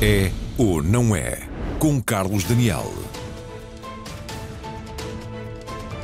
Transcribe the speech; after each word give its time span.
É 0.00 0.30
ou 0.56 0.80
não 0.80 1.16
é? 1.16 1.40
Com 1.80 2.00
Carlos 2.00 2.44
Daniel. 2.44 2.86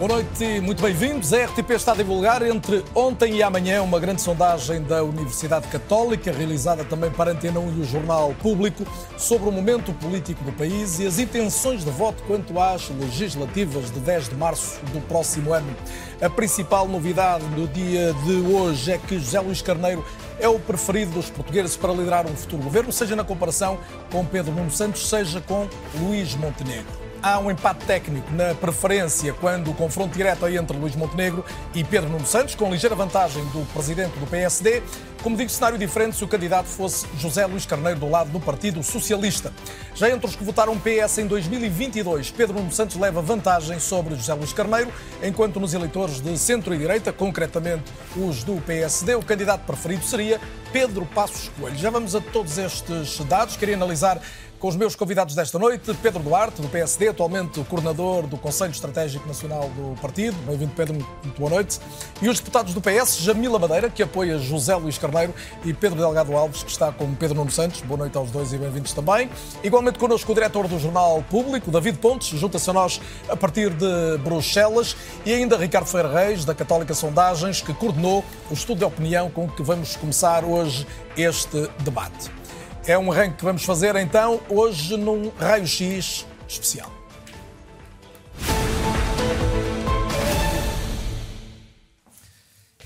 Boa 0.01 0.15
noite 0.15 0.43
e 0.43 0.61
muito 0.61 0.83
bem-vindos. 0.83 1.33
A 1.33 1.45
RTP 1.45 1.71
está 1.71 1.93
a 1.93 1.95
divulgar 1.95 2.43
entre 2.43 2.85
ontem 2.93 3.37
e 3.37 3.43
amanhã 3.45 3.83
uma 3.83 4.01
grande 4.01 4.21
sondagem 4.21 4.83
da 4.83 5.05
Universidade 5.05 5.69
Católica, 5.69 6.33
realizada 6.33 6.85
também 6.85 7.09
para 7.09 7.31
Antena 7.31 7.61
1 7.61 7.79
e 7.79 7.81
o 7.83 7.85
Jornal 7.85 8.35
Público, 8.43 8.85
sobre 9.17 9.49
o 9.49 9.53
momento 9.53 9.93
político 9.93 10.43
do 10.43 10.51
país 10.51 10.99
e 10.99 11.07
as 11.07 11.21
intenções 11.21 11.85
de 11.85 11.91
voto 11.93 12.21
quanto 12.27 12.59
às 12.59 12.91
legislativas 12.91 13.93
de 13.93 14.01
10 14.01 14.31
de 14.31 14.35
março 14.35 14.81
do 14.87 15.01
próximo 15.07 15.53
ano. 15.53 15.73
A 16.21 16.29
principal 16.29 16.89
novidade 16.89 17.45
do 17.51 17.69
dia 17.69 18.13
de 18.25 18.53
hoje 18.53 18.91
é 18.91 18.99
que 18.99 19.17
José 19.21 19.39
Luís 19.39 19.63
Carneiro 19.63 20.05
é 20.39 20.49
o 20.49 20.59
preferido 20.59 21.13
dos 21.13 21.31
portugueses 21.31 21.77
para 21.77 21.93
liderar 21.93 22.27
um 22.27 22.37
futuro 22.37 22.63
governo, 22.63 22.93
seja 22.93 23.17
na 23.17 23.25
comparação 23.25 23.79
com 24.11 24.25
Pedro 24.25 24.53
Nuno 24.53 24.71
Santos, 24.71 25.09
seja 25.09 25.41
com 25.41 25.69
Luís 26.01 26.35
Montenegro 26.35 27.05
há 27.25 27.39
um 27.39 27.51
empate 27.51 27.87
técnico 27.87 28.31
na 28.33 28.55
preferência 28.55 29.33
quando 29.33 29.71
o 29.71 29.75
confronto 29.75 30.15
direto 30.15 30.45
é 30.45 30.57
entre 30.57 30.77
Luís 30.77 30.95
Montenegro 30.95 31.43
e 31.75 31.83
Pedro 31.83 32.11
Nuno 32.11 32.27
Santos, 32.27 32.55
com 32.55 32.71
ligeira 32.71 32.95
vantagem 32.95 33.43
do 33.47 33.65
presidente 33.73 34.19
do 34.19 34.27
PSD. 34.27 34.83
Como 35.25 35.39
digo, 35.39 35.49
cenário 35.49 35.79
diferente 35.79 36.17
se 36.17 36.23
o 36.23 36.29
candidato 36.29 36.67
fosse 36.67 37.07
José 37.17 37.47
Luís 37.47 37.65
Carneiro 37.65 37.99
do 37.99 38.11
lado 38.11 38.29
do 38.29 38.39
Partido 38.39 38.83
Socialista. 38.83 39.55
Já 39.95 40.11
entre 40.11 40.27
os 40.27 40.37
que 40.37 40.45
votaram 40.45 40.79
PS 40.79 41.17
em 41.17 41.27
2022, 41.27 42.31
Pedro 42.31 42.59
Nuno 42.59 42.71
Santos 42.71 42.97
leva 42.97 43.23
vantagem 43.23 43.81
sobre 43.81 44.17
José 44.17 44.35
Luís 44.35 44.53
Carneiro, 44.53 44.93
enquanto 45.23 45.59
nos 45.59 45.73
eleitores 45.73 46.21
de 46.21 46.37
centro 46.37 46.75
e 46.75 46.79
direita, 46.79 47.11
concretamente 47.11 47.91
os 48.15 48.45
do 48.45 48.61
PSD, 48.61 49.15
o 49.15 49.23
candidato 49.23 49.65
preferido 49.65 50.05
seria 50.05 50.39
Pedro 50.71 51.07
Passos 51.07 51.51
Coelho. 51.59 51.79
Já 51.79 51.89
vamos 51.89 52.15
a 52.15 52.21
todos 52.21 52.59
estes 52.59 53.19
dados. 53.21 53.57
Queria 53.57 53.77
analisar 53.77 54.21
com 54.65 54.69
os 54.69 54.77
meus 54.77 54.97
convidados 54.97 55.35
desta 55.35 55.59
noite, 55.59 55.93
Pedro 56.03 56.23
Duarte, 56.23 56.63
do 56.63 56.71
PSD, 56.71 57.09
atualmente 57.09 57.63
coordenador 57.65 58.27
do 58.27 58.39
Conselho 58.39 58.71
Estratégico 58.71 59.29
Nacional 59.29 59.69
do 59.77 59.95
Partido. 60.01 60.35
Bem-vindo, 60.47 60.73
Pedro, 60.75 60.95
muito 60.95 61.39
boa 61.39 61.51
noite. 61.51 61.79
E 62.23 62.31
os 62.31 62.39
deputados 62.39 62.73
do 62.73 62.81
PS, 62.81 63.19
Jamila 63.19 63.59
Madeira, 63.59 63.91
que 63.91 64.03
apoia 64.03 64.39
José 64.39 64.75
Luís 64.75 64.97
Carneiro, 64.97 65.35
e 65.67 65.75
Pedro 65.75 65.99
Delgado 65.99 66.35
Alves, 66.35 66.63
que 66.63 66.71
está 66.71 66.91
com 66.91 67.15
Pedro 67.15 67.37
Nuno 67.37 67.51
Santos. 67.51 67.83
Boa 67.83 67.99
noite 67.99 68.17
aos 68.17 68.31
dois 68.31 68.55
e 68.55 68.57
bem-vindos 68.57 68.95
também. 68.95 69.29
Igualmente 69.63 69.99
connosco 69.99 70.33
o 70.33 70.35
diretor 70.35 70.67
do 70.67 70.79
Jornal 70.79 71.23
Público, 71.29 71.71
David 71.71 71.99
Pontes, 71.99 72.29
junta-se 72.29 72.71
a 72.71 72.73
nós 72.73 73.03
a 73.29 73.37
partir 73.37 73.69
de 73.69 74.17
Bruxelas, 74.23 74.97
e 75.27 75.35
ainda 75.35 75.59
Ricardo 75.59 75.89
Ferreira 75.89 76.21
Reis, 76.21 76.47
da 76.47 76.55
Católica 76.55 76.95
Sondagens, 76.95 77.61
que 77.61 77.75
coordenou 77.75 78.25
o 78.51 78.55
estudo 78.55 78.79
de 78.79 78.85
opinião 78.87 79.29
com 79.29 79.47
que 79.47 79.63
vamos 79.63 79.95
começar 79.95 80.43
hoje 80.43 80.87
este 81.19 81.69
debate. 81.81 82.44
É 82.87 82.99
um 82.99 83.11
arranque 83.11 83.39
que 83.39 83.45
vamos 83.45 83.65
fazer 83.65 83.97
então 83.97 84.39
hoje 84.47 84.95
num 84.99 85.31
raio-x 85.31 86.27
especial. 86.47 86.93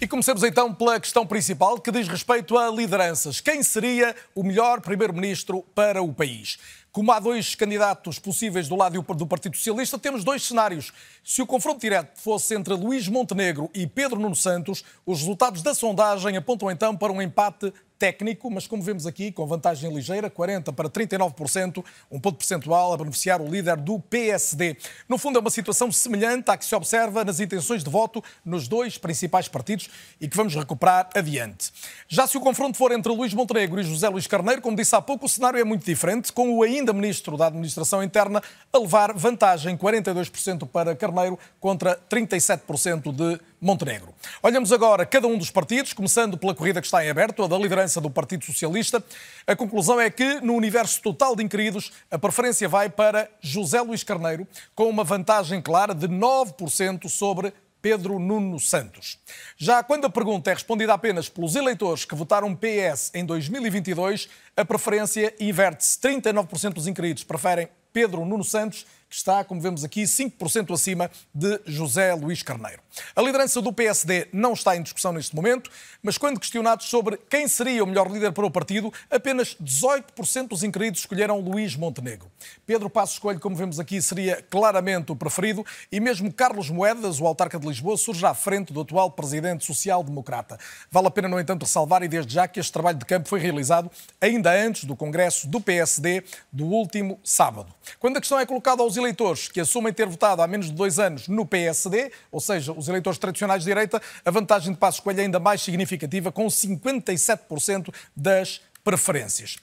E 0.00 0.06
comecemos 0.06 0.44
então 0.44 0.72
pela 0.72 1.00
questão 1.00 1.26
principal 1.26 1.80
que 1.80 1.90
diz 1.90 2.06
respeito 2.06 2.56
a 2.56 2.70
lideranças. 2.70 3.40
Quem 3.40 3.60
seria 3.64 4.14
o 4.36 4.44
melhor 4.44 4.80
primeiro-ministro 4.80 5.64
para 5.74 6.00
o 6.00 6.14
país? 6.14 6.58
Como 6.92 7.10
há 7.10 7.18
dois 7.18 7.56
candidatos 7.56 8.20
possíveis 8.20 8.68
do 8.68 8.76
lado 8.76 9.02
do 9.02 9.26
Partido 9.26 9.56
Socialista, 9.56 9.98
temos 9.98 10.22
dois 10.22 10.44
cenários. 10.44 10.92
Se 11.24 11.42
o 11.42 11.46
confronto 11.46 11.80
direto 11.80 12.20
fosse 12.20 12.54
entre 12.54 12.72
Luís 12.74 13.08
Montenegro 13.08 13.68
e 13.74 13.84
Pedro 13.84 14.20
Nuno 14.20 14.36
Santos, 14.36 14.84
os 15.04 15.18
resultados 15.18 15.60
da 15.60 15.74
sondagem 15.74 16.36
apontam 16.36 16.70
então 16.70 16.96
para 16.96 17.12
um 17.12 17.20
empate 17.20 17.72
técnico, 17.98 18.50
mas 18.50 18.66
como 18.66 18.82
vemos 18.82 19.06
aqui, 19.06 19.32
com 19.32 19.46
vantagem 19.46 19.92
ligeira, 19.92 20.30
40% 20.30 20.72
para 20.72 20.88
39%, 20.88 21.84
um 22.10 22.20
ponto 22.20 22.36
percentual 22.36 22.92
a 22.92 22.96
beneficiar 22.96 23.40
o 23.40 23.48
líder 23.48 23.76
do 23.76 23.98
PSD. 23.98 24.76
No 25.08 25.18
fundo, 25.18 25.38
é 25.38 25.40
uma 25.40 25.50
situação 25.50 25.90
semelhante 25.90 26.50
à 26.50 26.56
que 26.56 26.64
se 26.64 26.74
observa 26.74 27.24
nas 27.24 27.40
intenções 27.40 27.82
de 27.82 27.90
voto 27.90 28.22
nos 28.44 28.68
dois 28.68 28.96
principais 28.96 29.48
partidos 29.48 29.88
e 30.20 30.28
que 30.28 30.36
vamos 30.36 30.54
recuperar 30.54 31.08
adiante. 31.14 31.72
Já 32.06 32.26
se 32.26 32.36
o 32.36 32.40
confronto 32.40 32.76
for 32.76 32.92
entre 32.92 33.12
Luís 33.12 33.34
Montenegro 33.34 33.80
e 33.80 33.84
José 33.84 34.08
Luís 34.08 34.26
Carneiro, 34.26 34.62
como 34.62 34.76
disse 34.76 34.94
há 34.94 35.02
pouco, 35.02 35.26
o 35.26 35.28
cenário 35.28 35.58
é 35.58 35.64
muito 35.64 35.84
diferente, 35.84 36.32
com 36.32 36.56
o 36.56 36.62
ainda 36.62 36.92
ministro 36.92 37.36
da 37.36 37.46
Administração 37.46 38.02
Interna 38.02 38.42
a 38.72 38.78
levar 38.78 39.12
vantagem 39.12 39.76
42% 39.76 40.68
para 40.68 40.94
Carneiro 40.94 41.38
contra 41.58 41.98
37% 42.08 43.12
de 43.12 43.40
Montenegro. 43.60 44.14
Olhamos 44.42 44.72
agora 44.72 45.04
cada 45.04 45.26
um 45.26 45.36
dos 45.36 45.50
partidos, 45.50 45.92
começando 45.92 46.38
pela 46.38 46.54
corrida 46.54 46.80
que 46.80 46.86
está 46.86 47.04
em 47.04 47.10
aberto, 47.10 47.42
a 47.42 47.48
da 47.48 47.58
liderança 47.58 48.00
do 48.00 48.10
Partido 48.10 48.44
Socialista. 48.44 49.02
A 49.46 49.56
conclusão 49.56 50.00
é 50.00 50.08
que, 50.10 50.40
no 50.40 50.54
universo 50.54 51.02
total 51.02 51.34
de 51.34 51.42
inquiridos, 51.42 51.90
a 52.10 52.18
preferência 52.18 52.68
vai 52.68 52.88
para 52.88 53.28
José 53.40 53.80
Luís 53.80 54.04
Carneiro, 54.04 54.46
com 54.74 54.88
uma 54.88 55.04
vantagem 55.04 55.60
clara 55.60 55.94
de 55.94 56.06
9% 56.06 57.08
sobre 57.08 57.52
Pedro 57.80 58.18
Nuno 58.18 58.58
Santos. 58.58 59.18
Já 59.56 59.82
quando 59.82 60.06
a 60.06 60.10
pergunta 60.10 60.50
é 60.50 60.54
respondida 60.54 60.92
apenas 60.92 61.28
pelos 61.28 61.54
eleitores 61.54 62.04
que 62.04 62.14
votaram 62.14 62.54
PS 62.54 63.12
em 63.14 63.24
2022, 63.24 64.28
a 64.56 64.64
preferência 64.64 65.34
inverte-se. 65.38 65.98
39% 66.00 66.72
dos 66.74 66.86
inquiridos 66.86 67.24
preferem 67.24 67.68
Pedro 67.92 68.24
Nuno 68.24 68.44
Santos 68.44 68.86
que 69.08 69.14
está, 69.14 69.42
como 69.42 69.60
vemos 69.60 69.84
aqui, 69.84 70.02
5% 70.02 70.74
acima 70.74 71.10
de 71.34 71.60
José 71.66 72.14
Luís 72.14 72.42
Carneiro. 72.42 72.82
A 73.16 73.22
liderança 73.22 73.62
do 73.62 73.72
PSD 73.72 74.28
não 74.32 74.52
está 74.52 74.76
em 74.76 74.82
discussão 74.82 75.12
neste 75.12 75.34
momento, 75.34 75.70
mas 76.02 76.18
quando 76.18 76.38
questionados 76.38 76.86
sobre 76.86 77.16
quem 77.16 77.48
seria 77.48 77.82
o 77.82 77.86
melhor 77.86 78.10
líder 78.10 78.32
para 78.32 78.44
o 78.44 78.50
partido, 78.50 78.92
apenas 79.10 79.56
18% 79.62 80.48
dos 80.48 80.62
inquiridos 80.62 81.00
escolheram 81.00 81.40
Luís 81.40 81.74
Montenegro. 81.74 82.30
Pedro 82.66 82.90
Passos 82.90 83.18
Coelho, 83.18 83.40
como 83.40 83.56
vemos 83.56 83.80
aqui, 83.80 84.02
seria 84.02 84.42
claramente 84.50 85.10
o 85.10 85.16
preferido 85.16 85.64
e 85.90 86.00
mesmo 86.00 86.32
Carlos 86.32 86.68
Moedas, 86.68 87.20
o 87.20 87.26
autarca 87.26 87.58
de 87.58 87.66
Lisboa, 87.66 87.96
surge 87.96 88.26
à 88.26 88.34
frente 88.34 88.72
do 88.72 88.80
atual 88.82 89.10
presidente 89.10 89.64
social-democrata. 89.64 90.58
Vale 90.90 91.06
a 91.06 91.10
pena, 91.10 91.28
no 91.28 91.40
entanto, 91.40 91.62
ressalvar 91.62 92.02
e 92.02 92.08
desde 92.08 92.34
já 92.34 92.46
que 92.46 92.60
este 92.60 92.72
trabalho 92.72 92.98
de 92.98 93.06
campo 93.06 93.28
foi 93.28 93.40
realizado 93.40 93.90
ainda 94.20 94.52
antes 94.52 94.84
do 94.84 94.94
congresso 94.94 95.48
do 95.48 95.60
PSD 95.60 96.24
do 96.52 96.66
último 96.66 97.18
sábado. 97.24 97.72
Quando 97.98 98.18
a 98.18 98.20
questão 98.20 98.38
é 98.38 98.44
colocada 98.44 98.82
aos 98.82 98.97
eleitores 98.98 99.48
que 99.48 99.60
assumem 99.60 99.92
ter 99.92 100.06
votado 100.06 100.42
há 100.42 100.46
menos 100.46 100.66
de 100.66 100.72
dois 100.72 100.98
anos 100.98 101.28
no 101.28 101.46
PSD, 101.46 102.12
ou 102.30 102.40
seja, 102.40 102.72
os 102.72 102.88
eleitores 102.88 103.18
tradicionais 103.18 103.62
de 103.62 103.70
direita, 103.70 104.00
a 104.24 104.30
vantagem 104.30 104.72
de 104.72 104.78
Passos 104.78 105.00
Coelho 105.00 105.20
é 105.20 105.22
ainda 105.24 105.40
mais 105.40 105.62
significativa, 105.62 106.30
com 106.30 106.46
57% 106.46 107.92
das 108.14 108.60
preferências. 108.84 109.56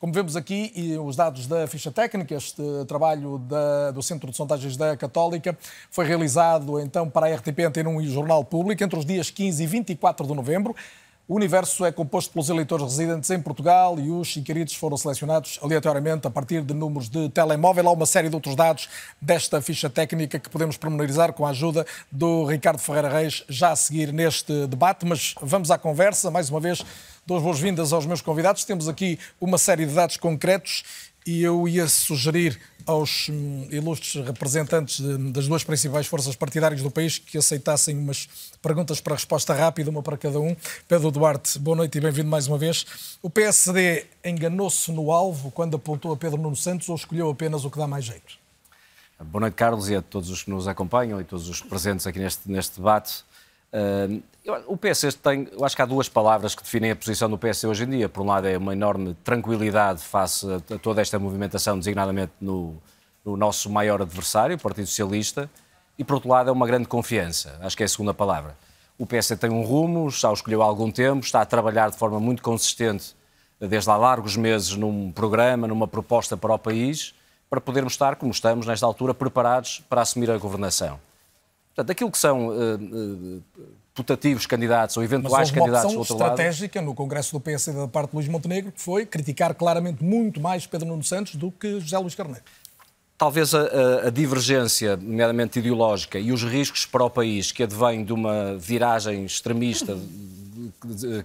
Como 0.00 0.14
vemos 0.14 0.34
aqui, 0.34 0.72
e 0.74 0.96
os 0.96 1.14
dados 1.14 1.46
da 1.46 1.66
ficha 1.66 1.90
técnica, 1.90 2.34
este 2.34 2.62
trabalho 2.88 3.36
da, 3.36 3.90
do 3.90 4.02
Centro 4.02 4.30
de 4.30 4.36
Sondagens 4.36 4.74
da 4.74 4.96
Católica 4.96 5.56
foi 5.90 6.06
realizado 6.06 6.80
então 6.80 7.08
para 7.10 7.26
a 7.26 7.36
RTP 7.36 7.60
Antena 7.66 7.90
1 7.90 8.00
e 8.00 8.08
Jornal 8.08 8.42
Público 8.42 8.82
entre 8.82 8.98
os 8.98 9.04
dias 9.04 9.30
15 9.30 9.62
e 9.62 9.66
24 9.66 10.26
de 10.26 10.34
novembro. 10.34 10.74
O 11.30 11.36
universo 11.36 11.84
é 11.84 11.92
composto 11.92 12.32
pelos 12.32 12.48
eleitores 12.48 12.84
residentes 12.86 13.30
em 13.30 13.40
Portugal 13.40 14.00
e 14.00 14.10
os 14.10 14.36
inquiridos 14.36 14.74
foram 14.74 14.96
selecionados 14.96 15.60
aleatoriamente 15.62 16.26
a 16.26 16.30
partir 16.30 16.60
de 16.60 16.74
números 16.74 17.08
de 17.08 17.28
telemóvel. 17.28 17.86
Há 17.88 17.92
uma 17.92 18.04
série 18.04 18.28
de 18.28 18.34
outros 18.34 18.56
dados 18.56 18.88
desta 19.22 19.62
ficha 19.62 19.88
técnica 19.88 20.40
que 20.40 20.50
podemos 20.50 20.76
pormenorizar 20.76 21.32
com 21.32 21.46
a 21.46 21.50
ajuda 21.50 21.86
do 22.10 22.44
Ricardo 22.46 22.80
Ferreira 22.80 23.08
Reis 23.08 23.44
já 23.48 23.70
a 23.70 23.76
seguir 23.76 24.12
neste 24.12 24.66
debate. 24.66 25.06
Mas 25.06 25.36
vamos 25.40 25.70
à 25.70 25.78
conversa. 25.78 26.32
Mais 26.32 26.50
uma 26.50 26.58
vez, 26.58 26.84
duas 27.24 27.44
boas-vindas 27.44 27.92
aos 27.92 28.06
meus 28.06 28.20
convidados. 28.20 28.64
Temos 28.64 28.88
aqui 28.88 29.16
uma 29.40 29.56
série 29.56 29.86
de 29.86 29.94
dados 29.94 30.16
concretos 30.16 30.82
e 31.30 31.44
eu 31.44 31.68
ia 31.68 31.86
sugerir 31.86 32.58
aos 32.84 33.28
hum, 33.28 33.68
ilustres 33.70 34.26
representantes 34.26 34.98
das 35.32 35.46
duas 35.46 35.62
principais 35.62 36.08
forças 36.08 36.34
partidárias 36.34 36.82
do 36.82 36.90
país 36.90 37.18
que 37.18 37.38
aceitassem 37.38 37.96
umas 37.96 38.28
perguntas 38.60 39.00
para 39.00 39.14
resposta 39.14 39.54
rápida, 39.54 39.90
uma 39.90 40.02
para 40.02 40.16
cada 40.16 40.40
um. 40.40 40.56
Pedro 40.88 41.08
Duarte, 41.12 41.56
boa 41.60 41.76
noite 41.76 41.98
e 41.98 42.00
bem-vindo 42.00 42.28
mais 42.28 42.48
uma 42.48 42.58
vez. 42.58 42.84
O 43.22 43.30
PSD 43.30 44.06
enganou-se 44.24 44.90
no 44.90 45.12
alvo 45.12 45.52
quando 45.52 45.76
apontou 45.76 46.12
a 46.12 46.16
Pedro 46.16 46.42
Nuno 46.42 46.56
Santos 46.56 46.88
ou 46.88 46.96
escolheu 46.96 47.30
apenas 47.30 47.64
o 47.64 47.70
que 47.70 47.78
dá 47.78 47.86
mais 47.86 48.06
jeito? 48.06 48.36
Boa 49.20 49.42
noite, 49.42 49.54
Carlos, 49.54 49.88
e 49.88 49.94
a 49.94 50.02
todos 50.02 50.30
os 50.30 50.42
que 50.42 50.50
nos 50.50 50.66
acompanham 50.66 51.20
e 51.20 51.24
todos 51.24 51.48
os 51.48 51.60
presentes 51.60 52.08
aqui 52.08 52.18
neste, 52.18 52.50
neste 52.50 52.78
debate. 52.78 53.22
Uh, 53.72 54.22
o 54.66 54.76
PS 54.76 55.14
tem, 55.22 55.48
eu 55.52 55.64
acho 55.64 55.76
que 55.76 55.82
há 55.82 55.86
duas 55.86 56.08
palavras 56.08 56.54
que 56.54 56.62
definem 56.62 56.90
a 56.90 56.96
posição 56.96 57.28
do 57.28 57.38
PS 57.38 57.64
hoje 57.64 57.84
em 57.84 57.90
dia. 57.90 58.08
Por 58.08 58.22
um 58.22 58.26
lado, 58.26 58.48
é 58.48 58.56
uma 58.56 58.72
enorme 58.72 59.14
tranquilidade 59.22 60.00
face 60.02 60.46
a 60.52 60.78
toda 60.78 61.00
esta 61.00 61.18
movimentação, 61.18 61.78
designadamente 61.78 62.32
no, 62.40 62.74
no 63.24 63.36
nosso 63.36 63.70
maior 63.70 64.00
adversário, 64.00 64.56
o 64.56 64.58
Partido 64.58 64.86
Socialista, 64.86 65.48
e 65.98 66.04
por 66.04 66.14
outro 66.14 66.30
lado, 66.30 66.48
é 66.48 66.52
uma 66.52 66.66
grande 66.66 66.88
confiança. 66.88 67.58
Acho 67.60 67.76
que 67.76 67.82
é 67.82 67.86
a 67.86 67.88
segunda 67.88 68.14
palavra. 68.14 68.56
O 68.98 69.06
PS 69.06 69.28
tem 69.38 69.50
um 69.50 69.62
rumo, 69.62 70.10
já 70.10 70.30
o 70.30 70.34
escolheu 70.34 70.62
há 70.62 70.64
algum 70.64 70.90
tempo, 70.90 71.24
está 71.24 71.40
a 71.40 71.46
trabalhar 71.46 71.90
de 71.90 71.96
forma 71.96 72.18
muito 72.18 72.42
consistente 72.42 73.14
desde 73.58 73.90
há 73.90 73.96
largos 73.96 74.36
meses 74.36 74.74
num 74.74 75.12
programa, 75.12 75.68
numa 75.68 75.86
proposta 75.86 76.36
para 76.36 76.54
o 76.54 76.58
país, 76.58 77.14
para 77.48 77.60
podermos 77.60 77.92
estar, 77.92 78.16
como 78.16 78.30
estamos 78.30 78.66
nesta 78.66 78.86
altura, 78.86 79.12
preparados 79.12 79.82
para 79.88 80.00
assumir 80.00 80.30
a 80.30 80.38
governação. 80.38 80.98
Portanto, 81.74 81.90
aquilo 81.90 82.10
que 82.10 82.18
são 82.18 82.48
uh, 82.48 82.74
uh, 82.74 83.42
putativos 83.94 84.46
candidatos 84.46 84.96
ou 84.96 85.02
eventuais 85.02 85.50
uma 85.50 85.58
candidatos 85.58 85.92
do 85.92 85.98
outro 85.98 86.16
lado. 86.16 86.30
estratégica 86.30 86.82
no 86.82 86.94
Congresso 86.94 87.32
do 87.32 87.40
PSD 87.40 87.78
da 87.78 87.88
parte 87.88 88.10
de 88.10 88.16
Luís 88.16 88.28
Montenegro, 88.28 88.72
que 88.72 88.80
foi 88.80 89.06
criticar 89.06 89.54
claramente 89.54 90.02
muito 90.02 90.40
mais 90.40 90.66
Pedro 90.66 90.88
Nuno 90.88 91.04
Santos 91.04 91.36
do 91.36 91.50
que 91.50 91.80
José 91.80 91.98
Luís 91.98 92.14
Carneiro. 92.14 92.42
Talvez 93.16 93.54
a, 93.54 94.06
a, 94.06 94.10
divergência, 94.10 94.96
nomeadamente 94.96 95.58
ideológica, 95.58 96.18
e 96.18 96.32
os 96.32 96.42
riscos 96.42 96.86
para 96.86 97.04
o 97.04 97.10
país 97.10 97.52
que 97.52 97.62
advém 97.62 98.02
de 98.02 98.14
uma 98.14 98.56
viragem 98.56 99.26
extremista 99.26 99.94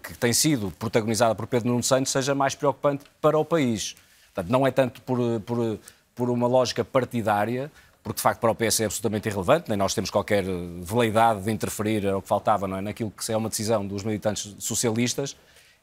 que 0.03 0.17
tem 0.17 0.33
sido 0.33 0.71
protagonizada 0.71 1.33
por 1.35 1.47
Pedro 1.47 1.69
Nuno 1.69 1.83
Santos 1.83 2.11
seja 2.11 2.35
mais 2.35 2.55
preocupante 2.55 3.05
para 3.21 3.37
o 3.37 3.45
país. 3.45 3.95
Portanto, 4.33 4.51
não 4.51 4.67
é 4.67 4.71
tanto 4.71 5.01
por, 5.01 5.17
por, 5.41 5.79
por 6.13 6.29
uma 6.29 6.47
lógica 6.47 6.83
partidária, 6.83 7.71
porque 8.05 8.17
de 8.17 8.21
facto 8.21 8.39
para 8.39 8.51
o 8.51 8.55
PS 8.55 8.81
é 8.81 8.85
absolutamente 8.85 9.27
irrelevante, 9.27 9.67
nem 9.67 9.75
nós 9.75 9.95
temos 9.95 10.11
qualquer 10.11 10.43
veleidade 10.79 11.41
de 11.41 11.51
interferir, 11.51 12.05
é 12.05 12.13
o 12.13 12.21
que 12.21 12.27
faltava, 12.27 12.67
não 12.67 12.77
é? 12.77 12.81
naquilo 12.81 13.09
que 13.09 13.31
é 13.31 13.35
uma 13.35 13.49
decisão 13.49 13.85
dos 13.85 14.03
militantes 14.03 14.55
socialistas. 14.59 15.35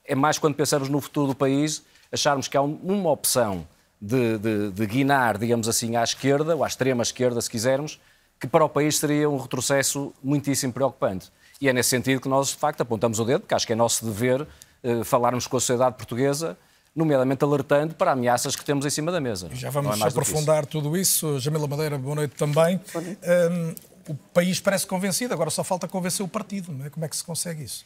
É 0.04 0.14
mais 0.14 0.38
quando 0.38 0.54
pensamos 0.54 0.88
no 0.88 1.00
futuro 1.00 1.26
do 1.26 1.34
país, 1.34 1.82
acharmos 2.12 2.46
que 2.46 2.56
há 2.56 2.62
uma 2.62 3.10
opção 3.10 3.66
de, 4.00 4.38
de, 4.38 4.70
de 4.70 4.86
guinar, 4.86 5.36
digamos 5.36 5.66
assim, 5.66 5.96
à 5.96 6.04
esquerda, 6.04 6.54
ou 6.54 6.62
à 6.62 6.68
extrema 6.68 7.02
esquerda, 7.02 7.40
se 7.40 7.50
quisermos, 7.50 8.00
que 8.38 8.46
para 8.46 8.64
o 8.64 8.68
país 8.68 8.98
seria 8.98 9.28
um 9.28 9.36
retrocesso 9.36 10.14
muitíssimo 10.22 10.72
preocupante. 10.72 11.28
E 11.60 11.68
é 11.68 11.72
nesse 11.72 11.88
sentido 11.88 12.20
que 12.20 12.28
nós, 12.28 12.50
de 12.50 12.56
facto, 12.56 12.82
apontamos 12.82 13.18
o 13.18 13.24
dedo, 13.24 13.40
porque 13.40 13.54
acho 13.54 13.66
que 13.66 13.72
é 13.72 13.76
nosso 13.76 14.04
dever 14.04 14.46
eh, 14.84 15.02
falarmos 15.02 15.48
com 15.48 15.56
a 15.56 15.60
sociedade 15.60 15.96
portuguesa, 15.96 16.56
nomeadamente 16.94 17.42
alertando 17.42 17.94
para 17.94 18.12
ameaças 18.12 18.54
que 18.54 18.64
temos 18.64 18.84
em 18.84 18.90
cima 18.90 19.10
da 19.10 19.20
mesa. 19.20 19.48
Já 19.52 19.70
vamos 19.70 20.00
é 20.00 20.06
aprofundar 20.06 20.62
isso. 20.62 20.70
tudo 20.70 20.96
isso. 20.96 21.38
Jamila 21.38 21.66
Madeira, 21.66 21.98
boa 21.98 22.14
noite 22.14 22.34
também. 22.34 22.80
Boa 22.92 23.04
noite. 23.04 23.20
Um, 23.50 23.74
o 24.12 24.14
país 24.14 24.60
parece 24.60 24.86
convencido, 24.86 25.32
agora 25.32 25.48
só 25.50 25.64
falta 25.64 25.88
convencer 25.88 26.24
o 26.24 26.28
partido. 26.28 26.72
Não 26.72 26.86
é? 26.86 26.90
Como 26.90 27.04
é 27.04 27.08
que 27.08 27.16
se 27.16 27.24
consegue 27.24 27.64
isso? 27.64 27.84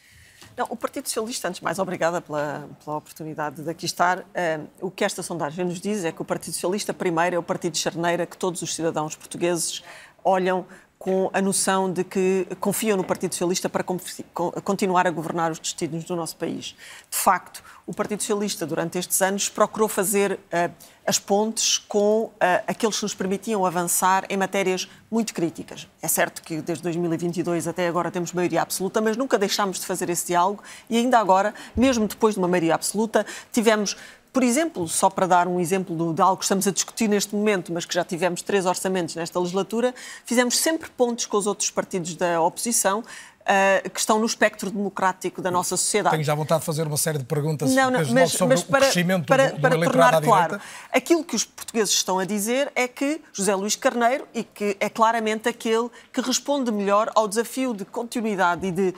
Não, 0.57 0.67
o 0.71 0.77
Partido 0.77 1.07
Socialista, 1.07 1.49
antes 1.49 1.59
de 1.59 1.65
mais, 1.65 1.79
obrigada 1.79 2.21
pela, 2.21 2.69
pela 2.83 2.97
oportunidade 2.97 3.63
de 3.63 3.71
aqui 3.71 3.85
estar. 3.85 4.21
Uh, 4.21 4.69
o 4.81 4.91
que 4.91 5.05
esta 5.05 5.23
sondagem 5.23 5.65
nos 5.65 5.81
diz 5.81 6.05
é 6.05 6.13
que 6.13 6.23
o 6.23 6.25
Partido 6.25 6.55
Socialista, 6.55 6.95
primeiro, 6.95 7.37
é 7.37 7.39
o 7.39 7.43
partido 7.43 7.73
de 7.73 7.79
charneira 7.79 8.25
que 8.27 8.37
todos 8.37 8.63
os 8.63 8.75
cidadãos 8.75 9.15
portugueses 9.15 9.83
olham 10.25 10.67
com 11.07 11.31
a 11.33 11.41
noção 11.41 11.89
de 11.89 12.03
que 12.03 12.49
confiam 12.59 12.97
no 12.97 13.05
Partido 13.05 13.33
Socialista 13.33 13.69
para 13.69 13.85
continuar 13.85 15.07
a 15.07 15.11
governar 15.13 15.53
os 15.53 15.61
destinos 15.61 16.03
do 16.03 16.17
nosso 16.17 16.35
país. 16.35 16.75
De 17.09 17.17
facto, 17.17 17.63
o 17.87 17.95
Partido 17.95 18.21
Socialista, 18.21 18.67
durante 18.67 18.99
estes 18.99 19.23
anos, 19.23 19.49
procurou 19.49 19.89
fazer 19.89 20.33
uh, 20.33 20.75
as 21.07 21.21
pontes 21.21 21.79
com 21.79 22.25
uh, 22.25 22.33
aqueles 22.67 22.97
que 22.97 23.05
nos 23.05 23.15
permitiam 23.15 23.65
avançar 23.65 24.27
em 24.29 24.37
matérias 24.37 24.89
muito 25.09 25.33
críticas. 25.33 25.87
É 26.03 26.09
certo 26.09 26.43
que 26.43 26.61
desde 26.61 26.83
2022 26.83 27.69
até 27.69 27.87
agora 27.87 28.11
temos 28.11 28.33
maioria 28.33 28.63
absoluta, 28.63 29.01
mas 29.01 29.17
nunca 29.17 29.39
deixámos 29.39 29.79
de 29.79 29.87
fazer 29.87 30.11
esse 30.11 30.27
diálogo 30.27 30.61
e 30.91 30.97
ainda 30.97 31.21
agora, 31.21 31.55
mesmo 31.77 32.09
depois 32.09 32.35
de 32.35 32.41
uma 32.41 32.49
maioria 32.49 32.75
absoluta, 32.75 33.25
tivemos 33.53 33.97
por 34.37 34.43
exemplo, 34.43 34.87
só 34.87 35.09
para 35.09 35.27
dar 35.27 35.49
um 35.49 35.59
exemplo 35.59 36.13
de 36.13 36.21
algo 36.21 36.37
que 36.37 36.45
estamos 36.45 36.67
a 36.67 36.71
discutir 36.71 37.09
neste 37.09 37.35
momento, 37.35 37.73
mas 37.73 37.87
que 37.87 37.95
já 37.95 38.05
tivemos 38.05 38.43
três 38.43 38.67
orçamentos 38.67 39.15
nesta 39.15 39.41
legislatura, 39.41 39.95
fizemos 40.27 40.59
sempre 40.59 40.91
pontos 40.91 41.25
com 41.25 41.39
os 41.39 41.47
outros 41.47 41.71
partidos 41.71 42.15
da 42.17 42.39
oposição 42.43 43.03
Uh, 43.47 43.89
que 43.91 44.01
estão 44.01 44.19
no 44.19 44.27
espectro 44.27 44.73
democrático 44.73 45.41
da 45.41 45.53
nossa 45.53 45.77
sociedade. 45.77 46.17
Tenho 46.17 46.25
já 46.25 46.35
vontade 46.35 46.63
de 46.63 46.67
fazer 46.67 46.85
uma 46.85 46.97
série 46.97 47.19
de 47.19 47.25
perguntas 47.25 47.73
não, 47.73 47.93
não, 47.93 48.05
mas, 48.13 48.33
sobre 48.33 48.57
mas 48.57 48.65
para, 48.65 48.79
o 48.79 48.81
crescimento 48.81 49.27
para, 49.27 49.51
do, 49.51 49.55
do 49.55 49.61
para 49.61 49.81
tornar 49.85 50.21
claro, 50.21 50.61
aquilo 50.93 51.23
que 51.23 51.37
os 51.37 51.45
portugueses 51.45 51.95
estão 51.95 52.19
a 52.19 52.25
dizer 52.25 52.73
é 52.75 52.89
que 52.89 53.21
José 53.33 53.55
Luís 53.55 53.77
Carneiro, 53.77 54.27
e 54.35 54.43
que 54.43 54.77
é 54.81 54.89
claramente 54.89 55.49
aquele 55.49 55.89
que 56.13 56.21
responde 56.21 56.73
melhor 56.73 57.09
ao 57.15 57.29
desafio 57.29 57.73
de 57.73 57.85
continuidade 57.85 58.67
e 58.67 58.73
de 58.73 58.93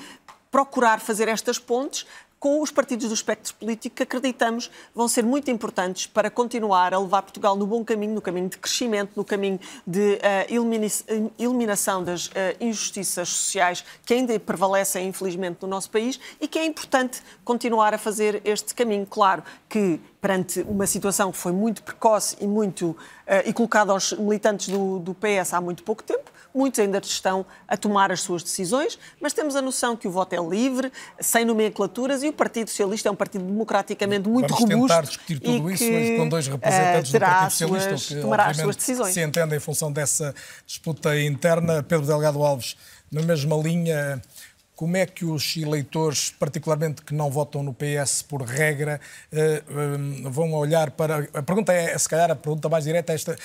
procurar 0.50 0.98
fazer 0.98 1.28
estas 1.28 1.58
pontes, 1.58 2.06
com 2.38 2.62
os 2.62 2.70
partidos 2.70 3.08
do 3.08 3.14
espectro 3.14 3.54
político 3.54 3.96
que 3.96 4.02
acreditamos 4.02 4.70
vão 4.94 5.08
ser 5.08 5.24
muito 5.24 5.50
importantes 5.50 6.06
para 6.06 6.30
continuar 6.30 6.94
a 6.94 6.98
levar 6.98 7.22
Portugal 7.22 7.56
no 7.56 7.66
bom 7.66 7.84
caminho, 7.84 8.14
no 8.14 8.20
caminho 8.20 8.48
de 8.48 8.58
crescimento, 8.58 9.12
no 9.16 9.24
caminho 9.24 9.58
de 9.86 10.14
uh, 10.14 11.34
eliminação 11.38 12.02
das 12.04 12.26
uh, 12.26 12.30
injustiças 12.60 13.28
sociais 13.28 13.84
que 14.04 14.14
ainda 14.14 14.38
prevalecem, 14.38 15.08
infelizmente, 15.08 15.58
no 15.62 15.68
nosso 15.68 15.90
país 15.90 16.18
e 16.40 16.46
que 16.46 16.58
é 16.58 16.64
importante 16.64 17.22
continuar 17.44 17.92
a 17.92 17.98
fazer 17.98 18.40
este 18.44 18.74
caminho. 18.74 19.06
Claro 19.06 19.42
que 19.68 20.00
perante 20.20 20.60
uma 20.62 20.86
situação 20.86 21.30
que 21.30 21.38
foi 21.38 21.52
muito 21.52 21.82
precoce 21.82 22.36
e 22.40 22.46
muito 22.46 22.90
uh, 22.90 22.96
e 23.44 23.52
colocada 23.52 23.92
aos 23.92 24.12
militantes 24.12 24.68
do, 24.68 24.98
do 24.98 25.14
PS 25.14 25.54
há 25.54 25.60
muito 25.60 25.82
pouco 25.82 26.02
tempo, 26.02 26.30
muitos 26.54 26.80
ainda 26.80 26.98
estão 26.98 27.46
a 27.66 27.76
tomar 27.76 28.10
as 28.10 28.20
suas 28.20 28.42
decisões, 28.42 28.98
mas 29.20 29.32
temos 29.32 29.54
a 29.54 29.62
noção 29.62 29.96
que 29.96 30.08
o 30.08 30.10
voto 30.10 30.32
é 30.32 30.38
livre, 30.38 30.92
sem 31.20 31.44
nomenclaturas, 31.44 32.22
e 32.28 32.30
o 32.30 32.32
Partido 32.32 32.68
Socialista 32.68 33.08
é 33.08 33.12
um 33.12 33.16
partido 33.16 33.44
democraticamente 33.44 34.28
muito 34.28 34.54
Vamos 34.54 34.60
robusto. 34.60 34.88
tentar 34.88 35.00
discutir 35.02 35.40
tudo 35.40 35.70
isso 35.70 35.84
hoje 35.84 36.16
com 36.16 36.28
dois 36.28 36.46
representantes 36.46 37.10
uh, 37.10 37.12
do 37.14 37.20
Partido 37.20 37.50
Socialista, 37.50 37.88
suas, 37.88 38.06
que 38.06 38.20
tomará 38.20 38.46
as 38.46 38.56
suas 38.56 38.76
decisões. 38.76 39.14
se 39.14 39.22
entendem 39.22 39.56
em 39.56 39.60
função 39.60 39.90
dessa 39.90 40.34
disputa 40.66 41.18
interna. 41.20 41.82
Pedro 41.82 42.06
Delgado 42.06 42.42
Alves, 42.42 42.76
na 43.10 43.22
mesma 43.22 43.56
linha, 43.56 44.22
como 44.76 44.96
é 44.96 45.06
que 45.06 45.24
os 45.24 45.56
eleitores, 45.56 46.30
particularmente 46.30 47.02
que 47.02 47.14
não 47.14 47.30
votam 47.30 47.62
no 47.62 47.74
PS 47.74 48.22
por 48.22 48.42
regra, 48.42 49.00
eh, 49.32 49.62
eh, 49.66 50.28
vão 50.28 50.52
olhar 50.52 50.92
para. 50.92 51.28
A 51.34 51.42
pergunta 51.42 51.72
é, 51.72 51.98
se 51.98 52.08
calhar, 52.08 52.30
a 52.30 52.36
pergunta 52.36 52.68
mais 52.68 52.84
direta 52.84 53.12
é 53.12 53.16
esta. 53.16 53.36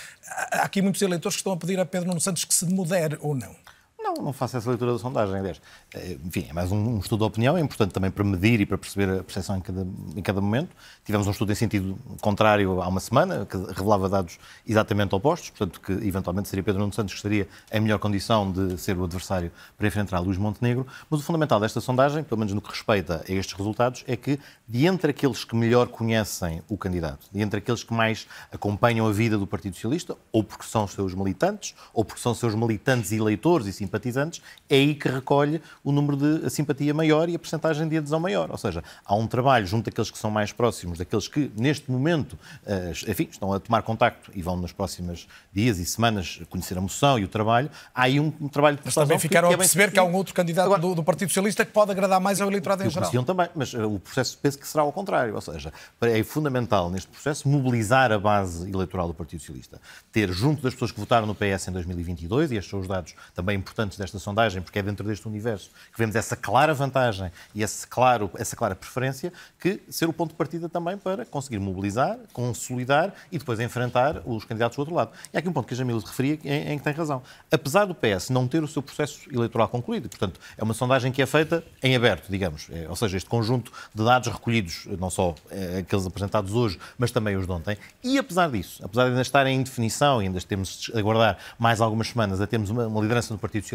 Há 0.52 0.64
aqui 0.64 0.82
muitos 0.82 1.02
eleitores 1.02 1.36
que 1.36 1.40
estão 1.40 1.54
a 1.54 1.58
pedir 1.58 1.80
a 1.80 1.86
Pedro 1.86 2.10
Nuno 2.10 2.22
Santos 2.22 2.46
que 2.46 2.54
se 2.54 2.66
modere 2.66 3.18
ou 3.20 3.34
não? 3.34 3.56
Não, 4.04 4.16
não 4.16 4.34
faço 4.34 4.58
essa 4.58 4.70
leitura 4.70 4.92
da 4.92 5.00
sondagem, 5.00 5.40
aliás. 5.40 5.62
Eh, 5.94 6.18
enfim, 6.26 6.46
é 6.50 6.54
mais 6.54 6.74
um, 6.74 6.96
um, 6.96 7.00
estudo 7.00 7.20
de 7.20 7.26
opinião, 7.26 7.58
é 7.58 7.62
importante 7.62 7.94
também 7.94 8.12
para 8.12 8.22
medir 8.22 8.60
e 8.60 8.66
para 8.66 8.78
perceber 8.78 9.20
a 9.20 9.24
percepção 9.24 9.56
em 9.56 9.62
cada, 9.62 9.88
em 10.18 10.22
cada 10.22 10.42
momento. 10.42 10.76
Tivemos 11.06 11.26
um 11.26 11.32
estudo 11.32 11.54
em 11.54 11.56
sentido 11.56 11.98
contrário 12.20 12.82
há 12.82 12.88
uma 12.90 13.00
semana, 13.00 13.46
que 13.46 13.56
revelava 13.56 14.10
dados 14.10 14.38
exatamente 14.68 15.16
opostos, 15.16 15.52
portanto, 15.52 15.80
que 15.80 15.94
eventualmente 16.06 16.50
seria 16.50 16.62
Pedro 16.62 16.82
Nuno 16.82 16.92
Santos 16.92 17.14
que 17.14 17.18
estaria 17.18 17.48
em 17.72 17.80
melhor 17.80 17.98
condição 17.98 18.52
de 18.52 18.78
ser 18.78 18.98
o 18.98 19.06
adversário 19.06 19.50
para 19.78 19.88
enfrentar 19.88 20.20
Luís 20.20 20.38
Montenegro. 20.38 20.86
Mas 21.10 21.22
o 21.22 21.24
fundamental 21.24 21.62
desta 21.62 21.80
sondagem, 21.80 22.26
pelo 22.26 22.40
menos 22.40 22.54
no 22.54 22.62
que 22.62 22.70
respeita 22.70 23.24
a 23.26 23.32
estes 23.32 23.56
resultados, 23.56 24.04
é 24.06 24.18
que, 24.18 24.38
de 24.68 24.86
entre 24.86 25.12
aqueles 25.12 25.46
que 25.46 25.56
melhor 25.56 25.88
conhecem 25.88 26.62
o 26.68 26.78
candidato, 26.78 27.28
de 27.32 27.42
entre 27.42 27.60
aqueles 27.60 27.86
que 27.86 27.94
mais 27.94 28.28
acompanham 28.52 29.08
a 29.08 29.14
vida 29.14 29.38
do 29.38 29.48
Partido 29.48 29.76
Socialista, 29.76 30.18
ou 30.30 30.44
porque 30.44 30.66
são 30.66 30.86
seus 30.88 31.14
militantes, 31.14 31.74
ou 31.94 32.04
porque 32.04 32.22
são 32.22 32.36
seus 32.36 32.54
militantes 32.54 33.13
eleitores 33.13 33.66
e 33.66 33.72
simpatizantes, 33.72 33.93
é 34.70 34.76
aí 34.76 34.96
que 34.96 35.08
recolhe 35.08 35.62
o 35.84 35.92
número 35.92 36.18
de 36.18 36.50
simpatia 36.50 36.94
maior 36.94 37.30
e 37.30 37.36
a 37.36 37.40
percentagem 37.40 37.88
de 37.88 37.98
adesão 37.98 38.20
maior. 38.20 38.50
Ou 38.52 38.58
seja, 38.58 38.84
há 39.06 39.16
um 39.16 39.28
trabalho 39.28 39.66
junto 39.66 39.86
daqueles 39.86 40.10
que 40.10 40.18
são 40.18 40.32
mais 40.32 40.52
próximos, 40.52 40.98
daqueles 40.98 41.28
que 41.28 41.52
neste 41.56 41.92
momento 41.92 42.38
eh, 42.66 42.94
enfim, 43.08 43.28
estão 43.30 43.54
a 43.54 43.60
tomar 43.60 43.82
contacto 43.84 44.32
e 44.34 44.42
vão 44.42 44.56
nos 44.58 44.72
próximos 44.72 45.28
dias 45.52 45.80
e 45.80 45.86
semanas 45.86 46.42
conhecer 46.50 46.78
a 46.78 46.82
moção 46.82 47.20
e 47.20 47.24
o 47.24 47.28
trabalho. 47.28 47.70
Há 47.94 48.04
aí 48.04 48.20
um, 48.20 48.34
um 48.40 48.48
trabalho 48.48 48.78
de 48.78 48.84
Mas 48.86 48.96
também 48.96 49.20
ficaram 49.20 49.50
que, 49.50 49.54
é 49.54 49.56
a 49.56 49.58
perceber 49.58 49.92
que 49.92 50.00
há 50.00 50.04
um 50.04 50.14
outro 50.14 50.34
candidato 50.34 50.66
Agora, 50.66 50.82
do, 50.82 50.96
do, 50.96 51.04
Partido 51.04 51.30
Socialista 51.30 51.66
que 51.66 51.72
pode 51.72 51.92
agradar 51.92 52.20
mais 52.20 52.42
ao 52.42 52.50
eleitorado 52.50 52.84
em 52.84 52.90
geral. 52.90 53.24
também, 53.24 53.50
mas 53.56 53.74
uh, 53.74 53.88
o 53.88 54.00
processo 54.00 54.38
penso 54.42 54.58
que 54.58 54.68
será 54.68 54.84
ao 54.84 54.92
contrário. 54.92 55.36
Ou 55.36 55.42
seja, 55.42 55.72
é 56.02 56.24
fundamental 56.24 56.90
neste 56.90 57.10
processo 57.10 57.48
mobilizar 57.48 58.12
a 58.12 58.20
base 58.20 58.70
eleitoral 58.70 59.08
do 59.08 59.14
Partido 59.14 59.40
Socialista. 59.40 59.80
Ter 60.12 60.32
junto 60.32 60.62
das 60.62 60.74
pessoas 60.74 60.92
que 60.92 61.00
votaram 61.00 61.28
no 61.28 61.36
PS 61.36 61.68
em 61.68 61.72
2022, 61.72 62.52
e 62.52 62.56
estes 62.56 62.70
são 62.70 62.80
os 62.80 62.88
dados 62.88 63.14
também 63.36 63.58
importantes 63.58 63.83
desta 63.90 64.20
sondagem, 64.20 64.62
porque 64.62 64.80
é 64.80 64.82
dentro 64.82 65.08
deste 65.08 65.28
universo 65.28 65.70
que 65.92 65.98
vemos 65.98 66.16
essa 66.16 66.36
clara 66.36 66.74
vantagem 66.74 67.32
e 67.54 67.63
esse 67.63 67.86
claro, 67.88 68.30
essa 68.36 68.56
clara 68.56 68.75
preferência, 68.75 69.32
que 69.60 69.82
ser 69.90 70.08
o 70.08 70.13
ponto 70.13 70.32
de 70.32 70.36
partida 70.36 70.68
também 70.70 70.98
para 70.98 71.25
conseguir 71.25 71.60
mobilizar, 71.60 72.18
consolidar 72.32 73.13
e 73.32 73.38
depois 73.38 73.60
enfrentar 73.60 74.22
os 74.25 74.46
candidatos 74.46 74.75
do 74.75 74.80
outro 74.80 74.96
lado. 74.96 75.12
E 75.34 75.38
há 75.38 75.40
aqui 75.40 75.50
um 75.50 75.54
ponto 75.54 75.68
que 75.68 75.74
a 75.74 75.78
Jamila 75.78 76.00
referia 76.00 76.40
em, 76.44 76.74
em 76.74 76.78
que 76.78 76.84
tem 76.84 76.94
razão. 76.94 77.22
Apesar 77.52 77.86
do 77.86 77.96
PS 77.96 78.30
não 78.30 78.48
ter 78.48 78.63
o 78.63 78.68
seu 78.68 78.82
processo 78.82 79.28
eleitoral 79.32 79.68
concluído, 79.68 80.10
portanto, 80.10 80.40
é 80.58 80.63
uma 80.63 80.74
sondagem 80.74 81.12
que 81.12 81.22
é 81.22 81.25
feita 81.25 81.63
em 81.82 81.96
aberto, 81.96 82.30
digamos, 82.30 82.68
é, 82.72 82.88
ou 82.90 82.96
seja, 82.96 83.18
este 83.18 83.30
conjunto 83.30 83.72
de 83.94 84.04
dados 84.04 84.32
recolhidos, 84.32 84.88
não 85.00 85.10
só 85.10 85.36
é, 85.50 85.80
aqueles 85.80 86.06
apresentados 86.06 86.54
hoje, 86.54 86.80
mas 86.98 87.12
também 87.12 87.36
os 87.36 87.46
de 87.46 87.52
ontem, 87.52 87.78
e 88.04 88.18
apesar 88.18 88.50
disso, 88.50 88.84
apesar 88.84 89.04
de 89.06 89.10
ainda 89.10 89.22
estarem 89.22 89.58
em 89.58 89.63
definição 89.63 90.22
e 90.22 90.25
ainda 90.25 90.40
temos 90.42 90.82
de 90.82 90.98
aguardar 90.98 91.38
mais 91.58 91.82
algumas 91.82 92.08
semanas 92.08 92.42
a 92.42 92.48
termos 92.48 92.70
uma, 92.70 92.88
uma 92.88 93.02
liderança 93.02 93.34
no 93.34 93.40
Partido 93.40 93.63
Socialista, 93.63 93.73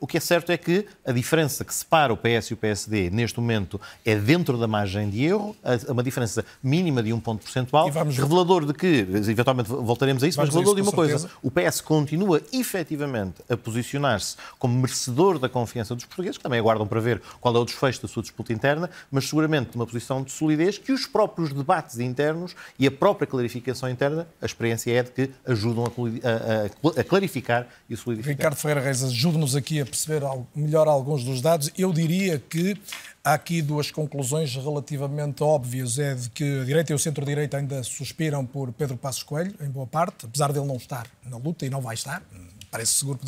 o 0.00 0.06
que 0.06 0.16
é 0.16 0.20
certo 0.20 0.50
é 0.50 0.56
que 0.56 0.86
a 1.04 1.12
diferença 1.12 1.64
que 1.64 1.74
separa 1.74 2.12
o 2.12 2.16
PS 2.16 2.50
e 2.50 2.54
o 2.54 2.56
PSD 2.56 3.10
neste 3.10 3.38
momento 3.38 3.80
é 4.04 4.14
dentro 4.14 4.58
da 4.58 4.66
margem 4.66 5.08
de 5.08 5.24
erro, 5.24 5.56
uma 5.88 6.02
diferença 6.02 6.44
mínima 6.62 7.02
de 7.02 7.12
um 7.12 7.20
ponto 7.20 7.42
percentual, 7.42 7.90
vamos... 7.90 8.16
revelador 8.16 8.66
de 8.66 8.74
que, 8.74 9.06
eventualmente 9.28 9.68
voltaremos 9.68 10.22
a 10.22 10.28
isso, 10.28 10.36
vamos 10.36 10.54
mas 10.54 10.54
revelador 10.54 10.74
de 10.74 10.82
uma 10.82 10.92
coisa, 10.92 11.30
o 11.42 11.50
PS 11.50 11.80
continua 11.80 12.40
efetivamente 12.52 13.42
a 13.48 13.56
posicionar-se 13.56 14.36
como 14.58 14.78
merecedor 14.78 15.38
da 15.38 15.48
confiança 15.48 15.94
dos 15.94 16.04
portugueses, 16.04 16.36
que 16.36 16.42
também 16.42 16.58
aguardam 16.58 16.86
para 16.86 17.00
ver 17.00 17.22
qual 17.40 17.54
é 17.54 17.58
o 17.58 17.64
desfecho 17.64 18.02
da 18.02 18.08
sua 18.08 18.22
disputa 18.22 18.52
interna, 18.52 18.90
mas 19.10 19.28
seguramente 19.28 19.70
numa 19.74 19.86
posição 19.86 20.22
de 20.22 20.32
solidez 20.32 20.78
que 20.78 20.92
os 20.92 21.06
próprios 21.06 21.52
debates 21.52 21.98
internos 21.98 22.54
e 22.78 22.86
a 22.86 22.90
própria 22.90 23.26
clarificação 23.26 23.88
interna, 23.88 24.26
a 24.40 24.46
experiência 24.46 24.92
é 24.92 25.02
de 25.02 25.10
que 25.10 25.30
ajudam 25.46 25.84
a, 25.84 26.98
a, 26.98 27.00
a 27.00 27.04
clarificar 27.04 27.66
e 27.88 27.96
solidificar. 27.96 28.36
Ricardo 28.36 28.56
Ferreira 28.56 28.80
Reis 28.80 29.02
ajuda 29.02 29.35
ajude-nos 29.36 29.54
aqui 29.54 29.80
a 29.80 29.84
perceber 29.84 30.22
melhor 30.54 30.88
alguns 30.88 31.22
dos 31.22 31.40
dados. 31.40 31.70
Eu 31.76 31.92
diria 31.92 32.38
que 32.38 32.76
há 33.22 33.34
aqui 33.34 33.60
duas 33.60 33.90
conclusões 33.90 34.54
relativamente 34.54 35.42
óbvias. 35.42 35.98
É 35.98 36.14
de 36.14 36.30
que 36.30 36.60
a 36.60 36.64
direita 36.64 36.92
e 36.92 36.94
o 36.94 36.98
centro-direita 36.98 37.58
ainda 37.58 37.82
suspiram 37.82 38.44
por 38.44 38.72
Pedro 38.72 38.96
Passos 38.96 39.22
Coelho, 39.22 39.54
em 39.60 39.68
boa 39.68 39.86
parte, 39.86 40.26
apesar 40.26 40.52
dele 40.52 40.66
não 40.66 40.76
estar 40.76 41.06
na 41.24 41.36
luta 41.36 41.66
e 41.66 41.70
não 41.70 41.80
vai 41.80 41.94
estar. 41.94 42.22
Parece 42.70 42.94
seguro 42.94 43.18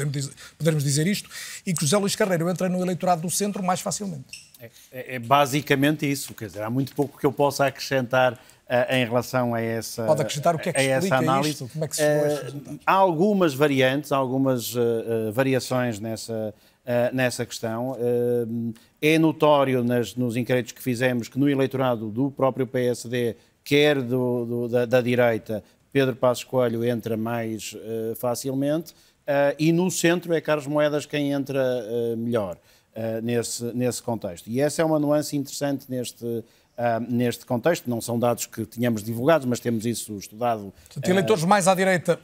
podermos 0.58 0.82
dizer 0.82 1.06
isto. 1.06 1.30
E 1.64 1.72
que 1.72 1.82
José 1.82 1.96
Luís 1.96 2.16
Carreiro 2.16 2.50
entra 2.50 2.68
no 2.68 2.80
eleitorado 2.80 3.22
do 3.22 3.30
centro 3.30 3.62
mais 3.62 3.80
facilmente. 3.80 4.48
É, 4.60 4.70
é, 4.90 5.14
é 5.16 5.18
basicamente 5.18 6.10
isso. 6.10 6.34
Quer 6.34 6.46
dizer, 6.46 6.62
há 6.62 6.70
muito 6.70 6.94
pouco 6.94 7.18
que 7.18 7.24
eu 7.24 7.32
possa 7.32 7.66
acrescentar 7.66 8.38
em 8.90 9.04
relação 9.04 9.54
a 9.54 9.60
essa 9.62 10.04
Pode 10.04 10.20
acrescentar 10.20 10.54
o 10.54 10.58
que 10.58 10.68
é 10.68 10.72
que 10.72 10.80
explica 10.80 11.16
análise. 11.16 11.50
isto? 11.50 11.68
Como 11.72 11.84
é 11.84 11.88
que 11.88 11.96
se 11.96 12.02
uh, 12.02 12.78
Há 12.86 12.92
algumas 12.92 13.54
variantes, 13.54 14.12
algumas 14.12 14.74
uh, 14.74 15.32
variações 15.32 15.98
nessa, 15.98 16.54
nessa 17.12 17.46
questão. 17.46 17.96
é 19.00 19.18
notório 19.18 19.82
nas, 19.82 20.14
nos 20.14 20.36
inquéritos 20.36 20.72
que 20.72 20.82
fizemos 20.82 21.28
que 21.28 21.38
no 21.38 21.48
eleitorado 21.48 22.10
do 22.10 22.30
próprio 22.30 22.66
PSD, 22.66 23.36
quer 23.64 24.02
do, 24.02 24.44
do, 24.44 24.68
da, 24.68 24.84
da, 24.84 25.00
direita, 25.00 25.62
Pedro 25.92 26.16
Passos 26.16 26.44
Coelho 26.44 26.84
entra 26.84 27.16
mais 27.16 27.74
facilmente 28.16 28.94
e 29.58 29.70
no 29.72 29.90
centro 29.90 30.32
é 30.32 30.40
Carlos 30.40 30.66
Moedas 30.66 31.04
quem 31.04 31.32
entra 31.32 31.62
melhor. 32.16 32.56
nesse, 33.22 33.64
nesse 33.74 34.02
contexto. 34.02 34.48
E 34.48 34.60
essa 34.60 34.82
é 34.82 34.84
uma 34.84 34.98
nuance 34.98 35.36
interessante 35.36 35.84
neste, 35.88 36.42
Uh, 36.78 37.00
neste 37.12 37.44
contexto. 37.44 37.90
Não 37.90 38.00
são 38.00 38.16
dados 38.16 38.46
que 38.46 38.64
tínhamos 38.64 39.02
divulgados, 39.02 39.44
mas 39.48 39.58
temos 39.58 39.84
isso 39.84 40.16
estudado. 40.16 40.72
Tem 41.02 41.10
eleitores 41.10 41.42
uh, 41.42 41.48
mais 41.48 41.66
à 41.66 41.74
direita, 41.74 42.20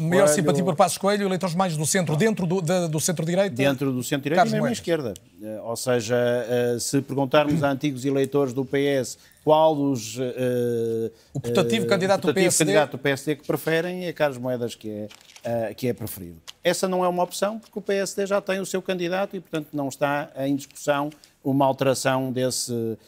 maior 0.00 0.28
simpatia 0.28 0.62
por 0.62 0.76
Passos 0.76 0.96
Coelho, 0.96 1.26
eleitores 1.26 1.56
mais 1.56 1.76
do 1.76 1.84
centro, 1.84 2.14
dentro 2.14 2.46
do, 2.46 2.60
do 2.60 3.00
centro-direita? 3.00 3.56
Dentro 3.56 3.90
do 3.90 4.00
centro-direita 4.04 4.46
e 4.46 4.52
mesmo 4.52 4.66
à 4.66 4.70
esquerda. 4.70 5.14
Uh, 5.42 5.60
ou 5.64 5.74
seja, 5.74 6.16
se 6.78 7.02
perguntarmos 7.02 7.64
a 7.64 7.70
antigos 7.72 8.04
eleitores 8.04 8.52
do 8.52 8.64
PS 8.64 9.18
qual 9.42 9.74
dos... 9.74 10.18
o 11.34 11.40
putativo 11.40 11.86
candidato, 11.86 12.20
o 12.20 12.28
putativo 12.28 12.32
do 12.32 12.34
PSD? 12.34 12.64
candidato 12.64 12.90
do 12.92 12.98
PSD 12.98 13.36
que 13.36 13.46
preferem 13.46 14.06
é 14.06 14.12
Carlos 14.12 14.38
Moedas 14.38 14.76
que 14.76 15.08
é, 15.42 15.74
que 15.74 15.88
é 15.88 15.92
preferido. 15.92 16.40
Essa 16.62 16.86
não 16.88 17.04
é 17.04 17.08
uma 17.08 17.24
opção, 17.24 17.58
porque 17.58 17.78
o 17.78 17.82
PSD 17.82 18.24
já 18.24 18.40
tem 18.40 18.60
o 18.60 18.64
seu 18.64 18.80
candidato 18.80 19.36
e, 19.36 19.40
portanto, 19.40 19.68
não 19.72 19.88
está 19.88 20.30
em 20.38 20.54
discussão 20.56 21.10
uma 21.44 21.66
alteração 21.66 22.32
desse. 22.32 22.72
Uh, 22.72 22.98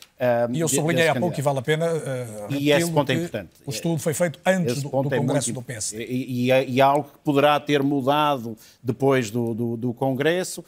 e 0.52 0.60
eu 0.60 0.68
sublinhei 0.68 1.08
há 1.08 1.14
pouco 1.14 1.38
e 1.38 1.42
vale 1.42 1.58
a 1.58 1.62
pena. 1.62 1.86
Uh, 1.92 2.52
e 2.52 2.70
esse 2.70 2.90
ponto 2.90 3.10
é 3.10 3.14
importante. 3.14 3.50
O 3.64 3.70
estudo 3.70 3.98
foi 3.98 4.14
feito 4.14 4.38
antes 4.44 4.82
do, 4.82 4.90
do, 5.02 5.14
é 5.14 5.18
Congresso 5.18 5.52
do 5.52 5.62
PS. 5.62 5.92
E, 5.94 6.44
e, 6.44 6.50
é, 6.50 6.64
e, 6.64 6.80
algo 6.80 7.10
que 7.10 7.18
poderá 7.24 7.58
ter 7.58 7.82
mudado 7.82 8.56
depois 8.82 9.30
do, 9.30 9.54
do, 9.54 9.76
do 9.76 9.94
Congresso. 9.94 10.64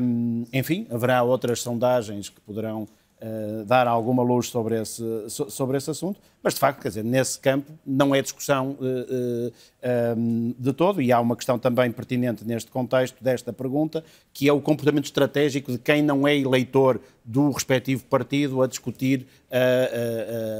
Um, 0.00 0.44
enfim, 0.52 0.86
haverá 0.90 1.22
outras 1.22 1.60
sondagens 1.60 2.28
que 2.28 2.40
poderão 2.40 2.86
uh, 3.22 3.64
dar 3.64 3.86
alguma 3.86 4.22
luz 4.22 4.48
sobre 4.48 4.80
esse, 4.80 5.02
sobre 5.28 5.76
esse 5.76 5.90
assunto, 5.90 6.20
mas 6.42 6.54
de 6.54 6.60
facto, 6.60 6.80
quer 6.82 6.88
dizer, 6.88 7.04
nesse 7.04 7.38
campo 7.38 7.72
não 7.86 8.14
é 8.14 8.20
discussão 8.20 8.76
uh, 8.80 9.48
uh, 9.48 10.18
um, 10.18 10.54
de 10.58 10.72
todo, 10.72 11.00
e 11.00 11.12
há 11.12 11.20
uma 11.20 11.36
questão 11.36 11.58
também 11.58 11.90
pertinente 11.92 12.44
neste 12.44 12.70
contexto 12.70 13.22
desta 13.22 13.52
pergunta, 13.52 14.04
que 14.32 14.48
é 14.48 14.52
o 14.52 14.60
comportamento 14.60 15.04
estratégico 15.04 15.72
de 15.72 15.78
quem 15.78 16.02
não 16.02 16.26
é 16.26 16.36
eleitor 16.36 17.00
do 17.24 17.50
respectivo 17.50 18.04
partido 18.04 18.62
a 18.62 18.66
discutir 18.66 19.26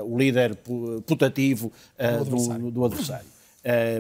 o 0.05 0.17
líder 0.17 0.57
putativo. 1.05 1.73
Do, 2.61 2.71
do 2.71 2.85
adversário 2.85 3.27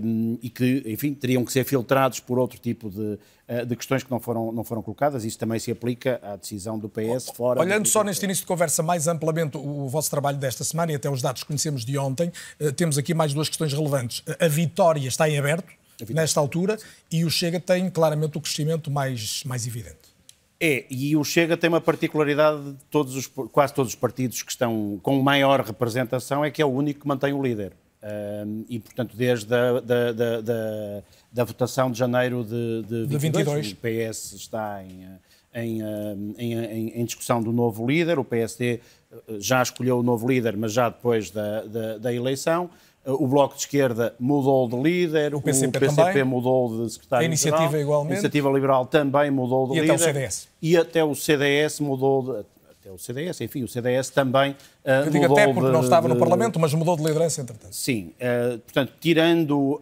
um, 0.02 0.38
e 0.42 0.50
que, 0.50 0.83
enfim, 0.87 1.14
teriam 1.14 1.45
que 1.45 1.52
ser 1.52 1.64
filtrados 1.64 2.21
por 2.21 2.38
outro 2.38 2.59
tipo 2.59 2.90
de, 2.90 3.19
uh, 3.49 3.66
de 3.66 3.76
questões 3.76 4.02
que 4.02 4.11
não 4.11 4.19
foram, 4.19 4.52
não 4.52 4.64
foram 4.64 4.83
colocadas. 4.83 5.25
Isso 5.25 5.38
também 5.38 5.59
se 5.59 5.71
aplica 5.71 6.21
à 6.23 6.37
decisão 6.37 6.78
do 6.78 6.88
PS 6.88 7.31
fora. 7.35 7.61
Olhando 7.61 7.87
só 7.87 8.02
neste 8.02 8.25
início 8.25 8.42
de 8.42 8.47
conversa 8.47 8.83
mais 8.83 9.07
amplamente 9.07 9.57
o 9.57 9.88
vosso 9.88 10.11
trabalho 10.11 10.38
desta 10.38 10.64
semana 10.64 10.92
e 10.92 10.95
até 10.97 11.09
os 11.09 11.23
dados 11.23 11.42
que 11.42 11.47
conhecemos 11.47 11.85
de 11.85 11.97
ontem, 11.97 12.33
uh, 12.61 12.73
temos 12.73 12.99
aqui 12.99 13.14
mais 13.14 13.33
duas 13.33 13.49
questões 13.49 13.73
relevantes. 13.73 14.23
A 14.40 14.49
vitória 14.49 15.07
está 15.07 15.28
em 15.28 15.38
aberto, 15.38 15.69
nesta 16.09 16.40
altura, 16.40 16.76
e 17.11 17.25
o 17.25 17.31
Chega 17.31 17.61
tem 17.61 17.88
claramente 17.88 18.37
o 18.37 18.40
crescimento 18.40 18.90
mais, 18.90 19.45
mais 19.45 19.66
evidente. 19.66 20.12
É, 20.59 20.85
e 20.90 21.16
o 21.16 21.25
Chega 21.25 21.57
tem 21.57 21.69
uma 21.69 21.81
particularidade 21.81 22.73
de 22.73 22.85
todos 22.90 23.16
os, 23.16 23.26
quase 23.26 23.75
todos 23.75 23.92
os 23.92 23.99
partidos 23.99 24.42
que 24.42 24.50
estão 24.50 24.99
com 25.02 25.21
maior 25.21 25.61
representação, 25.61 26.45
é 26.45 26.50
que 26.50 26.62
é 26.62 26.64
o 26.64 26.69
único 26.69 27.00
que 27.00 27.09
mantém 27.09 27.33
o 27.33 27.42
líder 27.42 27.73
e, 28.68 28.80
portanto, 28.80 29.16
desde 29.16 29.54
a 29.54 29.80
da, 29.80 30.12
da, 30.12 30.40
da, 30.40 31.02
da, 31.32 31.44
votação 31.44 31.90
de 31.90 31.99
janeiro 31.99 32.44
de, 32.44 32.82
de, 32.82 33.06
22, 33.06 33.47
22. 33.47 33.73
o 33.73 33.76
PS 33.76 34.32
está 34.32 34.82
em, 34.82 35.09
em, 35.54 35.82
em, 36.37 36.88
em, 37.00 37.04
discussão 37.04 37.40
do 37.40 37.52
novo 37.52 37.87
líder, 37.87 38.18
o 38.18 38.25
PSD 38.25 38.80
eh, 39.12 39.16
já 39.38 39.62
escolheu 39.62 39.99
o 39.99 40.02
novo 40.02 40.26
líder, 40.26 40.56
mas 40.56 40.73
já 40.73 40.88
depois 40.88 41.30
da, 41.30 41.62
da, 41.99 42.12
eleição. 42.12 42.68
O 43.04 43.26
Bloco 43.26 43.54
de 43.54 43.62
Esquerda 43.62 44.14
mudou 44.18 44.68
de 44.68 44.76
líder, 44.76 45.35
o 45.35 45.42
PCP, 45.42 45.76
o 45.76 45.80
PCP 45.80 46.23
mudou 46.23 46.85
de 46.85 46.92
secretário 46.92 47.25
A 47.25 47.26
Iniciativa 47.26 47.80
igualmente. 47.80 48.12
A 48.12 48.14
Iniciativa 48.14 48.50
Liberal 48.50 48.87
também 48.87 49.28
mudou 49.28 49.73
de 49.73 49.78
e 49.78 49.80
líder. 49.80 49.88
E 49.88 49.94
até 49.94 49.94
o 49.94 49.99
CDS. 49.99 50.49
E 50.62 50.76
até 50.76 51.04
o 51.04 51.14
CDS 51.14 51.80
mudou 51.80 52.23
de, 52.23 52.44
até 52.83 52.91
o 52.91 52.99
CDS, 52.99 53.41
enfim, 53.41 53.62
o 53.62 53.69
CDS 53.69 54.11
também 54.11 54.51
uh, 54.51 55.07
Eu 55.07 55.11
digo 55.11 55.23
mudou 55.23 55.39
até 55.39 55.47
porque 55.53 55.67
de, 55.67 55.73
não 55.73 55.81
estava 55.83 56.09
de... 56.09 56.15
no 56.15 56.19
Parlamento, 56.19 56.59
mas 56.59 56.75
mudou 56.75 56.97
de 56.97 57.05
liderança, 57.05 57.41
entretanto. 57.41 57.75
Sim, 57.75 58.12
uh, 58.19 58.59
portanto, 58.59 58.93
tirando 59.01 59.57
uh, 59.57 59.79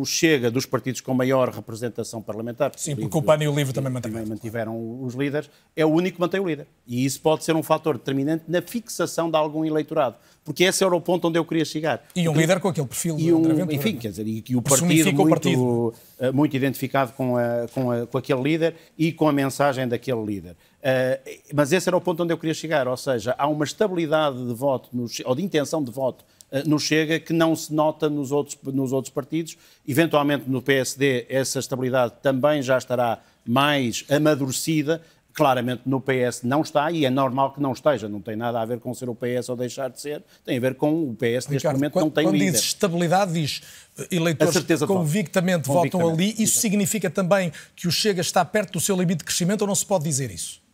o 0.00 0.04
Chega 0.04 0.50
dos 0.50 0.66
partidos 0.66 1.00
com 1.00 1.14
maior 1.14 1.48
representação 1.50 2.20
parlamentar... 2.20 2.72
Sim, 2.76 2.96
porque 2.96 3.16
o 3.16 3.22
PAN 3.22 3.38
e 3.44 3.48
o 3.48 3.54
LIVRE 3.54 3.72
também 3.72 3.92
mantiveram. 3.92 4.24
Também 4.24 4.28
mantiveram 4.28 5.04
os 5.04 5.14
líderes, 5.14 5.48
é 5.76 5.86
o 5.86 5.88
único 5.88 6.16
que 6.16 6.20
mantém 6.20 6.40
o 6.40 6.48
líder. 6.48 6.66
E 6.84 7.04
isso 7.04 7.20
pode 7.20 7.44
ser 7.44 7.54
um 7.54 7.62
fator 7.62 7.96
determinante 7.96 8.44
na 8.48 8.60
fixação 8.60 9.30
de 9.30 9.36
algum 9.36 9.64
eleitorado. 9.64 10.16
Porque 10.44 10.64
esse 10.64 10.84
era 10.84 10.94
o 10.94 11.00
ponto 11.00 11.26
onde 11.26 11.38
eu 11.38 11.44
queria 11.44 11.64
chegar. 11.64 12.04
E 12.14 12.28
um 12.28 12.32
líder 12.32 12.60
com 12.60 12.68
aquele 12.68 12.86
perfil 12.86 13.18
e 13.18 13.32
um, 13.32 13.70
Enfim, 13.70 13.96
quer 13.96 14.10
dizer, 14.10 14.26
e, 14.26 14.44
e 14.48 14.56
o 14.56 14.62
partido 14.62 14.86
muito, 14.86 15.22
o 15.22 15.28
partido. 15.28 15.94
muito 16.32 16.56
identificado 16.56 17.12
com, 17.14 17.36
a, 17.36 17.66
com, 17.74 17.90
a, 17.90 18.06
com 18.06 18.18
aquele 18.18 18.42
líder 18.42 18.74
e 18.96 19.12
com 19.12 19.28
a 19.28 19.32
mensagem 19.32 19.88
daquele 19.88 20.24
líder. 20.24 20.56
Uh, 20.86 21.40
mas 21.52 21.72
esse 21.72 21.88
era 21.88 21.96
o 21.96 22.00
ponto 22.00 22.22
onde 22.22 22.32
eu 22.32 22.38
queria 22.38 22.54
chegar, 22.54 22.86
ou 22.86 22.96
seja, 22.96 23.34
há 23.36 23.48
uma 23.48 23.64
estabilidade 23.64 24.46
de 24.46 24.54
voto, 24.54 24.88
no, 24.92 25.06
ou 25.24 25.34
de 25.34 25.42
intenção 25.42 25.82
de 25.82 25.90
voto 25.90 26.24
uh, 26.52 26.68
no 26.68 26.78
Chega 26.78 27.18
que 27.18 27.32
não 27.32 27.56
se 27.56 27.74
nota 27.74 28.08
nos 28.08 28.30
outros, 28.30 28.56
nos 28.62 28.92
outros 28.92 29.12
partidos. 29.12 29.56
Eventualmente 29.86 30.48
no 30.48 30.62
PSD 30.62 31.26
essa 31.28 31.58
estabilidade 31.58 32.14
também 32.22 32.62
já 32.62 32.78
estará 32.78 33.18
mais 33.44 34.04
amadurecida. 34.08 35.02
Claramente 35.32 35.82
no 35.84 36.00
PS 36.00 36.44
não 36.44 36.62
está 36.62 36.90
e 36.90 37.04
é 37.04 37.10
normal 37.10 37.52
que 37.52 37.60
não 37.60 37.72
esteja. 37.72 38.08
Não 38.08 38.22
tem 38.22 38.36
nada 38.36 38.60
a 38.60 38.64
ver 38.64 38.78
com 38.78 38.94
ser 38.94 39.08
o 39.08 39.14
PS 39.14 39.48
ou 39.48 39.56
deixar 39.56 39.90
de 39.90 40.00
ser. 40.00 40.22
Tem 40.44 40.56
a 40.56 40.60
ver 40.60 40.76
com 40.76 41.10
o 41.10 41.14
PS 41.14 41.48
neste 41.48 41.52
Ricardo, 41.52 41.76
momento 41.76 41.92
quando, 41.92 42.04
não 42.04 42.10
tem 42.10 42.24
quando 42.24 42.34
líder. 42.34 42.52
Quando 42.52 42.54
diz 42.54 42.64
estabilidade, 42.64 43.32
diz 43.34 43.60
eh, 43.98 44.06
eleitores 44.12 44.80
convictamente 44.86 45.66
votam 45.66 46.08
ali. 46.08 46.30
Isso 46.30 46.42
Exato. 46.42 46.60
significa 46.60 47.10
também 47.10 47.52
que 47.74 47.86
o 47.86 47.90
Chega 47.90 48.22
está 48.22 48.44
perto 48.46 48.74
do 48.74 48.80
seu 48.80 48.96
limite 48.96 49.18
de 49.18 49.24
crescimento 49.24 49.60
ou 49.62 49.66
não 49.66 49.74
se 49.74 49.84
pode 49.84 50.04
dizer 50.04 50.30
isso? 50.30 50.64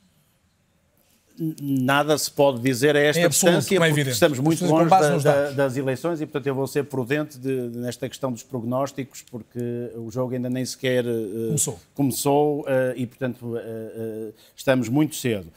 Nada 1.61 2.17
se 2.17 2.31
pode 2.31 2.61
dizer 2.61 2.95
a 2.97 3.01
esta 3.01 3.21
é 3.21 3.25
absoluto, 3.25 3.59
distância, 3.59 3.95
porque 3.95 4.11
estamos 4.11 4.39
muito 4.39 4.65
longe 4.65 4.89
da, 4.89 5.17
da, 5.19 5.51
das 5.51 5.77
eleições 5.77 6.21
e, 6.21 6.27
portanto, 6.27 6.47
eu 6.47 6.55
vou 6.55 6.67
ser 6.67 6.85
prudente 6.85 7.39
de, 7.39 7.69
de, 7.69 7.79
nesta 7.79 8.09
questão 8.09 8.31
dos 8.31 8.43
prognósticos, 8.43 9.25
porque 9.31 9.91
o 9.97 10.11
jogo 10.11 10.35
ainda 10.35 10.49
nem 10.49 10.65
sequer 10.65 11.05
uh, 11.05 11.47
começou, 11.49 11.81
começou 11.95 12.61
uh, 12.61 12.67
e, 12.95 13.07
portanto, 13.07 13.57
uh, 13.57 14.35
estamos 14.55 14.89
muito 14.89 15.17
cedo. 15.17 15.49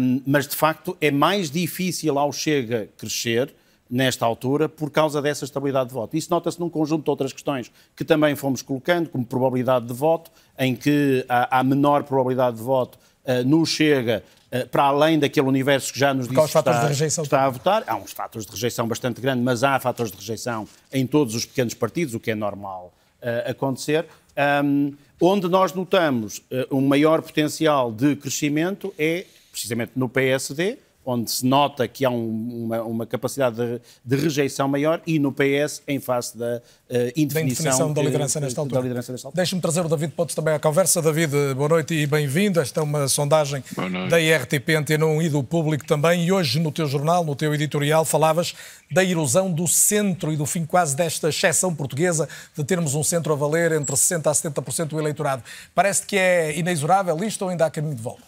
Um, 0.00 0.20
mas, 0.26 0.48
de 0.48 0.56
facto, 0.56 0.96
é 1.00 1.12
mais 1.12 1.50
difícil 1.50 2.18
ao 2.18 2.32
Chega 2.32 2.88
crescer 2.96 3.54
nesta 3.88 4.24
altura 4.24 4.68
por 4.68 4.90
causa 4.90 5.22
dessa 5.22 5.44
estabilidade 5.44 5.90
de 5.90 5.94
voto. 5.94 6.16
Isso 6.16 6.28
nota-se 6.30 6.58
num 6.58 6.68
conjunto 6.68 7.04
de 7.04 7.10
outras 7.10 7.32
questões 7.32 7.70
que 7.94 8.04
também 8.04 8.34
fomos 8.34 8.62
colocando, 8.62 9.08
como 9.08 9.24
probabilidade 9.24 9.86
de 9.86 9.92
voto, 9.92 10.30
em 10.58 10.74
que 10.74 11.24
há, 11.28 11.58
há 11.58 11.64
menor 11.64 12.02
probabilidade 12.02 12.56
de 12.56 12.62
voto 12.62 12.98
no 13.44 13.66
Chega 13.66 14.24
para 14.70 14.84
além 14.84 15.18
daquele 15.18 15.46
universo 15.46 15.92
que 15.92 15.98
já 15.98 16.12
nos 16.12 16.26
disse 16.26 16.40
que 16.40 16.46
está, 16.46 16.60
está, 17.22 17.44
a 17.44 17.50
votar. 17.50 17.84
Há 17.86 17.96
uns 17.96 18.12
fatores 18.12 18.46
de 18.46 18.52
rejeição 18.52 18.88
bastante 18.88 19.20
grandes, 19.20 19.44
mas 19.44 19.62
há 19.62 19.78
fatores 19.78 20.10
de 20.10 20.18
rejeição 20.18 20.66
em 20.92 21.06
todos 21.06 21.34
os 21.34 21.44
pequenos 21.44 21.74
partidos, 21.74 22.14
o 22.14 22.20
que 22.20 22.30
é 22.30 22.34
normal 22.34 22.92
uh, 23.22 23.50
acontecer. 23.50 24.06
Um, 24.64 24.94
onde 25.20 25.48
nós 25.48 25.72
notamos 25.72 26.38
uh, 26.38 26.76
um 26.76 26.80
maior 26.80 27.22
potencial 27.22 27.92
de 27.92 28.16
crescimento 28.16 28.92
é 28.98 29.26
precisamente 29.52 29.92
no 29.96 30.08
PSD, 30.08 30.78
onde 31.04 31.30
se 31.30 31.46
nota 31.46 31.88
que 31.88 32.04
há 32.04 32.10
um, 32.10 32.64
uma, 32.64 32.82
uma, 32.82 33.06
capacidade 33.06 33.56
de, 33.56 33.80
de, 34.04 34.16
rejeição 34.16 34.68
maior, 34.68 35.00
e 35.06 35.18
no 35.18 35.32
PS, 35.32 35.82
em 35.88 35.98
face 35.98 36.36
da 36.36 36.60
uh, 36.90 37.12
indefinição, 37.16 37.92
da 37.92 38.02
liderança 38.02 38.38
nesta 38.38 38.60
altura. 38.60 38.80
altura. 39.28 39.36
Deixe-me 39.36 39.60
trazer 39.60 39.84
o 39.84 39.88
David 39.88 40.12
Potes 40.12 40.34
também 40.34 40.54
à 40.54 40.58
conversa. 40.58 41.00
David, 41.00 41.32
boa 41.54 41.68
noite 41.68 41.94
e 41.94 42.06
bem-vindo. 42.06 42.60
Esta 42.60 42.80
é 42.80 42.82
uma 42.82 43.08
sondagem 43.08 43.64
da 44.10 44.20
IRTP 44.20 44.74
Antena 44.74 45.06
1 45.06 45.22
e 45.22 45.28
do 45.30 45.42
público 45.42 45.86
também. 45.86 46.26
E 46.26 46.32
hoje, 46.32 46.60
no 46.60 46.70
teu 46.70 46.86
jornal, 46.86 47.24
no 47.24 47.34
teu 47.34 47.54
editorial, 47.54 48.04
falavas 48.04 48.54
da 48.90 49.02
erosão 49.02 49.50
do 49.50 49.66
centro 49.66 50.32
e 50.32 50.36
do 50.36 50.44
fim 50.44 50.66
quase 50.66 50.94
desta 50.94 51.28
exceção 51.28 51.74
portuguesa 51.74 52.28
de 52.56 52.62
termos 52.64 52.94
um 52.94 53.02
centro 53.02 53.32
a 53.32 53.36
valer 53.36 53.72
entre 53.72 53.94
60% 53.96 54.26
a 54.26 54.32
70% 54.32 54.88
do 54.88 54.98
eleitorado. 54.98 55.42
Parece 55.74 56.04
que 56.04 56.16
é 56.16 56.58
inexorável 56.58 57.16
isto 57.24 57.42
ou 57.42 57.48
ainda 57.48 57.66
há 57.66 57.70
caminho 57.70 57.94
de 57.94 58.02
volta? 58.02 58.22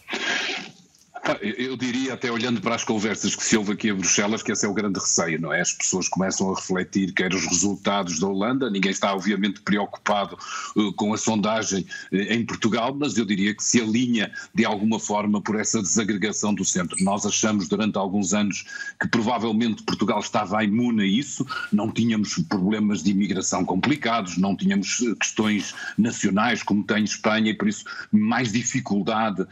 Eu 1.40 1.76
diria, 1.76 2.14
até 2.14 2.32
olhando 2.32 2.60
para 2.60 2.74
as 2.74 2.82
conversas 2.82 3.36
que 3.36 3.44
se 3.44 3.56
houve 3.56 3.72
aqui 3.72 3.88
em 3.88 3.94
Bruxelas, 3.94 4.42
que 4.42 4.50
esse 4.50 4.66
é 4.66 4.68
o 4.68 4.74
grande 4.74 4.98
receio, 4.98 5.40
não 5.40 5.52
é? 5.52 5.60
As 5.60 5.72
pessoas 5.72 6.08
começam 6.08 6.50
a 6.50 6.56
refletir 6.56 7.12
quer 7.12 7.32
os 7.32 7.46
resultados 7.46 8.18
da 8.18 8.26
Holanda, 8.26 8.68
ninguém 8.68 8.90
está 8.90 9.14
obviamente 9.14 9.60
preocupado 9.60 10.36
uh, 10.76 10.92
com 10.94 11.14
a 11.14 11.16
sondagem 11.16 11.86
uh, 12.12 12.16
em 12.16 12.44
Portugal, 12.44 12.92
mas 12.92 13.16
eu 13.16 13.24
diria 13.24 13.54
que 13.54 13.62
se 13.62 13.80
alinha 13.80 14.32
de 14.52 14.64
alguma 14.64 14.98
forma 14.98 15.40
por 15.40 15.54
essa 15.60 15.80
desagregação 15.80 16.52
do 16.52 16.64
centro. 16.64 16.96
Nós 17.04 17.24
achamos 17.24 17.68
durante 17.68 17.96
alguns 17.96 18.34
anos 18.34 18.64
que 19.00 19.06
provavelmente 19.06 19.84
Portugal 19.84 20.18
estava 20.18 20.64
imune 20.64 21.04
a 21.04 21.06
isso, 21.06 21.46
não 21.72 21.92
tínhamos 21.92 22.34
problemas 22.48 23.00
de 23.00 23.12
imigração 23.12 23.64
complicados, 23.64 24.36
não 24.38 24.56
tínhamos 24.56 24.98
uh, 24.98 25.14
questões 25.14 25.72
nacionais 25.96 26.64
como 26.64 26.82
tem 26.82 27.04
Espanha 27.04 27.52
e 27.52 27.54
por 27.54 27.68
isso 27.68 27.84
mais 28.10 28.50
dificuldade 28.50 29.46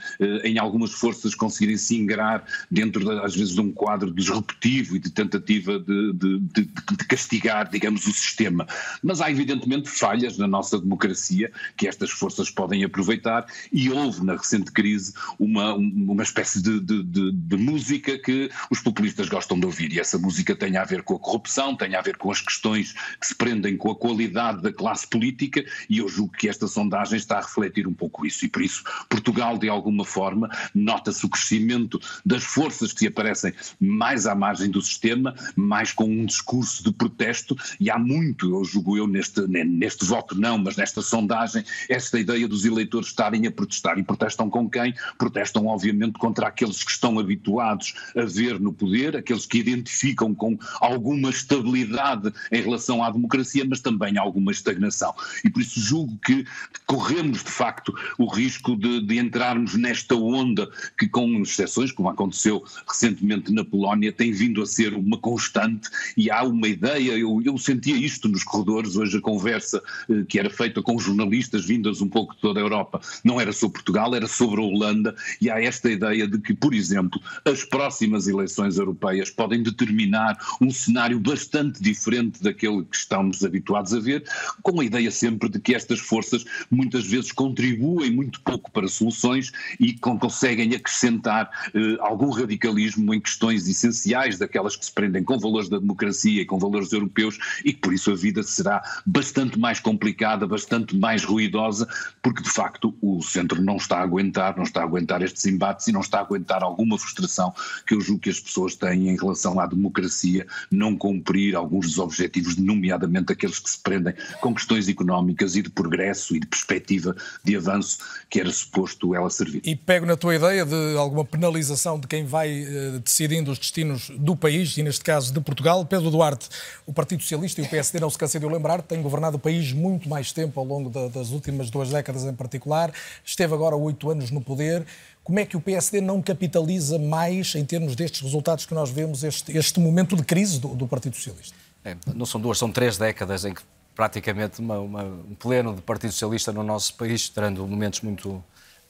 em 0.44 0.58
algumas 0.58 0.92
forças 0.92 1.34
conseguir 1.34 1.59
conseguirem 1.60 1.76
se 1.76 1.96
ingrar 1.96 2.44
dentro, 2.70 3.04
de, 3.04 3.24
às 3.24 3.36
vezes, 3.36 3.54
de 3.54 3.60
um 3.60 3.70
quadro 3.70 4.10
disruptivo 4.10 4.96
e 4.96 4.98
de 4.98 5.10
tentativa 5.10 5.78
de, 5.78 6.12
de, 6.14 6.38
de, 6.38 7.04
castigar, 7.06 7.68
digamos, 7.68 8.06
o 8.06 8.12
sistema. 8.12 8.66
Mas 9.02 9.20
há, 9.20 9.30
evidentemente, 9.30 9.88
falhas 9.88 10.38
na 10.38 10.46
nossa 10.46 10.78
democracia 10.78 11.52
que 11.76 11.86
estas 11.86 12.10
forças 12.10 12.50
podem 12.50 12.84
aproveitar 12.84 13.46
e 13.72 13.90
houve, 13.90 14.24
na 14.24 14.34
recente 14.34 14.72
crise, 14.72 15.12
uma, 15.38 15.74
uma 15.74 16.22
espécie 16.22 16.62
de, 16.62 16.80
de 16.80 17.56
música 17.56 18.18
que 18.18 18.50
os 18.70 18.80
populistas 18.80 19.28
gostam 19.28 19.58
de 19.58 19.66
ouvir. 19.66 19.92
E 19.92 20.00
essa 20.00 20.18
música 20.18 20.56
tem 20.56 20.76
a 20.76 20.84
ver 20.84 21.02
com 21.02 21.14
a 21.14 21.18
corrupção, 21.18 21.76
tem 21.76 21.94
a 21.94 22.00
ver 22.00 22.16
com 22.16 22.30
as 22.30 22.40
questões 22.40 22.94
que 23.20 23.26
se 23.26 23.34
prendem 23.34 23.76
com 23.76 23.90
a 23.90 23.96
qualidade 23.96 24.62
da 24.62 24.72
classe 24.72 25.06
política 25.06 25.64
e 25.88 25.98
eu 25.98 26.08
julgo 26.08 26.32
que 26.32 26.48
esta 26.48 26.66
sondagem 26.66 27.18
está 27.18 27.38
a 27.38 27.42
refletir 27.42 27.86
um 27.86 27.94
pouco 27.94 28.24
isso. 28.24 28.44
E 28.44 28.48
por 28.48 28.62
isso, 28.62 28.82
Portugal, 29.08 29.58
de 29.58 29.68
alguma 29.68 30.04
forma, 30.04 30.48
nota-se 30.74 31.26
o 31.26 31.28
crescimento 31.28 31.49
crescimento 31.50 32.00
das 32.24 32.44
forças 32.44 32.92
que 32.92 33.08
aparecem 33.08 33.52
mais 33.80 34.26
à 34.26 34.34
margem 34.34 34.70
do 34.70 34.80
sistema, 34.80 35.34
mais 35.56 35.92
com 35.92 36.04
um 36.04 36.24
discurso 36.24 36.84
de 36.84 36.92
protesto, 36.92 37.56
e 37.80 37.90
há 37.90 37.98
muito, 37.98 38.54
eu 38.54 38.64
julgo 38.64 38.96
eu, 38.96 39.06
neste, 39.06 39.40
neste 39.48 40.04
voto 40.04 40.38
não, 40.38 40.56
mas 40.58 40.76
nesta 40.76 41.02
sondagem, 41.02 41.64
esta 41.88 42.18
ideia 42.18 42.46
dos 42.46 42.64
eleitores 42.64 43.08
estarem 43.08 43.46
a 43.46 43.50
protestar. 43.50 43.98
E 43.98 44.02
protestam 44.02 44.48
com 44.48 44.68
quem? 44.70 44.94
Protestam, 45.18 45.66
obviamente, 45.66 46.18
contra 46.18 46.46
aqueles 46.46 46.84
que 46.84 46.90
estão 46.90 47.18
habituados 47.18 47.94
a 48.16 48.24
ver 48.24 48.60
no 48.60 48.72
poder, 48.72 49.16
aqueles 49.16 49.46
que 49.46 49.58
identificam 49.58 50.34
com 50.34 50.56
alguma 50.80 51.30
estabilidade 51.30 52.32
em 52.52 52.62
relação 52.62 53.02
à 53.02 53.10
democracia, 53.10 53.64
mas 53.68 53.80
também 53.80 54.16
alguma 54.16 54.52
estagnação. 54.52 55.14
E 55.44 55.50
por 55.50 55.60
isso 55.60 55.80
julgo 55.80 56.16
que 56.24 56.44
corremos, 56.86 57.42
de 57.42 57.50
facto, 57.50 57.92
o 58.18 58.26
risco 58.26 58.76
de, 58.76 59.04
de 59.04 59.18
entrarmos 59.18 59.74
nesta 59.74 60.14
onda 60.14 60.70
que, 60.98 61.08
com 61.08 61.39
exceções, 61.42 61.92
como 61.92 62.08
aconteceu 62.08 62.62
recentemente 62.88 63.52
na 63.52 63.64
Polónia, 63.64 64.12
tem 64.12 64.32
vindo 64.32 64.62
a 64.62 64.66
ser 64.66 64.94
uma 64.94 65.18
constante 65.18 65.88
e 66.16 66.30
há 66.30 66.42
uma 66.42 66.68
ideia, 66.68 67.12
eu, 67.12 67.40
eu 67.44 67.56
sentia 67.58 67.96
isto 67.96 68.28
nos 68.28 68.44
corredores, 68.44 68.96
hoje 68.96 69.18
a 69.18 69.20
conversa 69.20 69.82
eh, 70.08 70.24
que 70.28 70.38
era 70.38 70.50
feita 70.50 70.82
com 70.82 70.98
jornalistas 70.98 71.64
vindas 71.64 72.00
um 72.00 72.08
pouco 72.08 72.34
de 72.34 72.40
toda 72.40 72.60
a 72.60 72.62
Europa, 72.62 73.00
não 73.24 73.40
era 73.40 73.52
sobre 73.52 73.74
Portugal, 73.74 74.14
era 74.14 74.26
sobre 74.26 74.60
a 74.60 74.64
Holanda, 74.64 75.14
e 75.40 75.50
há 75.50 75.60
esta 75.62 75.90
ideia 75.90 76.26
de 76.26 76.38
que, 76.38 76.54
por 76.54 76.74
exemplo, 76.74 77.20
as 77.44 77.64
próximas 77.64 78.26
eleições 78.26 78.76
europeias 78.78 79.30
podem 79.30 79.62
determinar 79.62 80.36
um 80.60 80.70
cenário 80.70 81.18
bastante 81.20 81.82
diferente 81.82 82.42
daquele 82.42 82.84
que 82.84 82.96
estamos 82.96 83.44
habituados 83.44 83.94
a 83.94 84.00
ver, 84.00 84.24
com 84.62 84.80
a 84.80 84.84
ideia 84.84 85.10
sempre 85.10 85.48
de 85.48 85.60
que 85.60 85.74
estas 85.74 86.00
forças 86.00 86.44
muitas 86.70 87.06
vezes 87.06 87.32
contribuem 87.32 88.10
muito 88.10 88.40
pouco 88.42 88.70
para 88.70 88.88
soluções 88.88 89.52
e 89.78 89.94
conseguem 89.94 90.74
acrescentar 90.74 91.29
eh, 91.30 91.96
algum 92.00 92.30
radicalismo 92.30 93.14
em 93.14 93.20
questões 93.20 93.68
essenciais, 93.68 94.38
daquelas 94.38 94.76
que 94.76 94.84
se 94.84 94.92
prendem 94.92 95.22
com 95.22 95.38
valores 95.38 95.68
da 95.68 95.78
democracia 95.78 96.42
e 96.42 96.46
com 96.46 96.58
valores 96.58 96.92
europeus, 96.92 97.38
e 97.64 97.72
que 97.72 97.80
por 97.80 97.92
isso 97.92 98.10
a 98.10 98.14
vida 98.14 98.42
será 98.42 98.82
bastante 99.06 99.58
mais 99.58 99.80
complicada, 99.80 100.46
bastante 100.46 100.96
mais 100.96 101.24
ruidosa, 101.24 101.88
porque 102.22 102.42
de 102.42 102.50
facto 102.50 102.94
o 103.00 103.22
centro 103.22 103.62
não 103.62 103.76
está 103.76 103.98
a 103.98 104.02
aguentar, 104.02 104.56
não 104.56 104.64
está 104.64 104.80
a 104.80 104.84
aguentar 104.84 105.22
estes 105.22 105.44
embates 105.46 105.86
e 105.88 105.92
não 105.92 106.00
está 106.00 106.18
a 106.18 106.22
aguentar 106.22 106.62
alguma 106.62 106.98
frustração 106.98 107.52
que 107.86 107.94
eu 107.94 108.00
julgo 108.00 108.20
que 108.20 108.30
as 108.30 108.40
pessoas 108.40 108.74
têm 108.74 109.08
em 109.08 109.16
relação 109.16 109.60
à 109.60 109.66
democracia 109.66 110.46
não 110.70 110.96
cumprir 110.96 111.54
alguns 111.54 111.86
dos 111.86 111.98
objetivos, 111.98 112.56
nomeadamente 112.56 113.32
aqueles 113.32 113.58
que 113.58 113.70
se 113.70 113.78
prendem 113.78 114.14
com 114.40 114.54
questões 114.54 114.88
económicas 114.88 115.56
e 115.56 115.62
de 115.62 115.70
progresso 115.70 116.34
e 116.36 116.40
de 116.40 116.46
perspectiva 116.46 117.14
de 117.44 117.56
avanço 117.56 117.98
que 118.28 118.40
era 118.40 118.50
suposto 118.50 119.14
ela 119.14 119.30
servir. 119.30 119.62
E 119.64 119.74
pego 119.76 120.06
na 120.06 120.16
tua 120.16 120.34
ideia 120.34 120.64
de 120.64 120.96
alguma 121.10 121.20
uma 121.20 121.24
penalização 121.24 121.98
de 121.98 122.06
quem 122.06 122.24
vai 122.24 122.62
uh, 122.62 123.00
decidindo 123.00 123.50
os 123.50 123.58
destinos 123.58 124.10
do 124.10 124.34
país, 124.34 124.76
e 124.78 124.82
neste 124.82 125.04
caso 125.04 125.32
de 125.32 125.40
Portugal. 125.40 125.84
Pedro 125.84 126.10
Duarte, 126.10 126.48
o 126.86 126.92
Partido 126.92 127.22
Socialista 127.22 127.60
e 127.60 127.64
o 127.64 127.68
PSD, 127.68 128.00
não 128.00 128.08
se 128.08 128.16
cansa 128.16 128.38
de 128.38 128.46
o 128.46 128.48
lembrar, 128.48 128.80
têm 128.80 129.02
governado 129.02 129.36
o 129.36 129.40
país 129.40 129.72
muito 129.72 130.08
mais 130.08 130.32
tempo 130.32 130.58
ao 130.58 130.64
longo 130.64 130.88
da, 130.88 131.08
das 131.08 131.30
últimas 131.30 131.68
duas 131.68 131.90
décadas 131.90 132.24
em 132.24 132.32
particular. 132.32 132.92
Esteve 133.24 133.52
agora 133.52 133.76
oito 133.76 134.10
anos 134.10 134.30
no 134.30 134.40
poder. 134.40 134.86
Como 135.22 135.38
é 135.38 135.44
que 135.44 135.56
o 135.56 135.60
PSD 135.60 136.00
não 136.00 136.22
capitaliza 136.22 136.98
mais, 136.98 137.54
em 137.54 137.64
termos 137.64 137.94
destes 137.94 138.22
resultados 138.22 138.64
que 138.64 138.74
nós 138.74 138.90
vemos, 138.90 139.22
este, 139.22 139.56
este 139.56 139.78
momento 139.78 140.16
de 140.16 140.24
crise 140.24 140.58
do, 140.58 140.68
do 140.68 140.88
Partido 140.88 141.16
Socialista? 141.16 141.54
É, 141.84 141.96
não 142.14 142.24
são 142.24 142.40
duas, 142.40 142.58
são 142.58 142.72
três 142.72 142.96
décadas 142.96 143.44
em 143.44 143.52
que 143.52 143.62
praticamente 143.94 144.60
uma, 144.60 144.78
uma, 144.78 145.04
um 145.04 145.34
pleno 145.34 145.74
de 145.74 145.82
Partido 145.82 146.12
Socialista 146.12 146.52
no 146.52 146.62
nosso 146.62 146.94
país, 146.94 147.28
tendo 147.28 147.66
momentos 147.66 148.00
muito, 148.00 148.42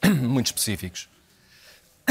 muito 0.22 0.46
específicos. 0.46 1.09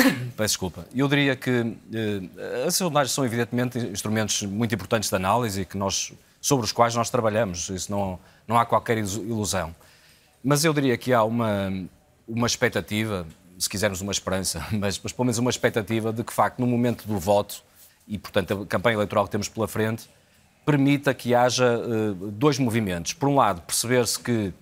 Peço 0.35 0.53
desculpa. 0.53 0.85
Eu 0.93 1.07
diria 1.07 1.35
que 1.35 1.75
eh, 1.93 2.65
as 2.65 2.75
sondagens 2.75 3.11
são 3.11 3.25
evidentemente 3.25 3.77
instrumentos 3.79 4.43
muito 4.43 4.73
importantes 4.73 5.09
de 5.09 5.15
análise 5.15 5.65
que 5.65 5.77
nós, 5.77 6.13
sobre 6.41 6.65
os 6.65 6.71
quais 6.71 6.95
nós 6.95 7.09
trabalhamos. 7.09 7.69
Isso 7.69 7.91
não, 7.91 8.19
não 8.47 8.57
há 8.57 8.65
qualquer 8.65 8.97
ilusão. 8.97 9.75
Mas 10.43 10.63
eu 10.63 10.73
diria 10.73 10.97
que 10.97 11.13
há 11.13 11.23
uma, 11.23 11.71
uma 12.27 12.47
expectativa, 12.47 13.25
se 13.57 13.69
quisermos 13.69 14.01
uma 14.01 14.11
esperança, 14.11 14.65
mas, 14.71 14.99
mas 15.01 15.11
pelo 15.11 15.25
menos 15.25 15.37
uma 15.37 15.49
expectativa 15.49 16.11
de 16.13 16.23
que, 16.23 16.29
de 16.29 16.35
facto, 16.35 16.59
no 16.59 16.67
momento 16.67 17.07
do 17.07 17.19
voto, 17.19 17.63
e 18.07 18.17
portanto 18.17 18.63
a 18.63 18.65
campanha 18.65 18.95
eleitoral 18.95 19.25
que 19.25 19.31
temos 19.31 19.49
pela 19.49 19.67
frente, 19.67 20.09
permita 20.65 21.13
que 21.13 21.33
haja 21.33 21.79
uh, 21.79 22.13
dois 22.31 22.59
movimentos. 22.59 23.13
Por 23.13 23.29
um 23.29 23.35
lado, 23.35 23.61
perceber-se 23.61 24.19
que, 24.19 24.53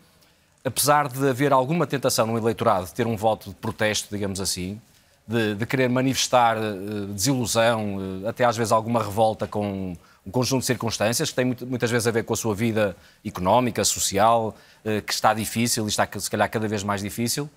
apesar 0.64 1.08
de 1.08 1.28
haver 1.30 1.52
alguma 1.52 1.86
tentação 1.86 2.28
no 2.28 2.38
eleitorado 2.38 2.86
de 2.86 2.94
ter 2.94 3.06
um 3.06 3.16
voto 3.16 3.50
de 3.50 3.56
protesto, 3.56 4.08
digamos 4.14 4.40
assim, 4.40 4.80
de, 5.28 5.56
de 5.56 5.66
querer 5.66 5.90
manifestar 5.90 6.58
uh, 6.58 7.08
desilusão, 7.08 7.98
uh, 7.98 8.28
até 8.28 8.46
às 8.46 8.56
vezes 8.56 8.72
alguma 8.72 9.04
revolta 9.04 9.46
com 9.46 9.94
um 10.26 10.32
conjunto 10.32 10.62
de 10.62 10.68
circunstâncias 10.68 11.30
que 11.30 11.36
tem 11.36 11.46
muitas 11.46 11.92
vezes 11.92 12.08
a 12.08 12.12
ver 12.12 12.24
com 12.24 12.34
a 12.34 12.38
sua 12.38 12.56
vida 12.56 12.96
económica, 13.26 13.84
social, 13.84 14.56
uh, 14.86 15.02
que 15.02 15.14
está 15.14 15.34
difícil 15.34 15.86
e 15.86 15.90
está 15.90 16.08
se 16.18 16.30
calhar 16.30 16.50
cada 16.50 16.68
vez 16.68 16.82
mais 16.82 17.02
difícil, 17.02 17.50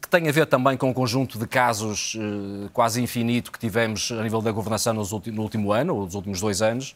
que 0.00 0.08
tem 0.08 0.26
a 0.26 0.32
ver 0.32 0.46
também 0.46 0.76
com 0.76 0.88
um 0.88 0.92
conjunto 0.92 1.38
de 1.38 1.46
casos 1.46 2.18
quase 2.72 3.00
infinito 3.00 3.50
que 3.52 3.58
tivemos 3.58 4.10
a 4.10 4.22
nível 4.22 4.42
da 4.42 4.50
governação 4.50 4.92
no 4.92 5.42
último 5.42 5.72
ano, 5.72 5.94
ou 5.94 6.04
nos 6.04 6.14
últimos 6.14 6.40
dois 6.40 6.60
anos, 6.60 6.94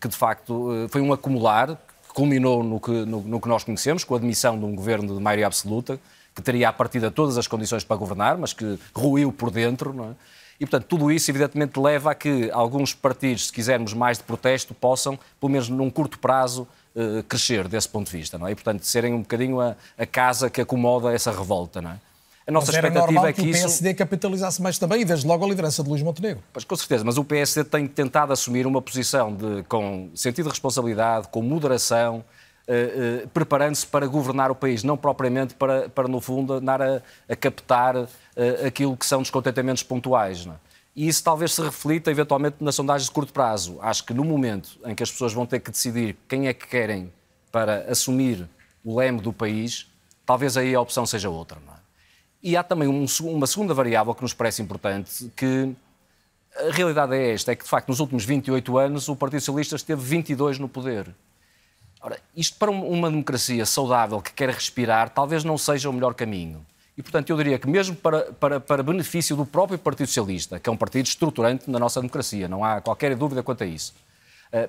que 0.00 0.08
de 0.08 0.16
facto 0.16 0.86
foi 0.88 1.02
um 1.02 1.12
acumular 1.12 1.76
que 2.08 2.14
culminou 2.14 2.62
no 2.62 2.80
que, 2.80 2.90
no, 2.90 3.20
no 3.20 3.40
que 3.40 3.48
nós 3.48 3.64
conhecemos, 3.64 4.02
com 4.02 4.14
a 4.14 4.18
admissão 4.18 4.58
de 4.58 4.64
um 4.64 4.74
governo 4.74 5.14
de 5.14 5.20
maioria 5.20 5.46
absoluta, 5.46 6.00
que 6.38 6.42
teria 6.42 6.68
à 6.68 6.72
partida 6.72 7.10
todas 7.10 7.36
as 7.36 7.48
condições 7.48 7.82
para 7.82 7.96
governar, 7.96 8.38
mas 8.38 8.52
que 8.52 8.78
ruiu 8.94 9.32
por 9.32 9.50
dentro, 9.50 9.92
não 9.92 10.10
é? 10.10 10.14
E, 10.60 10.66
portanto, 10.66 10.86
tudo 10.86 11.10
isso, 11.10 11.30
evidentemente, 11.30 11.78
leva 11.78 12.12
a 12.12 12.14
que 12.14 12.50
alguns 12.52 12.92
partidos, 12.92 13.46
se 13.46 13.52
quisermos 13.52 13.92
mais 13.92 14.18
de 14.18 14.24
protesto, 14.24 14.74
possam, 14.74 15.18
pelo 15.40 15.52
menos 15.52 15.68
num 15.68 15.88
curto 15.88 16.18
prazo, 16.18 16.66
uh, 16.96 17.22
crescer 17.24 17.68
desse 17.68 17.88
ponto 17.88 18.10
de 18.10 18.16
vista, 18.16 18.38
não 18.38 18.46
é? 18.46 18.52
E, 18.52 18.54
portanto, 18.54 18.82
serem 18.82 19.14
um 19.14 19.20
bocadinho 19.20 19.60
a, 19.60 19.76
a 19.96 20.06
casa 20.06 20.50
que 20.50 20.60
acomoda 20.60 21.12
essa 21.12 21.30
revolta, 21.30 21.80
não 21.80 21.90
é? 21.92 22.00
A 22.46 22.50
nossa 22.50 22.68
mas 22.68 22.76
era 22.76 22.88
expectativa 22.88 23.28
é 23.28 23.32
que, 23.32 23.42
que 23.42 23.48
o 23.50 23.52
PSD 23.52 23.90
isso... 23.90 23.98
capitalizasse 23.98 24.62
mais 24.62 24.78
também, 24.78 25.02
e 25.02 25.04
desde 25.04 25.26
logo 25.26 25.44
a 25.44 25.48
liderança 25.48 25.82
de 25.82 25.90
Luís 25.90 26.02
Montenegro. 26.02 26.42
Pois, 26.52 26.64
com 26.64 26.74
certeza, 26.76 27.04
mas 27.04 27.18
o 27.18 27.24
PSD 27.24 27.62
tem 27.62 27.86
tentado 27.86 28.32
assumir 28.32 28.66
uma 28.66 28.80
posição 28.80 29.34
de, 29.34 29.62
com 29.64 30.08
sentido 30.14 30.44
de 30.44 30.50
responsabilidade, 30.50 31.28
com 31.28 31.42
moderação, 31.42 32.24
uh, 32.68 33.24
uh, 33.24 33.28
preparando-se 33.28 33.86
para 33.86 34.06
governar 34.06 34.50
o 34.50 34.54
país, 34.54 34.84
não 34.84 34.96
propriamente 34.96 35.54
para, 35.54 35.88
para 35.88 36.06
no 36.06 36.20
fundo, 36.20 36.54
andar 36.54 36.82
a, 36.82 37.02
a 37.28 37.34
captar 37.34 37.96
uh, 37.96 38.08
aquilo 38.66 38.96
que 38.96 39.06
são 39.06 39.22
descontentamentos 39.22 39.82
pontuais. 39.82 40.44
Não 40.44 40.54
é? 40.54 40.56
E 40.94 41.08
isso 41.08 41.22
talvez 41.22 41.54
se 41.54 41.62
reflita 41.62 42.10
eventualmente 42.10 42.56
nas 42.60 42.74
sondagens 42.74 43.06
de 43.06 43.12
curto 43.12 43.32
prazo. 43.32 43.78
Acho 43.80 44.04
que 44.04 44.12
no 44.12 44.24
momento 44.24 44.78
em 44.84 44.94
que 44.94 45.02
as 45.02 45.10
pessoas 45.10 45.32
vão 45.32 45.46
ter 45.46 45.60
que 45.60 45.70
decidir 45.70 46.16
quem 46.28 46.48
é 46.48 46.52
que 46.52 46.66
querem 46.66 47.12
para 47.52 47.84
assumir 47.90 48.48
o 48.84 48.98
leme 48.98 49.20
do 49.20 49.32
país, 49.32 49.86
talvez 50.26 50.56
aí 50.56 50.74
a 50.74 50.80
opção 50.80 51.06
seja 51.06 51.30
outra. 51.30 51.58
Não 51.64 51.72
é? 51.72 51.76
E 52.42 52.56
há 52.56 52.62
também 52.62 52.88
um, 52.88 53.06
uma 53.22 53.46
segunda 53.46 53.74
variável 53.74 54.14
que 54.14 54.22
nos 54.22 54.34
parece 54.34 54.60
importante, 54.60 55.30
que 55.36 55.72
a 56.56 56.72
realidade 56.72 57.14
é 57.14 57.32
esta, 57.32 57.52
é 57.52 57.56
que 57.56 57.64
de 57.64 57.70
facto 57.70 57.88
nos 57.88 58.00
últimos 58.00 58.24
28 58.24 58.78
anos 58.78 59.08
o 59.08 59.16
Partido 59.16 59.40
Socialista 59.40 59.76
esteve 59.76 60.02
22 60.02 60.58
no 60.58 60.68
poder. 60.68 61.14
Ora, 62.00 62.18
isto 62.36 62.56
para 62.58 62.70
uma 62.70 63.10
democracia 63.10 63.66
saudável 63.66 64.20
que 64.20 64.32
quer 64.32 64.50
respirar, 64.50 65.10
talvez 65.10 65.42
não 65.42 65.58
seja 65.58 65.90
o 65.90 65.92
melhor 65.92 66.14
caminho. 66.14 66.64
E, 66.96 67.02
portanto, 67.02 67.30
eu 67.30 67.36
diria 67.36 67.58
que 67.58 67.68
mesmo 67.68 67.94
para, 67.94 68.32
para, 68.32 68.60
para 68.60 68.82
benefício 68.82 69.36
do 69.36 69.46
próprio 69.46 69.78
Partido 69.78 70.08
Socialista, 70.08 70.58
que 70.58 70.68
é 70.68 70.72
um 70.72 70.76
partido 70.76 71.06
estruturante 71.06 71.70
na 71.70 71.78
nossa 71.78 72.00
democracia, 72.00 72.48
não 72.48 72.64
há 72.64 72.80
qualquer 72.80 73.14
dúvida 73.14 73.42
quanto 73.42 73.62
a 73.62 73.66
isso, 73.66 73.94
eh, 74.52 74.68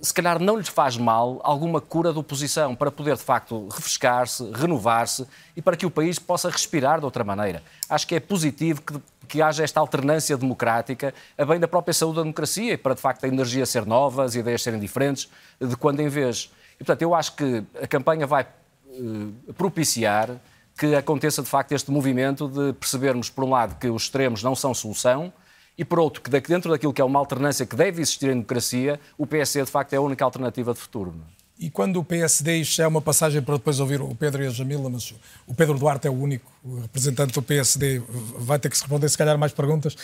se 0.00 0.14
calhar 0.14 0.40
não 0.40 0.56
lhes 0.56 0.68
faz 0.68 0.96
mal 0.96 1.40
alguma 1.42 1.80
cura 1.80 2.12
de 2.12 2.18
oposição 2.18 2.74
para 2.74 2.90
poder, 2.90 3.16
de 3.16 3.22
facto, 3.22 3.68
refrescar-se, 3.68 4.50
renovar-se 4.52 5.26
e 5.56 5.62
para 5.62 5.76
que 5.76 5.86
o 5.86 5.90
país 5.90 6.18
possa 6.18 6.48
respirar 6.48 6.98
de 7.00 7.04
outra 7.04 7.24
maneira. 7.24 7.62
Acho 7.88 8.06
que 8.06 8.14
é 8.14 8.20
positivo 8.20 8.82
que, 8.82 8.94
que 9.26 9.42
haja 9.42 9.64
esta 9.64 9.80
alternância 9.80 10.36
democrática 10.36 11.12
a 11.36 11.44
bem 11.44 11.58
da 11.58 11.66
própria 11.66 11.92
saúde 11.92 12.16
da 12.16 12.22
democracia 12.22 12.74
e 12.74 12.76
para, 12.76 12.94
de 12.94 13.00
facto, 13.00 13.24
a 13.24 13.28
energia 13.28 13.66
ser 13.66 13.86
nova, 13.86 14.24
as 14.24 14.34
ideias 14.34 14.62
serem 14.62 14.78
diferentes, 14.78 15.28
de 15.60 15.76
quando 15.76 16.00
em 16.00 16.08
vez. 16.08 16.50
E, 16.78 16.84
portanto, 16.84 17.02
eu 17.02 17.14
acho 17.14 17.34
que 17.34 17.64
a 17.82 17.86
campanha 17.86 18.26
vai 18.26 18.46
uh, 18.86 19.52
propiciar 19.54 20.30
que 20.78 20.94
aconteça, 20.94 21.42
de 21.42 21.48
facto, 21.48 21.72
este 21.72 21.90
movimento 21.90 22.46
de 22.48 22.72
percebermos, 22.72 23.28
por 23.28 23.42
um 23.44 23.50
lado, 23.50 23.76
que 23.78 23.88
os 23.88 24.04
extremos 24.04 24.42
não 24.42 24.54
são 24.54 24.72
solução, 24.72 25.32
e 25.76 25.84
por 25.84 25.98
outro, 25.98 26.22
que 26.22 26.30
dentro 26.30 26.70
daquilo 26.70 26.92
que 26.92 27.00
é 27.00 27.04
uma 27.04 27.18
alternância 27.18 27.66
que 27.66 27.76
deve 27.76 28.00
existir 28.00 28.26
em 28.26 28.34
democracia, 28.34 29.00
o 29.16 29.26
PSD 29.26 29.64
de 29.64 29.70
facto 29.70 29.92
é 29.92 29.96
a 29.96 30.00
única 30.00 30.24
alternativa 30.24 30.72
de 30.72 30.80
futuro. 30.80 31.14
E 31.60 31.68
quando 31.68 31.98
o 31.98 32.04
PSD, 32.04 32.58
isto 32.58 32.80
é 32.80 32.86
uma 32.86 33.00
passagem 33.00 33.42
para 33.42 33.56
depois 33.56 33.80
ouvir 33.80 34.00
o 34.00 34.14
Pedro 34.14 34.44
e 34.44 34.46
a 34.46 34.50
Jamila, 34.50 34.88
mas 34.88 35.12
o 35.44 35.52
Pedro 35.52 35.76
Duarte 35.76 36.06
é 36.06 36.10
o 36.10 36.14
único 36.14 36.48
representante 36.82 37.32
do 37.32 37.42
PSD, 37.42 38.00
vai 38.38 38.60
ter 38.60 38.70
que 38.70 38.76
se 38.76 38.84
responder 38.84 39.08
se 39.08 39.18
calhar 39.18 39.36
mais 39.36 39.52
perguntas. 39.52 39.96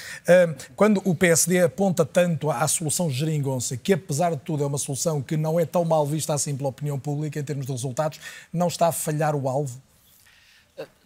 Quando 0.74 1.00
o 1.04 1.14
PSD 1.14 1.62
aponta 1.62 2.04
tanto 2.04 2.50
à 2.50 2.66
solução 2.66 3.08
geringonça, 3.08 3.76
que 3.76 3.92
apesar 3.92 4.30
de 4.30 4.38
tudo 4.38 4.64
é 4.64 4.66
uma 4.66 4.78
solução 4.78 5.22
que 5.22 5.36
não 5.36 5.60
é 5.60 5.64
tão 5.64 5.84
mal 5.84 6.04
vista 6.04 6.34
assim 6.34 6.56
pela 6.56 6.70
opinião 6.70 6.98
pública 6.98 7.38
em 7.38 7.44
termos 7.44 7.66
de 7.66 7.72
resultados, 7.72 8.18
não 8.52 8.66
está 8.66 8.88
a 8.88 8.92
falhar 8.92 9.36
o 9.36 9.48
alvo? 9.48 9.80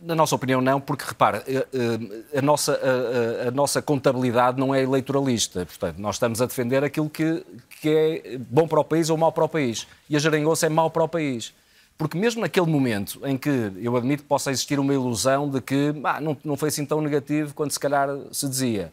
Na 0.00 0.14
nossa 0.14 0.34
opinião, 0.34 0.62
não, 0.62 0.80
porque 0.80 1.04
repara, 1.06 1.44
eh, 1.46 1.66
eh, 1.74 2.38
a 2.38 2.40
nossa, 2.40 2.72
a, 2.72 3.48
a, 3.48 3.50
nossa 3.50 3.82
contabilidade 3.82 4.58
não 4.58 4.74
é 4.74 4.82
eleitoralista. 4.82 5.66
Portanto, 5.66 5.98
nós 5.98 6.14
estamos 6.14 6.40
a 6.40 6.46
defender 6.46 6.82
aquilo 6.82 7.10
que, 7.10 7.44
que 7.80 7.88
é 7.90 8.38
bom 8.38 8.66
para 8.66 8.80
o 8.80 8.84
país 8.84 9.10
ou 9.10 9.18
mau 9.18 9.30
para 9.30 9.44
o 9.44 9.48
país. 9.48 9.86
E 10.08 10.16
a 10.16 10.18
Jeringonça 10.18 10.64
é 10.64 10.68
mau 10.70 10.90
para 10.90 11.04
o 11.04 11.08
país. 11.08 11.52
Porque 11.98 12.16
mesmo 12.16 12.40
naquele 12.40 12.66
momento 12.66 13.20
em 13.26 13.36
que 13.36 13.72
eu 13.76 13.94
admito 13.96 14.22
que 14.22 14.28
possa 14.28 14.50
existir 14.50 14.78
uma 14.78 14.94
ilusão 14.94 15.50
de 15.50 15.60
que 15.60 15.92
ah, 16.04 16.20
não, 16.20 16.34
não 16.42 16.56
foi 16.56 16.68
assim 16.68 16.86
tão 16.86 17.02
negativo 17.02 17.52
quanto 17.52 17.72
se 17.72 17.80
calhar 17.80 18.08
se 18.32 18.48
dizia, 18.48 18.90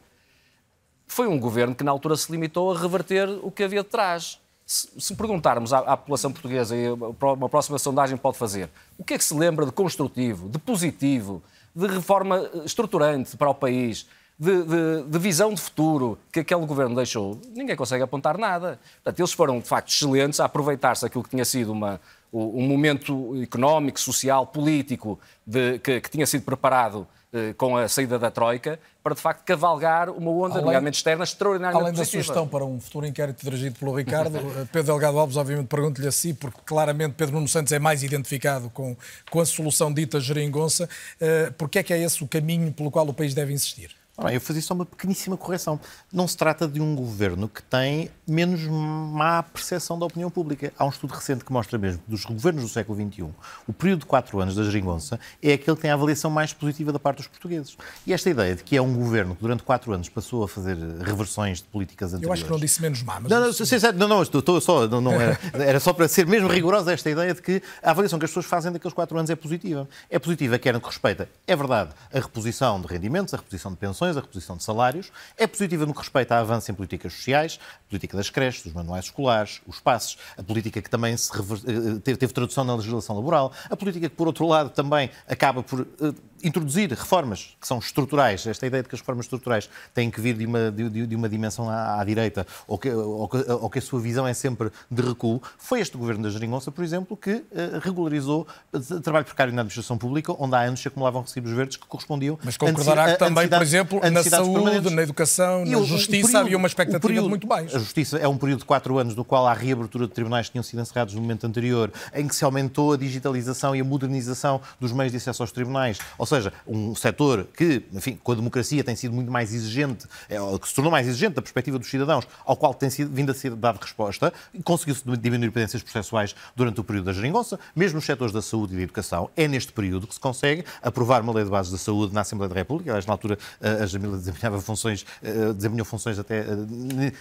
foi 1.07 1.27
um 1.27 1.39
governo 1.39 1.75
que 1.75 1.83
na 1.83 1.91
altura 1.91 2.17
se 2.17 2.31
limitou 2.31 2.73
a 2.73 2.77
reverter 2.77 3.29
o 3.43 3.51
que 3.51 3.63
havia 3.63 3.83
de 3.83 3.89
trás 3.89 4.41
se, 4.65 5.15
perguntarmos 5.15 5.73
à, 5.73 5.79
à, 5.79 5.97
população 5.97 6.31
portuguesa, 6.31 6.75
e 6.75 6.89
uma 6.89 7.47
próxima 7.47 7.77
sondagem 7.77 8.17
pode 8.17 8.37
fazer, 8.37 8.69
o 8.97 9.03
que 9.03 9.13
é 9.13 9.17
que 9.17 9.23
se 9.23 9.33
lembra 9.33 9.65
de 9.65 9.71
construtivo, 9.71 10.49
de 10.49 10.57
positivo, 10.57 11.43
de 11.75 11.87
reforma 11.87 12.49
estruturante 12.65 13.37
para 13.37 13.49
o 13.49 13.53
país, 13.53 14.07
de, 14.37 14.63
de, 14.63 15.03
de, 15.03 15.19
visão 15.19 15.53
de 15.53 15.61
futuro 15.61 16.17
que 16.31 16.41
aquele 16.41 16.65
governo 16.65 16.95
deixou, 16.95 17.39
ninguém 17.53 17.75
consegue 17.75 18.03
apontar 18.03 18.37
nada. 18.37 18.79
Portanto, 18.95 19.19
eles 19.19 19.31
foram, 19.31 19.59
de 19.59 19.67
facto, 19.67 19.89
excelentes 19.89 20.39
a 20.39 20.45
aproveitar-se 20.45 21.05
aquilo 21.05 21.23
que 21.23 21.29
tinha 21.29 21.45
sido 21.45 21.71
uma, 21.71 22.01
um 22.33 22.67
momento 22.67 23.33
económico, 23.41 23.99
social, 23.99 24.45
político 24.45 25.17
de, 25.45 25.79
que, 25.79 26.01
que 26.01 26.09
tinha 26.09 26.25
sido 26.25 26.43
preparado 26.43 27.07
eh, 27.24 27.24
com 27.57 27.75
a 27.77 27.87
saída 27.87 28.17
da 28.17 28.31
Troika, 28.31 28.79
para 29.03 29.13
de 29.13 29.21
facto 29.21 29.43
cavalgar 29.43 30.09
uma 30.09 30.31
onda, 30.31 30.59
nomeadamente 30.59 30.97
externa, 30.97 31.23
extraordinariamente 31.23 31.83
Além 31.83 31.95
positiva. 31.95 32.21
da 32.21 32.23
sugestão 32.23 32.47
para 32.47 32.65
um 32.65 32.79
futuro 32.79 33.05
inquérito 33.05 33.43
dirigido 33.43 33.77
pelo 33.77 33.95
Ricardo, 33.95 34.37
eh, 34.61 34.65
Pedro 34.71 34.93
Delgado 34.93 35.19
Alves, 35.19 35.37
obviamente, 35.37 35.67
pergunto-lhe 35.67 36.07
assim, 36.07 36.33
porque 36.33 36.59
claramente 36.65 37.13
Pedro 37.13 37.35
Nuno 37.35 37.47
Santos 37.47 37.71
é 37.71 37.79
mais 37.79 38.03
identificado 38.03 38.69
com, 38.69 38.95
com 39.29 39.39
a 39.39 39.45
solução 39.45 39.93
dita 39.93 40.19
geringonça. 40.19 40.89
Uh, 41.15 41.53
porque 41.53 41.79
é 41.79 41.83
que 41.83 41.93
é 41.93 41.99
esse 41.99 42.23
o 42.23 42.27
caminho 42.27 42.71
pelo 42.71 42.89
qual 42.89 43.07
o 43.07 43.13
país 43.13 43.33
deve 43.33 43.53
insistir? 43.53 43.91
Ora, 44.17 44.33
eu 44.33 44.39
fazia 44.39 44.61
só 44.61 44.73
uma 44.73 44.85
pequeníssima 44.85 45.35
correção. 45.35 45.79
Não 46.11 46.27
se 46.27 46.37
trata 46.37 46.67
de 46.67 46.79
um 46.79 46.95
governo 46.95 47.49
que 47.49 47.61
tem 47.61 48.09
menos 48.25 48.61
má 48.63 49.43
percepção 49.43 49.99
da 49.99 50.05
opinião 50.05 50.29
pública. 50.29 50.71
Há 50.77 50.85
um 50.85 50.89
estudo 50.89 51.13
recente 51.13 51.43
que 51.43 51.51
mostra 51.51 51.77
mesmo 51.77 52.01
que 52.01 52.09
dos 52.09 52.23
governos 52.23 52.63
do 52.63 52.69
século 52.69 52.97
XXI, 52.97 53.27
o 53.67 53.73
período 53.73 53.99
de 54.01 54.05
quatro 54.05 54.39
anos 54.39 54.55
da 54.55 54.63
geringonça 54.63 55.19
é 55.43 55.53
aquele 55.53 55.75
que 55.75 55.81
tem 55.81 55.91
a 55.91 55.95
avaliação 55.95 56.31
mais 56.31 56.53
positiva 56.53 56.93
da 56.93 56.99
parte 56.99 57.17
dos 57.17 57.27
portugueses. 57.27 57.77
E 58.07 58.13
esta 58.13 58.29
ideia 58.29 58.55
de 58.55 58.63
que 58.63 58.77
é 58.77 58.81
um 58.81 58.93
governo 58.93 59.35
que 59.35 59.41
durante 59.41 59.63
quatro 59.63 59.91
anos 59.91 60.07
passou 60.07 60.43
a 60.43 60.47
fazer 60.47 60.77
reversões 61.01 61.57
de 61.57 61.65
políticas 61.65 62.13
anteriores... 62.13 62.27
Eu 62.27 62.33
acho 62.33 62.45
que 62.45 62.51
não 62.51 62.59
disse 62.59 62.81
menos 62.81 63.03
má, 63.03 63.19
mas... 63.19 63.29
Não, 63.29 63.39
não, 63.41 63.47
não, 63.47 63.93
não, 63.93 64.07
não 64.07 64.21
estou 64.21 64.61
só... 64.61 64.87
Não, 64.87 65.01
não 65.01 65.13
era, 65.13 65.37
era 65.53 65.79
só 65.79 65.91
para 65.91 66.07
ser 66.07 66.25
mesmo 66.25 66.47
rigorosa 66.47 66.93
esta 66.93 67.09
ideia 67.09 67.33
de 67.33 67.41
que 67.41 67.61
a 67.83 67.91
avaliação 67.91 68.17
que 68.17 68.25
as 68.25 68.31
pessoas 68.31 68.45
fazem 68.45 68.71
daqueles 68.71 68.93
quatro 68.93 69.17
anos 69.17 69.29
é 69.29 69.35
positiva. 69.35 69.87
É 70.09 70.17
positiva 70.17 70.57
quer 70.57 70.73
no 70.73 70.79
que 70.79 70.87
respeita, 70.87 71.27
é 71.45 71.55
verdade, 71.55 71.91
a 72.13 72.19
reposição 72.19 72.79
de 72.79 72.87
rendimentos, 72.87 73.33
a 73.33 73.37
reposição 73.37 73.71
de 73.71 73.77
pensões, 73.77 74.04
a 74.11 74.21
reposição 74.21 74.57
de 74.57 74.63
salários, 74.63 75.11
é 75.37 75.47
positiva 75.47 75.85
no 75.85 75.93
que 75.93 75.99
respeita 75.99 76.35
a 76.35 76.39
avanço 76.39 76.71
em 76.71 76.73
políticas 76.73 77.13
sociais, 77.13 77.59
a 77.61 77.89
política 77.89 78.17
das 78.17 78.29
creches, 78.29 78.63
dos 78.63 78.73
manuais 78.73 79.05
escolares, 79.05 79.61
os 79.67 79.79
passos, 79.79 80.17
a 80.37 80.43
política 80.43 80.81
que 80.81 80.89
também 80.89 81.15
rever... 81.33 81.59
Eh, 81.65 81.99
teve, 81.99 82.33
tradução 82.33 82.63
na 82.63 82.75
legislação 82.75 83.15
laboral, 83.15 83.51
a 83.69 83.75
política 83.75 84.09
que, 84.09 84.15
por 84.15 84.27
outro 84.27 84.47
lado, 84.47 84.69
também 84.69 85.09
acaba 85.27 85.63
por 85.63 85.81
uh, 85.81 86.15
introduzir 86.45 86.89
reformas 86.89 87.55
que 87.59 87.67
são 87.67 87.79
estruturais. 87.79 88.45
Esta 88.45 88.67
ideia 88.67 88.83
de 88.83 88.89
que 88.89 88.95
as 88.95 89.01
reformas 89.01 89.25
estruturais 89.25 89.69
têm 89.93 90.11
que 90.11 90.21
vir 90.21 90.35
de 90.35 90.45
uma, 90.45 90.71
de, 90.71 91.07
de 91.07 91.15
uma 91.15 91.27
dimensão 91.27 91.69
à, 91.69 91.99
à 91.99 92.03
direita 92.03 92.45
ou 92.67 92.77
que, 92.77 92.89
ou, 92.89 93.27
que, 93.27 93.37
ou 93.51 93.69
que, 93.69 93.79
a 93.79 93.81
sua 93.81 93.99
visão 93.99 94.27
é 94.27 94.33
sempre 94.33 94.71
de 94.89 95.01
recuo. 95.01 95.41
Foi 95.57 95.79
este 95.79 95.97
governo 95.97 96.23
da 96.23 96.29
Geringonça, 96.29 96.71
por 96.71 96.83
exemplo, 96.83 97.17
que 97.17 97.31
uh, 97.31 97.43
regularizou 97.81 98.47
o 98.71 99.01
trabalho 99.01 99.25
precário 99.25 99.53
na 99.53 99.61
administração 99.61 99.97
pública, 99.97 100.33
onde 100.37 100.55
há 100.55 100.61
anos 100.61 100.81
se 100.81 100.87
acumulavam 100.87 101.21
recibos 101.21 101.51
verdes 101.51 101.77
que 101.77 101.87
correspondiam 101.87 102.37
Mas 102.43 102.57
concordará 102.57 103.13
que 103.13 103.19
também, 103.19 103.47
por 103.47 103.61
exemplo, 103.61 104.01
na 104.11 104.23
saúde, 104.23 104.89
na 104.93 105.01
educação, 105.01 105.65
na 105.65 105.81
justiça, 105.81 106.27
período, 106.27 106.37
havia 106.37 106.57
uma 106.57 106.67
expectativa 106.67 107.07
período, 107.07 107.29
muito 107.29 107.47
baixa. 107.47 107.75
A 107.75 107.79
justiça 107.79 108.17
é 108.17 108.27
um 108.27 108.37
período 108.37 108.59
de 108.59 108.65
quatro 108.65 108.97
anos 108.97 109.15
no 109.15 109.25
qual 109.25 109.47
há 109.47 109.53
reabertura 109.53 110.07
de 110.07 110.13
tribunais 110.13 110.47
que 110.47 110.53
tinham 110.53 110.63
sido 110.63 110.81
encerrados 110.81 111.13
no 111.13 111.21
momento 111.21 111.45
anterior, 111.47 111.91
em 112.13 112.27
que 112.27 112.35
se 112.35 112.43
aumentou 112.45 112.93
a 112.93 112.97
digitalização 112.97 113.75
e 113.75 113.81
a 113.81 113.83
modernização 113.83 114.61
dos 114.79 114.91
meios 114.91 115.11
de 115.11 115.17
acesso 115.17 115.41
aos 115.43 115.51
tribunais. 115.51 115.97
Ou 116.17 116.25
seja, 116.25 116.34
um 116.67 116.95
setor 116.95 117.47
que, 117.55 117.83
enfim, 117.93 118.19
com 118.21 118.31
a 118.31 118.35
democracia 118.35 118.83
tem 118.83 118.95
sido 118.95 119.13
muito 119.13 119.31
mais 119.31 119.53
exigente, 119.53 120.05
é, 120.29 120.37
que 120.59 120.67
se 120.67 120.75
tornou 120.75 120.91
mais 120.91 121.07
exigente 121.07 121.35
da 121.35 121.41
perspectiva 121.41 121.77
dos 121.77 121.89
cidadãos, 121.89 122.27
ao 122.45 122.55
qual 122.55 122.73
tem 122.73 122.89
sido, 122.89 123.13
vindo 123.13 123.31
a 123.31 123.33
ser 123.33 123.55
dada 123.55 123.79
resposta, 123.81 124.33
conseguiu-se 124.63 125.03
diminuir 125.17 125.51
pendências 125.51 125.81
processuais 125.81 126.35
durante 126.55 126.79
o 126.79 126.83
período 126.83 127.05
da 127.05 127.13
geringonça, 127.13 127.59
mesmo 127.75 127.95
nos 127.95 128.05
setores 128.05 128.33
da 128.33 128.41
saúde 128.41 128.73
e 128.73 128.77
da 128.77 128.83
educação. 128.83 129.29
É 129.35 129.47
neste 129.47 129.71
período 129.71 130.07
que 130.07 130.13
se 130.13 130.19
consegue 130.19 130.63
aprovar 130.81 131.21
uma 131.21 131.33
lei 131.33 131.43
de 131.43 131.49
bases 131.49 131.71
da 131.71 131.77
saúde 131.77 132.13
na 132.13 132.21
Assembleia 132.21 132.49
da 132.49 132.55
República. 132.55 132.91
Aliás, 132.91 133.05
na 133.05 133.13
altura, 133.13 133.37
a 133.61 133.85
Jamila 133.85 134.17
desempenhava 134.17 134.61
funções, 134.61 135.05
eh, 135.21 135.53
desempenhou 135.53 135.85
funções 135.85 136.19
até 136.19 136.39
eh, 136.39 136.45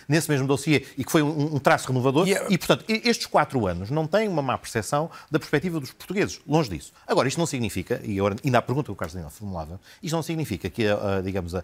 nesse 0.08 0.30
mesmo 0.30 0.46
dossiê 0.46 0.86
e 0.96 1.04
que 1.04 1.10
foi 1.10 1.22
um 1.22 1.58
traço 1.58 1.88
renovador. 1.88 2.26
E, 2.28 2.32
e, 2.50 2.58
portanto, 2.58 2.84
estes 2.88 3.26
quatro 3.26 3.66
anos 3.66 3.90
não 3.90 4.06
têm 4.06 4.28
uma 4.28 4.42
má 4.42 4.56
percepção 4.58 5.10
da 5.30 5.38
perspectiva 5.38 5.80
dos 5.80 5.92
portugueses. 5.92 6.40
Longe 6.46 6.70
disso. 6.70 6.92
Agora, 7.06 7.28
isto 7.28 7.38
não 7.38 7.46
significa, 7.46 8.00
e 8.04 8.18
ainda 8.20 8.58
há 8.58 8.60
a 8.60 8.62
pergunta 8.62 8.86
que 8.86 8.92
o 8.92 8.96
Carlos 9.04 9.12
Daniel 9.12 9.30
formulava, 9.30 9.80
isto 10.02 10.14
não 10.14 10.22
significa 10.22 10.70
que, 10.70 10.86
a, 10.86 11.16
a 11.16 11.20
digamos, 11.20 11.54
a, 11.54 11.62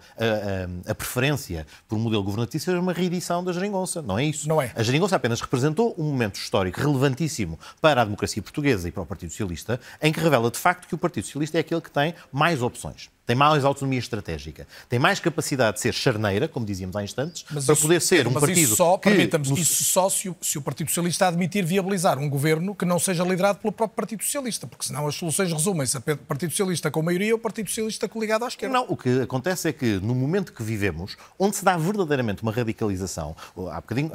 a, 0.87 0.95
preferência 0.95 1.67
por 1.89 1.97
um 1.97 2.01
modelo 2.01 2.23
governatício 2.23 2.67
seja 2.67 2.81
uma 2.81 2.93
reedição 2.93 3.43
da 3.43 3.53
geringonça. 3.53 4.03
Não 4.03 4.19
é 4.19 4.25
isso. 4.25 4.49
Não 4.49 4.61
é. 4.61 4.73
A 4.75 4.83
geringonça 4.83 5.17
apenas 5.17 5.41
representou 5.41 5.95
um 5.97 6.05
momento 6.05 6.37
histórico 6.37 6.81
relevantíssimo 6.81 7.59
para 7.81 8.03
a 8.03 8.05
democracia 8.05 8.43
portuguesa 8.43 8.89
e 8.89 8.93
para 8.93 9.03
o 9.03 9.07
Partido 9.07 9.31
Socialista, 9.31 9.81
em 10.03 10.13
que 10.13 10.21
revela 10.21 10.51
de 10.51 10.59
facto 10.59 10.87
que 10.87 10.95
o 10.95 10.99
Partido 10.99 11.25
Socialista 11.25 11.57
é 11.59 11.61
aquele 11.61 11.81
que 11.81 11.91
tem 11.91 12.15
mais 12.33 12.63
opções 12.63 13.09
tem 13.27 13.37
mais 13.37 13.65
autonomia 13.65 13.99
estratégica, 13.99 14.67
tem 14.89 14.99
mais 14.99 15.21
capacidade 15.21 15.77
de 15.77 15.81
ser 15.81 15.95
charneira, 15.95 16.49
como 16.49 16.67
dizíamos 16.67 16.97
há 16.97 17.05
instantes, 17.05 17.45
mas 17.51 17.65
para 17.65 17.75
isso, 17.75 17.83
poder 17.83 18.01
ser 18.01 18.27
um 18.27 18.33
partido. 18.33 18.59
Isso 18.59 18.77
só, 18.77 18.99
que... 18.99 19.11
isso 19.57 19.85
só 19.85 20.09
se 20.11 20.29
o, 20.29 20.37
se 20.41 20.59
o, 20.59 20.63
Partido 20.63 20.89
Socialista 20.89 21.29
admitir 21.29 21.65
viabilizar 21.65 22.19
um 22.19 22.29
governo 22.29 22.75
que 22.75 22.85
não 22.85 22.99
seja 22.99 23.23
liderado 23.23 23.61
pelo 23.61 23.73
próprio 23.73 23.95
Partido 23.95 24.25
Socialista, 24.25 24.67
porque 24.67 24.85
senão 24.85 25.07
as 25.07 25.15
soluções 25.15 25.53
resumem-se 25.53 25.97
a 25.97 26.01
Partido 26.01 26.51
Socialista 26.51 26.91
com 26.91 27.03
maioria 27.03 27.33
ou 27.33 27.39
Partido 27.39 27.69
Socialista 27.69 28.09
coligado 28.09 28.45
à 28.45 28.49
esquerda. 28.49 28.73
Não, 28.73 28.87
o 28.89 28.97
que 28.97 29.21
acontece 29.21 29.69
é 29.69 29.73
que 29.73 30.01
no 30.01 30.15
momento 30.15 30.53
que 30.53 30.63
vivemos, 30.63 31.17
onde 31.39 31.57
se 31.57 31.65
dá 31.65 31.77
verdadeiramente 31.77 32.43
uma 32.43 32.51
radicalização, 32.51 33.37
há 33.71 33.81
bocadinho, 33.81 34.11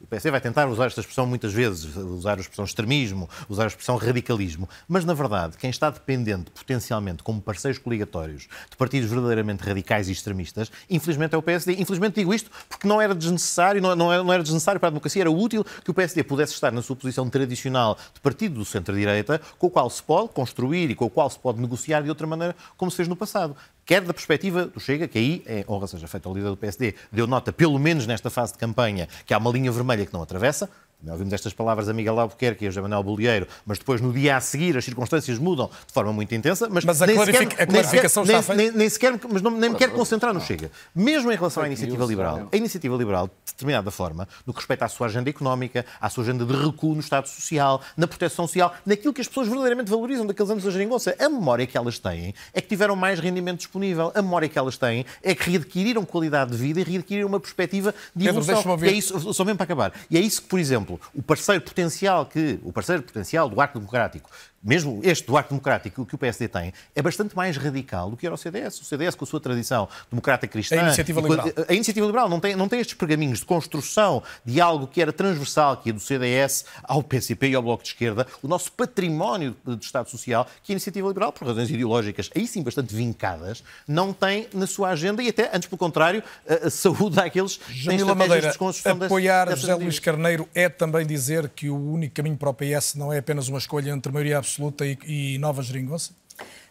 o 0.00 0.06
PSD 0.06 0.30
vai 0.30 0.40
tentar 0.40 0.68
usar 0.68 0.86
esta 0.86 1.00
expressão 1.00 1.26
muitas 1.26 1.52
vezes, 1.52 1.94
usar 1.96 2.38
a 2.38 2.40
expressão 2.40 2.64
extremismo, 2.64 3.28
usar 3.48 3.64
a 3.64 3.68
expressão 3.68 3.96
radicalismo, 3.96 4.68
mas 4.88 5.04
na 5.04 5.12
verdade, 5.12 5.58
quem 5.58 5.68
está 5.68 5.90
dependente 5.90 6.50
potencialmente 6.50 7.22
como 7.22 7.40
parceiros 7.40 7.78
coligatórios 7.78 8.37
de 8.42 8.76
partidos 8.76 9.10
verdadeiramente 9.10 9.62
radicais 9.62 10.08
e 10.08 10.12
extremistas, 10.12 10.70
infelizmente 10.88 11.34
é 11.34 11.38
o 11.38 11.42
PSD. 11.42 11.76
Infelizmente 11.78 12.16
digo 12.16 12.32
isto 12.32 12.50
porque 12.68 12.86
não 12.86 13.00
era 13.00 13.14
desnecessário, 13.14 13.80
não, 13.80 13.94
não, 13.96 14.12
era, 14.12 14.22
não 14.22 14.32
era 14.32 14.42
desnecessário 14.42 14.80
para 14.80 14.88
a 14.88 14.90
democracia, 14.90 15.22
era 15.22 15.30
útil 15.30 15.64
que 15.84 15.90
o 15.90 15.94
PSD 15.94 16.22
pudesse 16.22 16.52
estar 16.52 16.72
na 16.72 16.82
sua 16.82 16.96
posição 16.96 17.28
tradicional 17.28 17.98
de 18.14 18.20
partido 18.20 18.54
do 18.56 18.64
centro-direita, 18.64 19.40
com 19.58 19.66
o 19.66 19.70
qual 19.70 19.88
se 19.90 20.02
pode 20.02 20.30
construir 20.30 20.90
e 20.90 20.94
com 20.94 21.06
o 21.06 21.10
qual 21.10 21.28
se 21.30 21.38
pode 21.38 21.60
negociar 21.60 22.02
de 22.02 22.08
outra 22.08 22.26
maneira, 22.26 22.54
como 22.76 22.90
se 22.90 22.96
fez 22.96 23.08
no 23.08 23.16
passado 23.16 23.56
quer 23.88 24.02
da 24.02 24.12
perspectiva 24.12 24.66
do 24.66 24.78
Chega, 24.78 25.08
que 25.08 25.16
aí, 25.16 25.42
é 25.46 25.64
honra 25.66 25.86
seja 25.86 26.06
feita 26.06 26.28
ao 26.28 26.34
líder 26.34 26.50
do 26.50 26.58
PSD, 26.58 26.94
deu 27.10 27.26
nota, 27.26 27.50
pelo 27.50 27.78
menos 27.78 28.06
nesta 28.06 28.28
fase 28.28 28.52
de 28.52 28.58
campanha, 28.58 29.08
que 29.24 29.32
há 29.32 29.38
uma 29.38 29.50
linha 29.50 29.72
vermelha 29.72 30.04
que 30.04 30.12
não 30.12 30.20
atravessa, 30.20 30.68
ouvimos 31.06 31.32
estas 31.32 31.52
palavras 31.52 31.88
a 31.88 31.92
Miguel 31.92 32.18
Albuquerque 32.18 32.64
e 32.64 32.68
a 32.68 32.70
José 32.70 32.80
Manuel 32.80 33.02
Bolieiro, 33.02 33.46
mas 33.64 33.78
depois, 33.78 34.00
no 34.00 34.12
dia 34.12 34.36
a 34.36 34.40
seguir, 34.40 34.76
as 34.76 34.84
circunstâncias 34.84 35.38
mudam 35.38 35.70
de 35.86 35.92
forma 35.92 36.12
muito 36.12 36.34
intensa. 36.34 36.68
Mas, 36.70 36.84
mas 36.84 37.00
a, 37.00 37.06
clarific... 37.06 37.50
sequer, 37.50 37.62
a, 37.62 37.66
clarificação 37.66 38.24
nem, 38.24 38.36
está 38.36 38.54
nem, 38.54 38.66
nem, 38.68 38.76
nem 38.76 38.88
sequer, 38.88 39.18
mas 39.30 39.40
não, 39.42 39.50
nem 39.50 39.70
me 39.70 39.76
quero 39.76 39.92
concentrar 39.92 40.34
no 40.34 40.40
Chega. 40.40 40.70
Mesmo 40.94 41.30
em 41.30 41.36
relação 41.36 41.62
à 41.62 41.66
iniciativa 41.66 42.04
liberal, 42.04 42.48
a 42.50 42.56
iniciativa 42.56 42.96
liberal, 42.96 43.26
de 43.26 43.52
determinada 43.52 43.90
forma, 43.90 44.28
no 44.46 44.52
que 44.52 44.58
respeita 44.58 44.84
à 44.84 44.88
sua 44.88 45.06
agenda 45.06 45.30
económica, 45.30 45.86
à 46.00 46.10
sua 46.10 46.24
agenda 46.24 46.44
de 46.44 46.52
recuo 46.52 46.94
no 46.94 47.00
Estado 47.00 47.28
Social, 47.28 47.80
na 47.96 48.06
proteção 48.06 48.46
social, 48.46 48.74
naquilo 48.84 49.12
que 49.12 49.20
as 49.20 49.28
pessoas 49.28 49.46
verdadeiramente 49.46 49.90
valorizam 49.90 50.26
daqueles 50.26 50.50
anos 50.50 50.64
da 50.64 50.70
geringonça, 50.70 51.14
a 51.18 51.28
memória 51.28 51.66
que 51.66 51.76
elas 51.76 51.98
têm 51.98 52.34
é 52.52 52.60
que 52.60 52.68
tiveram 52.68 52.96
mais 52.96 53.20
rendimento 53.20 53.58
disponível, 53.58 54.10
a 54.14 54.22
memória 54.22 54.48
que 54.48 54.58
elas 54.58 54.76
têm 54.76 55.04
é 55.22 55.34
que 55.34 55.50
readquiriram 55.50 56.04
qualidade 56.04 56.50
de 56.50 56.56
vida 56.56 56.80
e 56.80 56.82
readquiriram 56.82 57.28
uma 57.28 57.40
perspectiva 57.40 57.94
de 58.14 58.28
evolução. 58.28 58.62
Pedro, 58.62 58.86
e 58.86 58.88
é 58.88 58.92
isso, 58.92 59.32
só 59.32 59.44
mesmo 59.44 59.56
para 59.56 59.64
acabar. 59.64 59.92
E 60.10 60.16
é 60.16 60.20
isso 60.20 60.42
que, 60.42 60.48
por 60.48 60.58
exemplo, 60.58 60.87
o 61.14 61.22
parceiro 61.22 61.62
potencial 61.62 62.26
que 62.26 62.58
o 62.62 62.72
parceiro 62.72 63.02
potencial 63.02 63.48
do 63.48 63.60
arco 63.60 63.78
democrático 63.78 64.30
mesmo 64.62 65.00
este 65.04 65.26
do 65.26 65.36
arco 65.36 65.50
democrático 65.50 66.04
que 66.04 66.14
o 66.14 66.18
PSD 66.18 66.48
tem, 66.48 66.72
é 66.94 67.02
bastante 67.02 67.36
mais 67.36 67.56
radical 67.56 68.10
do 68.10 68.16
que 68.16 68.26
era 68.26 68.34
o 68.34 68.38
CDS. 68.38 68.80
O 68.80 68.84
CDS, 68.84 69.14
com 69.14 69.24
a 69.24 69.26
sua 69.26 69.40
tradição 69.40 69.88
democrata 70.10 70.46
cristã. 70.46 70.80
A 70.80 70.84
iniciativa 70.84 71.20
liberal. 71.20 71.46
A, 71.46 71.72
a 71.72 71.74
iniciativa 71.74 72.06
liberal 72.06 72.28
não 72.28 72.40
tem, 72.40 72.56
não 72.56 72.68
tem 72.68 72.80
estes 72.80 72.96
pergaminhos 72.96 73.40
de 73.40 73.44
construção 73.44 74.22
de 74.44 74.60
algo 74.60 74.86
que 74.86 75.00
era 75.00 75.12
transversal, 75.12 75.76
que 75.76 75.90
é 75.90 75.92
do 75.92 76.00
CDS 76.00 76.64
ao 76.82 77.02
PCP 77.02 77.50
e 77.50 77.54
ao 77.54 77.62
Bloco 77.62 77.82
de 77.82 77.90
Esquerda, 77.90 78.26
o 78.42 78.48
nosso 78.48 78.72
património 78.72 79.56
de 79.64 79.84
Estado 79.84 80.10
Social, 80.10 80.46
que 80.62 80.72
a 80.72 80.74
iniciativa 80.74 81.06
liberal, 81.06 81.32
por 81.32 81.46
razões 81.46 81.70
ideológicas, 81.70 82.30
aí 82.34 82.46
sim 82.46 82.62
bastante 82.62 82.94
vincadas, 82.94 83.62
não 83.86 84.12
tem 84.12 84.48
na 84.52 84.66
sua 84.66 84.90
agenda 84.90 85.22
e 85.22 85.28
até, 85.28 85.50
antes 85.54 85.68
pelo 85.68 85.78
contrário, 85.78 86.22
saúde 86.70 87.20
àqueles 87.20 87.56
que 87.56 87.86
têm 87.86 88.04
Madeira, 88.08 88.50
de 88.50 89.04
apoiar 89.04 89.54
José 89.56 89.74
Luís 89.74 89.98
Carneiro 89.98 90.48
é 90.54 90.68
também 90.68 91.06
dizer 91.06 91.48
que 91.50 91.68
o 91.68 91.92
único 91.92 92.14
caminho 92.14 92.36
para 92.36 92.50
o 92.50 92.54
PS 92.54 92.94
não 92.94 93.12
é 93.12 93.18
apenas 93.18 93.48
uma 93.48 93.58
escolha 93.58 93.90
entre 93.90 94.10
maioria 94.10 94.38
absoluta 94.38 94.47
e, 94.84 95.34
e 95.34 95.38
nova 95.38 95.62
geringonça? 95.62 96.12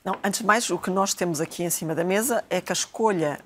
Não, 0.03 0.17
antes 0.23 0.39
de 0.39 0.45
mais, 0.45 0.69
o 0.69 0.77
que 0.77 0.89
nós 0.89 1.13
temos 1.13 1.41
aqui 1.41 1.63
em 1.63 1.69
cima 1.69 1.93
da 1.93 2.03
mesa 2.03 2.43
é 2.49 2.61
que 2.61 2.71
a 2.71 2.73
escolha 2.73 3.39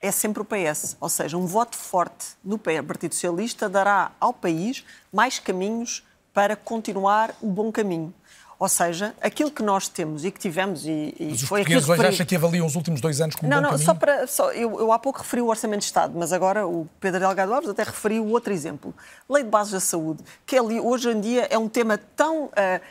é 0.00 0.10
sempre 0.10 0.42
o 0.42 0.44
PS. 0.44 0.96
Ou 0.98 1.08
seja, 1.08 1.36
um 1.36 1.46
voto 1.46 1.76
forte 1.76 2.28
no 2.42 2.58
Partido 2.58 3.14
Socialista 3.14 3.68
dará 3.68 4.12
ao 4.18 4.32
país 4.32 4.84
mais 5.12 5.38
caminhos 5.38 6.02
para 6.32 6.56
continuar 6.56 7.34
o 7.40 7.48
bom 7.48 7.70
caminho. 7.70 8.14
Ou 8.60 8.68
seja, 8.68 9.14
aquilo 9.22 9.50
que 9.50 9.62
nós 9.62 9.88
temos 9.88 10.22
e 10.22 10.30
que 10.30 10.38
tivemos 10.38 10.84
e, 10.84 11.14
e 11.18 11.28
mas 11.30 11.42
os 11.42 11.48
foi 11.48 11.60
portugueses 11.60 11.88
hoje 11.88 12.06
acham 12.06 12.26
que 12.26 12.36
avaliam 12.36 12.66
os 12.66 12.76
últimos 12.76 13.00
dois 13.00 13.18
anos 13.18 13.34
como 13.34 13.48
não, 13.48 13.56
bom 13.56 13.62
não, 13.62 13.70
caminho? 13.70 13.86
Só 13.86 13.94
para, 13.94 14.26
só, 14.26 14.52
eu, 14.52 14.78
eu 14.78 14.92
há 14.92 14.98
pouco 14.98 15.20
referi 15.20 15.40
o 15.40 15.46
Orçamento 15.46 15.80
de 15.80 15.86
Estado, 15.86 16.12
mas 16.14 16.30
agora 16.30 16.66
o 16.66 16.86
Pedro 17.00 17.20
Delgado 17.20 17.54
Alves 17.54 17.70
até 17.70 17.84
referiu 17.84 18.26
outro 18.26 18.52
exemplo. 18.52 18.94
Lei 19.26 19.44
de 19.44 19.48
Bases 19.48 19.72
da 19.72 19.80
Saúde, 19.80 20.22
que 20.44 20.56
é, 20.56 20.60
hoje 20.60 21.10
em 21.10 21.22
dia 21.22 21.48
é 21.48 21.56
um 21.56 21.70
tema 21.70 21.98
tão 22.14 22.44
uh, 22.48 22.50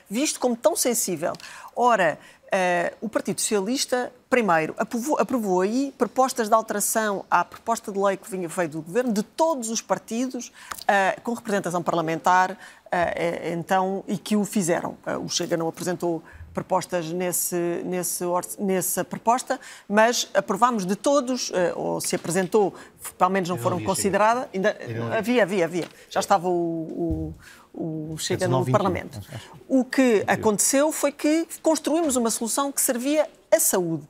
visto 0.10 0.40
como 0.40 0.56
tão 0.56 0.76
sensível. 0.76 1.34
Ora, 1.76 2.18
Uh, 2.50 2.96
o 3.02 3.08
Partido 3.08 3.40
Socialista, 3.40 4.12
primeiro, 4.28 4.74
aprovou, 4.76 5.20
aprovou, 5.20 5.62
aí 5.62 5.94
propostas 5.96 6.48
de 6.50 6.56
alteração 6.56 7.24
à 7.30 7.46
proposta 7.46 7.92
de 7.92 8.00
lei 8.00 8.18
que 8.18 8.28
vinha 8.28 8.50
feito 8.50 8.72
do 8.72 8.82
Governo 8.82 9.14
de 9.14 9.22
todos 9.22 9.70
os 9.70 9.82
partidos 9.82 10.48
uh, 10.48 11.22
com 11.22 11.36
representação 11.36 11.84
parlamentar, 11.84 12.54
uh, 12.54 12.58
então, 13.54 14.04
e 14.08 14.18
que 14.18 14.36
o 14.36 14.44
fizeram. 14.46 14.98
o 15.24 15.30
Chega 15.30 15.56
não 15.56 15.68
apresentou 15.68 16.24
propostas 16.52 17.12
nesse, 17.12 17.56
nesse, 17.86 18.24
nessa 18.58 19.04
proposta, 19.06 19.60
mas 19.88 20.28
aprovámos 20.34 20.88
de 20.88 20.96
todos, 20.96 21.52
ou 21.76 22.02
se 22.02 22.16
apresentou, 22.16 22.74
pelo 23.18 23.30
menos 23.30 23.48
não 23.48 23.58
foram 23.58 23.82
consideradas. 23.84 24.48
Ainda, 24.52 24.76
havia, 25.16 25.44
havia, 25.44 25.66
havia. 25.66 25.88
Já 26.10 26.20
estava 26.20 26.50
o, 26.50 26.52
o 26.52 27.34
o 27.74 28.16
Chega 28.18 28.48
no 28.48 28.66
Parlamento. 28.70 29.20
O 29.68 29.84
que 29.84 30.24
aconteceu 30.28 30.92
foi 30.92 31.12
que 31.12 31.48
construímos 31.62 32.16
uma 32.16 32.30
solução 32.30 32.72
que 32.72 32.82
servia 32.82 33.30
à 33.52 33.60
saúde, 33.60 34.08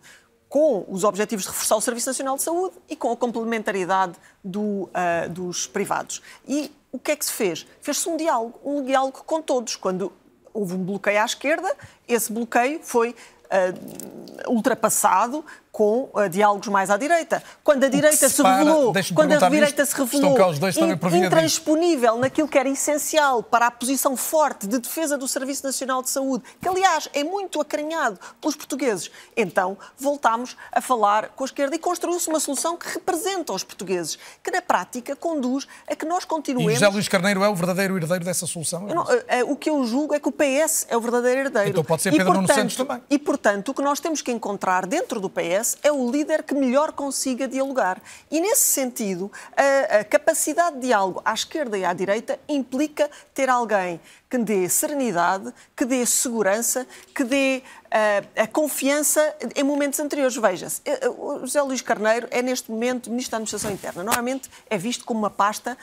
com 0.48 0.86
os 0.88 1.04
objetivos 1.04 1.46
de 1.46 1.52
reforçar 1.52 1.76
o 1.76 1.82
Serviço 1.82 2.10
Nacional 2.10 2.36
de 2.36 2.44
Saúde 2.44 2.76
e 2.90 2.96
com 2.96 3.12
a 3.12 3.16
complementariedade 3.16 4.14
do, 4.44 4.62
uh, 4.62 5.30
dos 5.30 5.68
privados. 5.68 6.22
E 6.48 6.72
o 6.92 6.98
que 6.98 7.12
é 7.12 7.16
que 7.16 7.24
se 7.24 7.32
fez? 7.32 7.68
Fez-se 7.82 8.10
um 8.10 8.18
diálogo, 8.18 8.60
um 8.66 8.84
diálogo 8.84 9.24
com 9.26 9.42
todos. 9.42 9.76
Quando 9.76 10.12
houve 10.52 10.74
um 10.74 10.84
bloqueio 10.84 11.22
à 11.22 11.26
esquerda, 11.26 11.76
esse 12.08 12.34
bloqueio 12.34 12.80
foi 12.82 13.12
uh, 13.12 14.52
ultrapassado 14.52 15.46
com 15.80 16.10
uh, 16.14 16.28
diálogos 16.30 16.68
mais 16.68 16.90
à 16.90 16.98
direita. 16.98 17.42
Quando 17.64 17.86
a 17.86 17.88
direita 17.88 18.28
se, 18.28 18.44
revelou, 18.44 18.94
quando 19.16 19.32
a 19.32 19.48
direita 19.50 19.86
se 19.86 19.96
revelou 19.96 20.36
in, 20.78 21.24
intransponível 21.24 22.18
naquilo 22.18 22.50
que 22.50 22.58
era 22.58 22.68
essencial 22.68 23.42
para 23.42 23.68
a 23.68 23.72
posição 23.72 24.18
forte 24.18 24.68
de 24.68 24.78
defesa 24.78 25.18
do 25.18 25.26
Serviço 25.26 25.64
Nacional 25.64 26.04
de 26.04 26.10
Saúde, 26.10 26.44
que 26.62 26.68
aliás 26.68 27.08
é 27.14 27.24
muito 27.24 27.62
acarinhado 27.62 28.20
pelos 28.42 28.58
portugueses, 28.58 29.10
então 29.38 29.78
voltámos 29.98 30.58
a 30.70 30.82
falar 30.82 31.30
com 31.30 31.46
a 31.46 31.48
esquerda 31.48 31.74
e 31.74 31.80
construiu-se 31.80 32.28
uma 32.28 32.42
solução 32.42 32.76
que 32.76 32.96
representa 32.96 33.54
os 33.54 33.64
portugueses, 33.64 34.20
que 34.44 34.52
na 34.52 34.62
prática 34.62 35.16
conduz 35.16 35.66
a 35.88 35.96
que 35.96 36.06
nós 36.06 36.26
continuemos. 36.26 36.74
E 36.74 36.76
José 36.76 36.90
Luís 36.90 37.08
Carneiro 37.08 37.42
é 37.42 37.48
o 37.48 37.56
verdadeiro 37.56 37.96
herdeiro 37.96 38.26
dessa 38.26 38.46
solução? 38.46 38.82
Não, 38.86 39.06
é, 39.30 39.46
o 39.46 39.56
que 39.56 39.70
eu 39.70 39.86
julgo 39.86 40.14
é 40.14 40.20
que 40.20 40.28
o 40.28 40.32
PS 40.34 40.88
é 40.90 40.98
o 40.98 41.00
verdadeiro 41.00 41.40
herdeiro. 41.40 41.70
Então 41.70 41.86
pode 41.86 42.02
ser 42.02 42.12
Pedro 42.12 42.26
e, 42.26 42.26
portanto, 42.26 42.42
Nuno 42.42 42.54
Santos 42.54 42.76
também. 42.76 43.02
E 43.10 43.18
portanto 43.18 43.70
o 43.70 43.74
que 43.74 43.82
nós 43.82 44.02
temos 44.02 44.22
que 44.22 44.30
encontrar 44.30 44.86
dentro 44.86 45.22
do 45.22 45.30
PS 45.30 45.69
é 45.84 45.92
o 45.92 46.10
líder 46.10 46.44
que 46.44 46.54
melhor 46.54 46.92
consiga 46.92 47.48
dialogar. 47.48 48.02
E, 48.30 48.40
nesse 48.40 48.72
sentido, 48.74 49.32
a, 49.56 50.00
a 50.00 50.04
capacidade 50.04 50.76
de 50.76 50.88
diálogo 50.88 51.22
à 51.24 51.34
esquerda 51.34 51.78
e 51.78 51.86
à 51.86 51.94
direita 51.94 52.40
implica 52.48 53.10
ter 53.34 53.50
alguém 53.50 54.00
que 54.30 54.38
dê 54.38 54.70
serenidade, 54.70 55.52
que 55.76 55.84
dê 55.84 56.06
segurança, 56.06 56.86
que 57.16 57.24
dê 57.24 57.64
uh, 57.88 58.42
a 58.44 58.46
confiança 58.46 59.36
em 59.56 59.64
momentos 59.64 60.00
anteriores. 60.00 60.36
Veja-se, 60.36 60.82
eh, 60.86 61.00
eh, 61.02 61.10
o 61.10 61.40
José 61.40 61.60
Luís 61.64 61.82
Carneiro 61.82 62.28
é 62.30 62.42
neste 62.42 62.70
momento 62.70 63.10
Ministro 63.10 63.32
da 63.32 63.38
Administração 63.38 63.72
Interna. 63.72 64.04
Normalmente 64.04 64.50
é 64.70 64.78
visto 64.78 65.04
como 65.04 65.20
uma 65.22 65.32
pasta 65.32 65.76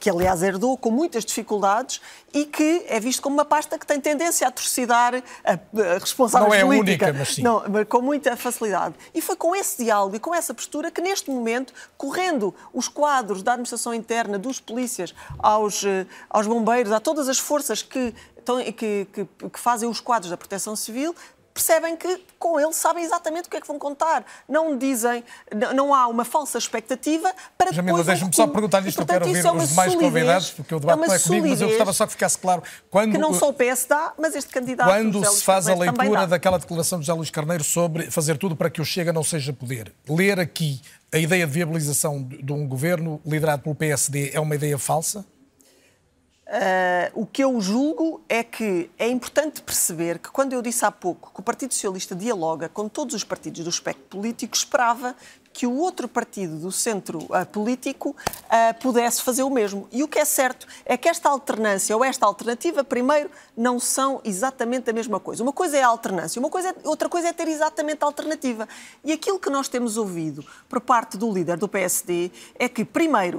que, 0.00 0.10
aliás, 0.10 0.42
herdou 0.42 0.76
com 0.76 0.90
muitas 0.90 1.24
dificuldades 1.24 2.00
e 2.32 2.44
que 2.44 2.84
é 2.88 2.98
visto 2.98 3.22
como 3.22 3.34
uma 3.34 3.44
pasta 3.44 3.78
que 3.78 3.86
tem 3.86 4.00
tendência 4.00 4.46
a 4.46 4.50
torcidar 4.50 5.22
a, 5.44 5.98
responsável 5.98 6.48
Não 6.48 6.54
é 6.54 6.64
política. 6.64 7.06
única, 7.06 7.18
mas 7.18 7.34
sim. 7.34 7.42
Não, 7.42 7.62
com 7.88 8.00
muita 8.00 8.36
facilidade. 8.36 8.94
E 9.14 9.20
foi 9.20 9.36
com 9.36 9.54
esse 9.54 9.84
diálogo 9.84 10.16
e 10.16 10.20
com 10.20 10.34
essa 10.34 10.52
postura 10.54 10.90
que, 10.90 11.00
neste 11.00 11.30
momento, 11.30 11.72
correndo 11.96 12.54
os 12.72 12.88
quadros 12.88 13.42
da 13.42 13.52
Administração 13.52 13.94
Interna, 13.94 14.38
dos 14.38 14.60
polícias, 14.60 15.14
aos, 15.38 15.82
aos 16.30 16.46
bombeiros, 16.46 16.92
a 16.92 17.00
todas 17.00 17.28
as 17.28 17.38
forças 17.44 17.82
que, 17.82 18.14
que, 18.76 19.06
que, 19.12 19.24
que 19.48 19.60
fazem 19.60 19.88
os 19.88 20.00
quadros 20.00 20.30
da 20.30 20.36
proteção 20.36 20.74
civil 20.74 21.14
percebem 21.54 21.96
que 21.96 22.20
com 22.36 22.58
ele 22.58 22.72
sabem 22.72 23.04
exatamente 23.04 23.46
o 23.46 23.50
que 23.50 23.56
é 23.56 23.60
que 23.60 23.66
vão 23.66 23.78
contar. 23.78 24.24
Não 24.48 24.76
dizem, 24.76 25.22
não 25.74 25.94
há 25.94 26.08
uma 26.08 26.24
falsa 26.24 26.58
expectativa 26.58 27.32
para 27.56 27.72
Jamila, 27.72 27.98
depois... 27.98 28.18
deixa-me 28.18 28.34
só 28.34 28.48
perguntar-lhe 28.48 28.88
isto, 28.88 29.00
eu 29.00 29.06
quero 29.06 29.26
ouvir 29.26 29.38
é 29.38 29.52
os 29.52 29.68
demais 29.68 29.92
solidez, 29.92 30.12
convidados, 30.12 30.50
porque 30.50 30.74
o 30.74 30.80
debate 30.80 31.04
é 31.04 31.06
não 31.06 31.14
é 31.14 31.18
comigo, 31.20 31.48
mas 31.48 31.60
eu 31.60 31.68
gostava 31.68 31.92
só 31.92 32.06
que 32.06 32.12
ficasse 32.12 32.36
claro. 32.36 32.62
Quando, 32.90 33.12
que 33.12 33.18
não 33.18 33.32
só 33.32 33.48
o 33.48 33.54
PS 33.54 33.86
dá, 33.88 34.12
mas 34.18 34.34
este 34.34 34.50
candidato... 34.52 34.88
Quando 34.88 35.24
se 35.24 35.44
faz 35.44 35.68
a 35.68 35.74
leitura 35.74 36.26
daquela 36.26 36.58
declaração 36.58 36.98
de 36.98 37.06
José 37.06 37.16
Luís 37.16 37.30
Carneiro 37.30 37.62
sobre 37.62 38.10
fazer 38.10 38.36
tudo 38.36 38.56
para 38.56 38.68
que 38.68 38.80
o 38.80 38.84
Chega 38.84 39.12
não 39.12 39.22
seja 39.22 39.52
poder, 39.52 39.94
ler 40.08 40.40
aqui 40.40 40.82
a 41.12 41.18
ideia 41.18 41.46
de 41.46 41.52
viabilização 41.52 42.20
de 42.24 42.52
um 42.52 42.66
governo 42.66 43.20
liderado 43.24 43.62
pelo 43.62 43.76
PSD 43.76 44.32
é 44.34 44.40
uma 44.40 44.56
ideia 44.56 44.76
falsa? 44.76 45.24
Uh, 46.46 47.22
o 47.22 47.24
que 47.24 47.42
eu 47.42 47.58
julgo 47.58 48.20
é 48.28 48.44
que 48.44 48.90
é 48.98 49.08
importante 49.08 49.62
perceber 49.62 50.18
que, 50.18 50.30
quando 50.30 50.52
eu 50.52 50.60
disse 50.60 50.84
há 50.84 50.92
pouco 50.92 51.32
que 51.32 51.40
o 51.40 51.42
Partido 51.42 51.72
Socialista 51.72 52.14
dialoga 52.14 52.68
com 52.68 52.86
todos 52.86 53.14
os 53.14 53.24
partidos 53.24 53.64
do 53.64 53.70
espectro 53.70 54.04
político, 54.10 54.54
esperava 54.54 55.16
que 55.54 55.66
o 55.66 55.74
outro 55.74 56.06
partido 56.06 56.58
do 56.58 56.70
centro 56.70 57.20
uh, 57.20 57.46
político 57.50 58.10
uh, 58.10 58.78
pudesse 58.80 59.22
fazer 59.22 59.42
o 59.42 59.48
mesmo. 59.48 59.88
E 59.90 60.02
o 60.02 60.08
que 60.08 60.18
é 60.18 60.24
certo 60.24 60.66
é 60.84 60.98
que 60.98 61.08
esta 61.08 61.30
alternância 61.30 61.96
ou 61.96 62.04
esta 62.04 62.26
alternativa, 62.26 62.84
primeiro, 62.84 63.30
não 63.56 63.80
são 63.80 64.20
exatamente 64.22 64.90
a 64.90 64.92
mesma 64.92 65.18
coisa. 65.18 65.42
Uma 65.42 65.52
coisa 65.52 65.78
é 65.78 65.82
a 65.82 65.86
alternância, 65.86 66.40
uma 66.40 66.50
coisa 66.50 66.70
é, 66.70 66.74
outra 66.84 67.08
coisa 67.08 67.28
é 67.28 67.32
ter 67.32 67.48
exatamente 67.48 68.02
a 68.02 68.06
alternativa. 68.06 68.68
E 69.02 69.12
aquilo 69.12 69.38
que 69.38 69.48
nós 69.48 69.68
temos 69.68 69.96
ouvido 69.96 70.44
por 70.68 70.80
parte 70.80 71.16
do 71.16 71.32
líder 71.32 71.56
do 71.56 71.68
PSD 71.68 72.30
é 72.58 72.68
que, 72.68 72.84
primeiro, 72.84 73.38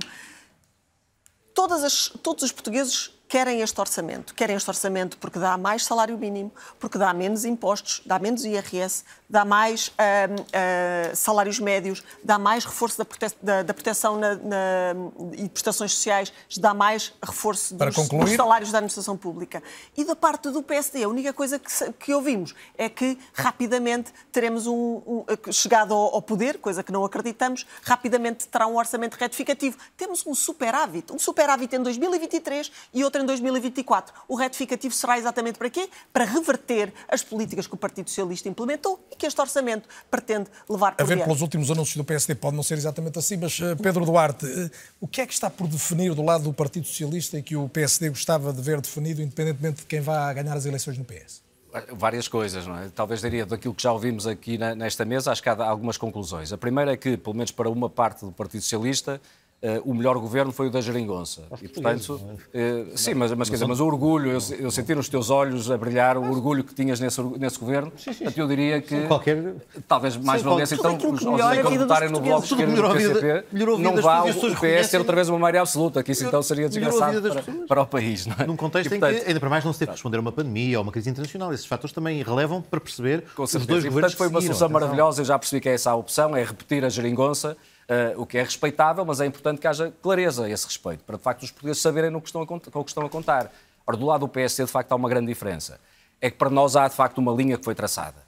todas 1.56 1.84
as, 1.84 2.12
todos 2.22 2.44
os 2.44 2.52
portugueses 2.52 3.10
querem 3.27 3.61
este 3.61 3.79
orçamento. 3.79 4.33
Querem 4.33 4.55
este 4.55 4.69
orçamento 4.69 5.17
porque 5.17 5.39
dá 5.39 5.57
mais 5.57 5.83
salário 5.83 6.17
mínimo, 6.17 6.51
porque 6.79 6.97
dá 6.97 7.13
menos 7.13 7.45
impostos, 7.45 8.01
dá 8.05 8.19
menos 8.19 8.45
IRS, 8.45 9.03
dá 9.29 9.43
mais 9.43 9.88
uh, 9.88 9.91
uh, 9.91 11.15
salários 11.15 11.59
médios, 11.59 12.03
dá 12.23 12.38
mais 12.38 12.65
reforço 12.65 12.97
da, 12.97 13.05
prote 13.05 13.35
da, 13.41 13.63
da 13.63 13.73
proteção 13.73 14.17
na, 14.17 14.35
na, 14.35 14.95
e 15.38 15.49
prestações 15.49 15.93
sociais, 15.93 16.31
dá 16.57 16.73
mais 16.73 17.13
reforço 17.23 17.73
dos, 17.75 17.95
dos, 17.95 18.31
salários 18.31 18.71
da 18.71 18.77
administração 18.77 19.17
pública. 19.17 19.61
E 19.97 20.03
da 20.03 20.15
parte 20.15 20.49
do 20.49 20.61
PSD, 20.61 21.03
a 21.03 21.09
única 21.09 21.33
coisa 21.33 21.57
que, 21.59 21.93
que 21.93 22.13
ouvimos 22.13 22.53
é 22.77 22.88
que 22.88 23.17
rapidamente 23.33 24.13
teremos 24.31 24.67
um, 24.67 25.01
um 25.05 25.25
chegado 25.51 25.93
ao, 25.93 26.15
ao, 26.15 26.21
poder, 26.21 26.59
coisa 26.59 26.83
que 26.83 26.91
não 26.91 27.03
acreditamos, 27.03 27.65
rapidamente 27.81 28.47
terá 28.47 28.67
um 28.67 28.77
orçamento 28.77 29.15
retificativo. 29.15 29.77
Temos 29.97 30.25
um 30.25 30.35
superávit, 30.35 31.11
um 31.11 31.19
superávit 31.19 31.75
em 31.75 31.81
2023 31.81 32.71
e 32.93 33.03
outro 33.03 33.14
em 33.21 33.25
2024. 33.25 34.13
O 34.28 34.36
retificativo 34.36 34.93
será 34.93 35.17
exatamente 35.17 35.58
para 35.58 35.69
quê? 35.69 35.89
Para 36.12 36.25
reverter 36.25 36.93
as 37.08 37.23
políticas 37.23 37.67
que 37.67 37.73
o 37.73 37.78
Partido 37.78 38.10
Socialista 38.10 38.49
implementou 38.49 39.06
e 39.12 39.15
que 39.15 39.25
este 39.25 39.39
orçamento 39.39 39.88
pretende 40.10 40.49
levar 40.69 40.95
para 40.95 41.04
A 41.04 41.08
ver 41.08 41.23
pelos 41.23 41.41
últimos 41.41 41.69
anúncios 41.71 41.97
do 41.97 42.04
PSD, 42.04 42.36
pode 42.36 42.56
não 42.56 42.63
ser 42.63 42.75
exatamente 42.75 43.17
assim, 43.19 43.38
mas 43.38 43.60
eh, 43.60 43.75
Pedro 43.75 44.06
Duarte, 44.06 44.45
eh, 44.45 44.69
o 44.99 45.08
que 45.08 45.21
é 45.21 45.25
que 45.25 45.34
está 45.34 45.49
por 45.49 45.67
definir 45.67 46.13
do 46.13 46.23
lado 46.23 46.43
do 46.43 46.54
Partido 46.54 46.88
Socialista 46.88 47.38
e 47.38 47.43
que 47.43 47.56
o 47.56 47.69
PSD 47.69 48.10
gostava 48.10 48.51
de 48.51 48.62
ver 48.62 48.82
definido, 48.82 49.21
independentemente 49.21 49.82
de 49.82 49.86
quem 49.86 50.01
vá 50.01 50.32
ganhar 50.34 50.56
as 50.56 50.65
eleições 50.65 50.97
no 50.97 51.06
PS? 51.06 51.43
Várias 51.91 52.30
coisas, 52.30 52.65
não 52.65 52.78
é? 52.78 52.89
Talvez 52.89 53.19
diria 53.19 53.45
daquilo 53.45 53.73
que 53.73 53.84
já 53.84 53.91
ouvimos 53.91 54.25
aqui 54.25 54.58
nesta 54.58 55.04
mesa, 55.04 55.32
acho 55.32 55.43
que 55.43 55.49
há 55.49 55.65
algumas 55.65 55.97
conclusões. 55.97 56.54
A 56.54 56.58
primeira 56.58 56.93
é 56.93 56.97
que, 56.97 57.17
pelo 57.17 57.36
menos 57.36 57.51
para 57.51 57.69
uma 57.69 57.89
parte 57.89 58.23
do 58.23 58.32
Partido 58.32 58.62
Socialista, 58.62 59.19
o 59.84 59.93
melhor 59.93 60.17
governo 60.17 60.51
foi 60.51 60.67
o 60.67 60.69
da 60.69 60.82
Geringonça. 60.82 61.43
E, 61.62 61.67
portanto, 61.67 62.13
uh, 62.13 62.97
sim, 62.97 63.13
mas, 63.13 63.32
mas, 63.34 63.49
quer 63.49 63.56
dizer, 63.56 63.67
mas 63.67 63.80
o 63.80 63.86
orgulho, 63.86 64.32
eu, 64.32 64.39
eu, 64.60 64.71
senti 64.71 64.93
nos 64.93 65.10
teus 65.10 65.30
olhos 65.30 65.71
a 65.71 65.78
brilhar 65.78 66.17
o 66.17 66.30
orgulho 66.30 66.63
que 66.63 66.73
tinhas 66.73 66.99
nesse, 66.99 67.21
nesse 67.21 67.60
governo. 67.60 67.91
Sim, 67.97 68.13
sim. 68.13 68.25
Portanto, 68.25 68.38
eu 68.38 68.47
diria 68.47 68.82
que 68.82 69.08
Qualquer... 69.08 69.56
talvez 69.88 70.17
mais 70.17 70.41
valesse 70.41 70.75
então 70.75 70.95
os 70.95 71.19
que 71.19 71.78
votarem 71.78 72.10
no 72.10 72.19
Bloco 72.19 72.45
de 72.45 72.54
Esquerda 72.54 72.75
do 72.75 72.93
PCP 72.93 73.45
não 73.80 73.95
vá 74.01 74.23
o 74.23 74.34
PS 74.34 74.89
ter 74.89 74.97
outra 74.97 75.15
vez 75.15 75.30
uma 75.30 75.39
maioria 75.39 75.62
absoluta, 75.62 76.04
que 76.04 76.12
isso 76.12 76.25
então 76.25 76.41
seria 76.41 76.67
desgraçado 76.67 77.21
para, 77.21 77.43
para, 77.67 77.82
o 77.82 77.88
país. 77.88 78.25
Não 78.25 78.36
é? 78.39 78.45
Num 78.45 78.56
contexto 78.56 78.88
e, 78.88 78.99
portanto, 78.99 79.17
em 79.17 79.21
que, 79.21 79.28
ainda 79.28 79.39
para 79.39 79.49
mais, 79.49 79.63
não 79.63 79.73
se 79.73 79.80
teve 79.80 79.89
que 79.89 79.95
responder 79.95 80.17
a 80.17 80.21
uma 80.21 80.32
pandemia 80.32 80.78
ou 80.78 80.84
uma 80.84 80.91
crise 80.91 81.10
internacional. 81.10 81.54
Esses 81.54 81.65
fatores 81.65 81.93
também 81.93 82.21
relevam 82.21 82.62
para 82.62 82.80
perceber 82.80 83.23
os 83.38 83.51
dois 83.51 83.86
e, 83.86 83.89
governos 83.89 83.91
portanto, 83.91 84.17
foi 84.17 84.28
uma 84.28 84.41
solução 84.41 84.69
maravilhosa, 84.69 85.21
eu 85.21 85.25
já 85.25 85.38
percebi 85.39 85.62
que 85.62 85.69
é 85.69 85.73
essa 85.73 85.91
a 85.91 85.95
opção, 85.95 86.36
é 86.36 86.43
repetir 86.43 86.84
a 86.84 86.89
Geringonça 86.89 87.58
Uh, 87.88 88.19
o 88.19 88.26
que 88.26 88.38
é 88.39 88.43
respeitável, 88.43 89.06
mas 89.06 89.21
é 89.21 89.28
importante 89.28 89.62
que 89.62 89.67
haja 89.67 89.93
clareza 90.02 90.45
a 90.45 90.50
esse 90.50 90.65
respeito, 90.65 91.04
para 91.04 91.17
de 91.17 91.24
facto 91.24 91.43
os 91.43 91.52
portugueses 91.52 91.80
saberem 91.80 92.10
no 92.10 92.19
que 92.19 92.28
estão 92.28 92.41
a, 92.41 92.48
com 92.48 92.56
o 92.56 92.60
que 92.60 92.89
estão 92.89 93.06
a 93.06 93.10
contar. 93.10 93.52
Ora, 93.86 93.95
do 93.95 94.06
lado 94.08 94.21
do 94.21 94.28
PSD, 94.28 94.65
de 94.65 94.71
facto, 94.71 94.91
há 94.91 94.95
uma 94.95 95.08
grande 95.08 95.28
diferença. 95.28 95.80
É 96.19 96.32
que 96.32 96.38
para 96.38 96.50
nós 96.50 96.76
há, 96.76 96.88
de 96.88 96.95
facto, 96.95 97.19
uma 97.19 97.32
linha 97.32 97.58
que 97.58 97.63
foi 97.63 97.76
traçada. 97.76 98.26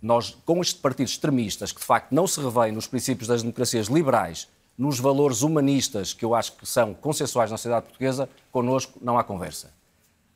Nós, 0.00 0.38
com 0.46 0.60
estes 0.62 0.80
partidos 0.80 1.12
extremistas, 1.12 1.72
que 1.72 1.80
de 1.80 1.86
facto 1.86 2.12
não 2.12 2.26
se 2.26 2.40
revêem 2.40 2.72
nos 2.72 2.86
princípios 2.86 3.28
das 3.28 3.42
democracias 3.42 3.88
liberais, 3.88 4.48
nos 4.78 4.98
valores 4.98 5.42
humanistas 5.42 6.14
que 6.14 6.24
eu 6.24 6.34
acho 6.34 6.52
que 6.52 6.64
são 6.64 6.94
consensuais 6.94 7.50
na 7.50 7.56
sociedade 7.56 7.86
portuguesa, 7.86 8.28
connosco 8.50 8.98
não 9.02 9.18
há 9.18 9.24
conversa. 9.24 9.70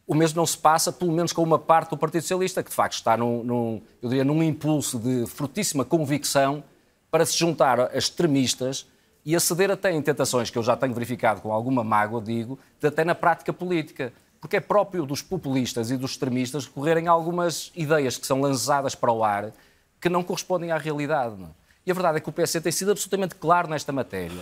O 0.07 0.15
mesmo 0.15 0.39
não 0.39 0.47
se 0.47 0.59
passa, 0.59 0.93
pelo 0.93 1.13
menos 1.13 1.33
com 1.33 1.43
uma 1.43 1.61
parte 1.61 1.91
do 1.91 1.97
Partido 1.97 2.23
Socialista, 2.23 2.63
que 2.63 2.69
de 2.69 2.75
facto 2.75 2.95
está 2.95 3.17
num, 3.17 3.45
num 3.45 3.83
eu 4.03 4.09
diria, 4.09 4.25
num 4.25 4.43
impulso 4.43 4.99
de 4.99 5.27
frutíssima 5.27 5.85
convicção 5.85 6.65
para 7.13 7.27
se 7.27 7.39
juntar 7.39 7.79
a 7.79 7.91
extremistas 7.95 8.89
e 9.23 9.37
aceder 9.37 9.71
até 9.71 9.93
em 9.93 10.01
tentações 10.01 10.49
que 10.49 10.57
eu 10.57 10.63
já 10.63 10.75
tenho 10.75 10.95
verificado 10.95 11.43
com 11.43 11.53
alguma 11.53 11.85
mágoa, 11.85 12.23
digo, 12.23 12.59
de 12.81 12.89
até 12.89 13.05
na 13.05 13.15
prática 13.15 13.53
política. 13.53 14.15
Porque 14.41 14.57
é 14.57 14.61
próprio 14.61 15.05
dos 15.05 15.21
populistas 15.21 15.91
e 15.91 15.97
dos 15.97 16.13
extremistas 16.13 16.65
recorrerem 16.65 17.07
a 17.07 17.11
algumas 17.13 17.71
ideias 17.77 18.17
que 18.17 18.27
são 18.27 18.41
lançadas 18.41 18.95
para 18.95 19.13
o 19.13 19.23
ar 19.23 19.53
que 20.01 20.09
não 20.09 20.25
correspondem 20.25 20.73
à 20.73 20.79
realidade. 20.79 21.37
Não? 21.37 21.49
É? 21.49 21.51
E 21.87 21.91
a 21.91 21.95
verdade 21.95 22.17
é 22.17 22.21
que 22.21 22.31
o 22.31 22.33
PS 22.33 22.53
tem 22.63 22.73
sido 22.73 22.93
absolutamente 22.93 23.35
claro 23.35 23.69
nesta 23.69 23.93
matéria. 23.93 24.41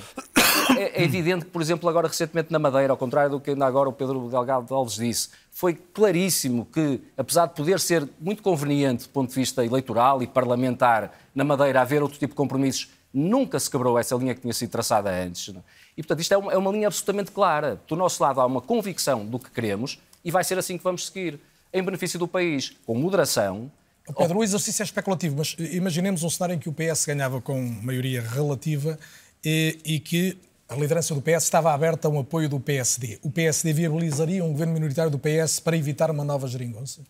É, 0.76 1.02
é, 1.02 1.04
evidente 1.04 1.44
que, 1.44 1.50
por 1.50 1.62
exemplo, 1.62 1.88
agora 1.88 2.09
recentemente 2.09 2.52
na 2.52 2.59
Madeira, 2.59 2.92
ao 2.92 2.96
contrário 2.96 3.30
do 3.30 3.40
que 3.40 3.50
ainda 3.50 3.66
agora 3.66 3.88
o 3.88 3.92
Pedro 3.92 4.28
Delgado 4.28 4.74
Alves 4.74 4.94
disse, 4.94 5.30
foi 5.50 5.74
claríssimo 5.74 6.66
que, 6.66 7.00
apesar 7.16 7.46
de 7.46 7.54
poder 7.54 7.80
ser 7.80 8.09
muito 8.20 8.42
conveniente 8.42 9.04
do 9.04 9.11
ponto 9.11 9.28
de 9.28 9.35
vista 9.35 9.64
eleitoral 9.64 10.22
e 10.22 10.26
parlamentar 10.26 11.12
na 11.35 11.44
Madeira 11.44 11.80
haver 11.80 12.02
outro 12.02 12.18
tipo 12.18 12.33
de 12.33 12.37
compromissos, 12.37 12.90
nunca 13.12 13.59
se 13.59 13.70
quebrou 13.70 13.98
essa 13.98 14.14
linha 14.16 14.35
que 14.35 14.40
tinha 14.40 14.52
sido 14.52 14.70
traçada 14.70 15.11
antes. 15.11 15.48
E, 15.96 16.02
portanto, 16.02 16.20
isto 16.20 16.35
é 16.35 16.37
uma, 16.37 16.52
é 16.52 16.56
uma 16.56 16.70
linha 16.70 16.87
absolutamente 16.87 17.30
clara. 17.30 17.80
Do 17.87 17.96
nosso 17.96 18.22
lado 18.22 18.40
há 18.40 18.46
uma 18.46 18.61
convicção 18.61 19.26
do 19.26 19.38
que 19.38 19.50
queremos 19.50 20.00
e 20.24 20.30
vai 20.30 20.44
ser 20.44 20.59
assim 20.59 20.78
que 20.78 20.85
vamos 20.85 21.06
seguir, 21.06 21.40
em 21.72 21.83
benefício 21.83 22.18
do 22.18 22.26
país, 22.26 22.76
com 22.85 22.94
moderação, 22.94 23.70
Pedro, 24.16 24.38
o 24.38 24.44
exercício 24.44 24.83
é 24.83 24.85
especulativo, 24.85 25.37
mas 25.37 25.56
imaginemos 25.72 26.22
um 26.22 26.30
cenário 26.30 26.54
em 26.54 26.59
que 26.59 26.68
o 26.68 26.72
PS 26.72 27.04
ganhava 27.06 27.40
com 27.40 27.61
maioria 27.83 28.20
relativa 28.20 28.98
e, 29.44 29.78
e, 29.85 30.00
que 30.00 30.37
a 30.70 30.76
liderança 30.76 31.12
do 31.12 31.20
PS 31.20 31.42
estava 31.42 31.74
aberta 31.74 32.06
a 32.06 32.11
um 32.11 32.20
apoio 32.20 32.48
do 32.48 32.61
PSD. 32.61 33.18
O 33.22 33.30
PSD 33.30 33.72
viabilizaria 33.72 34.44
um 34.44 34.52
governo 34.52 34.72
minoritário 34.72 35.11
do 35.11 35.18
PS 35.18 35.59
para 35.59 35.76
evitar 35.76 36.12
uma 36.12 36.22
nova 36.22 36.46
geringonça? 36.46 37.00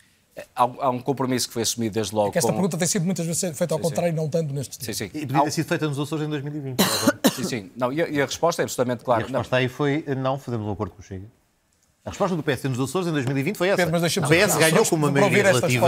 Há, 0.57 0.89
um 0.89 0.99
compromisso 0.99 1.47
que 1.47 1.53
foi 1.53 1.63
assumido 1.63 1.93
desde 1.93 2.15
logo. 2.15 2.29
É 2.29 2.33
que 2.33 2.39
esta 2.39 2.49
com... 2.49 2.55
pergunta 2.55 2.79
tem 2.79 2.89
sido 2.89 3.05
muitas 3.05 3.27
vezes 3.27 3.57
feita 3.59 3.75
ao 3.75 3.79
sim, 3.79 3.85
contrário, 3.85 4.13
sim. 4.13 4.17
não 4.17 4.31
tanto 4.31 4.55
neste 4.55 4.79
tempo. 4.79 4.95
Sim, 4.95 4.95
sim. 4.95 5.11
E 5.13 5.27
devia 5.27 5.45
ter 5.45 5.51
sido 5.51 5.67
feita 5.67 5.87
nos 5.87 5.99
Açores 5.99 6.25
em 6.25 6.31
2020. 6.31 6.81
sim, 7.37 7.45
sim. 7.45 7.71
Não, 7.77 7.93
e, 7.93 8.03
a, 8.03 8.09
e 8.09 8.23
a 8.23 8.25
resposta 8.25 8.63
é 8.63 8.65
absolutamente 8.65 9.05
clara. 9.05 9.21
E 9.21 9.25
a 9.25 9.27
resposta 9.27 9.57
não. 9.57 9.61
aí 9.61 9.69
foi 9.69 10.05
não 10.17 10.39
fazemos 10.39 10.67
um 10.67 10.73
acordo 10.73 10.95
com 10.95 11.03
o 11.03 11.05
Chega. 11.05 11.27
A 12.03 12.09
resposta 12.09 12.35
do 12.35 12.43
PSD 12.43 12.71
nos 12.71 12.81
Açores 12.81 13.09
em 13.09 13.13
2020 13.13 13.57
foi 13.57 13.69
essa. 13.69 13.77
Pedro, 13.77 13.93
mas 13.93 14.17
o 14.17 14.23
PS 14.23 14.57
ganhou 14.57 14.87
com 14.87 14.97
uma 14.97 15.11
maioria 15.11 15.43
relativa 15.43 15.87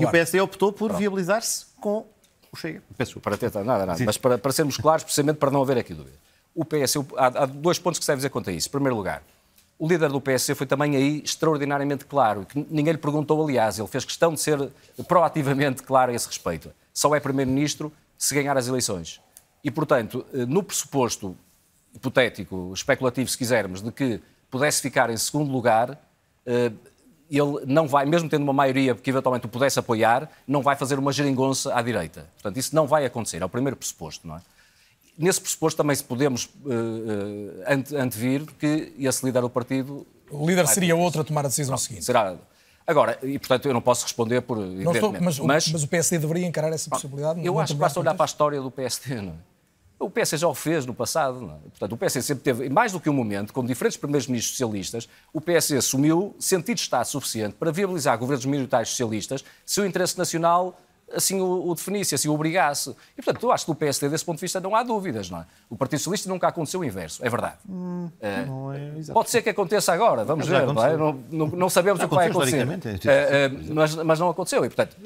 e 0.00 0.04
o 0.04 0.10
PSD 0.10 0.40
optou 0.40 0.72
por 0.72 0.92
viabilizar-se 0.92 1.66
com 1.80 2.04
o 2.50 2.56
Chega. 2.56 2.82
Peço 2.98 3.20
para 3.20 3.36
tentar, 3.36 3.62
nada, 3.62 3.86
nada. 3.86 3.98
Sim. 3.98 4.06
Mas 4.06 4.18
para, 4.18 4.36
para 4.38 4.50
sermos 4.50 4.76
claros, 4.76 5.04
precisamente 5.04 5.36
para 5.36 5.52
não 5.52 5.62
haver 5.62 5.78
aqui 5.78 5.94
dúvida. 5.94 6.16
O 6.54 6.64
PS, 6.64 6.96
há, 7.16 7.26
há 7.26 7.46
dois 7.46 7.78
pontos 7.78 7.98
que 7.98 8.04
se 8.04 8.10
deve 8.10 8.18
dizer 8.18 8.30
quanto 8.30 8.50
a 8.50 8.52
isso. 8.52 8.68
Em 8.68 8.70
primeiro 8.70 8.96
lugar, 8.96 9.22
o 9.78 9.88
líder 9.88 10.10
do 10.10 10.20
PSD 10.20 10.54
foi 10.54 10.66
também 10.66 10.94
aí 10.94 11.22
extraordinariamente 11.24 12.04
claro, 12.04 12.46
que 12.46 12.66
ninguém 12.70 12.92
lhe 12.92 12.98
perguntou, 12.98 13.42
aliás, 13.42 13.78
ele 13.78 13.88
fez 13.88 14.04
questão 14.04 14.32
de 14.32 14.40
ser 14.40 14.70
proativamente 15.08 15.82
claro 15.82 16.12
a 16.12 16.14
esse 16.14 16.26
respeito. 16.26 16.70
Só 16.94 17.14
é 17.16 17.20
primeiro-ministro 17.20 17.92
se 18.16 18.34
ganhar 18.34 18.56
as 18.56 18.68
eleições. 18.68 19.20
E, 19.64 19.70
portanto, 19.70 20.24
eh, 20.32 20.46
no 20.46 20.62
pressuposto 20.62 21.36
hipotético, 21.94 22.72
especulativo, 22.74 23.28
se 23.28 23.36
quisermos, 23.36 23.82
de 23.82 23.90
que 23.90 24.20
pudesse 24.50 24.80
ficar 24.80 25.10
em 25.10 25.16
segundo 25.16 25.50
lugar, 25.50 25.98
eh, 26.46 26.70
ele 27.30 27.64
não 27.66 27.88
vai, 27.88 28.04
mesmo 28.04 28.28
tendo 28.28 28.42
uma 28.42 28.52
maioria 28.52 28.94
que 28.94 29.10
eventualmente 29.10 29.46
o 29.46 29.48
pudesse 29.48 29.78
apoiar, 29.78 30.30
não 30.46 30.62
vai 30.62 30.76
fazer 30.76 30.98
uma 30.98 31.12
geringonça 31.12 31.74
à 31.74 31.80
direita. 31.80 32.28
Portanto, 32.34 32.56
isso 32.58 32.74
não 32.74 32.86
vai 32.86 33.04
acontecer, 33.04 33.40
é 33.42 33.44
o 33.44 33.48
primeiro 33.48 33.76
pressuposto, 33.76 34.28
não 34.28 34.36
é? 34.36 34.42
Nesse 35.18 35.40
pressuposto 35.40 35.76
também 35.76 35.94
se 35.94 36.04
podemos 36.04 36.46
uh, 36.46 37.98
antevir 37.98 38.46
que 38.58 38.92
esse 38.98 39.24
líder 39.24 39.42
do 39.42 39.50
partido... 39.50 40.06
O 40.30 40.46
líder 40.46 40.66
seria 40.66 40.96
outro 40.96 41.20
a 41.20 41.24
tomar 41.24 41.44
a 41.44 41.48
decisão 41.48 41.76
seguinte. 41.76 42.04
Será. 42.04 42.36
Agora, 42.86 43.18
e 43.22 43.38
portanto 43.38 43.66
eu 43.66 43.74
não 43.74 43.82
posso 43.82 44.04
responder 44.04 44.40
por... 44.40 44.58
Estou, 44.58 45.12
mas, 45.12 45.38
mas, 45.38 45.68
mas, 45.68 45.82
o 45.82 45.88
PSD 45.88 46.18
deveria 46.18 46.46
encarar 46.46 46.72
essa 46.72 46.88
possibilidade? 46.88 47.44
Eu 47.44 47.58
acho 47.60 47.74
que 47.74 47.80
basta 47.80 48.00
olhar 48.00 48.14
para 48.14 48.24
a 48.24 48.26
história 48.26 48.60
do 48.60 48.70
PSD, 48.70 49.20
não 49.20 49.32
é? 49.32 49.52
O 50.02 50.10
PS 50.10 50.30
já 50.30 50.48
o 50.48 50.54
fez 50.54 50.84
no 50.84 50.92
passado. 50.92 51.40
Não 51.40 51.54
é? 51.54 51.58
Portanto, 51.78 51.92
o 51.92 51.96
PS 51.96 52.24
sempre 52.24 52.42
teve, 52.42 52.68
mais 52.68 52.90
do 52.90 52.98
que 52.98 53.08
um 53.08 53.12
momento, 53.12 53.52
com 53.52 53.64
diferentes 53.64 53.96
primeiros-ministros 53.96 54.56
socialistas, 54.56 55.08
o 55.32 55.40
PS 55.40 55.72
assumiu 55.72 56.34
sentido 56.40 56.76
de 56.76 56.82
Estado 56.82 57.04
suficiente 57.04 57.54
para 57.54 57.70
viabilizar 57.70 58.18
governos 58.18 58.44
minoritários 58.44 58.90
socialistas 58.90 59.44
se 59.64 59.80
o 59.80 59.86
interesse 59.86 60.18
nacional 60.18 60.76
assim 61.14 61.40
o, 61.40 61.68
o 61.68 61.74
definisse, 61.74 62.14
assim 62.14 62.28
o 62.28 62.34
obrigasse. 62.34 62.94
E, 63.16 63.22
portanto, 63.22 63.44
eu 63.44 63.52
acho 63.52 63.64
que 63.64 63.72
do 63.72 63.74
PSD, 63.74 64.08
desse 64.08 64.24
ponto 64.24 64.36
de 64.36 64.42
vista, 64.42 64.60
não 64.60 64.74
há 64.74 64.82
dúvidas, 64.82 65.30
não 65.30 65.40
é? 65.40 65.46
O 65.68 65.76
Partido 65.76 65.98
Socialista 65.98 66.28
nunca 66.28 66.48
aconteceu 66.48 66.80
o 66.80 66.84
inverso, 66.84 67.24
é 67.24 67.30
verdade. 67.30 67.56
Hum, 67.68 68.08
é, 68.20 68.46
é 69.08 69.12
pode 69.12 69.30
ser 69.30 69.42
que 69.42 69.50
aconteça 69.50 69.92
agora, 69.92 70.24
vamos 70.24 70.46
ver, 70.46 70.66
não, 70.66 70.84
é? 70.84 70.96
não, 70.96 71.12
não, 71.30 71.46
não, 71.46 71.68
sabemos 71.70 72.02
o 72.02 72.08
que 72.08 72.14
vai 72.14 72.28
acontecer. 72.28 72.66
É, 73.04 73.44
é, 73.44 73.48
mas, 73.48 73.94
mas 73.96 74.18
não 74.18 74.30
aconteceu, 74.30 74.64
e, 74.64 74.68
portanto... 74.68 74.96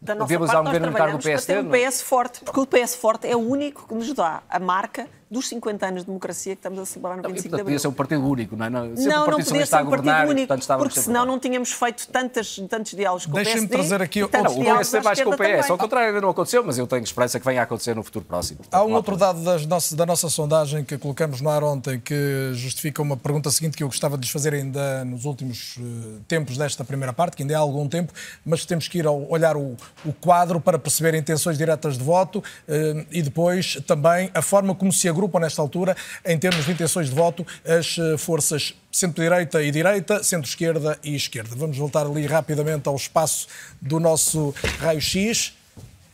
Da 0.00 0.14
nossa 0.14 0.38
parte, 0.38 0.52
nós 0.52 0.78
trabalhamos 0.78 1.24
para 1.24 1.42
ter 1.42 1.58
um 1.64 1.70
PS 1.70 2.02
forte, 2.02 2.40
porque 2.44 2.60
o 2.60 2.66
PS 2.66 2.94
forte 2.94 3.26
é 3.26 3.36
o 3.36 3.40
único 3.40 3.86
que 3.86 3.94
nos 3.94 4.12
dá 4.12 4.42
a 4.48 4.58
marca 4.58 5.08
dos 5.30 5.48
50 5.48 5.86
anos 5.86 6.00
de 6.02 6.06
democracia 6.06 6.54
que 6.54 6.58
estamos 6.58 6.78
a 6.78 6.86
celebrar 6.86 7.18
no 7.18 7.22
25 7.22 7.42
de 7.42 7.48
Abril. 7.48 7.64
Podia 7.64 7.78
ser 7.78 7.88
um 7.88 7.92
partido 7.92 8.26
único, 8.26 8.56
não 8.56 8.66
é? 8.66 8.70
Não, 8.70 8.86
não, 8.86 9.26
não 9.26 9.38
podia 9.38 9.66
ser 9.66 9.76
um 9.76 9.84
governar, 9.84 10.26
partido 10.26 10.30
único, 10.30 10.78
porque 10.78 11.00
senão 11.00 11.26
não 11.26 11.38
tínhamos 11.38 11.72
feito 11.72 12.08
tantas, 12.08 12.56
tantos 12.68 12.92
diálogos 12.92 13.26
com 13.26 13.32
o 13.32 13.34
PSD. 13.34 13.52
Deixem-me 13.52 13.68
trazer 13.68 14.02
aqui... 14.02 14.20
Não, 14.20 14.26
o 14.26 14.64
PSD 14.64 15.00
mais 15.02 15.22
com 15.22 15.30
o 15.30 15.36
PS. 15.36 15.70
Ao 15.70 15.78
contrário, 15.78 16.08
ainda 16.08 16.20
não 16.20 16.30
aconteceu, 16.30 16.64
mas 16.64 16.78
eu 16.78 16.86
tenho 16.86 17.02
esperança 17.02 17.38
que 17.38 17.44
venha 17.44 17.60
a 17.60 17.64
acontecer 17.64 17.94
no 17.94 18.02
futuro 18.02 18.24
próximo. 18.24 18.60
Há 18.72 18.82
um 18.82 18.94
outro 18.94 19.16
dado 19.16 19.40
nossas, 19.66 19.92
da 19.92 20.06
nossa 20.06 20.30
sondagem 20.30 20.82
que 20.82 20.96
colocamos 20.96 21.40
no 21.40 21.50
ar 21.50 21.62
ontem 21.62 22.00
que 22.00 22.50
justifica 22.54 23.02
uma 23.02 23.16
pergunta 23.16 23.50
seguinte 23.50 23.76
que 23.76 23.82
eu 23.82 23.88
gostava 23.88 24.16
de 24.16 24.22
lhes 24.22 24.30
fazer 24.30 24.54
ainda 24.54 25.04
nos 25.04 25.26
últimos 25.26 25.76
uh, 25.76 26.20
tempos 26.26 26.56
desta 26.56 26.84
primeira 26.84 27.12
parte, 27.12 27.36
que 27.36 27.42
ainda 27.42 27.54
há 27.56 27.60
algum 27.60 27.86
tempo, 27.86 28.12
mas 28.44 28.64
temos 28.64 28.88
que 28.88 28.98
ir 28.98 29.06
ao, 29.06 29.30
olhar 29.30 29.56
o, 29.56 29.67
o 30.04 30.12
quadro 30.12 30.60
para 30.60 30.78
perceber 30.78 31.14
intenções 31.14 31.58
diretas 31.58 31.98
de 31.98 32.04
voto 32.04 32.38
uh, 32.38 33.06
e 33.10 33.22
depois 33.22 33.76
também 33.86 34.30
a 34.34 34.42
forma 34.42 34.74
como 34.74 34.92
se 34.92 35.08
agrupam 35.08 35.40
nesta 35.40 35.60
altura, 35.60 35.96
em 36.24 36.38
termos 36.38 36.64
de 36.64 36.72
intenções 36.72 37.08
de 37.08 37.14
voto, 37.14 37.46
as 37.64 37.96
forças 38.18 38.74
centro-direita 38.90 39.62
e 39.62 39.70
direita, 39.70 40.22
centro-esquerda 40.22 40.98
e 41.02 41.14
esquerda. 41.14 41.54
Vamos 41.54 41.76
voltar 41.76 42.06
ali 42.06 42.26
rapidamente 42.26 42.88
ao 42.88 42.96
espaço 42.96 43.46
do 43.80 44.00
nosso 44.00 44.54
raio-x. 44.80 45.54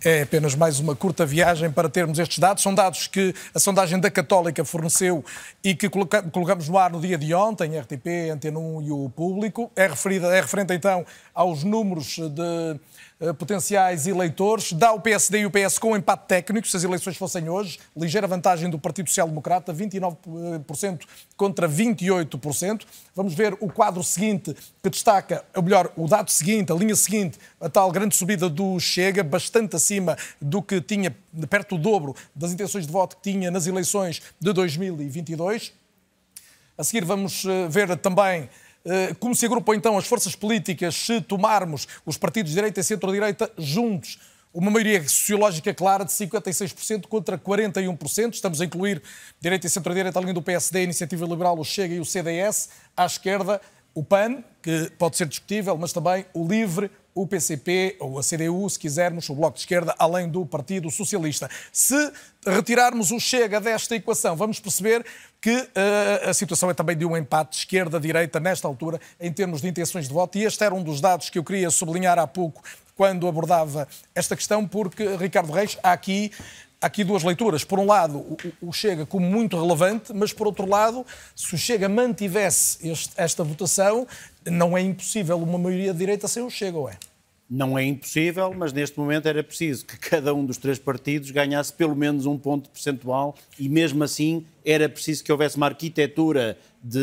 É 0.06 0.20
apenas 0.20 0.54
mais 0.54 0.80
uma 0.80 0.94
curta 0.94 1.24
viagem 1.24 1.70
para 1.70 1.88
termos 1.88 2.18
estes 2.18 2.38
dados. 2.38 2.62
São 2.62 2.74
dados 2.74 3.06
que 3.06 3.34
a 3.54 3.58
sondagem 3.58 3.98
da 3.98 4.10
Católica 4.10 4.62
forneceu 4.62 5.24
e 5.62 5.74
que 5.74 5.88
colocamos 5.88 6.68
no 6.68 6.76
ar 6.76 6.92
no 6.92 7.00
dia 7.00 7.16
de 7.16 7.32
ontem, 7.32 7.78
RTP, 7.78 8.30
Antena 8.30 8.58
1 8.58 8.82
e 8.82 8.90
o 8.90 9.08
público. 9.08 9.72
É, 9.74 9.86
referida, 9.86 10.26
é 10.26 10.42
referente 10.42 10.74
então 10.74 11.06
aos 11.34 11.64
números 11.64 12.18
de 12.18 12.78
eh, 13.13 13.13
potenciais 13.38 14.06
eleitores. 14.06 14.72
Dá 14.72 14.92
o 14.92 15.00
PSD 15.00 15.40
e 15.40 15.46
o 15.46 15.50
PS 15.50 15.78
com 15.78 15.92
um 15.92 15.96
empate 15.96 16.26
técnico, 16.26 16.66
se 16.66 16.76
as 16.76 16.84
eleições 16.84 17.16
fossem 17.16 17.48
hoje. 17.48 17.78
Ligeira 17.96 18.26
vantagem 18.26 18.68
do 18.68 18.78
Partido 18.78 19.08
Social 19.08 19.28
Democrata, 19.28 19.72
29% 19.72 21.00
contra 21.36 21.68
28%. 21.68 22.82
Vamos 23.14 23.34
ver 23.34 23.56
o 23.60 23.68
quadro 23.70 24.02
seguinte, 24.02 24.54
que 24.82 24.90
destaca, 24.90 25.44
ou 25.54 25.62
melhor, 25.62 25.92
o 25.96 26.08
dado 26.08 26.30
seguinte, 26.30 26.72
a 26.72 26.74
linha 26.74 26.96
seguinte, 26.96 27.38
a 27.60 27.68
tal 27.68 27.90
grande 27.90 28.16
subida 28.16 28.48
do 28.48 28.78
Chega, 28.80 29.22
bastante 29.22 29.76
acima 29.76 30.16
do 30.40 30.60
que 30.62 30.80
tinha, 30.80 31.14
perto 31.48 31.76
do 31.76 31.82
dobro 31.82 32.14
das 32.34 32.52
intenções 32.52 32.86
de 32.86 32.92
voto 32.92 33.16
que 33.16 33.30
tinha 33.30 33.50
nas 33.50 33.66
eleições 33.66 34.22
de 34.40 34.52
2022. 34.52 35.72
A 36.76 36.82
seguir 36.82 37.04
vamos 37.04 37.44
eh, 37.44 37.68
ver 37.68 37.96
também 37.96 38.42
eh, 38.42 38.48
como 39.18 39.34
se 39.34 39.46
agrupam 39.46 39.74
então 39.74 39.96
as 39.96 40.06
forças 40.06 40.34
políticas 40.34 40.94
se 40.94 41.20
tomarmos 41.20 41.88
os 42.04 42.16
partidos 42.16 42.50
de 42.50 42.56
direita 42.56 42.80
e 42.80 42.84
centro-direita 42.84 43.50
juntos? 43.56 44.18
Uma 44.52 44.70
maioria 44.70 45.02
sociológica 45.02 45.74
clara 45.74 46.04
de 46.04 46.12
56% 46.12 47.06
contra 47.08 47.36
41%. 47.36 48.34
Estamos 48.34 48.60
a 48.60 48.64
incluir 48.64 49.02
direita 49.40 49.66
e 49.66 49.70
centro-direita, 49.70 50.18
além 50.18 50.32
do 50.32 50.40
PSD, 50.40 50.78
a 50.78 50.82
Iniciativa 50.82 51.26
Liberal, 51.26 51.58
o 51.58 51.64
Chega 51.64 51.94
e 51.94 52.00
o 52.00 52.04
CDS. 52.04 52.68
À 52.96 53.04
esquerda, 53.04 53.60
o 53.92 54.04
PAN, 54.04 54.44
que 54.62 54.92
pode 54.98 55.16
ser 55.16 55.26
discutível, 55.26 55.76
mas 55.76 55.92
também 55.92 56.24
o 56.32 56.46
LIVRE, 56.46 56.90
o 57.14 57.26
PCP 57.26 57.96
ou 58.00 58.18
a 58.18 58.22
CDU, 58.22 58.68
se 58.68 58.78
quisermos, 58.78 59.28
o 59.30 59.34
Bloco 59.34 59.54
de 59.54 59.60
Esquerda, 59.60 59.94
além 59.98 60.28
do 60.28 60.44
Partido 60.44 60.90
Socialista. 60.90 61.48
Se 61.72 62.12
retirarmos 62.44 63.12
o 63.12 63.20
Chega 63.20 63.60
desta 63.60 63.94
equação, 63.94 64.34
vamos 64.34 64.58
perceber 64.58 65.04
que 65.40 65.54
uh, 65.54 66.28
a 66.28 66.34
situação 66.34 66.70
é 66.70 66.74
também 66.74 66.96
de 66.96 67.04
um 67.04 67.16
empate 67.16 67.58
esquerda-direita 67.58 68.40
nesta 68.40 68.66
altura, 68.66 69.00
em 69.20 69.32
termos 69.32 69.60
de 69.60 69.68
intenções 69.68 70.08
de 70.08 70.14
voto, 70.14 70.38
e 70.38 70.44
este 70.44 70.64
era 70.64 70.74
um 70.74 70.82
dos 70.82 71.00
dados 71.00 71.30
que 71.30 71.38
eu 71.38 71.44
queria 71.44 71.70
sublinhar 71.70 72.18
há 72.18 72.26
pouco 72.26 72.62
quando 72.96 73.26
abordava 73.26 73.88
esta 74.14 74.36
questão, 74.36 74.66
porque, 74.66 75.16
Ricardo 75.16 75.52
Reis, 75.52 75.76
há 75.82 75.92
aqui 75.92 76.30
há 76.84 76.86
aqui 76.86 77.02
duas 77.02 77.24
leituras. 77.24 77.64
Por 77.64 77.78
um 77.78 77.86
lado, 77.86 78.36
o, 78.60 78.72
Chega 78.72 79.06
como 79.06 79.26
muito 79.26 79.58
relevante, 79.60 80.12
mas 80.12 80.32
por 80.32 80.46
outro 80.46 80.68
lado, 80.68 81.04
se 81.34 81.54
o 81.54 81.58
Chega 81.58 81.88
mantivesse 81.88 82.86
este, 82.86 83.12
esta 83.16 83.42
votação, 83.42 84.06
não 84.44 84.76
é 84.76 84.82
impossível 84.82 85.38
uma 85.38 85.58
maioria 85.58 85.92
de 85.92 85.98
direita 85.98 86.28
sem 86.28 86.42
o 86.42 86.50
Chega, 86.50 86.76
ou 86.76 86.88
é? 86.88 86.98
Não 87.48 87.78
é 87.78 87.84
impossível, 87.84 88.52
mas 88.54 88.72
neste 88.72 88.98
momento 88.98 89.26
era 89.26 89.42
preciso 89.42 89.86
que 89.86 89.96
cada 89.96 90.34
um 90.34 90.44
dos 90.44 90.58
três 90.58 90.78
partidos 90.78 91.30
ganhasse 91.30 91.72
pelo 91.72 91.94
menos 91.94 92.26
um 92.26 92.36
ponto 92.36 92.68
percentual 92.68 93.34
e 93.58 93.68
mesmo 93.68 94.02
assim 94.02 94.44
era 94.64 94.88
preciso 94.88 95.22
que 95.22 95.30
houvesse 95.30 95.56
uma 95.56 95.66
arquitetura 95.66 96.58
de, 96.82 97.00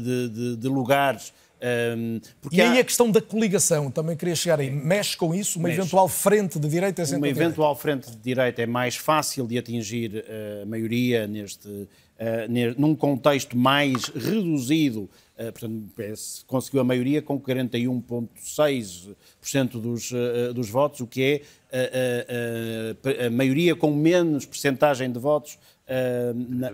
de, 0.00 0.28
de, 0.28 0.56
de 0.56 0.68
lugares 0.68 1.32
um, 1.62 2.20
e 2.50 2.60
aí 2.60 2.78
há... 2.78 2.80
a 2.80 2.84
questão 2.84 3.08
da 3.08 3.22
coligação, 3.22 3.88
também 3.88 4.16
queria 4.16 4.34
chegar 4.34 4.58
aí. 4.58 4.68
Mexe 4.68 5.16
com 5.16 5.32
isso? 5.32 5.60
Uma 5.60 5.68
Mexe. 5.68 5.80
eventual 5.80 6.08
frente 6.08 6.58
de 6.58 6.68
direita 6.68 7.04
Uma 7.16 7.28
eventual 7.28 7.76
frente 7.76 8.10
de 8.10 8.16
direita 8.16 8.62
é 8.62 8.66
mais 8.66 8.96
fácil 8.96 9.46
de 9.46 9.56
atingir 9.56 10.16
uh, 10.16 10.62
a 10.62 10.66
maioria 10.66 11.28
neste, 11.28 11.68
uh, 11.68 11.88
num 12.76 12.96
contexto 12.96 13.56
mais 13.56 14.06
reduzido. 14.06 15.08
Uh, 15.38 15.52
portanto, 15.52 15.72
o 15.72 15.88
PS 15.94 16.44
conseguiu 16.48 16.80
a 16.80 16.84
maioria 16.84 17.22
com 17.22 17.40
41,6% 17.40 19.80
dos, 19.80 20.10
dos 20.52 20.68
votos, 20.68 20.98
o 21.00 21.06
que 21.06 21.22
é 21.22 21.42
a 23.24 23.30
maioria 23.30 23.76
com 23.76 23.94
menos 23.94 24.44
percentagem 24.44 25.12
de 25.12 25.18
votos 25.18 25.58
na, 26.34 26.70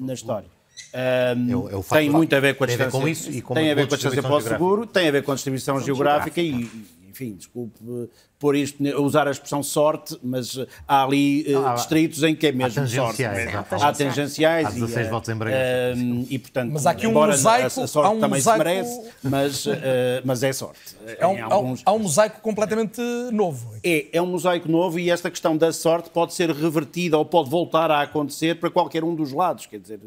na 0.00 0.12
história. 0.12 0.50
Um, 0.94 1.50
é 1.50 1.56
o, 1.56 1.70
é 1.70 1.76
o 1.76 1.82
tem 1.82 2.08
muito 2.08 2.34
a 2.36 2.40
ver 2.40 2.56
com 2.56 2.64
a 2.64 2.66
distância, 2.68 3.00
com 3.00 3.08
isso 3.08 3.30
e 3.30 3.42
com 3.42 3.54
tem 3.54 3.70
a 3.70 3.74
ver 3.74 3.88
com 3.88 3.94
a 3.94 3.96
distância 3.96 4.22
para 4.22 4.36
o 4.36 4.40
seguro, 4.40 4.86
tem 4.86 5.08
a 5.08 5.10
ver 5.10 5.22
com 5.24 5.32
a 5.32 5.34
distribuição 5.34 5.80
geográfica, 5.80 6.40
geográfica, 6.40 6.76
e, 6.76 7.10
enfim, 7.10 7.34
desculpe 7.34 7.80
por 8.44 8.54
isto, 8.54 8.82
usar 9.00 9.26
a 9.26 9.30
expressão 9.30 9.62
sorte, 9.62 10.18
mas 10.22 10.58
há 10.86 11.02
ali 11.02 11.46
uh, 11.54 11.66
há, 11.66 11.74
distritos 11.76 12.22
em 12.22 12.36
que 12.36 12.48
é 12.48 12.52
mesmo 12.52 12.86
sorte. 12.86 13.24
Há 13.24 13.90
tangenciais. 13.90 14.66
Há 14.66 14.70
16 14.70 15.06
e, 15.06 15.10
votos 15.10 15.28
em 15.30 15.34
Bragança. 15.34 15.98
Uh, 15.98 16.26
e, 16.28 16.38
portanto, 16.38 16.70
mas 16.70 16.86
há 16.86 16.90
aqui 16.90 17.06
um 17.06 17.12
mosaico, 17.12 17.80
a, 17.80 17.84
a 17.84 17.86
sorte 17.86 18.16
um 18.16 18.20
também 18.20 18.40
mosaico... 18.40 18.58
se 18.58 18.64
merece, 18.64 19.10
mas, 19.22 19.64
uh, 19.64 19.70
mas 20.26 20.42
é 20.42 20.52
sorte. 20.52 20.94
Há 21.18 21.26
um, 21.26 21.52
alguns... 21.52 21.82
há 21.86 21.92
um, 21.94 21.98
mosaico 22.00 22.40
completamente 22.42 23.00
novo. 23.32 23.72
É, 23.82 24.08
é 24.12 24.20
um 24.20 24.26
mosaico 24.26 24.70
novo 24.70 24.98
e 24.98 25.08
esta 25.08 25.30
questão 25.30 25.56
da 25.56 25.72
sorte 25.72 26.10
pode 26.10 26.34
ser 26.34 26.50
revertida 26.50 27.16
ou 27.16 27.24
pode 27.24 27.48
voltar 27.48 27.90
a 27.90 28.02
acontecer 28.02 28.60
para 28.60 28.68
qualquer 28.68 29.04
um 29.04 29.14
dos 29.14 29.32
lados. 29.32 29.64
Quer 29.64 29.78
dizer, 29.78 30.00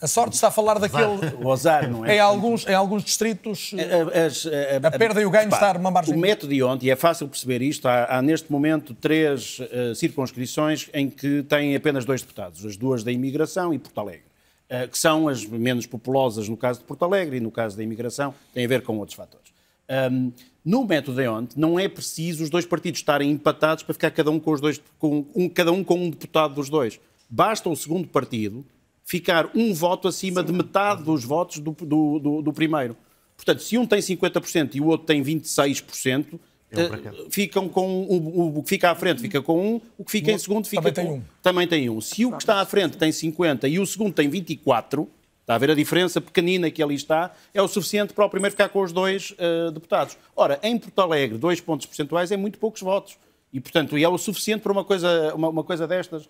a 0.00 0.06
sorte 0.06 0.34
está 0.34 0.48
a 0.48 0.50
falar 0.50 0.78
daquele. 0.78 1.34
O 1.42 1.50
azar, 1.50 1.90
não 1.90 2.04
é? 2.04 2.16
Em 2.16 2.20
alguns, 2.20 2.66
em 2.66 2.74
alguns 2.74 3.02
distritos, 3.02 3.72
a, 3.74 4.84
a, 4.84 4.88
a, 4.88 4.94
a 4.94 4.98
perda 4.98 5.20
e 5.20 5.26
o 5.26 5.30
ganho 5.30 5.48
está 5.48 5.74
numa 5.74 5.90
margem. 5.90 6.14
O 6.14 6.18
método 6.18 6.52
de 6.52 6.62
ontem, 6.62 6.86
e 6.86 6.90
é 6.90 6.96
fácil 6.96 7.26
perceber 7.28 7.62
isto, 7.62 7.86
há, 7.86 8.18
há 8.18 8.22
neste 8.22 8.52
momento 8.52 8.94
três 8.94 9.58
uh, 9.58 9.94
circunscrições 9.94 10.90
em 10.92 11.08
que 11.08 11.42
têm 11.44 11.74
apenas 11.74 12.04
dois 12.04 12.20
deputados, 12.20 12.64
as 12.64 12.76
duas 12.76 13.02
da 13.02 13.10
imigração 13.10 13.72
e 13.72 13.78
Porto 13.78 13.98
Alegre, 13.98 14.24
uh, 14.70 14.88
que 14.88 14.98
são 14.98 15.28
as 15.28 15.44
menos 15.46 15.86
populosas 15.86 16.48
no 16.48 16.56
caso 16.56 16.80
de 16.80 16.84
Porto 16.84 17.04
Alegre 17.04 17.38
e 17.38 17.40
no 17.40 17.50
caso 17.50 17.76
da 17.76 17.82
imigração 17.82 18.34
tem 18.52 18.64
a 18.64 18.68
ver 18.68 18.82
com 18.82 18.98
outros 18.98 19.16
fatores. 19.16 19.46
Um, 19.88 20.32
no 20.64 20.84
método 20.84 21.20
de 21.20 21.28
ontem, 21.28 21.58
não 21.58 21.78
é 21.78 21.88
preciso 21.88 22.42
os 22.42 22.50
dois 22.50 22.66
partidos 22.66 23.00
estarem 23.00 23.30
empatados 23.30 23.84
para 23.84 23.94
ficar 23.94 24.10
cada 24.10 24.30
um 24.30 24.40
com 24.40 24.50
os 24.50 24.60
dois, 24.60 24.82
com 24.98 25.24
um, 25.34 25.48
cada 25.48 25.70
um 25.70 25.84
com 25.84 25.94
um 25.94 26.10
deputado 26.10 26.54
dos 26.54 26.68
dois. 26.68 26.98
Basta 27.30 27.68
o 27.68 27.76
segundo 27.76 28.08
partido 28.08 28.64
ficar 29.06 29.48
um 29.54 29.72
voto 29.72 30.08
acima 30.08 30.40
Sim. 30.40 30.48
de 30.48 30.52
metade 30.52 31.04
dos 31.04 31.24
votos 31.24 31.60
do, 31.60 31.70
do, 31.70 32.18
do, 32.18 32.42
do, 32.42 32.52
primeiro. 32.52 32.96
Portanto, 33.36 33.62
se 33.62 33.78
um 33.78 33.86
tem 33.86 34.00
50% 34.00 34.74
e 34.74 34.80
o 34.80 34.86
outro 34.86 35.06
tem 35.06 35.22
26%, 35.22 36.34
uh, 36.34 36.40
eh, 36.72 36.88
ficam 37.30 37.68
com 37.68 38.02
o, 38.02 38.58
o, 38.58 38.62
que 38.64 38.68
fica 38.70 38.90
à 38.90 38.94
frente 38.96 39.20
fica 39.20 39.40
com 39.40 39.74
um, 39.74 39.80
o 39.96 40.04
que 40.04 40.10
fica 40.10 40.32
em 40.32 40.38
segundo 40.38 40.66
fica 40.66 40.82
também 40.82 40.92
com 40.92 41.12
tem 41.12 41.20
um. 41.20 41.22
Também 41.40 41.68
tem 41.68 41.88
um. 41.88 42.00
Se 42.00 42.26
o 42.26 42.32
que 42.32 42.42
está 42.42 42.60
à 42.60 42.66
frente 42.66 42.96
tem 42.96 43.12
50 43.12 43.68
e 43.68 43.78
o 43.78 43.86
segundo 43.86 44.12
tem 44.12 44.28
24, 44.28 45.08
Está 45.40 45.54
a 45.54 45.58
ver 45.58 45.70
a 45.70 45.74
diferença 45.76 46.20
pequenina 46.20 46.68
que 46.72 46.82
ali 46.82 46.96
está, 46.96 47.32
é 47.54 47.62
o 47.62 47.68
suficiente 47.68 48.12
para 48.12 48.24
o 48.24 48.28
primeiro 48.28 48.50
ficar 48.50 48.68
com 48.68 48.82
os 48.82 48.92
dois 48.92 49.30
uh, 49.30 49.70
deputados. 49.70 50.18
Ora, 50.34 50.58
em 50.60 50.76
Porto 50.76 50.98
Alegre, 50.98 51.38
dois 51.38 51.60
pontos 51.60 51.86
percentuais 51.86 52.32
é 52.32 52.36
muito 52.36 52.58
poucos 52.58 52.82
votos. 52.82 53.16
E, 53.52 53.60
portanto, 53.60 53.96
é 53.96 54.08
o 54.08 54.18
suficiente 54.18 54.62
para 54.62 54.72
uma 54.72 54.82
coisa, 54.84 55.32
uma, 55.36 55.48
uma 55.48 55.62
coisa 55.62 55.86
destas 55.86 56.24
uh, 56.24 56.28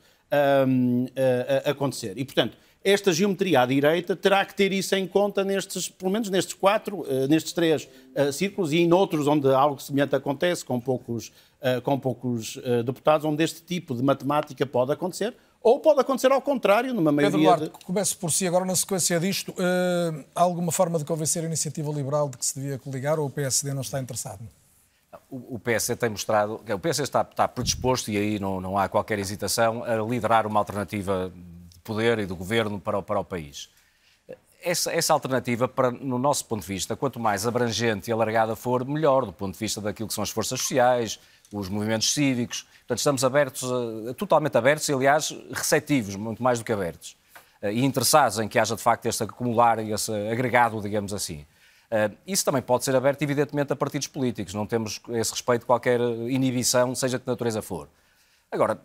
acontecer. 1.64 2.12
E, 2.18 2.26
portanto, 2.26 2.58
esta 2.86 3.12
geometria 3.12 3.62
à 3.62 3.66
direita 3.66 4.14
terá 4.14 4.44
que 4.44 4.54
ter 4.54 4.72
isso 4.72 4.94
em 4.94 5.08
conta 5.08 5.42
nestes, 5.44 5.88
pelo 5.88 6.08
menos 6.08 6.30
nestes 6.30 6.54
quatro, 6.54 7.00
uh, 7.00 7.26
nestes 7.28 7.52
três 7.52 7.88
uh, 8.14 8.32
círculos 8.32 8.72
e 8.72 8.78
em 8.78 8.92
outros 8.92 9.26
onde 9.26 9.52
algo 9.52 9.82
semelhante 9.82 10.14
acontece, 10.14 10.64
com 10.64 10.78
poucos, 10.78 11.32
uh, 11.60 11.82
com 11.82 11.98
poucos 11.98 12.56
deputados, 12.84 13.26
onde 13.26 13.42
este 13.42 13.60
tipo 13.62 13.92
de 13.92 14.04
matemática 14.04 14.64
pode 14.64 14.92
acontecer. 14.92 15.34
Ou 15.60 15.80
pode 15.80 15.98
acontecer 15.98 16.30
ao 16.30 16.40
contrário, 16.40 16.94
numa 16.94 17.10
maioria... 17.10 17.36
Pedro 17.36 17.56
Duarte, 17.56 17.76
de... 17.76 17.84
começo 17.84 18.16
por 18.18 18.30
si 18.30 18.46
agora, 18.46 18.64
na 18.64 18.76
sequência 18.76 19.18
disto. 19.18 19.52
há 20.32 20.40
alguma 20.40 20.70
forma 20.70 20.96
de 20.96 21.04
convencer 21.04 21.42
a 21.42 21.46
Iniciativa 21.46 21.90
Liberal 21.90 22.28
de 22.28 22.36
que 22.36 22.46
se 22.46 22.54
devia 22.54 22.78
coligar 22.78 23.18
ou 23.18 23.26
o 23.26 23.30
PSD 23.30 23.74
não 23.74 23.80
está 23.80 23.98
interessado? 23.98 24.38
O 25.28 25.58
PSD 25.58 25.96
tem 25.96 26.10
mostrado, 26.10 26.60
o 26.72 26.78
PSD 26.78 27.02
está, 27.02 27.22
está 27.22 27.48
predisposto, 27.48 28.12
e 28.12 28.16
aí 28.16 28.38
não, 28.38 28.60
não 28.60 28.78
há 28.78 28.88
qualquer 28.88 29.18
hesitação, 29.18 29.82
a 29.82 29.96
liderar 29.96 30.46
uma 30.46 30.60
alternativa 30.60 31.32
poder 31.86 32.18
e 32.18 32.26
do 32.26 32.34
governo 32.34 32.80
para 32.80 32.98
o, 32.98 33.02
para 33.02 33.20
o 33.20 33.24
país. 33.24 33.70
Essa, 34.62 34.92
essa 34.92 35.12
alternativa, 35.12 35.68
para, 35.68 35.90
no 35.92 36.18
nosso 36.18 36.44
ponto 36.44 36.62
de 36.62 36.66
vista, 36.66 36.96
quanto 36.96 37.20
mais 37.20 37.46
abrangente 37.46 38.10
e 38.10 38.12
alargada 38.12 38.56
for, 38.56 38.84
melhor, 38.84 39.24
do 39.24 39.32
ponto 39.32 39.52
de 39.52 39.58
vista 39.58 39.80
daquilo 39.80 40.08
que 40.08 40.14
são 40.14 40.24
as 40.24 40.30
forças 40.30 40.60
sociais, 40.60 41.20
os 41.52 41.68
movimentos 41.68 42.12
cívicos. 42.12 42.66
Portanto, 42.80 42.98
estamos 42.98 43.24
abertos, 43.24 43.62
totalmente 44.16 44.58
abertos 44.58 44.88
e, 44.88 44.92
aliás, 44.92 45.34
receptivos, 45.52 46.16
muito 46.16 46.42
mais 46.42 46.58
do 46.58 46.64
que 46.64 46.72
abertos. 46.72 47.16
Eh, 47.62 47.74
e 47.74 47.84
interessados 47.84 48.38
em 48.38 48.48
que 48.48 48.58
haja, 48.58 48.74
de 48.74 48.82
facto, 48.82 49.06
este 49.06 49.22
acumular 49.22 49.78
e 49.78 49.92
esse 49.92 50.12
agregado, 50.30 50.80
digamos 50.80 51.12
assim. 51.12 51.46
Eh, 51.90 52.10
isso 52.26 52.44
também 52.44 52.62
pode 52.62 52.84
ser 52.84 52.96
aberto, 52.96 53.22
evidentemente, 53.22 53.72
a 53.72 53.76
partidos 53.76 54.08
políticos. 54.08 54.54
Não 54.54 54.66
temos, 54.66 55.00
a 55.08 55.18
esse 55.18 55.30
respeito, 55.30 55.66
qualquer 55.66 56.00
inibição, 56.00 56.94
seja 56.94 57.18
de 57.18 57.24
que 57.24 57.30
natureza 57.30 57.62
for. 57.62 57.88
Agora, 58.50 58.80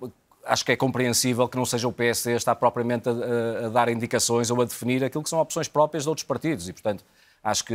acho 0.45 0.65
que 0.65 0.71
é 0.71 0.75
compreensível 0.75 1.47
que 1.47 1.57
não 1.57 1.65
seja 1.65 1.87
o 1.87 1.93
PSD 1.93 2.33
a 2.33 2.37
estar 2.37 2.55
propriamente 2.55 3.09
a, 3.09 3.65
a, 3.65 3.69
dar 3.69 3.89
indicações 3.89 4.49
ou 4.49 4.61
a 4.61 4.65
definir 4.65 5.03
aquilo 5.03 5.23
que 5.23 5.29
são 5.29 5.39
opções 5.39 5.67
próprias 5.67 6.03
de 6.03 6.09
outros 6.09 6.25
partidos 6.25 6.67
e, 6.67 6.73
portanto, 6.73 7.03
acho 7.43 7.65
que 7.65 7.73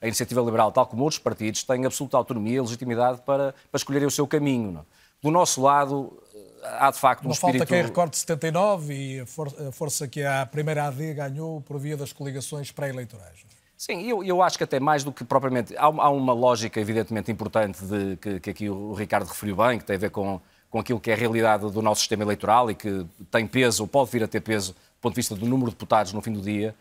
a 0.00 0.06
Iniciativa 0.06 0.40
Liberal, 0.40 0.70
tal 0.72 0.86
como 0.86 1.02
outros 1.02 1.18
partidos, 1.18 1.62
tem 1.62 1.84
absoluta 1.84 2.16
autonomia 2.16 2.58
e 2.58 2.60
legitimidade 2.60 3.20
para, 3.24 3.54
para 3.70 3.78
escolherem 3.78 4.06
o 4.06 4.10
seu 4.10 4.26
caminho. 4.26 4.72
Não? 4.72 4.86
Do 5.22 5.30
nosso 5.30 5.60
lado, 5.62 6.16
há 6.62 6.90
de 6.90 6.98
facto 6.98 7.22
um 7.22 7.28
Não 7.28 7.32
espírito... 7.32 7.58
falta 7.58 7.72
quem 7.72 7.82
recorde 7.82 8.16
79 8.16 8.94
e 8.94 9.20
a, 9.20 9.26
for 9.26 9.48
a 9.68 9.72
força 9.72 10.06
que 10.06 10.22
a 10.22 10.46
primeira 10.46 10.86
AD 10.86 11.14
ganhou 11.14 11.60
por 11.62 11.78
via 11.78 11.96
das 11.96 12.12
coligações 12.12 12.70
pré-eleitorais. 12.70 13.46
Sim, 13.76 14.02
eu, 14.02 14.24
eu 14.24 14.42
acho 14.42 14.58
que 14.58 14.64
até 14.64 14.80
mais 14.80 15.04
do 15.04 15.12
que 15.12 15.24
propriamente. 15.24 15.76
Há, 15.76 15.84
há 15.84 16.10
uma 16.10 16.32
lógica, 16.32 16.80
evidentemente, 16.80 17.30
importante 17.30 17.84
de, 17.84 18.16
que, 18.16 18.40
que 18.40 18.50
aqui 18.50 18.68
o 18.68 18.92
Ricardo 18.92 19.28
referiu 19.28 19.56
bem, 19.56 19.78
que 19.78 19.84
tem 19.84 19.94
a 19.94 19.98
ver 19.98 20.10
com, 20.10 20.40
com 20.70 20.78
aquilo 20.78 21.00
que 21.00 21.10
é 21.10 21.14
a 21.14 21.16
realidade 21.16 21.70
do 21.70 21.82
nosso 21.82 22.00
sistema 22.00 22.22
eleitoral 22.22 22.70
e 22.70 22.74
que 22.74 23.06
tem 23.30 23.46
peso, 23.46 23.82
ou 23.82 23.88
pode 23.88 24.10
vir 24.10 24.22
a 24.22 24.28
ter 24.28 24.40
peso, 24.40 24.72
do 24.72 25.00
ponto 25.00 25.14
de 25.14 25.16
vista 25.18 25.34
do 25.34 25.46
número 25.46 25.70
de 25.70 25.76
deputados 25.76 26.12
no 26.12 26.20
fim 26.20 26.32
do 26.32 26.40
dia. 26.40 26.74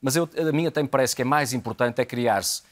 Mas 0.00 0.16
eu, 0.16 0.28
a 0.36 0.52
mim 0.52 0.66
até 0.66 0.82
me 0.82 0.88
parece 0.88 1.14
que 1.14 1.22
é 1.22 1.24
mais 1.24 1.52
importante 1.52 2.00
é 2.00 2.04
criar-se. 2.04 2.62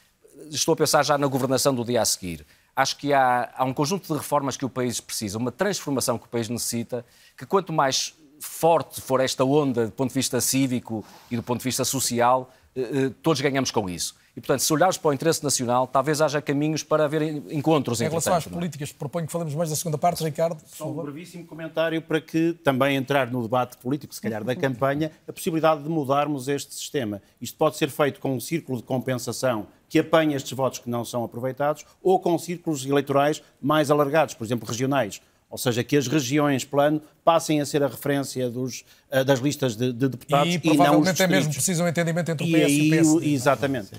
Estou 0.49 0.73
a 0.73 0.75
pensar 0.75 1.03
já 1.03 1.17
na 1.17 1.27
governação 1.27 1.73
do 1.73 1.83
dia 1.83 2.01
a 2.01 2.05
seguir. 2.05 2.45
Acho 2.75 2.97
que 2.97 3.13
há, 3.13 3.51
há 3.55 3.63
um 3.63 3.73
conjunto 3.73 4.07
de 4.07 4.13
reformas 4.13 4.55
que 4.55 4.65
o 4.65 4.69
país 4.69 4.99
precisa, 4.99 5.37
uma 5.37 5.51
transformação 5.51 6.17
que 6.17 6.25
o 6.25 6.29
país 6.29 6.47
necessita, 6.47 7.05
que 7.37 7.45
quanto 7.45 7.73
mais 7.73 8.13
forte 8.39 9.01
for 9.01 9.19
esta 9.19 9.43
onda 9.43 9.85
do 9.85 9.91
ponto 9.91 10.09
de 10.09 10.15
vista 10.15 10.41
cívico 10.41 11.05
e 11.29 11.35
do 11.35 11.43
ponto 11.43 11.59
de 11.59 11.63
vista 11.63 11.85
social, 11.85 12.51
eh, 12.75 12.81
eh, 12.81 13.11
todos 13.21 13.39
ganhamos 13.39 13.71
com 13.71 13.89
isso. 13.89 14.15
E, 14.35 14.39
portanto, 14.39 14.61
se 14.61 14.71
olharmos 14.71 14.97
para 14.97 15.09
o 15.09 15.13
interesse 15.13 15.43
nacional, 15.43 15.85
talvez 15.85 16.21
haja 16.21 16.41
caminhos 16.41 16.83
para 16.83 17.03
haver 17.03 17.21
encontros. 17.51 17.99
Em 17.99 18.07
relação 18.07 18.33
às 18.33 18.47
é? 18.47 18.49
políticas, 18.49 18.91
proponho 18.91 19.25
que 19.25 19.31
falemos 19.31 19.53
mais 19.53 19.69
da 19.69 19.75
segunda 19.75 19.97
parte, 19.97 20.23
Ricardo. 20.23 20.61
Só 20.65 20.89
um 20.89 20.93
brevíssimo 20.93 21.45
comentário 21.45 22.01
para 22.01 22.21
que 22.21 22.53
também 22.63 22.95
entrar 22.95 23.29
no 23.29 23.41
debate 23.41 23.75
político, 23.77 24.15
se 24.15 24.21
calhar 24.21 24.43
da 24.43 24.55
campanha, 24.55 25.11
a 25.27 25.33
possibilidade 25.33 25.83
de 25.83 25.89
mudarmos 25.89 26.47
este 26.47 26.73
sistema. 26.73 27.21
Isto 27.41 27.57
pode 27.57 27.75
ser 27.77 27.89
feito 27.89 28.19
com 28.21 28.33
um 28.33 28.39
círculo 28.39 28.77
de 28.77 28.83
compensação 28.83 29.67
que 29.89 29.99
apanha 29.99 30.37
estes 30.37 30.53
votos 30.53 30.79
que 30.79 30.89
não 30.89 31.03
são 31.03 31.25
aproveitados 31.25 31.85
ou 32.01 32.17
com 32.17 32.37
círculos 32.39 32.85
eleitorais 32.85 33.43
mais 33.61 33.91
alargados, 33.91 34.33
por 34.33 34.45
exemplo, 34.45 34.65
regionais. 34.65 35.21
Ou 35.49 35.57
seja, 35.57 35.83
que 35.83 35.97
as 35.97 36.07
regiões 36.07 36.63
plano 36.63 37.01
passem 37.25 37.59
a 37.59 37.65
ser 37.65 37.83
a 37.83 37.87
referência 37.87 38.49
dos, 38.49 38.85
eh, 39.09 39.21
das 39.25 39.39
listas 39.39 39.75
de, 39.75 39.91
de 39.91 40.07
deputados 40.07 40.47
E 40.55 40.61
e, 40.63 40.65
não 40.65 40.71
os 40.71 40.77
provavelmente 40.77 41.07
é 41.09 41.11
distritos. 41.11 41.35
mesmo 41.35 41.53
preciso 41.53 41.83
um 41.83 41.87
entendimento 41.89 42.31
entre 42.31 42.45
o 42.45 42.47
E 42.47 42.51
PS 42.53 42.57
e, 42.57 42.63
aí, 42.63 42.87
o 42.87 42.89
PSD. 42.91 43.33
exatamente. 43.33 43.91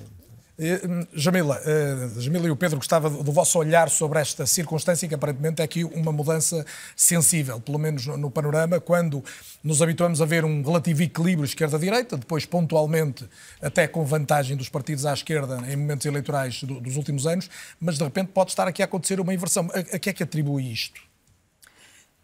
Eh, 0.59 0.80
hum, 0.86 1.07
Jamila, 1.14 1.61
eh, 1.64 2.11
Jamila 2.18 2.46
e 2.46 2.50
o 2.50 2.57
Pedro 2.57 2.76
gostava 2.76 3.09
do 3.09 3.32
vosso 3.32 3.59
olhar 3.59 3.88
sobre 3.88 4.18
esta 4.20 4.44
circunstância 4.46 5.09
que 5.09 5.14
aparentemente 5.14 5.62
é 5.62 5.64
aqui 5.64 5.82
uma 5.82 6.12
mudança 6.12 6.64
sensível, 6.94 7.59
pelo 7.59 7.78
menos 7.78 8.07
no, 8.07 8.16
no 8.18 8.30
panorama, 8.30 8.78
quando 8.78 9.24
nos 9.64 9.80
habituamos 9.80 10.20
a 10.20 10.26
ver 10.26 10.44
um 10.44 10.62
relativo 10.62 11.03
equilíbrio 11.03 11.46
esquerda-direita, 11.46 12.18
depois 12.18 12.44
pontualmente 12.44 13.26
até 13.62 13.88
com 13.88 14.05
vantagem 14.05 14.57
dos 14.57 14.68
partidos 14.68 15.07
à 15.07 15.14
esquerda 15.14 15.57
em 15.68 15.74
momentos 15.76 16.05
eleitorais 16.05 16.62
do- 16.62 16.80
dos 16.80 16.96
últimos 16.96 17.26
anos, 17.26 17.48
mas 17.80 17.96
de 17.96 18.05
repente 18.05 18.28
pode 18.28 18.50
estar 18.50 18.68
aqui 18.68 18.82
a 18.82 18.84
acontecer 18.84 19.20
uma 19.20 19.32
inversão. 19.32 19.68
A, 19.72 19.98
que 19.98 20.11
é 20.11 20.12
que 20.12 20.22
atribui 20.22 20.70
isto? 20.70 21.00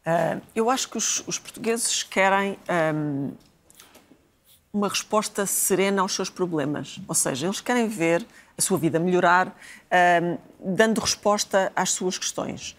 Ah, 0.04 0.38
eu 0.54 0.68
acho 0.68 0.88
que 0.90 0.98
os, 0.98 1.22
os 1.26 1.38
portugueses 1.38 2.02
querem 2.02 2.58
ahm, 2.68 3.30
uma 4.72 4.88
resposta 4.88 5.46
serena 5.46 6.02
aos 6.02 6.14
seus 6.14 6.30
problemas. 6.30 7.00
Ou 7.08 7.14
seja, 7.14 7.46
eles 7.46 7.60
querem 7.60 7.88
ver 7.88 8.26
a 8.56 8.62
sua 8.62 8.76
vida 8.76 8.98
melhorar, 8.98 9.56
dando 10.60 11.00
resposta 11.00 11.72
às 11.74 11.90
suas 11.90 12.18
questões. 12.18 12.76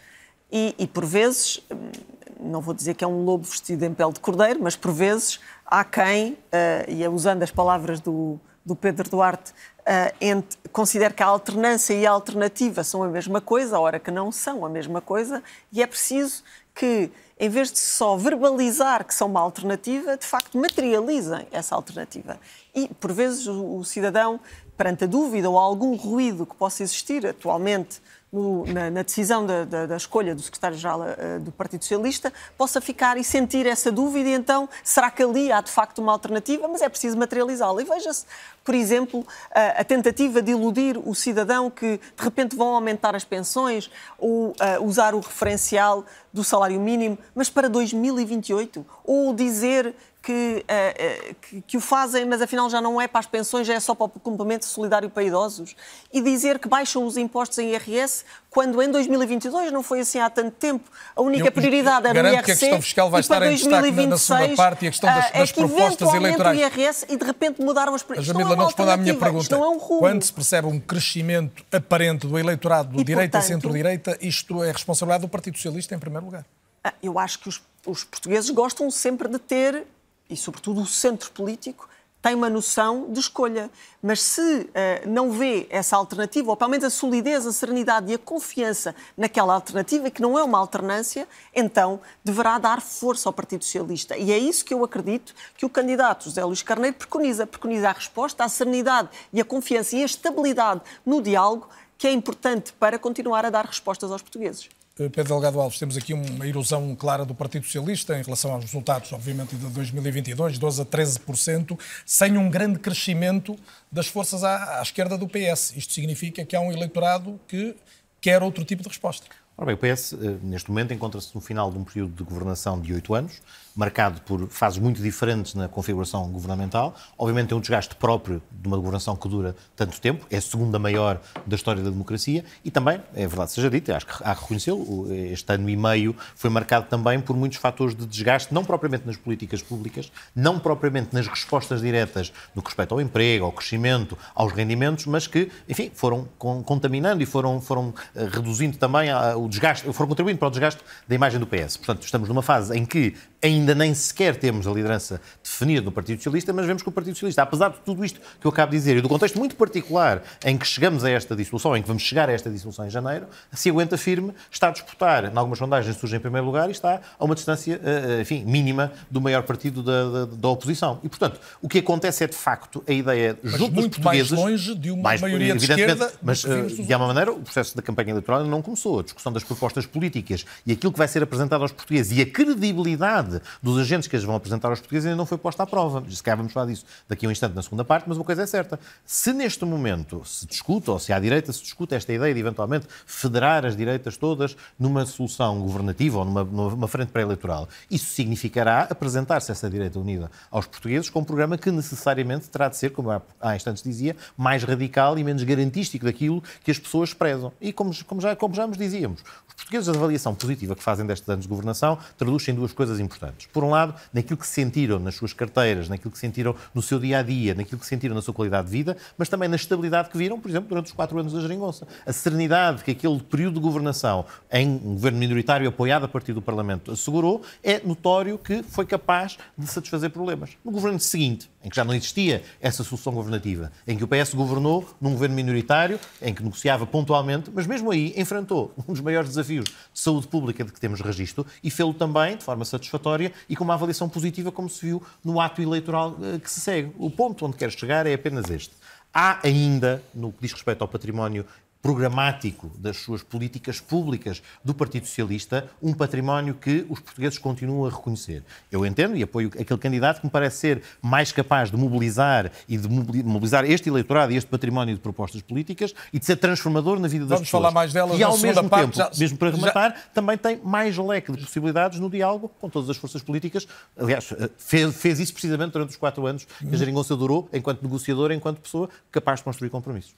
E, 0.51 0.75
e, 0.77 0.87
por 0.87 1.05
vezes, 1.05 1.61
hum, 1.71 1.91
não 2.39 2.61
vou 2.61 2.73
dizer 2.73 2.95
que 2.95 3.03
é 3.03 3.07
um 3.07 3.23
lobo 3.23 3.43
vestido 3.43 3.85
em 3.85 3.93
pele 3.93 4.13
de 4.13 4.19
cordeiro, 4.19 4.59
mas 4.61 4.75
por 4.75 4.91
vezes 4.91 5.39
há 5.65 5.83
quem, 5.83 6.37
ah, 6.51 6.85
e 6.87 7.03
é 7.03 7.09
usando 7.09 7.43
as 7.43 7.51
palavras 7.51 7.99
do, 7.99 8.39
do 8.65 8.75
Pedro 8.75 9.09
Duarte, 9.09 9.53
ah, 9.85 10.11
ent- 10.19 10.57
considere 10.71 11.13
que 11.13 11.21
a 11.21 11.27
alternância 11.27 11.93
e 11.93 12.05
a 12.05 12.11
alternativa 12.11 12.83
são 12.83 13.03
a 13.03 13.07
mesma 13.07 13.39
coisa, 13.41 13.77
a 13.77 13.79
hora 13.79 13.99
que 13.99 14.09
não 14.09 14.31
são 14.31 14.65
a 14.65 14.69
mesma 14.69 15.01
coisa, 15.01 15.43
e 15.71 15.83
é 15.83 15.87
preciso 15.87 16.43
que, 16.73 17.11
em 17.39 17.47
vez 17.47 17.71
de 17.71 17.79
só 17.79 18.17
verbalizar 18.17 19.05
que 19.05 19.13
são 19.13 19.27
uma 19.27 19.39
alternativa, 19.39 20.17
de 20.17 20.25
facto 20.25 20.57
materializem 20.57 21.47
essa 21.51 21.73
alternativa. 21.73 22.37
E, 22.75 22.89
por 22.99 23.13
vezes, 23.13 23.47
o, 23.47 23.81
cidadão, 23.85 24.39
perante 24.75 25.05
a 25.05 25.07
dúvida 25.07 25.49
ou 25.49 25.57
algum 25.57 25.95
ruído 25.95 26.45
que 26.45 26.55
possa 26.55 26.83
existir 26.83 27.25
atualmente 27.25 28.01
no- 28.31 28.65
na, 28.67 28.89
na 28.91 29.01
decisão 29.01 29.45
da, 29.45 29.65
da- 29.65 29.85
da 29.87 29.97
escolha 29.97 30.35
do 30.35 30.41
secretário-geral 30.41 31.03
eh, 31.03 31.39
do 31.39 31.51
Partido 31.51 31.81
Socialista, 31.83 32.31
possa 32.57 32.79
ficar 32.79 33.17
e 33.17 33.23
sentir 33.23 33.65
essa 33.65 33.91
dúvida 33.91 34.29
e 34.29 34.33
então, 34.33 34.69
será 34.83 35.09
que 35.09 35.23
ali 35.23 35.51
há 35.51 35.61
de 35.61 35.71
facto 35.71 35.99
uma 35.99 36.11
alternativa? 36.11 36.67
Mas 36.67 36.81
é 36.81 36.89
preciso 36.89 37.17
materializá-la. 37.17 37.81
E 37.81 37.85
veja-se, 37.85 38.25
por 38.63 38.75
exemplo, 38.75 39.25
a, 39.51 39.81
a 39.81 39.83
tentativa 39.83 40.41
de 40.41 40.51
iludir 40.51 40.97
o 41.03 41.15
cidadão 41.15 41.69
que 41.71 41.97
de 41.97 42.23
repente 42.23 42.55
vão 42.55 42.75
aumentar 42.75 43.15
as 43.15 43.23
pensões 43.23 43.89
ou 44.17 44.53
eh, 44.59 44.79
usar 44.79 45.15
o 45.15 45.19
referencial 45.19 46.05
do 46.31 46.43
salário 46.43 46.79
mínimo, 46.79 47.17
mas 47.33 47.49
para 47.49 47.67
2028, 47.67 48.85
ou 49.03 49.33
dizer 49.33 49.95
que, 50.21 50.65
eh, 50.67 50.95
eh, 50.97 51.35
que, 51.41 51.61
que 51.61 51.77
o 51.77 51.79
fazem, 51.81 52.25
mas 52.25 52.41
afinal 52.41 52.69
já 52.69 52.81
não 52.81 52.99
é 52.99 53.07
para 53.07 53.21
as 53.21 53.25
pensões, 53.25 53.65
já 53.65 53.73
é 53.73 53.79
só 53.79 53.95
para 53.95 54.05
o 54.07 54.09
complemento 54.09 54.65
solidário 54.65 55.09
para 55.09 55.23
idosos, 55.23 55.75
e 56.11 56.21
dizer 56.21 56.59
que 56.59 56.67
baixam 56.67 57.05
os 57.05 57.15
impostos 57.15 57.57
em 57.57 57.69
IRS, 57.71 58.25
quando 58.49 58.81
em 58.83 58.91
2022 58.91 59.71
não 59.71 59.81
foi 59.81 60.01
assim 60.01 60.19
há 60.19 60.29
tanto 60.29 60.51
tempo. 60.51 60.89
A 61.15 61.21
única 61.21 61.47
Eu 61.47 61.51
prioridade 61.53 62.05
era 62.07 62.21
o 62.21 62.33
IRC. 62.33 62.43
que 62.43 62.51
a 62.51 62.55
questão 62.57 62.81
fiscal 62.81 63.09
vai 63.09 63.19
e 63.19 63.21
estar 63.21 63.41
em 63.43 63.51
destaque 63.55 63.69
na- 63.71 63.79
na 63.79 63.83
segunda 63.87 64.09
2026, 64.17 64.57
parte 64.57 64.85
e 64.85 64.87
a 64.87 64.91
questão 64.91 65.09
das- 65.13 65.25
ah, 65.25 65.31
é 65.33 65.39
das 65.39 65.51
que 65.53 65.59
propostas 65.65 66.13
eleitorais. 66.13 66.57
o 66.57 66.61
IRS 66.61 67.05
e 67.07 67.15
de 67.17 67.25
repente 67.25 67.61
mudaram 67.61 67.95
as 67.95 68.03
prioridades. 68.03 68.27
Jamila 68.37 68.55
não 68.57 68.65
responde 68.65 68.91
à 68.91 68.97
minha 68.97 69.15
pergunta. 69.15 69.55
Não 69.57 69.63
é 69.63 69.69
um 69.69 69.77
rumo. 69.77 69.99
Quando 70.01 70.21
se 70.23 70.33
percebe 70.33 70.67
um 70.67 70.79
crescimento 70.81 71.63
aparente 71.71 72.27
do 72.27 72.37
eleitorado 72.37 72.89
do 72.93 72.99
E, 72.99 73.03
direita 73.05 73.37
e 73.37 73.39
portanto- 73.39 73.47
centro-direita, 73.47 74.17
isto 74.21 74.61
é 74.63 74.71
responsabilidade 74.71 75.21
do 75.21 75.29
Partido 75.29 75.55
Socialista 75.55 75.95
em 75.95 75.99
primeiro 75.99 76.25
lugar. 76.25 76.45
Ah, 76.83 76.93
Eu 77.01 77.17
acho 77.19 77.39
que 77.39 77.49
os, 77.49 77.61
os 77.85 78.03
portugueses 78.03 78.49
gostam 78.49 78.89
sempre 78.91 79.27
de 79.29 79.37
ter, 79.39 79.85
e 80.29 80.37
sobretudo 80.37 80.81
o 80.81 80.85
centro 80.85 81.31
político, 81.31 81.89
tem 82.21 82.35
uma 82.35 82.49
noção 82.49 83.11
de 83.11 83.19
escolha. 83.19 83.69
Mas 84.01 84.21
se 84.21 84.69
ah, 84.75 85.07
não 85.07 85.31
vê 85.31 85.67
essa 85.69 85.95
alternativa, 85.95 86.49
ou 86.49 86.57
pelo 86.57 86.71
menos 86.71 86.85
a 86.85 86.89
solidez, 86.89 87.45
a 87.45 87.51
serenidade 87.51 88.11
e 88.11 88.15
a 88.15 88.17
confiança 88.17 88.95
naquela 89.15 89.53
alternativa, 89.53 90.09
que 90.09 90.21
não 90.21 90.37
é 90.37 90.43
uma 90.43 90.57
alternância, 90.57 91.27
então 91.55 91.99
deverá 92.23 92.57
dar 92.57 92.81
força 92.81 93.29
ao 93.29 93.33
Partido 93.33 93.63
Socialista. 93.63 94.17
E 94.17 94.31
é 94.31 94.37
isso 94.37 94.65
que 94.65 94.73
eu 94.73 94.83
acredito 94.83 95.33
que 95.55 95.65
o 95.65 95.69
candidato 95.69 96.25
José 96.25 96.43
Luís 96.43 96.61
Carneiro 96.61 96.97
preconiza. 96.97 97.47
Preconiza 97.47 97.89
a 97.89 97.93
resposta, 97.93 98.43
a 98.43 98.49
serenidade 98.49 99.09
e 99.31 99.39
a 99.39 99.45
confiança 99.45 99.95
e 99.95 100.01
a 100.01 100.05
estabilidade 100.05 100.81
no 101.05 101.21
diálogo, 101.21 101.69
que 101.97 102.07
é 102.07 102.11
importante 102.11 102.73
para 102.73 102.97
continuar 102.97 103.45
a 103.45 103.49
dar 103.49 103.65
respostas 103.65 104.11
aos 104.11 104.21
portugueses. 104.21 104.69
Eh, 104.99 105.07
Pedro 105.07 105.35
Delgado 105.35 105.61
Alves, 105.61 105.79
temos 105.79 105.95
aqui 105.95 106.13
uma 106.13 106.45
erosão 106.45 106.93
clara 106.93 107.23
do 107.23 107.33
Partido 107.33 107.65
Socialista 107.65 108.19
em 108.19 108.21
relação 108.21 108.51
aos 108.51 108.65
resultados, 108.65 109.13
obviamente, 109.13 109.55
de 109.55 109.65
2022, 109.67 110.57
12 110.57 110.81
a 110.81 110.85
13%, 110.85 111.79
sem 112.05 112.37
um 112.37 112.49
grande 112.49 112.79
crescimento 112.79 113.55
das 113.89 114.07
forças 114.07 114.43
à, 114.43 114.79
à 114.79 114.81
esquerda 114.81 115.17
do 115.17 115.27
PS. 115.27 115.73
Isto 115.77 115.93
significa 115.93 116.43
que 116.43 116.55
há 116.55 116.59
um 116.59 116.71
eleitorado 116.71 117.39
que 117.47 117.75
quer 118.19 118.43
outro 118.43 118.65
tipo 118.65 118.83
de 118.83 118.89
resposta. 118.89 119.25
Ora 119.57 119.67
bem, 119.67 119.75
o 119.75 119.77
PS, 119.77 120.13
eh, 120.13 120.37
neste 120.41 120.69
momento, 120.69 120.93
encontra-se 120.93 121.33
no 121.33 121.39
final 121.39 121.71
de 121.71 121.77
um 121.77 121.83
período 121.83 122.13
de 122.15 122.23
governação 122.23 122.79
de 122.79 122.93
oito 122.93 123.13
anos, 123.13 123.41
marcado 123.75 124.21
por 124.21 124.47
fases 124.49 124.77
muito 124.79 125.01
diferentes 125.01 125.53
na 125.55 125.67
configuração 125.67 126.29
governamental. 126.29 126.95
Obviamente, 127.17 127.49
tem 127.49 127.57
um 127.57 127.61
desgaste 127.61 127.95
próprio 127.95 128.41
de 128.51 128.67
uma 128.67 128.77
governação 128.77 129.15
que 129.15 129.27
dura 129.29 129.55
tanto 129.75 129.99
tempo, 130.01 130.25
é 130.29 130.37
a 130.37 130.41
segunda 130.41 130.77
maior 130.79 131.21
da 131.45 131.55
história 131.55 131.81
da 131.81 131.89
democracia, 131.89 132.43
e 132.63 132.71
também, 132.71 132.99
é 133.13 133.27
verdade 133.27 133.51
seja 133.51 133.69
dito, 133.69 133.93
acho 133.93 134.05
que 134.05 134.13
há 134.23 134.35
que 134.35 134.41
reconhecê-lo, 134.41 135.11
este 135.13 135.53
ano 135.53 135.69
e 135.69 135.75
meio 135.75 136.15
foi 136.35 136.49
marcado 136.49 136.87
também 136.87 137.19
por 137.19 137.35
muitos 137.35 137.57
fatores 137.57 137.95
de 137.95 138.05
desgaste, 138.05 138.53
não 138.53 138.65
propriamente 138.65 139.05
nas 139.05 139.17
políticas 139.17 139.61
públicas, 139.61 140.11
não 140.35 140.59
propriamente 140.59 141.13
nas 141.13 141.27
respostas 141.27 141.81
diretas 141.81 142.31
no 142.53 142.61
que 142.61 142.69
respeita 142.69 142.93
ao 142.93 143.01
emprego, 143.01 143.45
ao 143.45 143.51
crescimento, 143.51 144.17
aos 144.35 144.51
rendimentos, 144.51 145.05
mas 145.05 145.27
que, 145.27 145.49
enfim, 145.67 145.91
foram 145.93 146.27
con- 146.37 146.63
contaminando 146.63 147.21
e 147.23 147.25
foram, 147.25 147.61
foram 147.61 147.93
eh, 148.15 148.27
reduzindo 148.31 148.77
também 148.77 149.09
o 149.35 149.47
desgaste, 149.47 149.91
foram 149.93 150.07
contribuindo 150.09 150.39
para 150.39 150.47
o 150.47 150.51
desgaste 150.51 150.81
da 151.07 151.15
imagem 151.15 151.39
do 151.39 151.47
PS. 151.47 151.77
Portanto, 151.77 152.03
estamos 152.03 152.27
numa 152.27 152.41
fase 152.41 152.77
em 152.77 152.85
que 152.85 153.15
ainda 153.41 153.73
nem 153.73 153.93
sequer 153.93 154.35
temos 154.35 154.67
a 154.67 154.71
liderança 154.71 155.21
definida 155.41 155.81
no 155.81 155.91
Partido 155.91 156.17
Socialista, 156.17 156.51
mas 156.53 156.65
vemos 156.65 156.83
que 156.83 156.89
o 156.89 156.91
Partido 156.91 157.13
Socialista, 157.13 157.41
apesar 157.41 157.69
de 157.69 157.79
tudo 157.79 158.03
isto 158.03 158.19
que 158.39 158.45
eu 158.45 158.51
acabo 158.51 158.71
de 158.71 158.77
dizer 158.77 158.97
e 158.97 159.01
do 159.01 159.09
contexto 159.09 159.37
muito 159.37 159.55
particular 159.55 160.21
em 160.43 160.57
que 160.57 160.67
chegamos 160.67 161.03
a 161.03 161.09
esta 161.09 161.35
dissolução, 161.35 161.75
em 161.75 161.81
que 161.81 161.87
vamos 161.87 162.03
chegar 162.03 162.29
a 162.29 162.33
esta 162.33 162.49
dissolução 162.49 162.85
em 162.85 162.89
janeiro, 162.89 163.27
se 163.53 163.69
aguenta 163.69 163.97
firme, 163.97 164.33
está 164.51 164.67
a 164.67 164.71
disputar, 164.71 165.25
em 165.25 165.37
algumas 165.37 165.57
sondagens 165.57 165.95
surge 165.95 166.15
em 166.15 166.19
primeiro 166.19 166.45
lugar 166.45 166.67
e 166.69 166.71
está 166.71 167.01
a 167.17 167.25
uma 167.25 167.35
distância, 167.35 167.79
eh, 167.83 168.21
enfim, 168.21 168.43
mínima 168.45 168.91
do 169.09 169.21
maior 169.21 169.43
partido 169.43 169.81
da, 169.81 170.09
da, 170.09 170.25
da 170.25 170.47
oposição. 170.49 170.99
E, 171.03 171.09
portanto, 171.09 171.39
o 171.61 171.69
que 171.69 171.79
acontece 171.79 172.23
é, 172.23 172.27
de 172.27 172.35
facto, 172.35 172.83
a 172.87 172.91
ideia 172.91 173.37
junto 173.43 173.73
dos 173.73 173.81
muito 173.81 174.03
mais 174.03 174.29
portugueses... 174.29 174.31
longe 174.31 174.75
de 174.75 174.91
uma 174.91 175.17
maioria 175.17 175.55
de 175.55 175.63
esquerda 175.63 176.07
do 176.07 176.13
Mas, 176.21 176.43
eh, 176.43 176.63
de 176.63 176.93
alguma 176.93 177.13
maneira, 177.13 177.31
o 177.31 177.39
processo 177.39 177.75
da 177.75 177.81
campanha 177.81 178.11
eleitoral 178.11 178.43
não 178.43 178.61
começou. 178.61 178.99
A 178.99 179.03
discussão 179.03 179.31
das 179.31 179.43
propostas 179.43 179.85
políticas 179.85 180.45
e 180.65 180.71
aquilo 180.71 180.91
que 180.91 180.97
vai 180.97 181.07
ser 181.07 181.23
apresentado 181.23 181.61
aos 181.61 181.71
portugueses 181.71 182.17
e 182.17 182.21
a 182.21 182.25
credibilidade 182.25 183.28
dos 183.61 183.77
agentes 183.77 184.07
que 184.07 184.15
as 184.15 184.23
vão 184.23 184.35
apresentar 184.35 184.69
aos 184.69 184.79
portugueses 184.79 185.07
ainda 185.07 185.17
não 185.17 185.25
foi 185.25 185.37
posta 185.37 185.63
à 185.63 185.67
prova. 185.67 186.03
Se 186.09 186.23
calhar 186.23 186.37
vamos 186.37 186.53
falar 186.53 186.67
disso 186.67 186.85
daqui 187.07 187.25
a 187.25 187.29
um 187.29 187.31
instante 187.31 187.55
na 187.55 187.61
segunda 187.61 187.85
parte, 187.85 188.05
mas 188.07 188.17
uma 188.17 188.25
coisa 188.25 188.43
é 188.43 188.47
certa. 188.47 188.79
Se 189.05 189.33
neste 189.33 189.65
momento 189.65 190.23
se 190.25 190.45
discute, 190.45 190.89
ou 190.89 190.99
se 190.99 191.13
à 191.13 191.19
direita 191.19 191.51
se 191.53 191.61
discute 191.61 191.95
esta 191.95 192.11
ideia 192.11 192.33
de 192.33 192.39
eventualmente 192.39 192.87
federar 193.05 193.65
as 193.65 193.75
direitas 193.75 194.17
todas 194.17 194.55
numa 194.77 195.05
solução 195.05 195.59
governativa 195.59 196.19
ou 196.19 196.25
numa, 196.25 196.43
numa 196.43 196.87
frente 196.87 197.09
pré-eleitoral, 197.11 197.67
isso 197.89 198.13
significará 198.13 198.87
apresentar-se 198.89 199.51
essa 199.51 199.69
direita 199.69 199.99
unida 199.99 200.31
aos 200.49 200.65
portugueses 200.65 201.09
com 201.09 201.19
um 201.19 201.23
programa 201.23 201.57
que 201.57 201.71
necessariamente 201.71 202.49
terá 202.49 202.69
de 202.69 202.77
ser, 202.77 202.91
como 202.91 203.09
há 203.11 203.55
instantes 203.55 203.83
dizia, 203.83 204.15
mais 204.37 204.63
radical 204.63 205.17
e 205.17 205.23
menos 205.23 205.43
garantístico 205.43 206.05
daquilo 206.05 206.43
que 206.63 206.71
as 206.71 206.79
pessoas 206.79 207.13
prezam. 207.13 207.51
E 207.59 207.73
como, 207.73 207.93
como, 208.05 208.21
já, 208.21 208.35
como 208.35 208.53
já 208.53 208.65
nos 208.65 208.77
dizíamos, 208.77 209.21
os 209.47 209.53
portugueses, 209.55 209.89
a 209.89 209.91
avaliação 209.91 210.33
positiva 210.33 210.75
que 210.75 210.83
fazem 210.83 211.05
destes 211.05 211.27
anos 211.27 211.43
de 211.43 211.49
governação 211.49 211.97
traduz-se 212.17 212.51
em 212.51 212.55
duas 212.55 212.71
coisas 212.73 212.99
importantes. 212.99 213.18
Por 213.51 213.63
um 213.63 213.69
lado, 213.69 213.93
naquilo 214.13 214.37
que 214.37 214.47
sentiram 214.47 214.99
nas 214.99 215.15
suas 215.15 215.33
carteiras, 215.33 215.89
naquilo 215.89 216.11
que 216.11 216.17
sentiram 216.17 216.55
no 216.73 216.81
seu 216.81 216.99
dia 216.99 217.19
a 217.19 217.21
dia, 217.21 217.53
naquilo 217.53 217.79
que 217.79 217.85
sentiram 217.85 218.15
na 218.15 218.21
sua 218.21 218.33
qualidade 218.33 218.67
de 218.67 218.71
vida, 218.71 218.97
mas 219.17 219.29
também 219.29 219.49
na 219.49 219.55
estabilidade 219.55 220.09
que 220.09 220.17
viram, 220.17 220.39
por 220.39 220.49
exemplo, 220.49 220.69
durante 220.69 220.87
os 220.87 220.93
quatro 220.93 221.19
anos 221.19 221.33
da 221.33 221.41
Geringonça. 221.41 221.87
A 222.05 222.13
serenidade 222.13 222.83
que 222.83 222.91
aquele 222.91 223.19
período 223.19 223.55
de 223.55 223.59
governação 223.59 224.25
em 224.51 224.67
um 224.69 224.93
governo 224.93 225.19
minoritário 225.19 225.67
apoiado 225.67 226.05
a 226.05 226.07
partir 226.07 226.33
do 226.33 226.41
Parlamento 226.41 226.91
assegurou 226.91 227.41
é 227.63 227.79
notório 227.85 228.37
que 228.37 228.63
foi 228.63 228.85
capaz 228.85 229.37
de 229.57 229.67
satisfazer 229.67 230.09
problemas. 230.09 230.51
No 230.63 230.71
governo 230.71 230.99
seguinte, 230.99 231.49
em 231.63 231.69
que 231.69 231.75
já 231.75 231.83
não 231.83 231.93
existia 231.93 232.43
essa 232.61 232.83
solução 232.83 233.13
governativa, 233.13 233.71
em 233.87 233.97
que 233.97 234.03
o 234.03 234.07
PS 234.07 234.33
governou 234.33 234.87
num 235.01 235.11
governo 235.11 235.35
minoritário, 235.35 235.99
em 236.21 236.33
que 236.33 236.41
negociava 236.41 236.85
pontualmente, 236.85 237.51
mas 237.53 237.67
mesmo 237.67 237.91
aí 237.91 238.13
enfrentou 238.15 238.73
um 238.87 238.93
dos 238.93 239.01
maiores 239.01 239.29
desafios 239.29 239.65
de 239.65 239.99
saúde 239.99 240.27
pública 240.27 240.63
de 240.63 240.71
que 240.71 240.79
temos 240.79 241.01
registro 241.01 241.45
e 241.63 241.69
fê-lo 241.69 241.93
também 241.93 242.37
de 242.37 242.43
forma 242.43 242.63
satisfatória 242.63 243.08
e 243.47 243.55
com 243.55 243.63
uma 243.63 243.73
avaliação 243.73 244.07
positiva, 244.07 244.51
como 244.51 244.69
se 244.69 244.85
viu 244.85 245.03
no 245.23 245.39
ato 245.39 245.61
eleitoral 245.61 246.17
eh, 246.21 246.39
que 246.39 246.49
se 246.49 246.59
segue. 246.59 246.91
O 246.97 247.09
ponto 247.09 247.45
onde 247.45 247.57
quero 247.57 247.71
chegar 247.71 248.05
é 248.05 248.13
apenas 248.13 248.49
este. 248.49 248.73
Há 249.13 249.39
ainda, 249.43 250.03
no 250.13 250.31
que 250.31 250.41
diz 250.41 250.53
respeito 250.53 250.81
ao 250.81 250.87
património 250.87 251.45
programático 251.81 252.71
das 252.77 252.97
suas 252.97 253.23
políticas 253.23 253.79
públicas 253.79 254.41
do 254.63 254.73
Partido 254.73 255.07
Socialista, 255.07 255.69
um 255.81 255.93
património 255.93 256.53
que 256.53 256.85
os 256.89 256.99
portugueses 256.99 257.37
continuam 257.37 257.85
a 257.85 257.89
reconhecer. 257.89 258.43
Eu 258.71 258.85
entendo 258.85 259.15
e 259.15 259.23
apoio 259.23 259.49
aquele 259.59 259.79
candidato 259.79 260.19
que 260.19 260.25
me 260.25 260.31
parece 260.31 260.57
ser 260.57 260.81
mais 261.01 261.31
capaz 261.31 261.71
de 261.71 261.77
mobilizar 261.77 262.51
e 262.67 262.77
de 262.77 262.89
mobilizar 262.89 263.63
este 263.63 263.89
eleitorado 263.89 264.33
e 264.33 264.35
este 264.35 264.49
património 264.49 264.93
de 264.93 264.99
propostas 264.99 265.41
políticas 265.41 265.93
e 266.11 266.19
de 266.19 266.25
ser 266.25 266.35
transformador 266.35 266.99
na 266.99 267.07
vida 267.07 267.25
das 267.25 267.39
Vamos 267.39 267.47
pessoas. 267.47 267.63
Vamos 267.63 267.73
falar 267.73 267.81
mais 267.81 267.93
delas 267.93 268.19
e 268.19 268.23
ao 268.23 268.37
mesmo 268.37 268.69
parte, 268.69 268.85
tempo, 268.85 268.97
já, 268.97 269.11
mesmo 269.17 269.37
para 269.37 269.49
rematar, 269.51 269.91
já... 269.91 270.01
também 270.13 270.37
tem 270.37 270.57
mais 270.63 270.97
leque 270.97 271.31
de 271.31 271.45
possibilidades 271.45 271.99
no 271.99 272.09
diálogo 272.09 272.51
com 272.59 272.69
todas 272.69 272.89
as 272.89 272.97
forças 272.97 273.21
políticas. 273.21 273.67
Aliás, 273.97 274.31
eh, 274.33 274.49
fez, 274.57 274.95
fez 274.95 275.19
isso 275.19 275.33
precisamente 275.33 275.71
durante 275.71 275.91
os 275.91 275.95
quatro 275.95 276.25
anos 276.27 276.45
que 276.45 276.75
a 276.75 276.77
Jeringonça 276.77 277.15
durou, 277.15 277.47
enquanto 277.53 277.81
negociador, 277.81 278.31
enquanto 278.31 278.59
pessoa 278.59 278.89
capaz 279.11 279.39
de 279.39 279.45
construir 279.45 279.69
compromissos. 279.69 280.13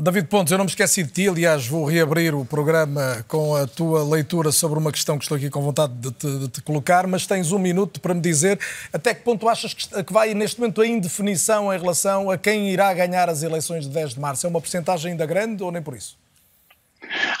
David 0.00 0.28
Pontes, 0.28 0.52
eu 0.52 0.56
não 0.56 0.64
me 0.64 0.70
esqueci 0.70 1.02
de 1.02 1.10
ti, 1.10 1.28
aliás, 1.28 1.66
vou 1.66 1.84
reabrir 1.84 2.34
o 2.34 2.46
programa 2.46 3.22
com 3.28 3.54
a 3.54 3.66
tua 3.66 4.02
leitura 4.02 4.50
sobre 4.50 4.78
uma 4.78 4.90
questão 4.90 5.18
que 5.18 5.24
estou 5.24 5.36
aqui 5.36 5.50
com 5.50 5.60
vontade 5.60 5.92
de 5.92 6.10
te, 6.12 6.38
de 6.38 6.48
te 6.48 6.62
colocar, 6.62 7.06
mas 7.06 7.26
tens 7.26 7.52
um 7.52 7.58
minuto 7.58 8.00
para 8.00 8.14
me 8.14 8.22
dizer 8.22 8.58
até 8.90 9.12
que 9.14 9.22
ponto 9.22 9.46
achas 9.46 9.74
que, 9.74 10.02
que 10.02 10.12
vai 10.12 10.32
neste 10.32 10.58
momento 10.58 10.80
a 10.80 10.86
indefinição 10.86 11.72
em 11.74 11.78
relação 11.78 12.30
a 12.30 12.38
quem 12.38 12.70
irá 12.70 12.94
ganhar 12.94 13.28
as 13.28 13.42
eleições 13.42 13.84
de 13.84 13.90
10 13.90 14.14
de 14.14 14.20
março. 14.20 14.46
É 14.46 14.48
uma 14.48 14.60
porcentagem 14.60 15.12
ainda 15.12 15.26
grande 15.26 15.62
ou 15.62 15.70
nem 15.70 15.82
por 15.82 15.94
isso? 15.94 16.16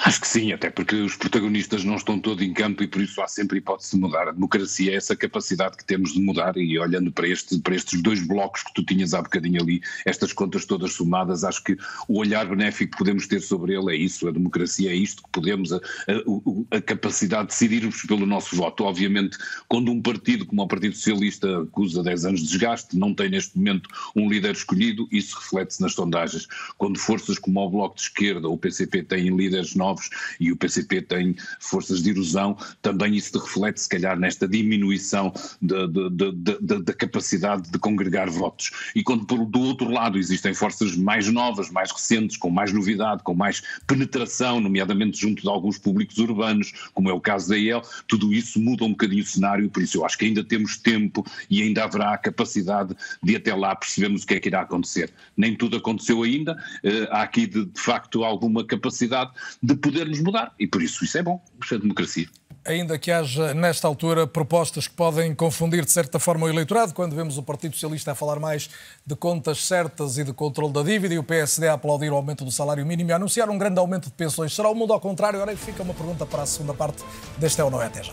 Acho 0.04 0.20
que 0.20 0.28
sim, 0.28 0.52
até 0.52 0.70
porque 0.70 0.96
os 0.96 1.16
protagonistas 1.16 1.84
não 1.84 1.96
estão 1.96 2.18
todos 2.18 2.44
em 2.44 2.52
campo 2.52 2.82
e 2.82 2.86
por 2.86 3.00
isso 3.00 3.20
há 3.22 3.28
sempre 3.28 3.58
hipótese 3.58 3.92
de 3.92 3.98
mudar. 3.98 4.28
A 4.28 4.32
democracia 4.32 4.92
é 4.92 4.96
essa 4.96 5.16
capacidade 5.16 5.76
que 5.76 5.84
temos 5.84 6.12
de 6.12 6.20
mudar 6.20 6.56
e 6.56 6.78
olhando 6.78 7.10
para, 7.10 7.26
este, 7.28 7.58
para 7.58 7.74
estes 7.74 8.02
dois 8.02 8.20
blocos 8.26 8.62
que 8.62 8.74
tu 8.74 8.84
tinhas 8.84 9.14
há 9.14 9.22
bocadinho 9.22 9.62
ali, 9.62 9.82
estas 10.04 10.32
contas 10.32 10.64
todas 10.64 10.92
somadas, 10.92 11.44
acho 11.44 11.62
que 11.64 11.76
o 12.08 12.18
olhar 12.18 12.46
benéfico 12.46 12.92
que 12.92 12.98
podemos 12.98 13.26
ter 13.26 13.40
sobre 13.40 13.74
ele 13.74 13.92
é 13.92 13.96
isso, 13.96 14.28
a 14.28 14.30
democracia 14.30 14.90
é 14.90 14.94
isto 14.94 15.22
que 15.22 15.30
podemos, 15.30 15.72
a, 15.72 15.76
a, 15.76 16.76
a 16.76 16.80
capacidade 16.80 17.48
de 17.48 17.48
decidirmos 17.48 18.02
pelo 18.02 18.26
nosso 18.26 18.54
voto. 18.56 18.84
Obviamente, 18.84 19.38
quando 19.68 19.90
um 19.90 20.02
partido 20.02 20.44
como 20.46 20.62
o 20.62 20.68
Partido 20.68 20.94
Socialista 20.94 21.62
acusa 21.62 22.02
10 22.02 22.24
anos 22.26 22.40
de 22.40 22.48
desgaste, 22.48 22.96
não 22.96 23.14
tem 23.14 23.30
neste 23.30 23.56
momento 23.56 23.88
um 24.14 24.28
líder 24.28 24.52
escolhido, 24.52 25.08
isso 25.10 25.38
reflete-se 25.38 25.80
nas 25.80 25.94
sondagens. 25.94 26.46
Quando 26.76 26.98
forças 26.98 27.38
como 27.38 27.60
o 27.60 27.70
Bloco 27.70 27.96
de 27.96 28.02
Esquerda 28.02 28.48
ou 28.48 28.54
o 28.54 28.58
PCP 28.58 29.02
têm 29.02 29.34
líderes 29.34 29.53
líderes 29.54 29.74
novos 29.74 30.10
e 30.40 30.50
o 30.50 30.56
PCP 30.56 31.02
tem 31.02 31.36
forças 31.60 32.02
de 32.02 32.10
erosão, 32.10 32.56
também 32.82 33.14
isso 33.14 33.38
reflete 33.38 33.80
se 33.80 33.88
calhar 33.88 34.18
nesta 34.18 34.48
diminuição 34.48 35.32
da 35.60 36.92
capacidade 36.94 37.70
de 37.70 37.78
congregar 37.78 38.28
votos. 38.28 38.70
E 38.94 39.02
quando 39.02 39.24
por, 39.24 39.44
do 39.46 39.60
outro 39.60 39.88
lado 39.90 40.18
existem 40.18 40.52
forças 40.52 40.96
mais 40.96 41.28
novas, 41.30 41.70
mais 41.70 41.90
recentes, 41.90 42.36
com 42.36 42.50
mais 42.50 42.72
novidade, 42.72 43.22
com 43.22 43.34
mais 43.34 43.62
penetração, 43.86 44.60
nomeadamente 44.60 45.20
junto 45.20 45.42
de 45.42 45.48
alguns 45.48 45.78
públicos 45.78 46.18
urbanos, 46.18 46.72
como 46.92 47.08
é 47.08 47.12
o 47.12 47.20
caso 47.20 47.48
da 47.48 47.56
IEL, 47.56 47.82
tudo 48.08 48.32
isso 48.32 48.60
muda 48.60 48.84
um 48.84 48.90
bocadinho 48.90 49.22
o 49.22 49.26
cenário, 49.26 49.70
por 49.70 49.82
isso 49.82 49.98
eu 49.98 50.04
acho 50.04 50.18
que 50.18 50.24
ainda 50.24 50.42
temos 50.42 50.76
tempo 50.76 51.24
e 51.48 51.62
ainda 51.62 51.84
haverá 51.84 52.16
capacidade 52.18 52.94
de 53.22 53.36
até 53.36 53.54
lá 53.54 53.74
percebermos 53.74 54.22
o 54.22 54.26
que 54.26 54.34
é 54.34 54.40
que 54.40 54.48
irá 54.48 54.62
acontecer. 54.62 55.12
Nem 55.36 55.54
tudo 55.54 55.76
aconteceu 55.76 56.22
ainda, 56.22 56.56
eh, 56.82 57.08
há 57.10 57.22
aqui 57.22 57.46
de, 57.46 57.64
de 57.64 57.80
facto 57.80 58.24
alguma 58.24 58.64
capacidade, 58.64 59.30
de 59.62 59.74
podermos 59.74 60.20
mudar. 60.20 60.52
E 60.58 60.66
por 60.66 60.82
isso 60.82 61.04
isso 61.04 61.18
é 61.18 61.22
bom, 61.22 61.42
isso 61.62 61.74
é 61.74 61.78
democracia. 61.78 62.28
Ainda 62.66 62.98
que 62.98 63.10
haja, 63.10 63.52
nesta 63.52 63.86
altura, 63.86 64.26
propostas 64.26 64.88
que 64.88 64.94
podem 64.94 65.34
confundir, 65.34 65.84
de 65.84 65.92
certa 65.92 66.18
forma, 66.18 66.46
o 66.46 66.48
eleitorado, 66.48 66.94
quando 66.94 67.14
vemos 67.14 67.36
o 67.36 67.42
Partido 67.42 67.74
Socialista 67.74 68.12
a 68.12 68.14
falar 68.14 68.40
mais 68.40 68.70
de 69.04 69.14
contas 69.14 69.66
certas 69.66 70.16
e 70.16 70.24
de 70.24 70.32
controle 70.32 70.72
da 70.72 70.82
dívida 70.82 71.12
e 71.12 71.18
o 71.18 71.22
PSD 71.22 71.68
a 71.68 71.74
aplaudir 71.74 72.10
o 72.10 72.16
aumento 72.16 72.42
do 72.42 72.50
salário 72.50 72.84
mínimo 72.86 73.10
e 73.10 73.12
a 73.12 73.16
anunciar 73.16 73.50
um 73.50 73.58
grande 73.58 73.78
aumento 73.78 74.06
de 74.06 74.12
pensões. 74.12 74.54
Será 74.54 74.70
o 74.70 74.74
mundo 74.74 74.94
ao 74.94 75.00
contrário? 75.00 75.42
Agora 75.42 75.54
fica 75.58 75.82
uma 75.82 75.92
pergunta 75.92 76.24
para 76.24 76.42
a 76.42 76.46
segunda 76.46 76.72
parte 76.72 77.04
deste 77.36 77.60
É 77.60 77.64
ou 77.64 77.70
Não 77.70 77.82
É 77.82 77.86
Até 77.86 78.02
Já. 78.02 78.12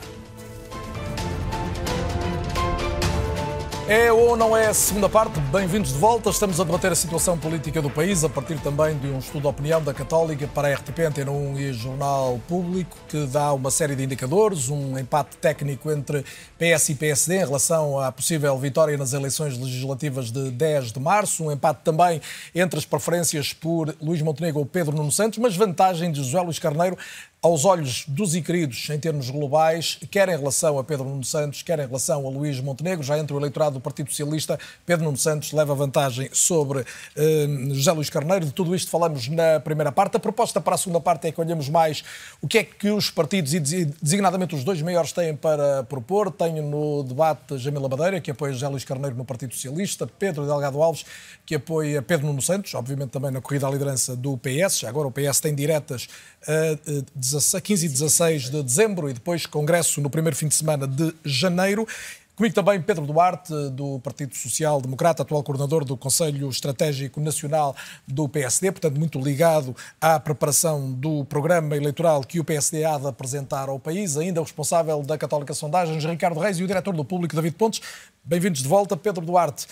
É 3.88 4.12
ou 4.12 4.38
não 4.38 4.56
é 4.56 4.68
a 4.68 4.74
segunda 4.74 5.10
parte? 5.10 5.40
Bem-vindos 5.52 5.92
de 5.92 5.98
volta. 5.98 6.30
Estamos 6.30 6.62
a 6.62 6.64
debater 6.64 6.92
a 6.92 6.96
situação 6.96 7.38
política 7.38 7.82
do 7.82 7.90
país 7.90 8.24
a 8.24 8.30
partir 8.30 8.60
também 8.60 8.96
de 8.98 9.08
um 9.08 9.18
estudo 9.18 9.42
de 9.42 9.48
opinião 9.48 9.84
da 9.84 9.94
Católica 9.94 10.48
para 10.48 10.68
a 10.68 10.74
RTP 10.76 11.00
Antena 11.00 11.32
1 11.32 11.60
e 11.60 11.74
Jornal 11.74 12.40
Público, 12.48 12.96
que 13.10 13.26
dá 13.26 13.52
uma 13.52 13.72
série 13.72 13.96
de 13.96 14.04
indicadores, 14.04 14.70
um 14.70 14.98
empate 14.98 15.36
técnico 15.38 15.92
entre 15.92 16.24
PS 16.58 16.90
e 16.90 16.96
PSD 16.96 17.38
em 17.38 17.46
relação 17.46 18.00
à 18.00 18.12
possível 18.12 18.58
vitória 18.58 18.96
nas 18.96 19.14
eleições 19.14 19.58
legislativas 19.58 20.32
de 20.32 20.52
10 20.52 20.94
de 20.94 21.00
março, 21.00 21.44
um 21.44 21.52
empate 21.52 21.82
também 21.84 22.22
entre 22.54 22.78
as 22.78 22.86
preferências 22.86 23.52
por 23.52 23.94
Luís 24.00 24.22
Montenegro 24.22 24.60
ou 24.60 24.66
Pedro 24.66 24.96
Nuno 24.96 25.12
Santos, 25.12 25.40
mas 25.40 25.58
vantagem 25.58 26.12
de 26.12 26.24
José 26.24 26.40
Luís 26.40 26.60
Carneiro 26.60 26.98
aos 27.44 27.66
olhos 27.66 28.06
dos 28.08 28.36
queridos 28.40 28.88
em 28.92 29.00
termos 29.00 29.32
globais, 29.32 29.98
quer 30.12 30.30
em 30.30 30.38
relação 30.38 30.78
a 30.78 30.84
Pedro 30.84 31.06
Nuno 31.06 31.24
Santos, 31.24 31.64
quer 31.64 31.80
em 31.80 31.88
relação 31.88 32.28
a 32.28 32.30
Luís 32.30 32.60
Montenegro, 32.60 33.04
já 33.04 33.18
entre 33.18 33.36
o 33.36 33.40
eleitorado 33.40 33.74
do 33.74 33.82
Partido 33.82 34.12
Socialista, 34.12 34.60
Pedro 34.86 35.06
Nuno 35.06 35.18
Santos 35.18 35.52
leva 35.52 35.74
vantagem 35.74 36.30
sobre 36.32 36.86
eh, 37.16 37.48
José 37.72 37.92
Luís 37.94 38.12
Carneiro. 38.12 38.46
De 38.46 38.52
tudo 38.52 38.76
isto 38.76 38.92
falamos 38.92 39.28
na 39.28 39.60
primeira 39.60 39.92
parte. 39.92 40.18
A 40.18 40.20
proposta 40.20 40.62
para 40.62 40.76
a 40.76 40.78
segunda 40.78 41.00
parte 41.00 41.28
é 41.28 41.32
que 41.32 41.42
olhemos 41.42 41.68
mais 41.68 42.04
o 42.42 42.48
que 42.48 42.60
é 42.60 42.64
que 42.64 42.92
os 42.92 43.10
partidos, 43.10 43.56
e 43.56 43.60
designadamente 43.60 44.54
os 44.54 44.64
dois 44.64 44.80
maiores, 44.84 45.12
têm 45.12 45.36
para 45.36 45.84
propor. 45.86 46.32
Tenho 46.32 46.62
no 46.62 47.02
debate 47.02 47.58
Jamila 47.58 47.90
Madeira, 47.90 48.22
que 48.22 48.30
apoia 48.30 48.54
José 48.54 48.68
Luís 48.68 48.84
Carneiro 48.84 49.16
no 49.16 49.26
Partido 49.26 49.56
Socialista, 49.56 50.06
Pedro 50.06 50.46
Delgado 50.46 50.80
Alves, 50.80 51.04
que 51.44 51.56
apoia 51.56 52.04
Pedro 52.04 52.28
Nuno 52.28 52.42
Santos, 52.42 52.76
obviamente 52.76 53.10
também 53.10 53.32
na 53.32 53.42
corrida 53.42 53.66
à 53.66 53.72
liderança 53.72 54.16
do 54.16 54.38
PS. 54.38 54.84
Agora 54.84 55.08
o 55.08 55.12
PS 55.12 55.40
tem 55.40 55.56
diretas 55.56 56.08
a 56.48 57.62
15 57.62 57.86
e 57.86 57.90
16 57.90 58.50
de 58.50 58.64
dezembro 58.64 59.10
e 59.10 59.14
depois 59.14 59.46
congresso 59.46 60.02
no 60.02 60.10
primeiro 60.10 60.36
fim 60.36 60.48
de 60.48 60.56
semana 60.56 60.88
de 60.88 61.14
janeiro. 61.24 61.88
Comigo 62.36 62.56
também 62.56 62.82
Pedro 62.82 63.06
Duarte, 63.06 63.54
do 63.72 64.00
Partido 64.00 64.36
Social 64.36 64.82
Democrata, 64.82 65.22
atual 65.22 65.44
coordenador 65.44 65.86
do 65.86 65.96
Conselho 65.96 66.50
Estratégico 66.50 67.20
Nacional 67.20 67.76
do 68.08 68.28
PSD, 68.28 68.72
portanto, 68.72 68.98
muito 68.98 69.20
ligado 69.20 69.76
à 70.00 70.20
preparação 70.20 70.92
do 70.92 71.24
programa 71.26 71.76
eleitoral 71.76 72.24
que 72.24 72.40
o 72.40 72.44
PSD 72.44 72.84
há 72.84 72.98
de 72.98 73.06
apresentar 73.06 73.70
ao 73.70 73.78
país, 73.78 74.18
ainda 74.18 74.40
o 74.40 74.44
responsável 74.44 75.04
da 75.04 75.20
Católica 75.20 75.54
Sondagens, 75.54 76.04
Ricardo 76.04 76.40
Reis, 76.40 76.58
e 76.58 76.64
o 76.64 76.68
diretor 76.68 76.96
do 76.96 77.06
Público, 77.06 77.36
David 77.36 77.56
Pontes. 77.56 77.82
Bem-vindos 78.24 78.64
de 78.64 78.68
volta, 78.68 78.98
Pedro 78.98 79.24
Duarte. 79.24 79.68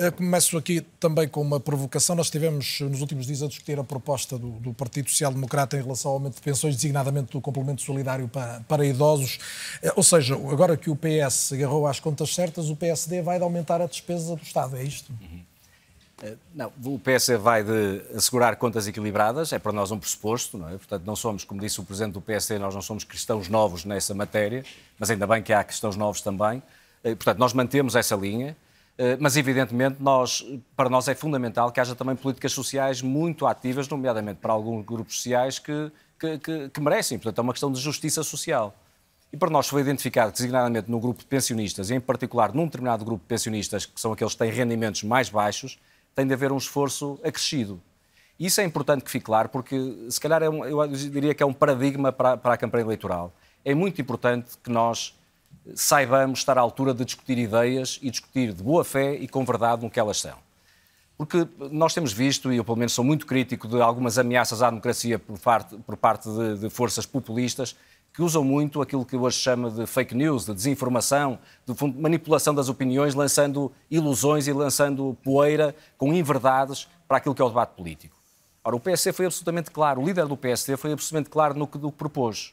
Eh, 0.00 0.10
começo 0.10 0.56
aqui 0.56 0.80
também 0.98 1.28
com 1.28 1.42
uma 1.42 1.60
provocação. 1.60 2.16
Nós 2.16 2.30
tivemos 2.30 2.80
nos 2.80 3.02
últimos 3.02 3.26
dias 3.26 3.42
a 3.42 3.46
discutir 3.46 3.78
a 3.78 3.84
proposta 3.84 4.38
do, 4.38 4.52
do 4.52 4.72
Partido 4.72 5.10
Social 5.10 5.30
Democrata 5.30 5.76
em 5.76 5.82
relação 5.82 6.12
ao 6.12 6.16
aumento 6.16 6.36
de 6.36 6.40
pensões, 6.40 6.74
designadamente 6.74 7.32
do 7.32 7.40
complemento 7.40 7.82
solidário 7.82 8.26
para, 8.26 8.62
para 8.66 8.86
idosos. 8.86 9.38
Eh, 9.82 9.92
ou 9.94 10.02
seja, 10.02 10.34
agora 10.34 10.74
que 10.74 10.88
o 10.88 10.96
PS 10.96 11.52
agarrou 11.52 11.86
às 11.86 12.00
contas 12.00 12.34
certas, 12.34 12.70
o 12.70 12.76
PSD 12.76 13.20
vai 13.20 13.38
aumentar 13.40 13.82
a 13.82 13.86
despesa 13.86 14.34
do 14.36 14.42
Estado. 14.42 14.74
É 14.78 14.82
isto? 14.82 15.12
Uhum. 15.20 15.42
Eh, 16.22 16.36
não, 16.54 16.72
o 16.82 16.98
PS 16.98 17.38
vai 17.38 17.62
de 17.62 18.00
assegurar 18.16 18.56
contas 18.56 18.86
equilibradas, 18.86 19.52
é 19.52 19.58
para 19.58 19.70
nós 19.70 19.90
um 19.90 19.98
pressuposto, 19.98 20.56
não 20.56 20.70
é? 20.70 20.78
Portanto, 20.78 21.04
não 21.04 21.14
somos, 21.14 21.44
como 21.44 21.60
disse 21.60 21.78
o 21.78 21.84
Presidente 21.84 22.14
do 22.14 22.22
PSD, 22.22 22.58
nós 22.58 22.74
não 22.74 22.80
somos 22.80 23.04
cristãos 23.04 23.50
novos 23.50 23.84
nessa 23.84 24.14
matéria, 24.14 24.64
mas 24.98 25.10
ainda 25.10 25.26
bem 25.26 25.42
que 25.42 25.52
há 25.52 25.62
cristãos 25.62 25.94
novos 25.94 26.22
também. 26.22 26.62
Portanto, 27.02 27.38
nós 27.38 27.52
mantemos 27.52 27.94
essa 27.96 28.16
linha, 28.16 28.56
mas 29.18 29.36
evidentemente 29.36 29.96
nós, 30.00 30.44
para 30.76 30.88
nós 30.88 31.08
é 31.08 31.14
fundamental 31.14 31.72
que 31.72 31.80
haja 31.80 31.94
também 31.94 32.14
políticas 32.14 32.52
sociais 32.52 33.00
muito 33.00 33.46
ativas, 33.46 33.88
nomeadamente 33.88 34.40
para 34.40 34.52
alguns 34.52 34.84
grupos 34.84 35.16
sociais 35.16 35.58
que, 35.58 35.90
que, 36.18 36.38
que, 36.38 36.68
que 36.68 36.80
merecem. 36.80 37.18
Portanto, 37.18 37.38
é 37.38 37.42
uma 37.42 37.52
questão 37.52 37.72
de 37.72 37.80
justiça 37.80 38.22
social. 38.22 38.74
E 39.32 39.36
para 39.36 39.48
nós 39.48 39.68
foi 39.68 39.80
identificado 39.80 40.32
designadamente 40.32 40.90
no 40.90 40.98
grupo 40.98 41.20
de 41.20 41.26
pensionistas, 41.26 41.88
e 41.88 41.94
em 41.94 42.00
particular 42.00 42.52
num 42.52 42.64
determinado 42.64 43.04
grupo 43.04 43.22
de 43.22 43.28
pensionistas, 43.28 43.86
que 43.86 44.00
são 44.00 44.12
aqueles 44.12 44.32
que 44.32 44.38
têm 44.38 44.50
rendimentos 44.50 45.04
mais 45.04 45.30
baixos, 45.30 45.78
tem 46.14 46.26
de 46.26 46.34
haver 46.34 46.50
um 46.50 46.56
esforço 46.56 47.18
acrescido. 47.24 47.80
Isso 48.38 48.60
é 48.60 48.64
importante 48.64 49.04
que 49.04 49.10
fique 49.10 49.26
claro, 49.26 49.48
porque 49.48 49.76
se 50.08 50.18
calhar 50.18 50.42
é 50.42 50.50
um, 50.50 50.64
eu 50.64 50.86
diria 50.88 51.34
que 51.34 51.42
é 51.42 51.46
um 51.46 51.52
paradigma 51.52 52.10
para, 52.10 52.36
para 52.36 52.54
a 52.54 52.56
campanha 52.56 52.84
eleitoral. 52.84 53.32
É 53.64 53.74
muito 53.74 54.00
importante 54.00 54.58
que 54.62 54.70
nós 54.70 55.14
saibamos 55.74 56.40
estar 56.40 56.58
à 56.58 56.60
altura 56.60 56.92
de 56.94 57.04
discutir 57.04 57.38
ideias 57.38 57.98
e 58.02 58.10
discutir 58.10 58.52
de 58.52 58.62
boa 58.62 58.84
fé 58.84 59.14
e 59.14 59.28
com 59.28 59.44
verdade 59.44 59.82
no 59.82 59.90
que 59.90 60.00
elas 60.00 60.20
são. 60.20 60.36
Porque 61.16 61.46
nós 61.70 61.92
temos 61.92 62.12
visto, 62.12 62.50
e 62.50 62.56
eu 62.56 62.64
pelo 62.64 62.78
menos 62.78 62.94
sou 62.94 63.04
muito 63.04 63.26
crítico 63.26 63.68
de 63.68 63.80
algumas 63.80 64.18
ameaças 64.18 64.62
à 64.62 64.70
democracia 64.70 65.18
por 65.18 65.38
parte, 65.38 65.76
por 65.76 65.96
parte 65.96 66.28
de, 66.30 66.60
de 66.60 66.70
forças 66.70 67.04
populistas 67.04 67.76
que 68.12 68.22
usam 68.22 68.42
muito 68.42 68.82
aquilo 68.82 69.04
que 69.04 69.16
hoje 69.16 69.38
chama 69.38 69.70
de 69.70 69.86
fake 69.86 70.14
news, 70.14 70.46
de 70.46 70.54
desinformação, 70.54 71.38
de 71.66 71.74
manipulação 72.00 72.54
das 72.54 72.68
opiniões, 72.68 73.14
lançando 73.14 73.70
ilusões 73.90 74.48
e 74.48 74.52
lançando 74.52 75.16
poeira 75.22 75.74
com 75.96 76.12
inverdades 76.12 76.88
para 77.06 77.18
aquilo 77.18 77.34
que 77.34 77.42
é 77.42 77.44
o 77.44 77.48
debate 77.48 77.74
político. 77.76 78.16
Ora, 78.64 78.76
o 78.76 78.80
PSD 78.80 79.12
foi 79.12 79.26
absolutamente 79.26 79.70
claro, 79.70 80.00
o 80.00 80.04
líder 80.04 80.26
do 80.26 80.36
PSD 80.36 80.76
foi 80.76 80.92
absolutamente 80.92 81.30
claro 81.30 81.54
no 81.54 81.66
que, 81.66 81.78
no 81.78 81.92
que 81.92 81.98
propôs. 81.98 82.52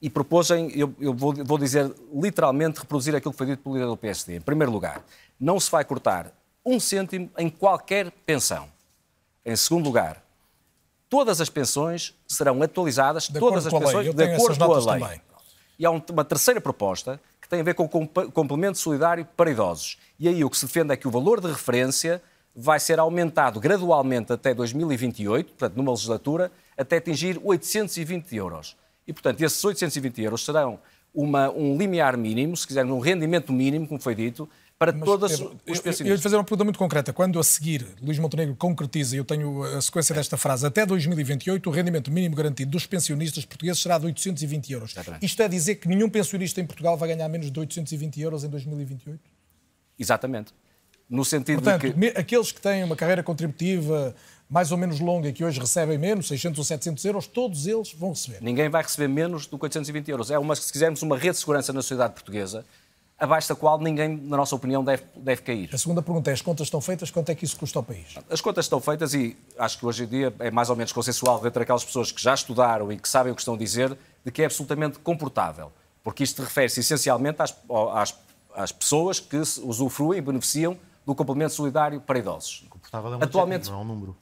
E 0.00 0.10
propôs, 0.10 0.50
em, 0.50 0.70
eu, 0.78 0.94
eu 1.00 1.14
vou, 1.14 1.32
vou, 1.44 1.58
dizer 1.58 1.92
literalmente, 2.12 2.80
reproduzir 2.80 3.14
aquilo 3.14 3.32
que 3.32 3.38
foi 3.38 3.46
dito 3.46 3.62
pelo 3.62 3.74
líder 3.74 3.86
do 3.86 3.96
PSD. 3.96 4.36
Em 4.36 4.40
primeiro 4.40 4.70
lugar, 4.70 5.02
não 5.40 5.58
se 5.58 5.70
vai 5.70 5.84
cortar 5.84 6.32
um 6.64 6.78
cêntimo 6.78 7.30
em 7.38 7.48
qualquer 7.48 8.10
pensão. 8.24 8.68
Em 9.44 9.56
segundo 9.56 9.86
lugar, 9.86 10.22
todas 11.08 11.40
as 11.40 11.48
pensões 11.48 12.14
serão 12.26 12.62
atualizadas, 12.62 13.28
de 13.28 13.38
todas 13.38 13.66
as 13.66 13.72
pensões 13.72 14.14
de 14.14 14.22
acordo 14.24 14.58
com 14.58 14.72
a 14.72 14.94
lei. 14.94 15.00
Também. 15.00 15.20
E 15.78 15.86
há 15.86 15.90
uma 15.90 16.24
terceira 16.24 16.60
proposta 16.60 17.20
que 17.40 17.48
tem 17.48 17.60
a 17.60 17.62
ver 17.62 17.74
com 17.74 17.84
o 17.84 18.32
complemento 18.32 18.76
solidário 18.78 19.26
para 19.36 19.50
idosos. 19.50 19.98
E 20.18 20.26
aí 20.28 20.42
o 20.42 20.50
que 20.50 20.58
se 20.58 20.66
defende 20.66 20.92
é 20.92 20.96
que 20.96 21.06
o 21.06 21.10
valor 21.10 21.40
de 21.40 21.46
referência 21.46 22.20
vai 22.54 22.80
ser 22.80 22.98
aumentado 22.98 23.60
gradualmente 23.60 24.32
até 24.32 24.52
2028, 24.52 25.48
portanto, 25.52 25.76
numa 25.76 25.92
legislatura, 25.92 26.50
até 26.76 26.96
atingir 26.96 27.38
820 27.44 28.34
euros. 28.34 28.76
E, 29.06 29.12
portanto, 29.12 29.40
esses 29.40 29.62
820 29.64 30.22
euros 30.22 30.44
serão 30.44 30.78
uma, 31.14 31.50
um 31.50 31.76
limiar 31.78 32.16
mínimo, 32.16 32.56
se 32.56 32.66
quisermos, 32.66 32.94
um 32.94 33.00
rendimento 33.00 33.52
mínimo, 33.52 33.86
como 33.86 34.00
foi 34.00 34.14
dito, 34.14 34.48
para 34.78 34.92
Mas, 34.92 35.04
todas 35.04 35.32
os 35.32 35.80
pensionistas. 35.80 36.00
Eu, 36.00 36.06
eu, 36.06 36.14
eu 36.14 36.20
fazer 36.20 36.36
uma 36.36 36.44
pergunta 36.44 36.64
muito 36.64 36.78
concreta. 36.78 37.12
Quando 37.12 37.38
a 37.38 37.42
seguir 37.42 37.86
Luís 38.02 38.18
Montenegro 38.18 38.54
concretiza, 38.56 39.16
eu 39.16 39.24
tenho 39.24 39.62
a 39.62 39.80
sequência 39.80 40.14
desta 40.14 40.36
frase, 40.36 40.66
até 40.66 40.84
2028 40.84 41.68
o 41.68 41.72
rendimento 41.72 42.10
mínimo 42.10 42.36
garantido 42.36 42.70
dos 42.70 42.84
pensionistas 42.84 43.46
portugueses 43.46 43.80
será 43.82 43.96
de 43.98 44.06
820 44.06 44.72
euros. 44.72 44.90
Exatamente. 44.92 45.24
Isto 45.24 45.42
é 45.42 45.48
dizer 45.48 45.76
que 45.76 45.88
nenhum 45.88 46.10
pensionista 46.10 46.60
em 46.60 46.66
Portugal 46.66 46.96
vai 46.98 47.08
ganhar 47.08 47.28
menos 47.28 47.50
de 47.50 47.58
820 47.58 48.20
euros 48.20 48.44
em 48.44 48.48
2028? 48.50 49.18
Exatamente. 49.98 50.52
No 51.08 51.24
sentido 51.24 51.62
Portanto, 51.62 51.94
de 51.94 52.10
que... 52.10 52.18
aqueles 52.18 52.52
que 52.52 52.60
têm 52.60 52.84
uma 52.84 52.96
carreira 52.96 53.22
contributiva 53.22 54.14
mais 54.48 54.70
ou 54.70 54.78
menos 54.78 55.00
longa 55.00 55.28
e 55.28 55.32
que 55.32 55.44
hoje 55.44 55.58
recebem 55.58 55.98
menos, 55.98 56.28
600 56.28 56.58
ou 56.58 56.64
700 56.64 57.04
euros, 57.04 57.26
todos 57.26 57.66
eles 57.66 57.92
vão 57.92 58.10
receber. 58.10 58.38
Ninguém 58.40 58.68
vai 58.68 58.82
receber 58.82 59.08
menos 59.08 59.46
do 59.46 59.58
que 59.58 59.64
820 59.64 60.08
euros. 60.10 60.30
É 60.30 60.38
uma, 60.38 60.54
se 60.54 60.72
quisermos, 60.72 61.02
uma 61.02 61.16
rede 61.16 61.32
de 61.32 61.38
segurança 61.38 61.72
na 61.72 61.82
sociedade 61.82 62.14
portuguesa 62.14 62.64
abaixo 63.18 63.48
da 63.48 63.54
qual 63.54 63.78
ninguém, 63.78 64.16
na 64.16 64.36
nossa 64.36 64.54
opinião, 64.54 64.84
deve, 64.84 65.02
deve 65.16 65.42
cair. 65.42 65.70
A 65.72 65.78
segunda 65.78 66.02
pergunta 66.02 66.30
é: 66.30 66.34
as 66.34 66.42
contas 66.42 66.66
estão 66.66 66.80
feitas, 66.80 67.10
quanto 67.10 67.30
é 67.30 67.34
que 67.34 67.44
isso 67.44 67.56
custa 67.56 67.78
ao 67.78 67.82
país? 67.82 68.14
As 68.30 68.40
contas 68.40 68.66
estão 68.66 68.80
feitas 68.80 69.14
e 69.14 69.36
acho 69.58 69.78
que 69.78 69.86
hoje 69.86 70.04
em 70.04 70.06
dia 70.06 70.34
é 70.38 70.50
mais 70.50 70.70
ou 70.70 70.76
menos 70.76 70.92
consensual 70.92 71.44
entre 71.46 71.62
aquelas 71.62 71.84
pessoas 71.84 72.12
que 72.12 72.22
já 72.22 72.34
estudaram 72.34 72.92
e 72.92 72.98
que 72.98 73.08
sabem 73.08 73.32
o 73.32 73.34
que 73.34 73.40
estão 73.40 73.54
a 73.54 73.58
dizer, 73.58 73.96
de 74.24 74.30
que 74.30 74.42
é 74.42 74.44
absolutamente 74.44 74.98
comportável. 74.98 75.72
Porque 76.04 76.22
isto 76.22 76.42
refere-se 76.42 76.80
essencialmente 76.80 77.42
às, 77.42 77.54
às, 77.94 78.14
às, 78.54 78.72
pessoas 78.72 79.18
que 79.18 79.36
usufruem 79.36 80.18
e 80.18 80.22
beneficiam 80.22 80.78
do 81.04 81.14
complemento 81.14 81.52
solidário 81.52 82.00
para 82.00 82.18
idosos. 82.18 82.64
Comportável 82.68 83.14
é 83.14 83.16
um 83.16 83.22
Atualmente, 83.22 83.70
não 83.70 83.78
é 83.78 83.80
um 83.80 83.84
número. 83.84 84.16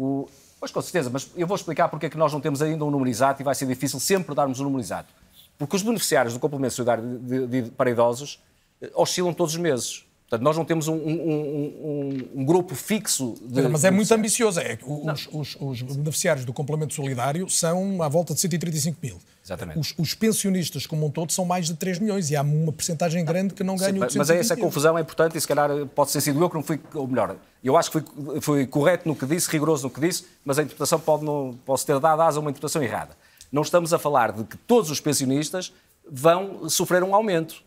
O, 0.00 0.26
pois 0.58 0.72
com 0.72 0.80
certeza, 0.80 1.10
mas 1.10 1.30
eu 1.36 1.46
vou 1.46 1.54
explicar 1.54 1.88
porque 1.90 2.06
é 2.06 2.08
que 2.08 2.16
nós 2.16 2.32
não 2.32 2.40
temos 2.40 2.62
ainda 2.62 2.82
um 2.86 2.90
número 2.90 3.10
exato 3.10 3.42
e 3.42 3.44
vai 3.44 3.54
ser 3.54 3.66
difícil 3.66 4.00
sempre 4.00 4.34
darmos 4.34 4.58
um 4.58 4.64
número 4.64 4.80
exato. 4.80 5.12
Porque 5.58 5.76
os 5.76 5.82
beneficiários 5.82 6.32
do 6.32 6.40
complemento 6.40 6.72
solidário 6.72 7.18
de, 7.18 7.46
de, 7.46 7.62
de, 7.62 7.70
para 7.70 7.90
idosos 7.90 8.42
eh, 8.80 8.90
oscilam 8.94 9.34
todos 9.34 9.52
os 9.52 9.60
meses. 9.60 10.06
Portanto, 10.22 10.42
nós 10.42 10.56
não 10.56 10.64
temos 10.64 10.88
um, 10.88 10.94
um, 10.94 11.10
um, 11.12 12.28
um 12.36 12.44
grupo 12.46 12.74
fixo 12.74 13.34
de. 13.42 13.68
Mas 13.68 13.84
é 13.84 13.90
muito 13.90 14.10
ambicioso. 14.14 14.58
É, 14.60 14.78
os, 14.82 15.28
os, 15.32 15.56
os, 15.60 15.82
beneficiários 15.82 16.46
do 16.46 16.52
complemento 16.52 16.94
solidário 16.94 17.50
são 17.50 18.00
à 18.02 18.08
volta 18.08 18.32
de 18.32 18.40
135 18.40 18.96
mil. 19.02 19.18
Exatamente. 19.44 19.78
Os, 19.78 19.92
os, 19.98 20.14
pensionistas, 20.14 20.86
como 20.86 21.04
um 21.04 21.10
todo, 21.10 21.30
são 21.30 21.44
mais 21.44 21.66
de 21.66 21.74
3 21.74 21.98
milhões 21.98 22.30
e 22.30 22.36
há 22.36 22.42
uma 22.42 22.72
percentagem 22.72 23.22
grande 23.24 23.52
que 23.52 23.64
não 23.64 23.76
ganha 23.76 24.08
Sim, 24.08 24.18
Mas 24.18 24.30
essa 24.30 24.56
confusão 24.56 24.96
é 24.96 25.00
importante 25.00 25.36
e 25.36 25.40
se 25.40 25.48
calhar 25.48 25.68
pode 25.94 26.10
ser 26.10 26.20
sido 26.20 26.40
eu 26.40 26.48
que 26.48 26.54
não 26.54 26.62
fui. 26.62 26.80
Ou 26.94 27.08
melhor, 27.08 27.36
eu 27.68 27.76
acho 27.76 27.90
que 27.90 28.02
fui 28.40 28.66
correto 28.66 29.08
no 29.08 29.14
que 29.14 29.26
disse, 29.26 29.50
rigoroso 29.50 29.84
no 29.84 29.90
que 29.90 30.00
disse, 30.00 30.26
mas 30.44 30.58
a 30.58 30.62
interpretação 30.62 30.98
pode, 30.98 31.24
não, 31.24 31.58
pode 31.64 31.84
ter 31.84 31.98
dado 32.00 32.22
asa 32.22 32.38
a 32.38 32.40
uma 32.40 32.50
interpretação 32.50 32.82
errada. 32.82 33.16
Não 33.52 33.62
estamos 33.62 33.92
a 33.92 33.98
falar 33.98 34.32
de 34.32 34.44
que 34.44 34.56
todos 34.56 34.90
os 34.90 35.00
pensionistas 35.00 35.72
vão 36.10 36.68
sofrer 36.68 37.02
um 37.02 37.14
aumento 37.14 37.62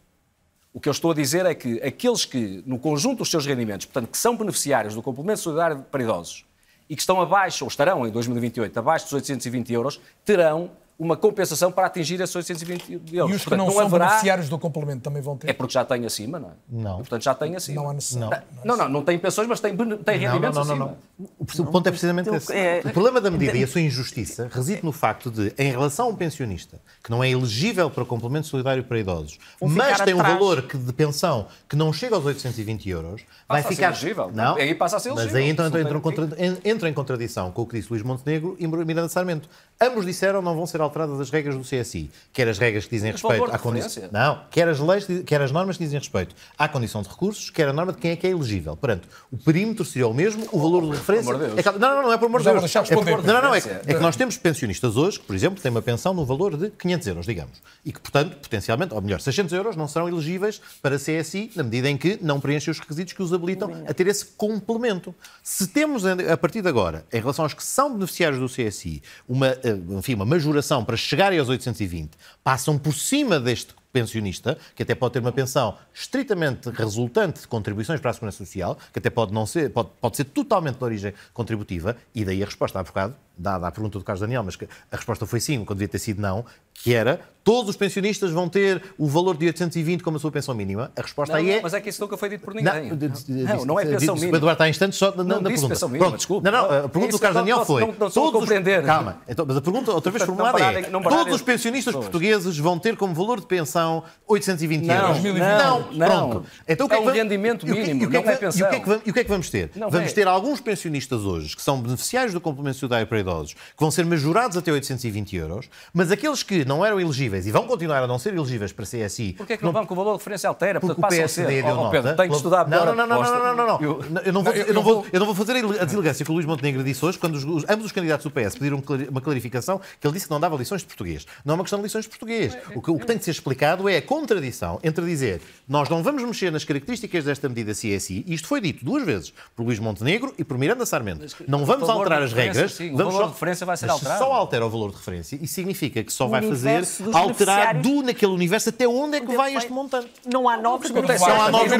o 0.74 0.80
que 0.80 0.89
eu 0.89 0.91
estou 0.91 1.12
a 1.12 1.14
dizer 1.14 1.46
é 1.46 1.54
que 1.54 1.80
aqueles 1.84 2.26
que, 2.26 2.64
no 2.66 2.80
conjunto 2.80 3.20
dos 3.20 3.30
seus 3.30 3.46
rendimentos, 3.46 3.86
portanto, 3.86 4.10
que 4.10 4.18
são 4.18 4.36
beneficiários 4.36 4.96
do 4.96 5.04
complemento 5.04 5.39
solidário 5.39 5.86
para 5.91 6.02
idosos 6.02 6.46
e 6.89 6.96
que 6.96 7.02
estão 7.02 7.22
abaixo, 7.22 7.64
ou 7.64 7.68
estarão 7.68 8.08
em 8.08 8.12
2028, 8.12 8.76
abaixo 8.80 9.06
dos 9.06 9.14
820 9.14 9.72
euros, 9.72 10.02
terão 10.26 10.72
uma 10.98 11.18
compensação 11.18 11.72
para 11.72 11.88
atingir 11.88 12.22
esses 12.22 12.36
820 12.36 13.14
euros. 13.14 13.32
E 13.32 13.36
os 13.36 13.44
que 13.44 13.50
Portanto, 13.50 13.58
não, 13.58 13.66
não 13.66 13.74
são 13.74 13.86
haverá... 13.86 14.06
beneficiários 14.06 14.50
do 14.50 14.60
complemento 14.60 15.02
também 15.02 15.22
vão 15.22 15.36
ter? 15.36 15.50
É 15.50 15.54
porque 15.54 15.74
já 15.74 15.84
têm 15.84 16.06
acima, 16.06 16.39
não 16.39 16.50
é? 16.50 16.52
Não. 16.70 16.94
E, 16.94 16.98
portanto, 16.98 17.24
já 17.24 17.34
têm 17.34 17.56
acima. 17.56 17.82
Não 17.82 17.89
há 17.89 17.94
necessidade. 17.94 18.44
Não, 18.64 18.78
não, 18.78 18.86
não, 18.86 18.94
não 18.94 19.04
têm 19.04 19.18
pensões, 19.18 19.48
mas 19.48 19.60
têm, 19.60 19.76
têm 19.76 20.18
rendimentos 20.18 20.56
não, 20.58 20.66
não, 20.66 20.76
não, 20.76 20.86
acima. 20.86 20.98
Não, 21.20 21.66
O 21.66 21.72
ponto 21.72 21.88
é 21.88 21.91
precisamente 21.91 22.30
esse. 22.30 22.54
É... 22.54 22.82
O 22.86 22.91
problema 22.91 23.20
da 23.20 23.32
medida 23.32 23.58
e 23.58 23.64
a 23.64 23.68
sua 23.68 23.82
injustiça 23.82 24.50
reside 24.52 24.84
no 24.84 24.91
facto 24.91 25.32
de, 25.32 25.54
em 25.58 25.72
relação 25.72 26.08
a 26.08 26.10
um 26.10 26.16
pensionista 26.16 26.80
que 27.04 27.10
não 27.10 27.24
é 27.24 27.30
elegível 27.30 27.89
para 27.89 28.04
o 28.04 28.06
complemento 28.06 28.48
solidário 28.48 28.84
para 28.84 29.00
idosos, 29.00 29.39
mas 29.62 30.00
tem 30.02 30.14
um 30.14 30.18
valor 30.18 30.62
que, 30.64 30.78
de 30.78 30.94
pensão 30.94 31.48
que 31.68 31.76
não 31.76 31.91
chega 31.91 32.16
aos 32.16 32.26
820 32.26 32.89
euros, 32.89 33.22
vai 33.48 33.64
ficar... 33.64 33.88
elegível. 33.88 34.32
Não, 34.34 34.56
aí 34.56 34.76
passa 34.76 34.98
a 34.98 35.00
ser 35.00 35.10
elegível. 35.10 35.34
Mas 35.34 35.44
aí 35.44 35.50
então 35.50 35.66
entra, 35.66 36.00
contra... 36.00 36.30
entra 36.64 36.89
em 36.89 36.94
contradição 36.94 37.52
com 37.52 37.64
o 37.64 37.66
que 37.66 37.78
disse 37.78 37.89
Luís 37.89 38.04
Montenegro 38.04 38.56
e 38.60 38.68
Miranda 38.68 39.10
Sarmento. 39.10 39.50
Ambos 39.82 40.06
disseram 40.06 40.39
que 40.39 40.46
não 40.46 40.56
vão 40.56 40.66
ser 40.66 40.82
alteradas 40.84 41.19
as 41.19 41.29
regras 41.29 41.55
do 41.55 41.61
CSI, 41.61 42.11
quer 42.31 42.47
as 42.47 42.57
regras 42.57 42.86
que 42.86 42.91
dizem 42.91 43.11
respeito 43.11 43.45
à 43.45 43.57
condição. 43.57 44.03
Não, 44.11 44.41
quer 44.51 44.67
as 44.67 44.79
leis, 44.79 45.07
quer 45.25 45.41
as 45.41 45.51
normas 45.51 45.77
que 45.77 45.84
dizem 45.84 45.99
respeito 45.99 46.36
à 46.57 46.67
condição 46.67 47.01
de 47.01 47.09
recursos, 47.09 47.49
quer 47.49 47.67
a 47.67 47.73
norma 47.73 47.93
de 47.93 47.99
quem 47.99 48.11
é 48.11 48.15
que 48.15 48.27
é 48.27 48.31
elegível. 48.31 48.75
Portanto, 48.75 49.07
o 49.31 49.38
perímetro 49.38 49.86
seria 49.86 50.07
o 50.07 50.13
mesmo, 50.13 50.47
o 50.51 50.59
valor 50.59 50.84
de 50.84 50.91
referência. 50.91 51.31
É. 51.31 51.79
Não, 51.79 51.95
não, 51.95 52.03
não 52.03 52.13
é 52.13 52.17
por 52.17 52.25
amor 52.25 52.41
de 52.41 52.49
Deus. 52.51 52.75
É 52.75 52.95
por... 52.95 53.05
Não, 53.05 53.34
não, 53.34 53.41
não, 53.41 53.55
é 53.55 53.61
que, 53.61 53.69
é 53.69 53.93
que 53.93 53.99
nós 53.99 54.15
temos 54.15 54.38
pensionistas 54.38 54.97
hoje 54.97 55.19
que, 55.19 55.25
por 55.25 55.36
exemplo, 55.36 55.61
têm 55.61 55.71
uma 55.71 55.81
pensão 55.81 56.13
no 56.13 56.25
valor 56.25 56.57
de 56.57 56.69
500 56.71 57.07
euros, 57.07 57.25
digamos, 57.25 57.61
e 57.86 57.91
que, 57.91 57.99
portanto, 57.99 58.36
potencialmente, 58.38 58.93
ou 58.93 59.01
melhor, 59.01 59.19
600 59.19 59.53
euros 59.53 59.75
não 59.75 59.88
serão 59.88 60.07
elegíveis 60.07 60.61
para 60.81 60.97
CSI 60.97 61.51
na 61.55 61.63
medida 61.63 61.89
em 61.89 61.97
que 61.97 62.19
não 62.21 62.39
preenchem 62.39 62.71
os 62.71 62.79
requisitos 62.79 63.13
que 63.13 63.21
os 63.21 63.34
habilitam 63.34 63.84
a 63.88 63.93
ter 63.93 64.07
esse 64.07 64.25
complemento. 64.25 65.13
Se 65.41 65.67
temos, 65.67 66.05
a 66.05 66.38
partir 66.38 66.61
de 66.61 66.67
agora, 66.67 67.05
em 67.11 67.19
relação 67.19 67.45
aos 67.45 67.53
que 67.53 67.63
são 67.63 67.93
beneficiários 67.93 68.39
do 68.39 68.47
CSI, 68.47 69.01
uma, 69.27 69.47
eh, 69.47 69.77
enfim, 69.89 70.15
uma 70.15 70.25
majoração 70.25 70.72
para 70.82 70.95
chegarem 70.95 71.38
aos 71.38 71.49
820, 71.49 72.11
passam 72.41 72.78
por 72.78 72.93
cima 72.93 73.38
deste 73.38 73.76
pensionista, 73.91 74.57
que 74.74 74.82
até 74.82 74.95
pode 74.95 75.13
ter 75.13 75.19
uma 75.19 75.34
pensão 75.34 75.78
estritamente 75.93 76.69
resultante 76.69 77.41
de 77.41 77.47
contribuições 77.47 77.99
para 77.99 78.11
a 78.11 78.13
Segurança 78.13 78.38
Social, 78.38 78.78
que 78.91 78.99
até 78.99 79.09
pode 79.09 79.34
não 79.34 79.45
ser, 79.45 79.69
pode, 79.69 79.89
pode 80.01 80.15
ser 80.15 80.24
totalmente 80.24 80.78
de 80.78 80.84
origem 80.84 81.13
contributiva, 81.34 81.97
e 82.15 82.24
daí 82.24 82.41
a 82.41 82.45
resposta 82.45 82.80
há 82.80 82.84
bocado 82.84 83.15
dada 83.38 83.67
a 83.67 83.71
pergunta 83.71 83.97
do 83.99 84.05
Carlos 84.05 84.21
Daniel, 84.21 84.43
mas 84.43 84.55
que 84.55 84.65
a 84.91 84.95
resposta 84.95 85.25
foi 85.25 85.39
sim, 85.39 85.65
quando 85.65 85.79
devia 85.79 85.88
ter 85.88 85.99
sido 85.99 86.21
não, 86.21 86.45
que 86.73 86.93
era 86.93 87.19
todos 87.43 87.71
os 87.71 87.75
pensionistas 87.75 88.31
vão 88.31 88.47
ter 88.47 88.81
o 88.97 89.05
valor 89.05 89.36
de 89.36 89.45
820 89.47 90.01
como 90.01 90.15
a 90.15 90.19
sua 90.19 90.31
pensão 90.31 90.55
mínima. 90.55 90.91
A 90.95 91.01
resposta 91.01 91.34
Não, 91.34 91.41
aí 91.41 91.51
é. 91.51 91.61
Mas 91.61 91.73
é 91.73 91.81
que 91.81 91.89
isso 91.89 92.01
nunca 92.01 92.15
foi 92.15 92.29
dito 92.29 92.41
por 92.45 92.53
ninguém. 92.53 92.89
Não, 92.89 92.95
de- 92.95 93.09
de- 93.09 93.43
não, 93.43 93.65
não 93.65 93.79
é 93.79 93.86
pensão 93.86 94.15
mínima. 94.15 94.34
O 94.34 94.38
Eduardo 94.38 94.53
está 94.55 94.67
em 94.67 94.69
instantes 94.71 94.97
só 94.97 95.11
na, 95.11 95.23
Não 95.25 95.41
na 95.41 95.49
pergunta. 95.49 95.67
pensão 95.69 95.89
mínima, 95.89 96.05
Pronto. 96.05 96.17
desculpe. 96.17 96.45
Não, 96.49 96.51
não, 96.53 96.86
a 96.86 96.89
pergunta 96.89 97.11
do 97.11 97.19
Carlos 97.19 97.36
não- 97.36 97.41
Daniel 97.41 97.57
não- 97.57 97.65
foi. 97.65 97.81
não- 97.81 97.88
não 97.88 98.09
todos 98.09 98.17
os- 98.17 98.31
compreender. 98.31 98.84
Calma, 98.86 99.17
então, 99.27 99.45
mas 99.45 99.57
a 99.57 99.61
pergunta, 99.61 99.91
outra 99.91 100.09
vez 100.11 100.21
Não 100.21 100.27
formulada 100.27 100.59
é: 100.61 100.89
não 100.89 101.01
todos 101.01 101.27
os 101.27 101.36
as 101.36 101.41
pensionistas 101.41 101.93
portugueses 101.93 102.57
vão 102.57 102.79
ter 102.79 102.95
como 102.95 103.13
valor 103.13 103.41
de 103.41 103.45
pensão 103.45 104.03
820 104.25 104.86
Não, 104.86 104.95
euros. 104.95 105.23
não, 105.23 105.91
não. 105.91 106.29
Pronto. 106.29 106.45
Então, 106.65 106.86
o 106.86 106.89
que 106.89 106.95
É 106.95 106.97
que 106.97 107.03
um 107.03 107.07
va- 107.07 107.11
rendimento 107.11 107.67
mínimo, 107.67 108.03
e 108.03 108.05
o 108.05 108.09
que 108.09 108.17
não 108.23 108.29
é 108.31 108.36
pensão. 108.38 108.61
E 108.61 108.63
o 108.63 108.69
que 109.13 109.19
é 109.19 109.23
que 109.23 109.29
é 109.29 109.34
vamos 109.34 109.49
ter? 109.49 109.69
Não 109.75 109.89
vamos 109.89 110.11
é. 110.11 110.13
ter 110.13 110.27
alguns 110.29 110.61
pensionistas 110.61 111.21
hoje 111.25 111.55
que 111.57 111.61
são 111.61 111.81
beneficiários 111.81 112.34
do 112.34 112.39
complemento 112.39 112.77
solidário 112.77 113.05
para 113.05 113.19
idosos, 113.24 113.53
que 113.53 113.80
vão 113.80 113.89
ser 113.89 114.05
majorados 114.05 114.55
até 114.57 114.71
820 114.71 115.36
euros, 115.36 115.69
mas 115.93 116.11
aqueles 116.11 116.43
que 116.43 116.63
não 116.65 116.86
eram 116.86 116.99
elegíveis 116.99 117.47
e 117.47 117.51
vão 117.51 117.65
continuar 117.65 118.03
a 118.03 118.07
não 118.07 118.19
ser 118.19 118.34
elegíveis 118.36 118.71
para 118.71 118.86
CSI. 118.86 119.34
Porquê 119.34 119.53
é 119.53 119.57
que 119.57 119.63
não 119.63 119.71
vão? 119.71 119.86
Que 119.86 119.93
o 119.93 119.95
valor 119.95 120.11
de 120.13 120.17
referência 120.19 120.47
altera, 120.47 120.80
Porque 120.80 120.95
portanto 120.95 121.11
o. 121.11 121.15
PSD 121.17 121.61
deu 121.63 121.71
Oh, 121.74 121.76
nota. 121.76 121.89
Pedro, 121.91 122.15
tenho 122.15 122.30
que 122.30 122.36
estudar 122.36 122.67
não, 122.67 122.86
não, 122.86 122.95
não, 122.95 123.07
não, 123.07 123.21
não, 123.24 123.55
não, 123.55 123.67
não. 123.67 123.82
Eu- 123.82 124.32
não 124.32 124.43
vou, 124.43 124.53
eu- 124.53 124.74
não 124.74 124.84
vou, 124.84 124.93
vou- 124.95 125.05
eu 125.11 125.19
não 125.19 125.26
vou 125.26 125.36
fazer 125.36 125.53
a 125.57 125.86
deselegância 125.86 126.24
que 126.24 126.32
o 126.32 126.34
Luís 126.34 126.45
Montenegro 126.45 126.84
disse 126.84 127.03
hoje, 127.05 127.17
quando 127.17 127.36
os- 127.36 127.43
os- 127.43 127.65
ambos 127.69 127.86
os 127.86 127.91
candidatos 127.91 128.24
do 128.24 128.32
PS 128.32 128.55
pediram 128.57 128.82
uma 129.09 129.21
clarificação, 129.21 129.80
que 129.99 130.05
ele 130.05 130.13
disse 130.13 130.26
que 130.28 130.32
não 130.32 130.39
dava 130.39 130.55
lições 130.55 130.82
de 130.82 130.88
português. 130.88 131.26
Não 131.43 131.53
é 131.53 131.55
uma 131.55 131.63
questão 131.63 131.80
de 131.80 131.84
lições 131.84 132.03
de 132.05 132.09
português. 132.09 132.55
O 132.76 132.82
que, 132.82 132.91
o 132.91 132.99
que 132.99 133.05
tem 133.05 133.17
de 133.17 133.24
ser 133.24 133.32
explicado 133.32 133.88
é 133.89 133.97
a 133.97 134.01
contradição 134.01 134.80
entre 134.84 135.05
dizer 135.05 135.41
nós 135.67 135.89
não 135.89 136.03
vamos 136.03 136.24
mexer 136.24 136.51
nas 136.51 136.63
características 136.63 137.24
desta 137.26 137.47
medida 137.47 137.71
CSI, 137.74 138.24
e 138.28 138.34
isto 138.34 138.47
foi 138.47 138.59
dito 138.61 138.84
duas 138.84 139.03
vezes 139.03 139.34
por 139.55 139.63
Luís 139.65 139.80
Montenegro 139.80 140.34
e 140.38 140.43
por 140.43 140.57
Miranda 140.57 140.86
Sarmento. 140.86 141.26
Não 141.47 141.65
vamos 141.65 141.89
alterar 141.89 142.21
as 142.21 142.34
regras. 142.34 142.78
vamos 142.93 143.12
valor 143.14 143.22
só- 143.22 143.28
de 143.28 143.34
referência 143.34 143.66
vai 143.66 143.78
ser 143.78 143.86
Mas 143.88 143.95
se 143.95 143.99
alterado. 144.07 144.24
Só 144.26 144.34
altera 144.34 144.66
o 144.66 144.70
valor 144.70 144.89
de 144.91 144.97
referência 144.97 145.39
e 145.41 145.47
significa 145.47 146.03
que 146.03 146.11
só 146.11 146.26
O 146.26 146.30
vai 146.30 146.41
fazer 146.41 146.84
alterar 147.14 147.74
beneficiários- 147.74 147.84
do 147.88 148.01
naquele 148.03 148.32
universo 148.34 148.70
até 148.70 148.88
onde 148.88 149.18
é 149.18 149.22
que 149.22 149.36
vai 149.36 149.55
este 149.55 149.72
montante. 149.72 150.09
Não 150.26 150.47
há 150.49 150.57
novos 150.57 150.89
beneficiários. 150.91 151.38
Não 151.38 151.45
há 151.45 151.51
novos 151.51 151.72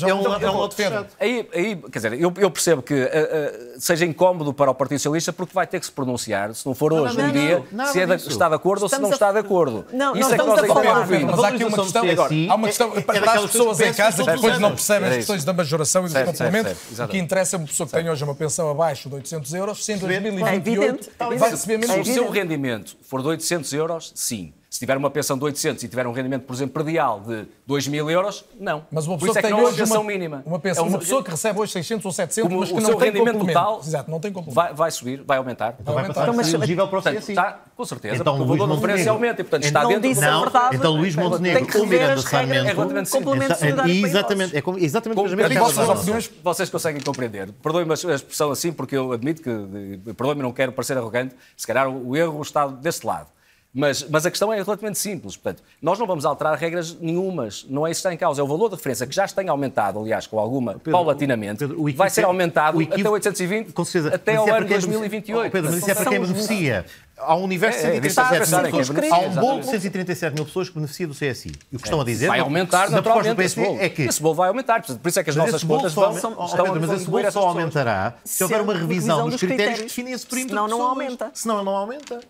já 0.00 0.08
É 0.08 0.14
um- 0.14 0.34
é 0.34 0.50
um 0.50 0.56
lote 0.56 0.74
fechado. 0.74 1.06
Aí, 1.20 1.48
aí, 1.54 1.76
quer 1.76 1.98
dizer, 1.98 2.20
eu, 2.20 2.32
percebo 2.50 2.82
que 2.82 2.94
ah, 2.94 3.08
ah, 3.12 3.67
seja 3.78 4.04
incómodo 4.04 4.52
para 4.52 4.70
o 4.70 4.74
Partido 4.74 4.98
Socialista 4.98 5.32
porque 5.32 5.54
vai 5.54 5.66
ter 5.66 5.78
que 5.80 5.86
se 5.86 5.92
pronunciar, 5.92 6.54
se 6.54 6.66
não 6.66 6.74
for 6.74 6.92
hoje, 6.92 7.16
não, 7.16 7.24
um 7.24 7.26
não, 7.28 7.32
dia, 7.32 7.64
nada 7.72 7.92
se 7.92 8.00
é 8.00 8.06
de- 8.06 8.16
disso. 8.16 8.28
está 8.28 8.48
de 8.48 8.54
acordo 8.56 8.82
ou 8.82 8.88
se 8.88 8.98
não 8.98 9.10
está 9.10 9.30
de 9.32 9.38
acordo. 9.38 9.86
Não, 9.92 10.12
não, 10.14 10.20
Isso 10.20 10.34
é 10.34 10.36
que 10.36 10.42
estamos 10.42 10.46
nós 10.48 10.58
a 10.58 10.60
aqui 10.60 10.68
falar- 10.68 10.82
temos 10.82 10.98
ouvido. 10.98 11.26
Mas 11.30 11.44
há 11.44 11.48
aqui 11.48 11.64
uma 11.64 11.76
questão, 11.84 12.02
CSI 12.02 12.48
há 12.50 12.54
uma 12.54 12.66
questão 12.68 12.92
é- 12.94 12.98
é 12.98 13.02
para 13.02 13.32
as 13.32 13.42
pessoas 13.42 13.78
que 13.78 13.84
em 13.86 13.94
casa 13.94 14.24
que 14.24 14.30
depois 14.30 14.58
não 14.58 14.70
percebem 14.70 15.04
as 15.04 15.12
Era 15.12 15.16
questões 15.18 15.44
da 15.44 15.52
majoração 15.52 16.06
e 16.06 16.08
do 16.08 16.24
complemento. 16.24 16.76
O 17.04 17.08
que 17.08 17.18
interessa 17.18 17.56
é 17.56 17.58
uma 17.58 17.66
pessoa 17.66 17.86
que 17.86 17.92
tem 17.94 18.10
hoje 18.10 18.24
uma 18.24 18.34
pensão 18.34 18.70
abaixo 18.70 19.08
de 19.08 19.14
800 19.14 19.54
euros, 19.54 19.84
se 19.84 19.92
em 19.92 19.98
2028 19.98 20.48
É 20.48 20.56
evidente, 20.56 21.10
é 21.18 21.36
vai 21.36 21.50
receber 21.50 21.78
menos 21.78 21.94
É 21.96 22.02
Se 22.04 22.10
o 22.10 22.14
seu 22.14 22.30
rendimento 22.30 22.96
for 23.02 23.22
de 23.22 23.28
800 23.28 23.72
euros, 23.72 24.12
sim. 24.14 24.52
Se 24.70 24.78
tiver 24.80 24.98
uma 24.98 25.08
pensão 25.10 25.38
de 25.38 25.44
800 25.44 25.82
e 25.82 25.88
tiver 25.88 26.06
um 26.06 26.12
rendimento, 26.12 26.42
por 26.42 26.52
exemplo, 26.54 26.74
predial 26.74 27.20
de 27.20 27.46
2 27.66 27.88
mil 27.88 28.10
euros, 28.10 28.44
não. 28.60 28.84
Mas 28.92 29.06
uma 29.06 29.16
Por 29.16 29.26
pessoa 29.26 29.30
isso 29.30 29.38
é 29.38 29.40
que 29.42 29.48
tem 29.48 29.56
não 29.56 29.60
é 29.60 29.68
hoje 29.70 29.78
pensão 29.78 30.02
uma, 30.02 30.10
mínima. 30.12 30.42
uma, 30.44 30.58
pensão, 30.58 30.84
É 30.84 30.86
um- 30.86 30.90
uma 30.90 30.98
pessoa 30.98 31.24
que 31.24 31.30
recebe 31.30 31.58
hoje 31.58 31.72
600 31.72 32.04
ou 32.04 32.12
700, 32.12 32.48
como 32.50 32.60
mas 32.60 32.68
que 32.68 32.74
o 32.74 32.80
não 32.80 32.86
seu 32.90 32.96
tem 32.98 33.10
rendimento 33.10 33.46
total 33.46 33.80
Exato, 33.82 34.10
não 34.10 34.20
tem 34.20 34.30
complemento. 34.30 34.54
vai, 34.54 34.74
vai 34.74 34.90
subir, 34.90 35.22
vai 35.26 35.38
aumentar. 35.38 35.74
Então 35.80 35.94
vai 35.94 36.02
aumentar. 36.04 36.20
Então, 36.22 36.34
mas- 36.36 36.52
elegível 36.52 36.86
para 36.86 36.98
o 36.98 37.02
Portanto, 37.02 37.30
está, 37.30 37.60
com 37.74 37.84
certeza, 37.86 38.16
Então, 38.16 38.36
porque 38.36 38.44
o 38.52 38.56
valor 38.56 38.66
de 38.68 38.74
referência 38.74 39.10
Montenegro. 39.10 39.12
aumenta 39.14 39.40
e, 39.40 39.44
portanto, 39.44 39.64
Então, 39.64 39.68
está 39.68 39.82
Não 39.82 39.88
dentro 39.88 40.08
disse 40.10 40.20
do... 40.20 40.40
verdade. 40.40 40.76
então 40.76 40.92
Luís 40.92 41.16
Montenegro 41.16 41.84
regras 41.86 42.22
Sarmento. 42.24 42.66
É 42.68 42.72
relativamente 42.72 43.08
simples. 43.08 44.04
Exatamente, 44.04 44.56
é 44.56 44.60
como- 44.60 44.78
exatamente 44.78 45.18
as 45.24 45.32
mesmas 45.34 45.78
opiniões- 45.88 46.30
Vocês 46.44 46.68
conseguem 46.68 47.00
compreender. 47.00 47.50
Perdoe-me 47.62 47.90
a 47.90 47.94
expressão 47.94 48.50
assim, 48.50 48.70
porque 48.70 48.94
eu 48.96 49.12
admito 49.12 49.40
que, 49.42 50.12
perdoe-me, 50.12 50.42
não 50.42 50.52
quero 50.52 50.72
parecer 50.72 50.98
arrogante, 50.98 51.34
se 51.56 51.66
calhar 51.66 51.88
o 51.88 52.14
erro 52.14 52.42
está 52.42 52.66
deste 52.66 53.06
lado. 53.06 53.28
Mas, 53.74 54.02
mas 54.08 54.24
a 54.24 54.30
questão 54.30 54.50
é 54.52 54.56
relativamente 54.56 54.98
simples. 54.98 55.36
Portanto, 55.36 55.62
nós 55.80 55.98
não 55.98 56.06
vamos 56.06 56.24
alterar 56.24 56.56
regras 56.58 56.94
nenhumas. 56.98 57.66
Não 57.68 57.86
é 57.86 57.90
isso 57.90 57.98
que 58.00 58.08
está 58.08 58.14
em 58.14 58.16
causa. 58.16 58.40
É 58.40 58.44
o 58.44 58.46
valor 58.46 58.70
de 58.70 58.76
referência 58.76 59.06
que 59.06 59.14
já 59.14 59.28
tem 59.28 59.48
aumentado, 59.48 59.98
aliás, 60.00 60.26
com 60.26 60.38
alguma 60.38 60.78
paulatinamente, 60.78 61.58
Pedro, 61.60 61.82
o 61.82 61.92
vai 61.94 62.08
ser 62.08 62.22
é- 62.22 62.24
aumentado 62.24 62.78
o 62.78 62.82
equívoco- 62.82 63.00
até 63.00 63.10
820, 63.10 63.72
com 63.72 63.84
certeza. 63.84 64.14
até 64.14 64.32
Mas 64.32 64.40
ao 64.40 64.48
é 64.48 64.50
ano 64.52 64.58
porque 64.60 64.72
é 64.74 64.78
2028. 64.78 65.46
Oh, 65.46 65.50
Pedro, 65.50 65.70
mas 65.70 65.80
isso 65.80 65.90
é 65.90 65.94
para 65.94 66.04
quem 66.06 66.18
São- 66.18 66.26
beneficia. 66.26 66.86
Há 67.20 67.34
um 67.36 67.42
universo 67.42 67.78
de 67.80 67.84
É, 67.84 67.88
é, 67.88 67.92
137 67.94 68.08
está 68.10 68.22
a 68.22 68.30
mil 68.30 68.40
pensar 68.40 68.58
em 68.60 68.62
quem 68.62 68.78
pessoas. 68.78 68.88
beneficia, 68.96 69.16
Há 69.16 69.18
um 69.18 69.34
bolo 69.34 69.40
de 69.40 69.58
exatamente. 69.58 69.70
137 69.82 70.34
mil 70.34 70.44
pessoas 70.46 70.68
que 70.68 70.74
beneficia 70.76 71.06
do 71.08 71.14
CSI. 71.14 71.48
E 71.72 71.76
o 71.76 71.78
que 71.80 71.84
estão 71.86 72.00
a 72.00 72.04
dizer 72.04 72.26
Vai 72.28 72.38
aumentar 72.40 72.90
na 72.90 73.02
proposta 73.02 73.02
do 73.02 73.04
naturalmente 73.08 73.42
esse 73.42 73.54
PSD 73.56 73.68
bolo. 73.68 73.80
é 73.84 73.88
que 73.88 74.02
Esse 74.02 74.22
bolo 74.22 74.34
vai 74.34 74.48
aumentar. 74.48 74.82
Por 74.82 75.08
isso 75.08 75.18
é 75.20 75.24
que 75.24 75.30
as 75.30 75.36
Mas 75.36 75.46
nossas 75.46 75.64
contas 75.64 75.92
só 75.92 76.10
vão, 76.12 76.34
oh, 76.38 76.48
Pedro, 76.48 76.80
mas 76.80 76.90
esse 77.00 77.10
bolo 77.10 77.30
só 77.32 77.48
aumentará 77.48 78.14
se 78.24 78.42
houver 78.44 78.60
uma 78.60 78.72
revisão 78.74 79.28
dos 79.28 79.40
critérios 79.40 79.78
que 79.80 79.84
definem 79.86 80.12
esse 80.14 80.26
perímetro 80.26 80.56
Senão 80.56 80.68
não 80.68 80.80
aumenta. 80.82 81.30
Senão 81.34 81.56
ele 81.56 81.64
não 81.64 81.76
aumenta. 81.76 82.20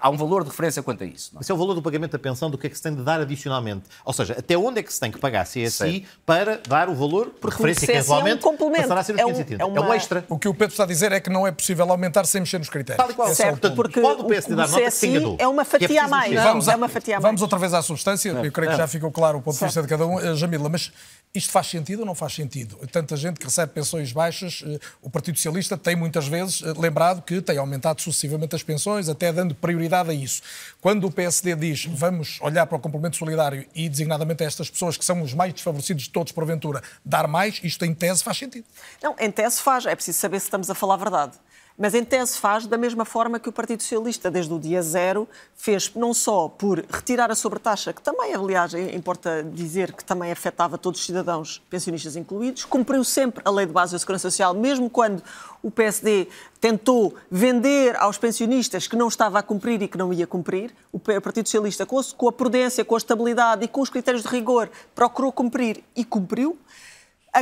Há 0.00 0.10
um 0.10 0.16
valor 0.16 0.42
de 0.44 0.50
referência 0.50 0.82
quanto 0.82 1.02
a 1.04 1.06
isso. 1.06 1.30
não 1.32 1.40
é? 1.40 1.42
Esse 1.42 1.50
é 1.50 1.54
o 1.54 1.58
valor 1.58 1.74
do 1.74 1.82
pagamento 1.82 2.12
da 2.12 2.18
pensão, 2.18 2.50
do 2.50 2.56
que 2.58 2.66
é 2.66 2.70
que 2.70 2.76
se 2.76 2.82
tem 2.82 2.94
de 2.94 3.02
dar 3.02 3.20
adicionalmente. 3.20 3.82
Ou 4.04 4.12
seja, 4.12 4.36
até 4.38 4.56
onde 4.56 4.80
é 4.80 4.82
que 4.82 4.92
se 4.92 5.00
tem 5.00 5.10
que 5.10 5.18
pagar 5.18 5.44
CSI 5.44 5.70
Certo. 5.70 6.06
para 6.24 6.60
dar 6.68 6.88
o 6.88 6.94
valor 6.94 7.26
por 7.40 7.50
referência 7.50 7.86
que 7.86 7.92
CSI 7.92 7.92
é 7.92 7.96
um 7.96 7.98
eventualmente 8.18 8.42
complemento. 8.42 8.82
passará 8.82 9.00
a 9.00 9.04
ser 9.04 9.12
os 9.14 9.18
É 9.20 9.24
um- 9.24 9.28
530. 9.28 9.62
é 9.62 9.64
É 9.64 9.66
um 9.68 9.84
uma- 9.84 9.96
extra. 9.96 10.24
O 10.28 10.38
que 10.38 10.48
o 10.48 10.54
Pedro 10.54 10.72
está 10.72 10.84
a 10.84 10.86
dizer 10.86 11.12
é 11.12 11.20
que 11.20 11.30
não 11.30 11.46
é 11.46 11.52
possível 11.52 11.90
aumentar 11.90 12.24
sem 12.26 12.40
mexer 12.40 12.58
nos 12.58 12.68
critérios. 12.68 13.02
Tal 13.04 13.10
e 13.10 13.14
qual. 13.14 13.28
É 13.28 13.34
Certo, 13.34 13.70
porque 13.72 14.00
Pode 14.00 14.22
o 14.22 14.24
PSD 14.26 14.54
dar 14.54 14.66
o 14.66 14.70
nota 14.70 14.82
que 14.82 14.90
se 14.90 15.08
CSI 15.08 15.36
é 15.38 15.48
uma 15.48 15.64
Que 15.64 15.76
é 15.76 15.80
fatia 15.80 16.04
a 16.04 16.08
mais. 16.08 16.34
Vamos, 16.42 16.68
é 16.68 16.72
a- 16.72 16.76
uma 16.76 16.88
fatia 16.88 17.14
a 17.14 17.20
mais. 17.20 17.22
vamos 17.28 17.42
outra 17.42 17.58
vez 17.58 17.74
à 17.74 17.82
substância. 17.82 18.30
Eu 18.30 18.52
creio 18.52 18.70
que 18.70 18.76
já 18.76 18.86
ficou 18.86 19.10
claro 19.10 19.38
o 19.38 19.42
ponto 19.42 19.58
de 19.58 19.64
vista 19.64 19.82
de 19.82 19.88
cada 19.88 20.06
um. 20.06 20.18
Eh, 20.20 20.34
Jamila, 20.36 20.68
mas 20.68 20.92
isto 21.34 21.52
faz 21.52 21.66
sentido 21.66 22.00
ou 22.00 22.06
não 22.06 22.14
faz 22.14 22.34
sentido? 22.34 22.76
Tanta 22.90 23.16
gente 23.16 23.38
que 23.38 23.44
recebe 23.44 23.72
pensões 23.72 24.12
baixas, 24.12 24.62
eh, 24.66 24.78
o 25.02 25.10
Partido 25.10 25.36
Socialista 25.36 25.76
tem 25.76 25.94
muitas 25.94 26.26
vezes 26.26 26.62
eh, 26.62 26.72
lembrado 26.76 27.22
que 27.22 27.40
tem 27.40 27.58
aumentado 27.58 28.00
sucessivamente 28.00 28.54
as 28.56 28.62
pensões, 28.62 29.08
até 29.08 29.32
dando 29.32 29.54
prioridade 29.54 30.10
a 30.10 30.14
isso. 30.14 30.42
Quando 30.80 31.06
o 31.06 31.10
PSD 31.10 31.54
diz 31.54 31.84
vamos 31.84 32.38
olhar 32.40 32.66
para 32.66 32.76
o 32.76 32.80
complemento 32.80 33.16
solidário 33.16 33.66
e 33.74 33.88
designadamente 33.88 34.42
a 34.42 34.46
estas 34.46 34.70
pessoas 34.70 34.96
que 34.96 35.04
são 35.04 35.22
os 35.22 35.34
mais 35.34 35.52
desfavorecidos 35.52 36.04
de 36.04 36.10
todos, 36.10 36.32
porventura, 36.32 36.82
dar 37.04 37.28
mais, 37.28 37.60
isto 37.62 37.84
em 37.84 37.94
tese 37.94 38.22
faz 38.24 38.38
sentido. 38.38 38.64
Não, 39.02 39.14
em 39.18 39.30
tese 39.30 39.60
faz. 39.60 39.86
É 39.86 39.94
preciso 39.94 40.18
saber 40.18 40.40
se 40.40 40.46
estamos 40.46 40.70
a 40.70 40.74
falar 40.74 40.94
a 40.94 40.98
verdade. 40.98 41.32
Mas 41.78 41.94
em 41.94 42.04
tese 42.04 42.36
faz 42.36 42.66
da 42.66 42.76
mesma 42.76 43.04
forma 43.04 43.38
que 43.38 43.48
o 43.48 43.52
Partido 43.52 43.84
Socialista, 43.84 44.28
desde 44.28 44.52
o 44.52 44.58
dia 44.58 44.82
zero, 44.82 45.28
fez 45.54 45.92
não 45.94 46.12
só 46.12 46.48
por 46.48 46.84
retirar 46.90 47.30
a 47.30 47.36
sobretaxa, 47.36 47.92
que 47.92 48.02
também, 48.02 48.34
aliás, 48.34 48.74
é- 48.74 48.96
importa 48.96 49.44
dizer 49.44 49.92
que 49.92 50.04
também 50.04 50.32
afetava 50.32 50.76
todos 50.76 50.98
os 50.98 51.06
cidadãos, 51.06 51.62
pensionistas 51.70 52.16
incluídos, 52.16 52.64
cumpriu 52.64 53.04
sempre 53.04 53.42
a 53.44 53.50
Lei 53.50 53.64
de 53.64 53.72
Base 53.72 53.92
da 53.92 53.98
Segurança 54.00 54.28
Social, 54.28 54.54
mesmo 54.54 54.90
quando 54.90 55.22
o 55.62 55.70
PSD 55.70 56.26
tentou 56.60 57.14
vender 57.30 57.94
aos 57.96 58.18
pensionistas 58.18 58.88
que 58.88 58.96
não 58.96 59.06
estava 59.06 59.38
a 59.38 59.42
cumprir 59.42 59.80
e 59.80 59.86
que 59.86 59.96
não 59.96 60.12
ia 60.12 60.26
cumprir. 60.26 60.74
O 60.92 60.98
Partido 60.98 61.46
Socialista, 61.46 61.86
com 61.86 62.28
a 62.28 62.32
prudência, 62.32 62.84
com 62.84 62.96
a 62.96 62.98
estabilidade 62.98 63.64
e 63.64 63.68
com 63.68 63.80
os 63.80 63.88
critérios 63.88 64.24
de 64.24 64.28
rigor, 64.28 64.68
procurou 64.96 65.30
cumprir 65.30 65.84
e 65.94 66.04
cumpriu. 66.04 66.58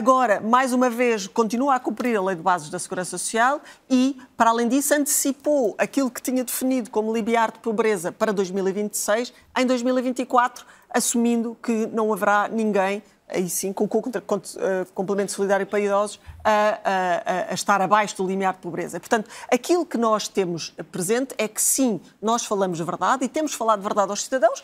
Agora, 0.01 0.43
mais 0.43 0.75
uma 0.75 0.91
vez, 0.91 1.27
continua 1.27 1.75
a 1.77 1.81
cumprir 1.81 2.15
a 2.19 2.23
Lei 2.23 2.37
de 2.37 2.43
Bases 2.43 2.69
da 2.69 2.79
Segurança 2.79 3.17
Social 3.17 3.63
e, 3.89 4.21
para 4.37 4.51
além 4.51 4.69
disso, 4.69 4.93
antecipou 4.93 5.75
aquilo 5.79 6.11
que 6.11 6.21
tinha 6.21 6.45
definido 6.45 6.91
como 6.91 7.11
limiar 7.15 7.51
de 7.51 7.61
pobreza 7.61 8.13
para 8.13 8.31
2026 8.31 9.33
em 9.57 9.65
2024, 9.65 10.67
assumindo 10.91 11.57
que 11.63 11.87
não 11.87 12.13
haverá 12.13 12.47
ninguém, 12.47 13.03
aí 13.27 13.49
sim, 13.49 13.73
com 13.73 13.85
o 13.85 13.89
eh, 13.89 14.87
complemento 14.95 15.33
solidário 15.33 15.67
para 15.67 15.81
idosos, 15.81 16.21
a, 16.45 16.79
a- 16.85 17.51
a- 17.51 17.55
estar 17.55 17.81
abaixo 17.81 18.19
do 18.19 18.27
limiar 18.27 18.53
de 18.53 18.59
pobreza. 18.59 19.01
Portanto, 19.01 19.31
aquilo 19.51 19.87
que 19.87 19.97
nós 19.97 20.29
temos 20.29 20.75
presente 20.93 21.35
é 21.39 21.49
que 21.49 21.63
sim, 21.63 22.03
nós 22.21 22.45
falamos 22.45 22.77
de 22.77 22.85
verdade 22.85 23.25
e 23.25 23.29
temos 23.31 23.55
falado 23.55 23.79
de 23.79 23.85
verdade 23.85 24.11
aos 24.11 24.23
cidadãos, 24.25 24.63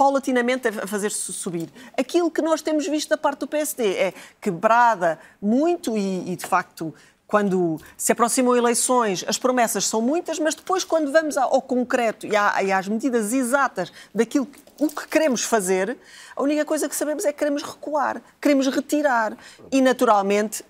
paulatinamente 0.00 0.66
a 0.66 0.86
fazer-se 0.86 1.30
subir. 1.30 1.68
Aquilo 1.94 2.30
que 2.30 2.40
nós 2.40 2.62
temos 2.62 2.86
visto 2.86 3.10
da 3.10 3.18
parte 3.18 3.40
do 3.40 3.46
PSD 3.46 3.96
é 3.96 4.14
quebrada 4.40 5.18
muito 5.42 5.94
e, 5.94 6.32
e, 6.32 6.36
de 6.36 6.46
facto, 6.46 6.94
quando 7.26 7.78
se 7.98 8.10
aproximam 8.10 8.56
eleições, 8.56 9.22
as 9.28 9.36
promessas 9.36 9.84
são 9.84 10.00
muitas, 10.00 10.38
mas 10.38 10.54
depois, 10.54 10.84
quando 10.84 11.12
vamos 11.12 11.36
ao 11.36 11.60
concreto 11.60 12.26
e, 12.26 12.34
às 12.72 12.88
medidas 12.88 13.34
exatas 13.34 13.92
daquilo 14.14 14.46
que, 14.46 14.58
o 14.80 14.88
que 14.88 15.06
queremos 15.06 15.44
fazer, 15.44 15.98
a 16.34 16.42
única 16.42 16.64
coisa 16.64 16.88
que 16.88 16.96
sabemos 16.96 17.26
é 17.26 17.32
que 17.32 17.38
queremos 17.38 17.62
recuar, 17.62 18.22
queremos 18.40 18.66
retirar. 18.68 19.36
E, 19.70 19.82
naturalmente, 19.82 20.64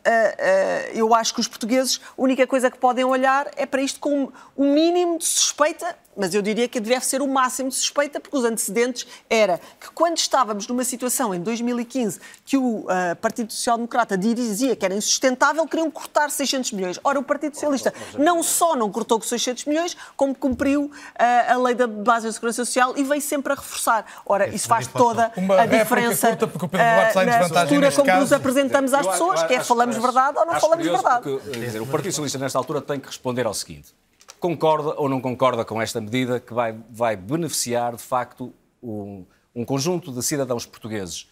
eu 0.93 1.15
acho 1.15 1.33
que 1.35 1.41
os 1.41 1.47
portugueses, 1.47 2.01
a 2.19 2.21
única 2.21 2.49
coisa 2.49 2.69
que 2.69 2.79
podem 2.79 3.05
olhar 3.05 3.49
é 3.57 3.65
para 3.65 3.81
isto 3.81 4.01
com 4.01 4.33
o 4.57 4.65
mínimo 4.65 5.19
de 5.19 5.25
suspeita, 5.25 5.97
mas 6.17 6.35
eu 6.35 6.43
diria 6.43 6.69
que 6.69 6.81
deve 6.81 7.05
ser 7.05 7.23
o 7.23 7.29
máximo 7.29 7.69
de 7.69 7.77
suspeita, 7.77 8.21
porque 8.21 8.37
os 8.37 8.45
antecedentes 8.45 9.07
era 9.29 9.61
que 9.81 9.91
quando 9.93 10.19
estávamos 10.19 10.67
numa 10.67 10.85
situação 10.85 11.35
em 11.35 11.41
2015 11.41 12.21
que 12.45 12.57
o 12.57 12.85
ah, 12.89 13.17
Partido 13.17 13.53
Social 13.53 13.77
Democrata 13.77 14.19
dizia 14.19 14.75
que 14.75 14.85
era 14.85 14.95
insustentável, 14.95 15.67
queriam 15.67 15.91
cortar 15.91 16.31
600 16.31 16.73
milhões. 16.73 16.99
Ora, 17.05 17.19
o 17.19 17.23
Partido 17.23 17.55
Socialista 17.55 17.95
não 18.19 18.43
só 18.43 18.75
não 18.75 18.91
cortou 18.91 19.19
com 19.19 19.25
600 19.27 19.65
milhões, 19.67 19.97
como 20.17 20.35
cumpriu 20.35 20.91
ah, 21.19 21.55
a 21.55 21.57
lei 21.57 21.75
da 21.75 21.87
base 21.87 22.27
da 22.27 22.33
Segurança 22.33 22.65
Social 22.65 22.95
e 22.97 23.05
veio 23.05 23.21
sempre 23.23 23.53
a 23.53 23.57
reforçar. 23.57 24.05
Ora, 24.27 24.49
isso 24.49 24.67
faz 24.67 24.87
toda 24.89 25.33
a 25.59 25.67
diferença 25.67 26.29
curta, 26.29 26.47
porque 26.49 26.65
o 26.67 26.69
Pedro 26.69 26.87
Duarte 26.87 27.09
está 27.09 27.25
em 27.25 27.29
ah, 27.29 27.41
na 27.41 27.49
postura 27.49 27.93
como 27.93 28.21
nos 28.21 28.33
apresentamos 28.33 28.93
às 28.93 29.07
pessoas, 29.07 29.41
acho- 29.41 29.49
que 29.49 29.55
é 29.55 29.61
falamos 29.63 29.97
verdade 29.97 30.39
ou 30.39 30.45
não 30.47 30.61
falamos 30.61 30.85
verdade. 30.85 31.23
Porque, 31.23 31.51
quer 31.51 31.59
dizer, 31.59 31.81
o 31.81 31.87
Partido 31.87 32.13
Socialista, 32.13 32.39
nesta 32.39 32.59
altura, 32.59 32.81
tem 32.81 32.99
que 32.99 33.07
responder 33.07 33.47
ao 33.47 33.55
seguinte. 33.55 33.95
Concorda 34.41 34.95
ou 34.97 35.09
não 35.09 35.21
concorda 35.21 35.65
com 35.65 35.81
esta 35.81 36.01
medida 36.01 36.41
que 36.41 36.53
vai, 36.53 36.75
vai 36.91 37.15
beneficiar, 37.15 37.95
de 37.95 38.03
facto, 38.03 38.53
um, 38.83 39.25
um 39.55 39.65
conjunto 39.65 40.11
de 40.11 40.23
cidadãos 40.23 40.67
portugueses 40.67 41.29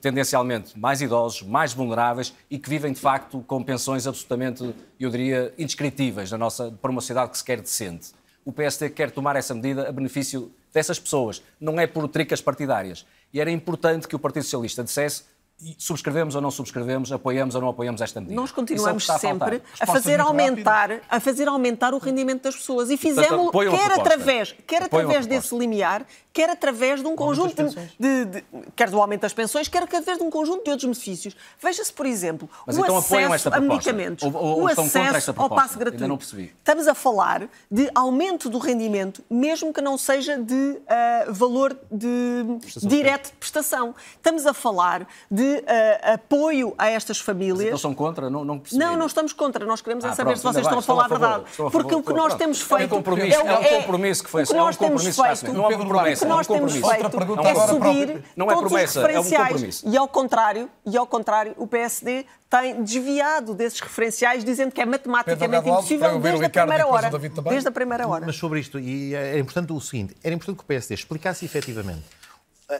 tendencialmente 0.00 0.78
mais 0.78 1.02
idosos, 1.02 1.42
mais 1.42 1.74
vulneráveis 1.74 2.34
e 2.50 2.58
que 2.58 2.70
vivem, 2.70 2.92
de 2.92 3.00
facto, 3.00 3.44
com 3.46 3.62
pensões 3.62 4.06
absolutamente, 4.06 4.74
eu 4.98 5.10
diria, 5.10 5.52
indescritíveis 5.58 6.30
na 6.30 6.38
nossa, 6.38 6.70
para 6.70 6.90
uma 6.90 7.00
sociedade 7.00 7.30
que 7.30 7.38
se 7.38 7.44
quer 7.44 7.60
decente. 7.60 8.12
O 8.44 8.52
PSD 8.52 8.90
quer 8.90 9.10
tomar 9.10 9.36
essa 9.36 9.54
medida 9.54 9.86
a 9.86 9.92
benefício 9.92 10.50
dessas 10.72 10.98
pessoas, 10.98 11.42
não 11.60 11.78
é 11.78 11.86
por 11.86 12.08
tricas 12.08 12.40
partidárias. 12.40 13.04
E 13.32 13.40
era 13.40 13.50
importante 13.50 14.08
que 14.08 14.16
o 14.16 14.18
Partido 14.18 14.44
Socialista 14.44 14.82
dissesse 14.82 15.24
subscrevemos 15.76 16.36
ou 16.36 16.40
não 16.40 16.50
subscrevemos, 16.52 17.10
apoiamos 17.10 17.54
ou 17.56 17.60
não 17.60 17.68
apoiamos 17.68 18.00
esta 18.00 18.20
medida. 18.20 18.40
Nós 18.40 18.52
continuamos 18.52 19.08
é 19.08 19.18
sempre 19.18 19.60
a, 19.80 19.84
a 19.84 19.86
fazer 19.86 20.20
aumentar, 20.20 21.00
a 21.08 21.18
fazer 21.18 21.48
aumentar 21.48 21.94
o 21.94 21.98
rendimento 21.98 22.42
das 22.42 22.54
pessoas 22.54 22.90
e 22.90 22.96
fizemos 22.96 23.50
quer 23.50 23.92
através, 23.92 24.54
quer 24.66 24.82
através 24.84 25.26
desse 25.26 25.56
limiar, 25.56 26.06
quer 26.32 26.50
através 26.50 27.00
de 27.00 27.08
um 27.08 27.16
conjunto 27.16 27.68
de, 27.98 28.24
de, 28.24 28.44
quer 28.76 28.88
do 28.88 29.00
aumento 29.00 29.22
das 29.22 29.32
pensões, 29.32 29.66
quer 29.66 29.82
através 29.82 30.18
de 30.18 30.22
um 30.22 30.30
conjunto 30.30 30.62
de 30.62 30.70
outros 30.70 30.84
benefícios. 30.84 31.36
Veja-se, 31.60 31.92
por 31.92 32.06
exemplo, 32.06 32.48
Mas 32.64 32.78
o 32.78 32.82
então 32.82 32.96
acesso 32.96 33.48
a 33.52 33.60
medicamentos, 33.60 34.22
ou, 34.22 34.40
ou, 34.40 34.62
o 34.62 34.68
acesso 34.68 35.34
ao 35.36 35.50
passe 35.50 35.76
gratuito. 35.76 36.06
não 36.06 36.16
percebi. 36.16 36.54
Estamos 36.56 36.86
a 36.86 36.94
falar 36.94 37.48
de 37.68 37.90
aumento 37.92 38.48
do 38.48 38.58
rendimento, 38.58 39.24
mesmo 39.28 39.72
que 39.72 39.80
não 39.80 39.98
seja 39.98 40.38
de 40.38 40.54
uh, 40.54 41.32
valor 41.32 41.76
de 41.90 42.44
direto 42.86 43.32
de 43.32 43.36
prestação. 43.38 43.92
Estamos 44.14 44.46
a 44.46 44.54
falar 44.54 45.08
de 45.28 45.47
uh, 45.56 46.14
apoio 46.14 46.74
a 46.78 46.88
estas 46.88 47.18
famílias. 47.18 47.58
Mas 47.58 47.66
então 47.66 47.78
são 47.78 47.94
contra? 47.94 48.28
Não, 48.30 48.44
não 48.44 48.60
Não, 48.72 48.96
não 48.96 49.06
estamos 49.06 49.32
contra. 49.32 49.64
Nós 49.64 49.80
queremos 49.80 50.04
é 50.04 50.08
ah, 50.08 50.12
saber 50.12 50.30
pronto, 50.32 50.38
se 50.38 50.44
vocês 50.44 50.66
estão 50.66 50.78
a 50.78 50.82
falar 50.82 51.04
a 51.04 51.08
verdade. 51.08 51.44
Porque 51.70 51.94
o 51.94 52.02
que 52.02 52.12
nós 52.12 52.34
temos 52.34 52.60
feito. 52.60 52.82
É 52.82 52.86
um 52.86 52.88
compromisso, 52.88 53.40
é, 53.40 53.74
é 53.74 53.78
um 53.78 53.80
compromisso 53.82 54.24
que 54.24 54.30
foi. 54.30 54.42
O 54.42 54.46
que 54.46 54.54
nós 54.54 54.76
temos 54.76 55.02
feito. 55.04 55.52
Não 55.52 55.70
é 55.70 55.76
uma 55.76 55.86
promessa. 55.86 56.24
O 56.24 56.28
que 56.28 56.34
nós 56.34 56.46
temos 56.46 56.72
feito 56.72 57.18
é 57.46 57.66
subir 57.66 58.24
não 58.36 58.50
é 58.50 58.56
promessa, 58.56 59.00
é 59.00 59.20
um 59.20 59.24
compromisso. 59.24 59.88
E 59.88 59.96
ao 59.96 60.08
contrário, 60.08 60.70
e 60.86 60.96
ao 60.96 61.06
contrário, 61.06 61.54
o 61.56 61.66
PSD 61.66 62.26
tem 62.50 62.82
desviado 62.82 63.54
desses 63.54 63.80
referenciais, 63.80 64.44
dizendo 64.44 64.72
que 64.72 64.80
é 64.80 64.86
matematicamente 64.86 65.68
impossível 65.68 66.18
desde 66.18 66.44
a 66.46 66.50
primeira 66.50 66.86
hora. 66.86 67.10
Desde 67.48 67.68
a 67.68 67.72
primeira 67.72 68.08
hora. 68.08 68.26
Mas 68.26 68.36
sobre 68.36 68.60
isto, 68.60 68.78
e 68.78 69.14
é 69.14 69.38
importante 69.38 69.72
o 69.72 69.80
seguinte, 69.80 70.16
era 70.22 70.34
importante 70.34 70.56
que 70.56 70.64
o 70.64 70.66
PSD 70.66 70.94
explicasse 70.94 71.44
efetivamente 71.44 72.04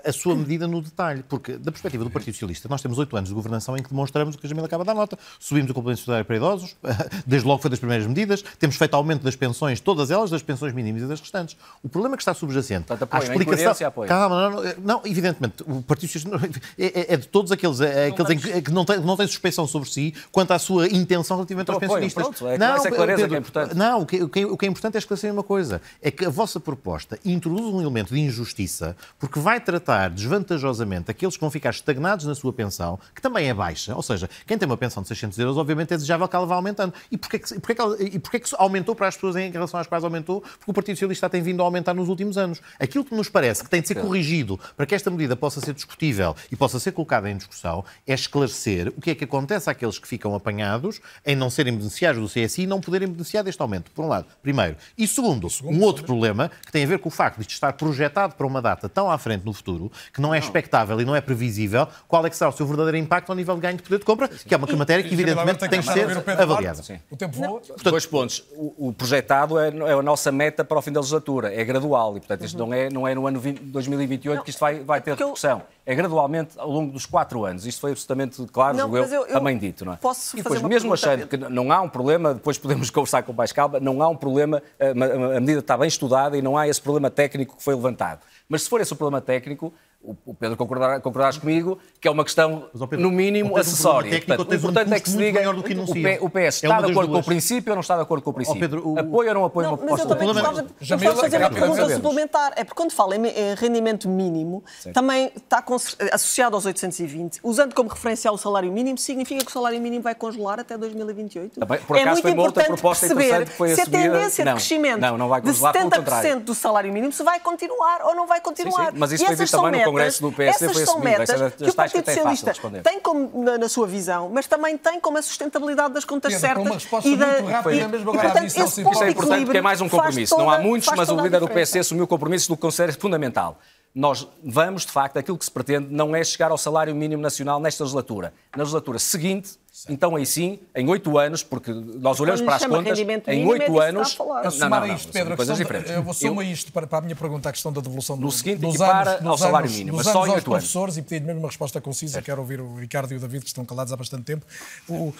a 0.04 0.12
sua 0.12 0.36
medida 0.36 0.68
no 0.68 0.82
detalhe, 0.82 1.24
porque 1.26 1.56
da 1.56 1.72
perspectiva 1.72 2.04
do 2.04 2.10
Partido 2.10 2.34
Socialista, 2.34 2.68
nós 2.68 2.82
temos 2.82 2.98
oito 2.98 3.16
anos 3.16 3.30
de 3.30 3.34
governação 3.34 3.76
em 3.76 3.82
que 3.82 3.88
demonstramos 3.88 4.34
o 4.34 4.38
que 4.38 4.46
a 4.46 4.48
Jamila 4.48 4.66
acaba 4.66 4.84
de 4.84 4.88
dar 4.88 4.94
nota. 4.94 5.18
Subimos 5.40 5.70
o 5.70 5.74
complemento 5.74 6.02
solidário 6.02 6.26
para 6.26 6.36
idosos, 6.36 6.76
desde 7.26 7.48
logo 7.48 7.62
foi 7.62 7.70
das 7.70 7.78
primeiras 7.78 8.06
medidas, 8.06 8.42
temos 8.58 8.76
feito 8.76 8.94
aumento 8.94 9.22
das 9.22 9.34
pensões, 9.34 9.80
todas 9.80 10.10
elas, 10.10 10.30
das 10.30 10.42
pensões 10.42 10.74
mínimas 10.74 11.02
e 11.02 11.06
das 11.06 11.20
restantes. 11.20 11.56
O 11.82 11.88
problema 11.88 12.16
que 12.16 12.22
está 12.22 12.34
subjacente 12.34 12.86
Portanto, 12.86 13.02
apoio, 13.04 13.22
a 13.22 13.34
explicação... 13.34 13.92
Calma, 14.06 14.50
não, 14.50 14.62
não, 14.78 15.02
evidentemente, 15.06 15.62
o 15.66 15.80
Partido 15.80 16.10
Socialista 16.12 16.60
é, 16.78 16.86
é, 16.86 17.14
é 17.14 17.16
de 17.16 17.26
todos 17.26 17.50
aqueles, 17.50 17.80
é, 17.80 18.08
aqueles 18.08 18.30
em, 18.30 18.62
que 18.62 18.70
não 18.70 18.84
tem, 18.84 19.00
não 19.00 19.16
tem 19.16 19.26
suspeição 19.26 19.66
sobre 19.66 19.88
si 19.88 20.14
quanto 20.30 20.52
à 20.52 20.58
sua 20.58 20.86
intenção 20.88 21.38
relativamente 21.38 21.70
aos 21.70 21.78
pensionistas. 21.78 22.22
Pronto, 22.22 22.46
é 22.46 22.58
não, 22.58 22.76
essa 22.76 22.90
clareza 22.90 23.22
Pedro, 23.22 23.28
que 23.28 23.34
é 23.34 23.38
importante. 23.38 23.74
Não, 23.74 24.02
o 24.02 24.06
que, 24.06 24.22
o, 24.22 24.28
que, 24.28 24.44
o 24.44 24.56
que 24.56 24.66
é 24.66 24.68
importante 24.68 24.96
é 24.96 24.98
esclarecer 24.98 25.32
uma 25.32 25.42
coisa, 25.42 25.80
é 26.02 26.10
que 26.10 26.26
a 26.26 26.30
vossa 26.30 26.60
proposta 26.60 27.18
introduz 27.24 27.72
um 27.72 27.80
elemento 27.80 28.14
de 28.14 28.20
injustiça 28.20 28.94
porque 29.18 29.40
vai 29.40 29.60
tratar 29.80 30.10
desvantajosamente 30.10 30.48
vantajosamente 30.48 31.10
aqueles 31.10 31.36
que 31.36 31.40
vão 31.40 31.50
ficar 31.50 31.70
estagnados 31.70 32.26
na 32.26 32.34
sua 32.34 32.52
pensão, 32.52 32.98
que 33.14 33.20
também 33.20 33.48
é 33.48 33.54
baixa, 33.54 33.94
ou 33.94 34.02
seja, 34.02 34.28
quem 34.46 34.56
tem 34.56 34.66
uma 34.66 34.76
pensão 34.76 35.02
de 35.02 35.08
600 35.08 35.38
euros, 35.38 35.56
obviamente 35.56 35.92
é 35.92 35.96
desejável 35.96 36.26
que 36.26 36.34
ela 36.34 36.46
vá 36.46 36.54
aumentando. 36.54 36.94
E 37.10 37.16
porquê 37.16 37.38
que, 37.38 37.54
porquê 37.60 37.74
que, 37.74 37.80
ela, 37.80 38.02
e 38.02 38.18
porquê 38.18 38.40
que 38.40 38.50
aumentou 38.56 38.94
para 38.94 39.08
as 39.08 39.14
pessoas 39.14 39.36
em 39.36 39.50
relação 39.50 39.78
às 39.78 39.86
quais 39.86 40.04
aumentou? 40.04 40.40
Porque 40.40 40.70
o 40.70 40.74
Partido 40.74 40.96
Socialista 40.96 41.28
tem 41.28 41.42
vindo 41.42 41.62
a 41.62 41.64
aumentar 41.64 41.94
nos 41.94 42.08
últimos 42.08 42.38
anos. 42.38 42.60
Aquilo 42.78 43.04
que 43.04 43.14
nos 43.14 43.28
parece 43.28 43.62
que 43.62 43.70
tem 43.70 43.80
de 43.80 43.88
ser 43.88 43.96
corrigido 43.96 44.58
para 44.76 44.86
que 44.86 44.94
esta 44.94 45.10
medida 45.10 45.36
possa 45.36 45.60
ser 45.60 45.74
discutível 45.74 46.34
e 46.50 46.56
possa 46.56 46.78
ser 46.78 46.92
colocada 46.92 47.30
em 47.30 47.36
discussão 47.36 47.84
é 48.06 48.14
esclarecer 48.14 48.88
o 48.96 49.00
que 49.00 49.10
é 49.10 49.14
que 49.14 49.24
acontece 49.24 49.68
àqueles 49.68 49.98
que 49.98 50.08
ficam 50.08 50.34
apanhados 50.34 51.00
em 51.24 51.36
não 51.36 51.50
serem 51.50 51.76
beneficiários 51.76 52.22
do 52.22 52.28
CSI 52.28 52.62
e 52.62 52.66
não 52.66 52.80
poderem 52.80 53.08
beneficiar 53.08 53.44
deste 53.44 53.60
aumento, 53.60 53.90
por 53.90 54.04
um 54.04 54.08
lado. 54.08 54.26
Primeiro. 54.42 54.76
E 54.96 55.06
segundo, 55.06 55.48
um 55.64 55.82
outro 55.82 56.04
problema 56.04 56.50
que 56.64 56.72
tem 56.72 56.84
a 56.84 56.86
ver 56.86 56.98
com 56.98 57.08
o 57.08 57.12
facto 57.12 57.38
de 57.40 57.52
estar 57.52 57.72
projetado 57.74 58.34
para 58.34 58.46
uma 58.46 58.62
data 58.62 58.88
tão 58.88 59.10
à 59.10 59.18
frente 59.18 59.44
no 59.44 59.52
futuro 59.52 59.67
que 60.12 60.20
não 60.20 60.34
é 60.34 60.38
expectável 60.38 61.00
e 61.00 61.04
não 61.04 61.14
é 61.14 61.20
previsível 61.20 61.86
qual 62.06 62.24
é 62.26 62.30
que 62.30 62.36
será 62.36 62.50
o 62.50 62.52
seu 62.52 62.66
verdadeiro 62.66 62.96
impacto 62.96 63.30
ao 63.30 63.36
nível 63.36 63.54
de 63.54 63.60
ganho 63.60 63.76
de 63.76 63.82
poder 63.82 63.98
de 63.98 64.04
compra, 64.04 64.28
que 64.28 64.54
é 64.54 64.56
uma 64.56 64.66
matéria 64.76 65.02
que 65.04 65.12
evidentemente 65.12 65.68
tem 65.68 65.80
que 65.80 65.92
ser 65.92 66.06
avaliada. 66.40 66.82
O 67.10 67.16
tempo 67.16 67.36
voa. 67.36 67.60
Dois 67.82 68.06
pontos. 68.06 68.44
O, 68.54 68.92
projetado 68.92 69.58
é, 69.58 69.68
é, 69.68 69.92
a 69.92 70.02
nossa 70.02 70.30
meta 70.32 70.64
para 70.64 70.78
o 70.78 70.82
fim 70.82 70.92
da 70.92 71.00
legislatura. 71.00 71.54
É 71.54 71.64
gradual 71.64 72.16
e, 72.16 72.20
portanto, 72.20 72.44
isto 72.44 72.60
uhum. 72.60 72.66
não, 72.66 72.74
é, 72.74 72.90
não 72.90 73.08
é 73.08 73.14
no 73.14 73.26
ano 73.26 73.40
20, 73.40 73.60
2028 73.60 74.36
não, 74.36 74.44
que 74.44 74.50
isto 74.50 74.60
vai, 74.60 74.80
vai 74.80 75.00
ter 75.00 75.12
repercussão. 75.12 75.62
É 75.84 75.94
gradualmente 75.94 76.58
ao 76.58 76.70
longo 76.70 76.92
dos 76.92 77.06
quatro 77.06 77.44
anos. 77.44 77.64
Isto 77.64 77.80
foi 77.80 77.92
absolutamente 77.92 78.44
claro, 78.52 78.76
não, 78.76 78.94
eu, 78.94 79.04
eu, 79.04 79.26
também 79.26 79.56
dito. 79.56 79.84
Não 79.84 79.94
é? 79.94 79.96
Posso 79.96 80.36
e 80.36 80.42
depois, 80.42 80.60
mesmo 80.62 80.92
achando 80.92 81.26
que 81.26 81.36
não 81.36 81.72
há 81.72 81.80
um 81.80 81.88
problema, 81.88 82.34
depois 82.34 82.58
podemos 82.58 82.90
conversar 82.90 83.22
com 83.22 83.32
mais 83.32 83.52
calma, 83.52 83.80
não 83.80 84.02
há 84.02 84.08
um 84.08 84.16
problema, 84.16 84.62
a, 84.78 85.36
a 85.36 85.40
medida 85.40 85.60
está 85.60 85.76
bem 85.76 85.88
estudada 85.88 86.36
e 86.36 86.42
não 86.42 86.58
há 86.58 86.68
esse 86.68 86.80
problema 86.80 87.10
técnico 87.10 87.56
que 87.56 87.62
foi 87.62 87.74
levantado. 87.74 88.20
Mas 88.48 88.62
se 88.62 88.68
for 88.70 88.80
esse 88.80 88.92
o 88.92 88.96
problema 88.96 89.20
técnico, 89.20 89.57
있고 89.58 89.76
o 90.00 90.32
Pedro 90.32 90.56
concordar, 90.56 91.00
concordarás 91.00 91.38
comigo 91.38 91.78
que 92.00 92.06
é 92.06 92.10
uma 92.10 92.22
questão, 92.22 92.70
Pedro, 92.88 93.00
no 93.00 93.10
mínimo, 93.10 93.56
acessória. 93.56 94.16
Um 94.16 94.20
Portanto, 94.20 94.50
o 94.50 94.54
importante 94.54 94.94
é 94.94 95.00
que 95.00 95.10
se 95.10 95.16
diga 95.16 95.40
o, 95.50 96.26
o 96.26 96.30
PS 96.30 96.62
está 96.62 96.78
é 96.78 96.82
de 96.82 96.90
acordo 96.92 97.12
com 97.12 97.18
o 97.18 97.24
princípio 97.24 97.72
ou 97.72 97.76
não 97.76 97.80
está 97.80 97.96
de 97.96 98.02
acordo 98.02 98.22
com 98.22 98.30
o 98.30 98.34
princípio. 98.34 98.60
Pedro, 98.60 98.88
o... 98.88 98.98
Apoia 98.98 99.30
ou 99.30 99.34
não 99.34 99.44
apoia 99.44 99.66
não, 99.66 99.74
uma 99.74 99.78
proposta? 99.78 100.04
Mas 100.04 100.10
eu 100.10 100.16
também 100.16 100.42
gostava, 100.42 100.68
Jamila, 100.80 101.14
de 101.14 101.20
fazer 101.20 101.38
uma 101.38 101.50
pergunta 101.50 101.88
suplementar. 101.94 102.52
É 102.54 102.64
porque 102.64 102.76
quando 102.76 102.92
fala 102.92 103.16
em 103.16 103.54
rendimento 103.56 104.08
mínimo, 104.08 104.62
Sim. 104.78 104.92
também 104.92 105.32
está 105.34 105.64
associado 106.12 106.54
aos 106.54 106.64
820. 106.64 107.40
Usando 107.42 107.74
como 107.74 107.88
referencial 107.88 108.34
o 108.34 108.38
salário 108.38 108.72
mínimo, 108.72 108.96
significa 108.98 109.44
que 109.44 109.50
o 109.50 109.52
salário 109.52 109.80
mínimo 109.80 110.02
vai 110.02 110.14
congelar 110.14 110.60
até 110.60 110.78
2028? 110.78 111.58
Também, 111.58 111.80
por 111.80 111.98
acaso 111.98 112.20
é 112.20 112.22
muito 112.22 112.28
importante 112.28 112.66
proposta 112.66 113.08
perceber 113.08 113.46
que 113.46 113.52
foi 113.52 113.74
se 113.74 113.80
a 113.80 113.86
tendência 113.86 114.44
de 114.44 114.50
crescimento 114.52 115.00
não, 115.00 115.18
não 115.18 115.28
vai 115.28 115.40
de 115.40 115.50
70% 115.50 116.44
do 116.44 116.54
salário 116.54 116.92
mínimo 116.92 117.12
se 117.12 117.22
vai 117.24 117.40
continuar 117.40 118.02
ou 118.04 118.14
não 118.14 118.26
vai 118.26 118.40
continuar. 118.40 118.92
Mas 118.94 119.12
isso 119.12 119.24
foi 119.24 119.46
também 119.46 119.84
no 119.84 119.87
Congresso 119.90 120.22
do 120.22 120.32
PSD 120.32 120.66
essas 120.66 120.84
são 120.84 121.00
metas 121.00 121.52
que 121.52 121.70
o 121.70 121.74
Partido 121.74 122.04
Socialista 122.04 122.52
tem 122.82 123.00
como, 123.00 123.42
na, 123.42 123.58
na, 123.58 123.68
sua 123.68 123.86
visão, 123.86 124.30
mas 124.32 124.46
também 124.46 124.76
tem 124.76 125.00
como 125.00 125.18
a 125.18 125.22
sustentabilidade 125.22 125.94
das 125.94 126.04
contas 126.04 126.32
Pedro, 126.32 126.46
certas. 126.46 126.66
Uma 126.66 126.74
resposta 126.74 127.08
e 127.08 127.16
da, 127.16 127.26
muito 127.26 127.46
rápida, 127.46 127.76
e, 127.76 127.88
mesmo 127.88 128.10
agora 128.10 128.28
e, 128.28 128.30
portanto, 128.30 128.46
esse 128.46 128.60
Isso 128.60 129.04
é 129.04 129.10
importante 129.10 129.44
porque 129.44 129.58
é 129.58 129.62
mais 129.62 129.80
um 129.80 129.88
compromisso. 129.88 130.34
Toda, 130.34 130.44
não 130.44 130.50
há 130.50 130.58
muitos, 130.58 130.88
mas 130.96 131.08
o 131.08 131.20
líder 131.20 131.40
do 131.40 131.48
PS 131.48 131.76
assumiu 131.76 132.04
o 132.04 132.08
compromisso 132.08 132.48
do 132.48 132.56
que 132.56 132.62
considera 132.62 132.92
fundamental 132.92 133.58
nós 133.94 134.28
vamos, 134.44 134.86
de 134.86 134.92
facto, 134.92 135.16
aquilo 135.16 135.36
que 135.36 135.44
se 135.44 135.50
pretende 135.50 135.88
não 135.90 136.14
é 136.14 136.22
chegar 136.22 136.50
ao 136.50 136.58
salário 136.58 136.94
mínimo 136.94 137.20
nacional 137.20 137.58
nesta 137.58 137.82
legislatura. 137.82 138.32
Na 138.54 138.62
legislatura 138.62 138.98
seguinte, 138.98 139.58
então 139.88 140.16
aí 140.16 140.24
sim, 140.24 140.58
em 140.74 140.88
oito 140.88 141.18
anos, 141.18 141.42
porque 141.42 141.72
nós 141.72 142.18
olhamos 142.20 142.40
para 142.40 142.56
as 142.56 142.66
contas, 142.66 142.98
em 142.98 143.46
oito 143.46 143.80
é 143.80 143.88
anos... 143.88 144.18
A 144.44 144.50
somar 144.50 144.82
a 144.82 144.88
isto, 144.88 145.12
Pedro, 145.12 145.34
a 145.34 145.36
questão 145.36 145.56
de, 145.56 145.92
eu 145.92 146.02
vou 146.02 146.14
somar 146.14 146.46
isto 146.46 146.72
para, 146.72 146.86
para, 146.86 146.98
a 146.98 147.00
minha 147.02 147.16
pergunta, 147.16 147.48
a 147.48 147.52
questão 147.52 147.72
da 147.72 147.80
devolução 147.80 148.16
do, 148.16 148.22
no 148.22 148.32
seguinte, 148.32 148.60
dos 148.60 148.80
anos, 148.80 149.26
ao 149.26 149.38
salário 149.38 149.70
mínimo, 149.70 149.96
mas 149.98 150.06
só 150.06 150.26
em 150.26 150.30
oito 150.30 150.50
professores 150.50 150.96
e 150.96 151.02
pedir 151.02 151.24
mesmo 151.24 151.40
uma 151.40 151.48
resposta 151.48 151.80
concisa, 151.80 152.14
certo. 152.14 152.26
quero 152.26 152.40
ouvir 152.40 152.60
o 152.60 152.76
Ricardo 152.76 153.12
e 153.12 153.16
o 153.16 153.20
David, 153.20 153.42
que 153.42 153.48
estão 153.48 153.64
calados 153.64 153.92
há 153.92 153.96
bastante 153.96 154.24
tempo. 154.24 154.44
O, 154.88 155.12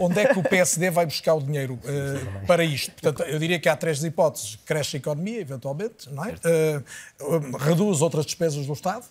onde 0.00 0.20
é 0.20 0.32
que 0.32 0.38
o 0.38 0.42
PSD 0.42 0.90
vai 0.90 1.06
buscar 1.06 1.34
o 1.34 1.40
dinheiro 1.40 1.74
uh, 1.74 2.46
para 2.46 2.64
isto? 2.64 2.92
Portanto, 2.92 3.22
eu 3.28 3.38
diria 3.38 3.58
que 3.58 3.68
há 3.68 3.76
três 3.76 4.02
hipóteses. 4.02 4.58
Cresce 4.64 4.96
a 4.96 4.98
economia, 4.98 5.40
eventualmente, 5.40 6.12
não 6.12 6.24
é? 6.24 6.32
Uh, 6.32 7.56
reduz 7.58 8.00
outras 8.02 8.26
despesas 8.26 8.66
do 8.66 8.72
Estado, 8.72 9.04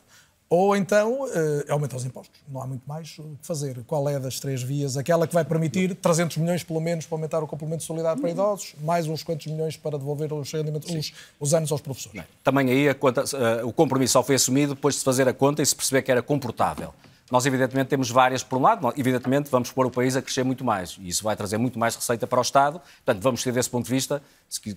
ou 0.50 0.76
então 0.76 1.26
uh, 1.26 1.30
aumenta 1.70 1.95
os 1.95 2.04
impostos. 2.04 2.41
Não 2.47 2.62
há 2.62 2.66
muito 2.66 2.82
mais 2.88 3.18
o 3.20 3.38
que 3.39 3.45
fazer. 3.45 3.84
Qual 3.86 4.10
é 4.10 4.20
das 4.20 4.39
três 4.39 4.64
vias? 4.64 4.97
Aquela 4.97 5.28
que 5.28 5.34
vai 5.34 5.45
permitir 5.45 5.93
300 5.95 6.38
milhões, 6.38 6.64
pelo 6.64 6.82
menos, 6.82 7.06
para 7.06 7.16
aumentar 7.16 7.43
o 7.43 7.47
complemento 7.47 7.80
de 7.80 7.86
solidariedade 7.86 8.22
para 8.22 8.32
idosos, 8.32 8.74
mais 8.82 9.08
uns 9.08 9.22
quantos 9.22 9.45
milhões 9.45 9.78
para 9.78 9.97
devolver 9.97 10.34
os, 10.34 10.52
os, 10.52 11.14
os 11.39 11.54
anos 11.54 11.72
aos 11.72 11.82
professores. 11.82 12.24
Também 12.43 12.70
aí 12.70 12.93
conta, 12.95 13.24
uh, 13.24 13.68
o 13.68 13.72
compromisso 13.72 14.14
só 14.14 14.24
foi 14.24 14.36
assumido 14.36 14.74
depois 14.74 14.95
de 14.95 15.00
se 15.00 15.06
fazer 15.06 15.28
a 15.28 15.34
conta 15.34 15.62
e 15.62 15.66
se 15.66 15.76
perceber 15.76 16.02
que 16.02 16.12
era 16.12 16.22
comportável. 16.22 16.93
Nós, 17.32 17.45
evidentemente, 17.45 17.89
temos 17.89 18.10
várias, 18.10 18.41
por 18.41 18.58
um 18.58 18.62
lado, 18.64 18.91
evidentemente, 18.97 19.52
vamos 19.52 19.72
pôr 19.72 19.86
o 19.86 19.91
país 19.91 20.16
a 20.16 20.22
crescer 20.22 20.43
muito 20.43 20.66
mais 20.66 20.97
e 21.00 21.10
isso 21.10 21.24
vai 21.24 21.36
trazer 21.36 21.60
muito 21.60 21.78
mais 21.78 21.95
receita 21.95 22.26
para 22.26 22.39
o 22.39 22.41
Estado. 22.41 22.82
Portanto, 23.06 23.22
vamos 23.22 23.43
ter, 23.43 23.54
desse 23.54 23.70
ponto 23.70 23.86
de 23.86 23.91
vista, 23.91 24.20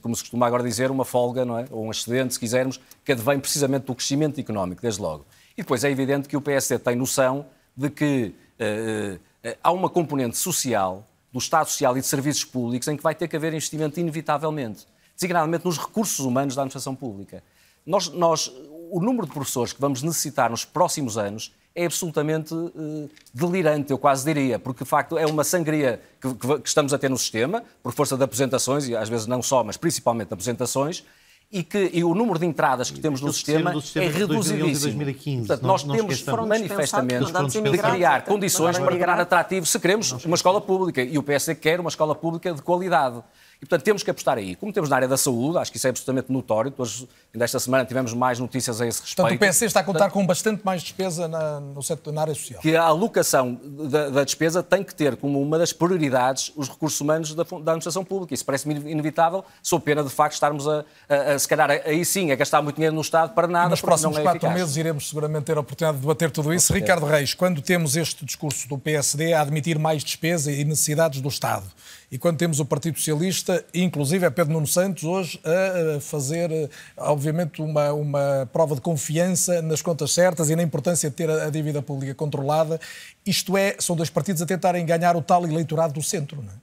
como 0.02 0.14
se 0.14 0.22
costuma 0.22 0.46
agora 0.46 0.62
dizer, 0.62 0.90
uma 0.90 1.04
folga, 1.04 1.46
não 1.46 1.58
é? 1.58 1.64
ou 1.70 1.86
um 1.86 1.90
excedente, 1.90 2.34
se 2.34 2.40
quisermos, 2.40 2.78
que 3.02 3.12
advém 3.12 3.40
precisamente 3.40 3.86
do 3.86 3.94
crescimento 3.94 4.38
económico, 4.38 4.82
desde 4.82 5.00
logo. 5.00 5.24
E 5.56 5.62
depois 5.62 5.84
é 5.84 5.90
evidente 5.90 6.28
que 6.28 6.36
o 6.36 6.40
PSD 6.40 6.78
tem 6.78 6.96
noção 6.96 7.46
de 7.76 7.90
que 7.90 8.34
uh, 8.58 9.16
uh, 9.16 9.56
há 9.62 9.72
uma 9.72 9.88
componente 9.88 10.36
social, 10.36 11.06
do 11.32 11.38
Estado 11.38 11.66
Social 11.68 11.96
e 11.96 12.00
de 12.00 12.06
serviços 12.06 12.44
públicos, 12.44 12.86
em 12.88 12.96
que 12.96 13.02
vai 13.02 13.14
ter 13.14 13.26
que 13.26 13.36
haver 13.36 13.52
investimento 13.52 13.98
inevitavelmente, 13.98 14.86
designadamente 15.14 15.64
nos 15.64 15.78
recursos 15.78 16.18
humanos 16.18 16.54
da 16.54 16.62
administração 16.62 16.94
pública. 16.94 17.42
Nós, 17.86 18.08
nós, 18.08 18.52
o 18.90 19.00
número 19.00 19.26
de 19.26 19.32
professores 19.32 19.72
que 19.72 19.80
vamos 19.80 20.02
necessitar 20.02 20.50
nos 20.50 20.64
próximos 20.64 21.16
anos 21.16 21.54
é 21.74 21.86
absolutamente 21.86 22.54
uh, 22.54 23.10
delirante, 23.32 23.90
eu 23.90 23.98
quase 23.98 24.24
diria, 24.24 24.58
porque 24.58 24.84
de 24.84 24.90
facto 24.90 25.16
é 25.16 25.24
uma 25.24 25.42
sangria 25.42 26.02
que, 26.20 26.34
que, 26.34 26.58
que, 26.60 26.68
estamos 26.68 26.92
a 26.92 26.98
ter 26.98 27.08
no 27.08 27.16
sistema, 27.16 27.64
por 27.82 27.94
força 27.94 28.16
de 28.16 28.22
apresentações, 28.22 28.86
e 28.88 28.94
às 28.94 29.08
vezes 29.08 29.26
não 29.26 29.42
só, 29.42 29.64
mas 29.64 29.78
principalmente 29.78 30.28
de 30.28 30.34
apresentações, 30.34 31.04
e 31.52 31.62
que 31.62 31.90
e 31.92 32.02
o 32.02 32.14
número 32.14 32.38
de 32.38 32.46
entradas 32.46 32.90
que 32.90 32.98
temos 32.98 33.20
no 33.20 33.30
sistema, 33.30 33.78
sistema, 33.78 34.06
é 34.06 34.08
reduzidíssimo. 34.08 34.94
2015, 34.94 35.46
Portanto, 35.46 35.66
nós 35.66 35.84
não, 35.84 35.94
temos 35.94 36.24
manifestamente 36.48 37.26
de 37.26 37.78
criar 37.78 38.24
condições 38.24 38.78
para 38.78 38.96
tornar 38.96 39.20
atrativo, 39.20 39.66
se 39.66 39.78
queremos 39.78 40.12
uma 40.24 40.34
escola 40.34 40.60
pública, 40.62 41.02
e 41.02 41.18
o 41.18 41.22
PS 41.22 41.50
quer 41.60 41.78
uma 41.78 41.90
escola 41.90 42.14
pública 42.14 42.54
de 42.54 42.62
qualidade. 42.62 43.22
E, 43.62 43.64
portanto, 43.64 43.84
temos 43.84 44.02
que 44.02 44.10
apostar 44.10 44.38
aí. 44.38 44.56
Como 44.56 44.72
temos 44.72 44.90
na 44.90 44.96
área 44.96 45.06
da 45.06 45.16
saúde, 45.16 45.56
acho 45.56 45.70
que 45.70 45.76
isso 45.76 45.86
é 45.86 45.90
absolutamente 45.90 46.32
notório. 46.32 46.74
Hoje, 46.76 47.08
esta 47.32 47.60
semana 47.60 47.84
tivemos 47.84 48.12
mais 48.12 48.40
notícias 48.40 48.80
a 48.80 48.86
esse 48.88 49.00
respeito. 49.00 49.18
Portanto, 49.18 49.36
o 49.36 49.38
PSD 49.38 49.66
está 49.66 49.80
a 49.80 49.84
contar 49.84 49.98
portanto, 50.00 50.14
com 50.14 50.26
bastante 50.26 50.64
mais 50.64 50.82
despesa 50.82 51.28
na, 51.28 51.60
no 51.60 51.80
setor, 51.80 52.12
na 52.12 52.22
área 52.22 52.34
social. 52.34 52.60
Que 52.60 52.74
a 52.74 52.82
alocação 52.82 53.60
da, 53.62 54.10
da, 54.10 54.24
despesa 54.24 54.64
tem 54.64 54.82
que 54.82 54.92
ter 54.92 55.16
como 55.16 55.40
uma 55.40 55.58
das 55.58 55.72
prioridades 55.72 56.52
os 56.56 56.68
recursos 56.68 57.00
humanos 57.00 57.36
da, 57.36 57.44
da 57.44 57.56
administração 57.56 58.04
pública. 58.04 58.34
Isso 58.34 58.44
parece-me 58.44 58.74
inevitável, 58.90 59.44
sou 59.62 59.78
pena 59.78 60.02
de 60.02 60.10
facto 60.10 60.34
estarmos 60.34 60.66
a, 60.66 60.84
a, 61.08 61.14
a, 61.34 61.38
se 61.38 61.46
calhar, 61.46 61.70
aí 61.70 62.04
sim, 62.04 62.32
a 62.32 62.34
gastar 62.34 62.62
muito 62.62 62.74
dinheiro 62.74 62.96
no 62.96 63.00
Estado 63.00 63.32
para 63.32 63.46
nada. 63.46 63.68
Nos 63.68 63.80
próximos 63.80 64.18
é 64.18 64.22
quatro 64.22 64.50
meses 64.50 64.76
iremos 64.76 65.08
seguramente 65.08 65.44
ter 65.44 65.56
a 65.56 65.60
oportunidade 65.60 65.98
de 65.98 66.02
debater 66.02 66.32
tudo 66.32 66.52
isso. 66.52 66.72
Ricardo 66.72 67.06
Reis, 67.06 67.32
quando 67.32 67.62
temos 67.62 67.94
este 67.94 68.24
discurso 68.24 68.68
do 68.68 68.76
PSD 68.76 69.34
a 69.34 69.40
admitir 69.40 69.78
mais 69.78 70.02
despesa 70.02 70.50
e 70.50 70.64
necessidades 70.64 71.20
do 71.20 71.28
Estado, 71.28 71.66
e 72.12 72.18
quando 72.18 72.36
temos 72.36 72.60
o 72.60 72.66
Partido 72.66 72.98
Socialista, 72.98 73.64
inclusive 73.72 74.26
é 74.26 74.28
Pedro 74.28 74.52
Nuno 74.52 74.66
Santos, 74.66 75.02
hoje 75.02 75.40
a 75.42 75.98
fazer, 75.98 76.70
obviamente, 76.94 77.62
uma, 77.62 77.90
uma 77.94 78.46
prova 78.52 78.74
de 78.74 78.82
confiança 78.82 79.62
nas 79.62 79.80
contas 79.80 80.12
certas 80.12 80.50
e 80.50 80.54
na 80.54 80.62
importância 80.62 81.08
de 81.08 81.16
ter 81.16 81.30
a, 81.30 81.48
dívida 81.48 81.80
pública 81.80 82.14
controlada. 82.14 82.78
Isto 83.24 83.56
é, 83.56 83.76
são 83.78 83.96
dois 83.96 84.10
partidos 84.10 84.42
a 84.42 84.46
tentarem 84.46 84.84
ganhar 84.84 85.16
o 85.16 85.22
tal 85.22 85.46
eleitorado 85.46 85.94
do 85.94 86.02
centro, 86.02 86.42
não 86.42 86.50
é? 86.50 86.56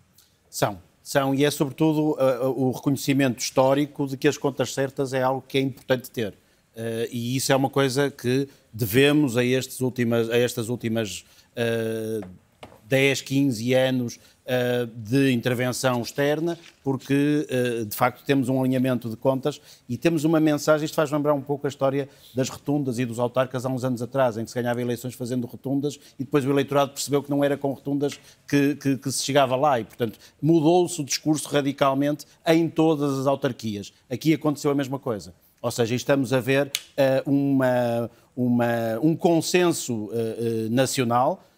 São. 0.52 0.78
São, 1.02 1.34
e 1.34 1.44
é 1.44 1.50
sobretudo 1.50 2.12
uh, 2.12 2.50
o 2.56 2.70
reconhecimento 2.70 3.40
histórico 3.40 4.06
de 4.06 4.18
que 4.18 4.28
as 4.28 4.38
contas 4.38 4.72
certas 4.72 5.14
é 5.14 5.24
algo 5.24 5.44
que 5.48 5.58
é 5.58 5.62
importante 5.62 6.12
ter. 6.12 6.34
Uh, 6.76 7.10
e 7.12 7.36
isso 7.36 7.52
é 7.52 7.56
uma 7.56 7.72
coisa 7.72 8.12
que 8.12 8.48
devemos 8.72 9.36
a, 9.36 9.44
estes 9.44 9.82
últimas, 9.82 10.30
a 10.30 10.38
estas 10.38 10.70
últimas 10.70 11.26
uh, 11.58 12.24
10, 12.90 13.22
15 13.22 13.74
anos 13.74 14.20
de 14.96 15.32
intervenção 15.32 16.02
externa, 16.02 16.58
porque 16.84 17.48
uh, 17.50 17.86
de 17.86 17.96
facto 17.96 18.24
temos 18.26 18.50
um 18.50 18.60
alinhamento 18.60 19.10
de 19.10 19.16
contas 19.16 19.62
e 19.88 19.98
temos 19.98 20.24
uma 20.24 20.40
mensagem. 20.40 20.86
Isto 20.86 20.96
faz 20.96 21.12
lembrar 21.12 21.34
um 21.34 21.42
pouco 21.42 21.68
a 21.68 21.70
história 21.70 22.10
das 22.34 22.50
rotundas 22.50 22.98
e 22.98 23.06
dos 23.06 23.20
autarcas 23.20 23.66
há 23.66 23.70
uns 23.70 23.84
anos 23.84 24.02
atrás, 24.02 24.38
em 24.38 24.44
que 24.44 24.50
se 24.50 24.60
ganhava 24.60 24.82
eleições 24.82 25.14
fazendo 25.14 25.46
rotundas 25.46 26.00
e 26.18 26.24
depois 26.24 26.46
o 26.46 26.50
eleitorado 26.50 26.92
percebeu 26.92 27.22
que 27.22 27.30
não 27.30 27.44
era 27.44 27.58
com 27.58 27.72
rotundas 27.72 28.20
que, 28.48 28.76
que, 28.76 28.98
que 28.98 29.12
se 29.12 29.24
chegava 29.24 29.56
lá 29.56 29.80
e, 29.80 29.84
portanto, 29.84 30.18
mudou-se 30.42 31.00
o 31.00 31.04
discurso 31.04 31.48
radicalmente 31.50 32.26
em 32.48 32.68
todas 32.68 33.20
as 33.20 33.28
autarquias. 33.28 33.94
Aqui 34.10 34.34
aconteceu 34.34 34.72
a 34.72 34.76
mesma 34.76 34.98
coisa. 34.98 35.34
Ou 35.62 35.72
seja, 35.72 35.94
estamos 35.94 36.32
a 36.32 36.40
ver 36.40 36.72
uh, 36.98 37.30
uma, 37.30 38.10
uma, 38.36 39.00
um 39.02 39.16
consenso 39.16 40.10
nacional 40.72 41.44
eh, 41.44 41.46
eh, 41.46 41.49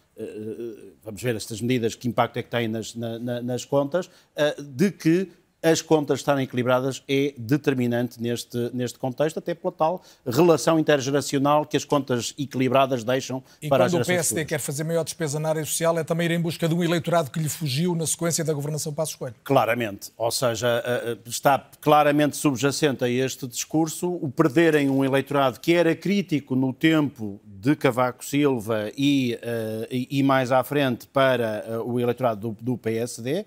vamos 1.03 1.21
ver 1.21 1.35
estas 1.35 1.61
medidas, 1.61 1.95
que 1.95 2.07
impacto 2.07 2.37
é 2.37 2.43
que 2.43 2.49
têm 2.49 2.67
nas, 2.67 2.95
na, 2.95 3.41
nas 3.41 3.65
contas, 3.65 4.09
eh, 4.35 4.55
de 4.61 4.91
que 4.91 5.29
as 5.63 5.81
contas 5.81 6.19
estarem 6.19 6.43
equilibradas 6.43 7.03
é 7.07 7.33
determinante 7.37 8.21
neste, 8.21 8.57
neste 8.73 8.97
contexto, 8.97 9.37
até 9.37 9.53
pela 9.53 9.71
tal 9.71 10.01
relação 10.25 10.79
intergeracional 10.79 11.65
que 11.65 11.77
as 11.77 11.85
contas 11.85 12.33
equilibradas 12.37 13.03
deixam 13.03 13.43
e 13.61 13.69
para 13.69 13.85
as 13.85 13.91
E 13.91 13.95
quando 13.95 14.03
o 14.03 14.05
PSD 14.05 14.27
futuras. 14.27 14.49
quer 14.49 14.59
fazer 14.59 14.83
maior 14.83 15.03
despesa 15.03 15.39
na 15.39 15.49
área 15.49 15.63
social, 15.63 15.97
é 15.99 16.03
também 16.03 16.25
ir 16.25 16.31
em 16.31 16.41
busca 16.41 16.67
de 16.67 16.73
um 16.73 16.83
eleitorado 16.83 17.29
que 17.29 17.39
lhe 17.39 17.49
fugiu 17.49 17.95
na 17.95 18.07
sequência 18.07 18.43
da 18.43 18.53
governação 18.53 18.93
Passos 18.93 19.15
Coelho. 19.15 19.35
Claramente. 19.43 20.11
Ou 20.17 20.31
seja, 20.31 20.83
está 21.25 21.59
claramente 21.79 22.37
subjacente 22.37 23.03
a 23.03 23.09
este 23.09 23.47
discurso 23.47 24.09
o 24.21 24.29
perderem 24.29 24.89
um 24.89 25.05
eleitorado 25.05 25.59
que 25.59 25.73
era 25.73 25.95
crítico 25.95 26.55
no 26.55 26.73
tempo 26.73 27.39
de 27.45 27.75
Cavaco 27.75 28.25
Silva 28.25 28.91
e, 28.97 29.35
uh, 29.35 29.87
e, 29.91 30.23
mais 30.23 30.51
à 30.51 30.63
frente 30.63 31.05
para 31.05 31.81
o 31.85 31.99
eleitorado 31.99 32.49
do, 32.49 32.57
do 32.59 32.77
PSD 32.77 33.45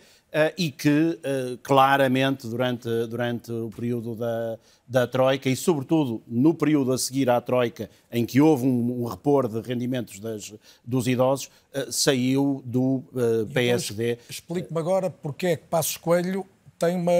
e 0.56 0.70
que 0.70 1.18
claramente 1.62 2.46
durante, 2.48 2.88
durante 3.06 3.52
o 3.52 3.70
período 3.70 4.16
da, 4.16 4.58
da 4.86 5.06
Troika 5.06 5.48
e 5.48 5.54
sobretudo 5.54 6.22
no 6.26 6.52
período 6.52 6.92
a 6.92 6.98
seguir 6.98 7.30
à 7.30 7.40
Troika 7.40 7.88
em 8.10 8.26
que 8.26 8.40
houve 8.40 8.66
um, 8.66 9.02
um 9.02 9.06
repor 9.06 9.46
de 9.46 9.60
rendimentos 9.60 10.18
das, 10.18 10.52
dos 10.84 11.06
idosos, 11.06 11.50
saiu 11.90 12.62
do 12.64 13.04
PSD. 13.52 14.12
Então, 14.12 14.24
Explique-me 14.28 14.78
agora 14.78 15.08
porque 15.08 15.46
é 15.46 15.56
que 15.56 15.66
Passos 15.66 15.96
Coelho 15.96 16.44
tem 16.78 16.96
uma 16.96 17.12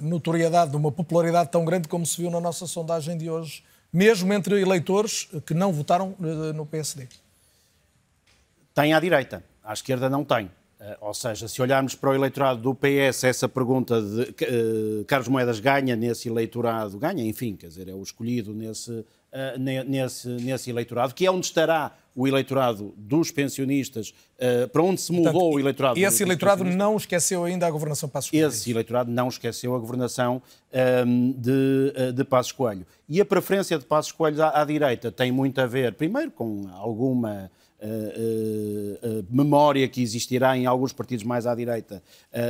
notoriedade, 0.00 0.76
uma 0.76 0.92
popularidade 0.92 1.50
tão 1.50 1.64
grande 1.64 1.88
como 1.88 2.06
se 2.06 2.20
viu 2.20 2.30
na 2.30 2.40
nossa 2.40 2.66
sondagem 2.66 3.18
de 3.18 3.28
hoje 3.28 3.64
mesmo 3.92 4.32
entre 4.32 4.60
eleitores 4.60 5.28
que 5.46 5.54
não 5.54 5.72
votaram 5.72 6.14
eh, 6.20 6.52
no 6.52 6.64
PSD? 6.64 7.08
Tem 8.74 8.92
à 8.94 9.00
direita, 9.00 9.44
à 9.64 9.72
esquerda 9.72 10.08
não 10.08 10.24
tem. 10.24 10.50
Eh, 10.80 10.96
ou 11.02 11.12
seja, 11.12 11.46
se 11.46 11.60
olharmos 11.60 11.94
para 11.94 12.10
o 12.10 12.14
eleitorado 12.14 12.60
do 12.62 12.74
PS, 12.74 13.24
essa 13.24 13.46
pergunta 13.46 14.00
de 14.00 14.22
uh, 14.22 15.04
Carlos 15.04 15.28
Moedas 15.28 15.60
ganha 15.60 15.94
nesse 15.94 16.26
eleitorado, 16.26 16.98
ganha, 16.98 17.22
enfim, 17.22 17.54
quer 17.54 17.66
dizer, 17.66 17.86
é 17.88 17.92
o 17.92 18.02
escolhido 18.02 18.54
nesse, 18.54 18.90
uh, 18.90 19.04
nesse, 19.86 20.28
nesse 20.28 20.70
eleitorado, 20.70 21.14
que 21.14 21.26
é 21.26 21.30
onde 21.30 21.44
estará 21.44 21.94
o 22.16 22.26
eleitorado 22.26 22.94
dos 22.96 23.30
pensionistas, 23.30 24.14
uh, 24.38 24.68
para 24.68 24.82
onde 24.82 25.02
se 25.02 25.12
mudou 25.12 25.32
Portanto, 25.32 25.54
o 25.54 25.60
eleitorado. 25.60 25.98
E 25.98 26.04
esse 26.04 26.22
eleitorado 26.22 26.64
não 26.64 26.96
esqueceu 26.96 27.44
ainda 27.44 27.66
a 27.66 27.70
governação 27.70 28.08
Passos 28.08 28.30
Coelho? 28.30 28.48
Esse 28.48 28.70
eleitorado 28.70 29.10
não 29.10 29.28
esqueceu 29.28 29.74
a 29.74 29.78
governação 29.78 30.36
um, 30.36 30.78
ehm, 30.78 31.32
de, 31.32 32.12
de 32.14 32.24
Passos 32.24 32.52
Coelho. 32.52 32.86
E 33.06 33.20
a 33.20 33.24
preferência 33.26 33.78
de 33.78 33.84
Passos 33.84 34.12
Coelho 34.12 34.42
à, 34.42 34.62
à 34.62 34.64
direita 34.64 35.12
tem 35.12 35.30
muito 35.30 35.60
a 35.60 35.66
ver, 35.66 35.92
primeiro, 35.92 36.30
com 36.30 36.70
alguma 36.72 37.50
Uh, 37.82 39.24
memória 39.30 39.88
que 39.88 40.02
existirá 40.02 40.56
em 40.56 40.66
alguns 40.66 40.92
partidos 40.92 41.24
mais 41.24 41.46
à 41.46 41.54
direita 41.54 42.02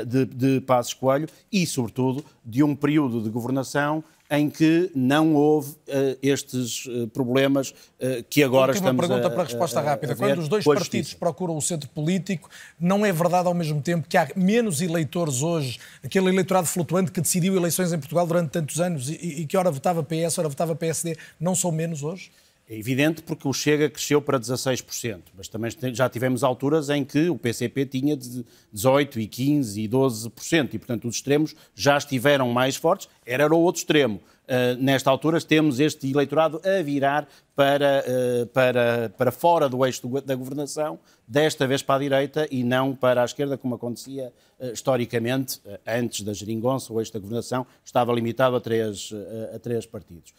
de, 0.04 0.24
de 0.24 0.60
Passos 0.62 0.92
Coelho 0.92 1.28
e, 1.52 1.64
sobretudo, 1.66 2.24
de 2.44 2.64
um 2.64 2.74
período 2.74 3.22
de 3.22 3.30
governação 3.30 4.02
em 4.30 4.48
que 4.48 4.90
não 4.94 5.34
houve 5.34 5.72
uh, 5.72 6.16
estes 6.22 6.86
uh, 6.86 7.08
problemas 7.08 7.70
uh, 7.70 8.22
que 8.30 8.44
agora 8.44 8.72
estamos 8.72 8.92
uma 8.92 9.08
pergunta 9.08 9.28
para 9.28 9.42
resposta 9.42 9.80
rápida. 9.80 10.14
Quando 10.14 10.38
os 10.38 10.48
dois 10.48 10.64
partidos 10.64 11.14
procuram 11.14 11.56
o 11.56 11.60
centro 11.60 11.88
político, 11.88 12.48
não 12.78 13.04
é 13.04 13.12
verdade 13.12 13.48
ao 13.48 13.54
mesmo 13.54 13.82
tempo 13.82 14.06
que 14.08 14.16
há 14.16 14.28
menos 14.36 14.80
eleitores 14.80 15.42
hoje, 15.42 15.80
aquele 16.04 16.28
eleitorado 16.28 16.68
flutuante 16.68 17.10
que 17.10 17.20
decidiu 17.20 17.56
eleições 17.56 17.92
em 17.92 17.98
Portugal 17.98 18.24
durante 18.24 18.50
tantos 18.50 18.80
anos 18.80 19.10
e, 19.10 19.14
e 19.14 19.46
que 19.46 19.56
ora 19.56 19.70
votava 19.70 20.00
PS, 20.04 20.38
ora 20.38 20.48
votava 20.48 20.76
PSD, 20.76 21.16
não 21.40 21.56
são 21.56 21.72
menos 21.72 22.04
hoje? 22.04 22.30
É 22.70 22.78
evidente 22.78 23.20
porque 23.24 23.48
o 23.48 23.52
Chega 23.52 23.90
cresceu 23.90 24.22
para 24.22 24.38
16%, 24.38 25.22
mas 25.36 25.48
também 25.48 25.72
já 25.92 26.08
tivemos 26.08 26.44
alturas 26.44 26.88
em 26.88 27.04
que 27.04 27.28
o 27.28 27.36
PCP 27.36 27.84
tinha 27.84 28.16
18% 28.16 29.16
e 29.16 29.26
15% 29.26 29.76
e 29.76 29.88
12%, 29.88 30.74
e 30.74 30.78
portanto 30.78 31.08
os 31.08 31.16
extremos 31.16 31.56
já 31.74 31.98
estiveram 31.98 32.48
mais 32.50 32.76
fortes, 32.76 33.08
era 33.26 33.52
o 33.52 33.58
outro 33.58 33.80
extremo. 33.80 34.20
Uh, 34.44 34.80
nesta 34.80 35.10
altura 35.10 35.40
temos 35.40 35.80
este 35.80 36.08
eleitorado 36.10 36.60
a 36.64 36.80
virar 36.80 37.28
para, 37.56 38.04
uh, 38.06 38.46
para, 38.46 39.12
para 39.18 39.32
fora 39.32 39.68
do 39.68 39.84
eixo 39.84 40.06
da 40.20 40.36
governação, 40.36 40.98
desta 41.26 41.66
vez 41.66 41.82
para 41.82 41.96
a 41.96 41.98
direita 41.98 42.48
e 42.52 42.62
não 42.62 42.94
para 42.94 43.22
a 43.22 43.24
esquerda, 43.24 43.58
como 43.58 43.74
acontecia 43.74 44.32
uh, 44.60 44.72
historicamente, 44.72 45.60
antes 45.84 46.22
da 46.22 46.32
geringonça, 46.32 46.92
o 46.92 47.00
eixo 47.00 47.12
da 47.12 47.18
governação 47.18 47.66
estava 47.84 48.12
limitado 48.12 48.54
a 48.54 48.60
três, 48.60 49.12
a 49.52 49.58
três 49.58 49.86
partidos. 49.86 50.32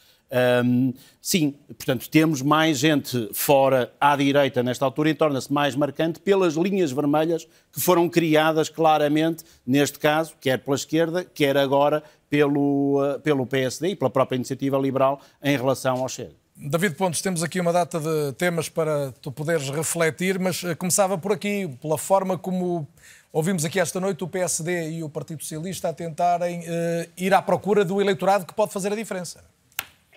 Um, 0.64 0.94
sim, 1.22 1.56
portanto, 1.68 2.10
temos 2.10 2.42
mais 2.42 2.78
gente 2.78 3.30
fora 3.34 3.92
à 4.00 4.16
direita 4.16 4.64
nesta 4.64 4.86
altura 4.86 5.10
e 5.10 5.14
torna-se 5.14 5.52
mais 5.52 5.76
marcante 5.76 6.22
pelas 6.22 6.54
linhas 6.54 6.92
vermelhas 6.92 7.46
que 7.72 7.82
foram 7.82 8.08
criadas 8.08 8.70
claramente, 8.70 9.44
neste 9.68 10.00
caso, 10.00 10.34
quer 10.40 10.60
pela 10.60 10.76
esquerda, 10.76 11.26
quer 11.26 11.58
agora 11.58 12.02
pelo, 12.30 13.02
uh, 13.04 13.20
pelo 13.20 13.46
PSD 13.46 13.90
e 13.90 13.96
pela 13.96 14.10
própria 14.10 14.38
iniciativa 14.38 14.78
liberal 14.78 15.22
em 15.44 15.58
relação 15.58 15.98
ao 15.98 16.08
Chega. 16.08 16.40
David 16.56 16.96
Pontes, 16.96 17.22
temos 17.22 17.44
aqui 17.44 17.60
uma 17.60 17.74
data 17.74 18.00
de 18.00 18.34
temas 18.34 18.70
para 18.70 19.12
tu 19.22 19.32
poderes 19.32 19.70
refletir, 19.70 20.40
mas 20.40 20.64
uh, 20.64 20.76
começava 20.78 21.18
por 21.18 21.34
aqui, 21.34 21.68
pela 21.82 21.98
forma 21.98 22.38
como 22.38 22.88
ouvimos 23.34 23.66
aqui 23.66 23.82
esta 23.82 24.00
noite 24.00 24.24
o 24.24 24.28
PSD 24.30 24.92
e 24.92 25.04
o 25.04 25.10
Partido 25.10 25.42
Socialista 25.42 25.90
a 25.90 25.94
tentarem 25.94 26.62
uh, 26.62 27.10
ir 27.18 27.34
à 27.34 27.42
procura 27.42 27.84
do 27.84 28.00
eleitorado 28.00 28.46
que 28.46 28.54
pode 28.54 28.72
fazer 28.72 28.94
a 28.94 28.96
diferença. 28.96 29.44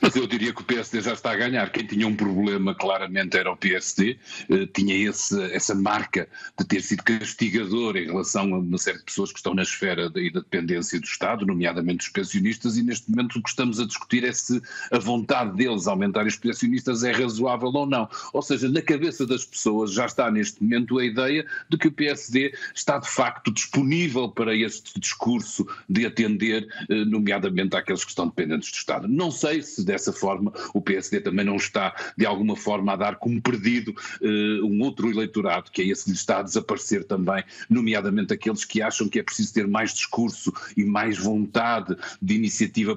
Mas 0.00 0.14
eu 0.14 0.26
diria 0.26 0.52
que 0.52 0.62
o 0.62 0.64
PSD 0.64 1.00
já 1.00 1.12
está 1.12 1.32
a 1.32 1.36
ganhar. 1.36 1.70
Quem 1.70 1.84
tinha 1.84 2.06
um 2.06 2.14
problema 2.14 2.74
claramente 2.74 3.36
era 3.36 3.50
o 3.50 3.56
PSD, 3.56 4.16
uh, 4.48 4.66
tinha 4.68 4.94
esse, 4.96 5.40
essa 5.52 5.74
marca 5.74 6.28
de 6.58 6.64
ter 6.64 6.82
sido 6.82 7.02
castigador 7.02 7.96
em 7.96 8.06
relação 8.06 8.54
a 8.54 8.58
uma 8.58 8.78
série 8.78 8.98
de 8.98 9.04
pessoas 9.04 9.32
que 9.32 9.38
estão 9.38 9.54
na 9.54 9.62
esfera 9.62 10.08
da, 10.08 10.20
da 10.20 10.40
dependência 10.40 11.00
do 11.00 11.04
Estado, 11.04 11.44
nomeadamente 11.44 12.06
os 12.06 12.12
pensionistas, 12.12 12.76
e 12.76 12.82
neste 12.82 13.10
momento 13.10 13.38
o 13.38 13.42
que 13.42 13.48
estamos 13.48 13.80
a 13.80 13.86
discutir 13.86 14.24
é 14.24 14.32
se 14.32 14.60
a 14.92 14.98
vontade 14.98 15.56
deles 15.56 15.86
aumentar 15.86 16.26
os 16.26 16.36
pensionistas 16.36 17.02
é 17.02 17.10
razoável 17.10 17.68
ou 17.68 17.86
não. 17.86 18.08
Ou 18.32 18.42
seja, 18.42 18.68
na 18.68 18.82
cabeça 18.82 19.26
das 19.26 19.44
pessoas 19.44 19.92
já 19.92 20.06
está 20.06 20.30
neste 20.30 20.62
momento 20.62 20.98
a 20.98 21.04
ideia 21.04 21.44
de 21.68 21.76
que 21.76 21.88
o 21.88 21.92
PSD 21.92 22.54
está 22.74 22.98
de 22.98 23.08
facto 23.08 23.52
disponível 23.52 24.28
para 24.28 24.54
este 24.54 24.98
discurso 25.00 25.66
de 25.88 26.06
atender, 26.06 26.68
uh, 26.88 27.04
nomeadamente 27.04 27.76
àqueles 27.76 28.04
que 28.04 28.10
estão 28.10 28.28
dependentes 28.28 28.70
do 28.70 28.74
Estado. 28.74 29.08
Não 29.08 29.30
sei 29.30 29.62
se 29.62 29.87
dessa 29.88 30.12
forma 30.12 30.52
o 30.72 30.80
PSD 30.80 31.20
também 31.20 31.44
não 31.44 31.56
está, 31.56 31.94
de 32.16 32.26
alguma 32.26 32.54
forma, 32.54 32.92
a 32.92 32.96
dar 32.96 33.16
como 33.16 33.40
perdido 33.40 33.94
uh, 34.20 34.66
um 34.66 34.82
outro 34.82 35.10
eleitorado, 35.10 35.70
que 35.70 35.82
é 35.82 35.86
esse 35.86 36.04
que 36.04 36.12
está 36.12 36.38
a 36.38 36.42
desaparecer 36.42 37.04
também, 37.04 37.42
nomeadamente 37.68 38.32
aqueles 38.32 38.64
que 38.64 38.82
acham 38.82 39.08
que 39.08 39.18
é 39.18 39.22
preciso 39.22 39.54
ter 39.54 39.66
mais 39.66 39.92
discurso 39.92 40.52
e 40.76 40.84
mais 40.84 41.18
vontade 41.18 41.96
de 42.20 42.34
iniciativa 42.34 42.96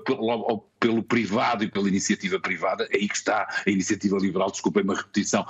pelo 0.81 1.03
privado 1.03 1.63
e 1.63 1.69
pela 1.69 1.87
iniciativa 1.87 2.39
privada, 2.39 2.87
é 2.91 2.97
aí 2.97 3.07
que 3.07 3.15
está 3.15 3.47
a 3.65 3.69
iniciativa 3.69 4.17
liberal, 4.17 4.49
desculpem 4.49 4.83
uma 4.83 4.95
repetição, 4.95 5.45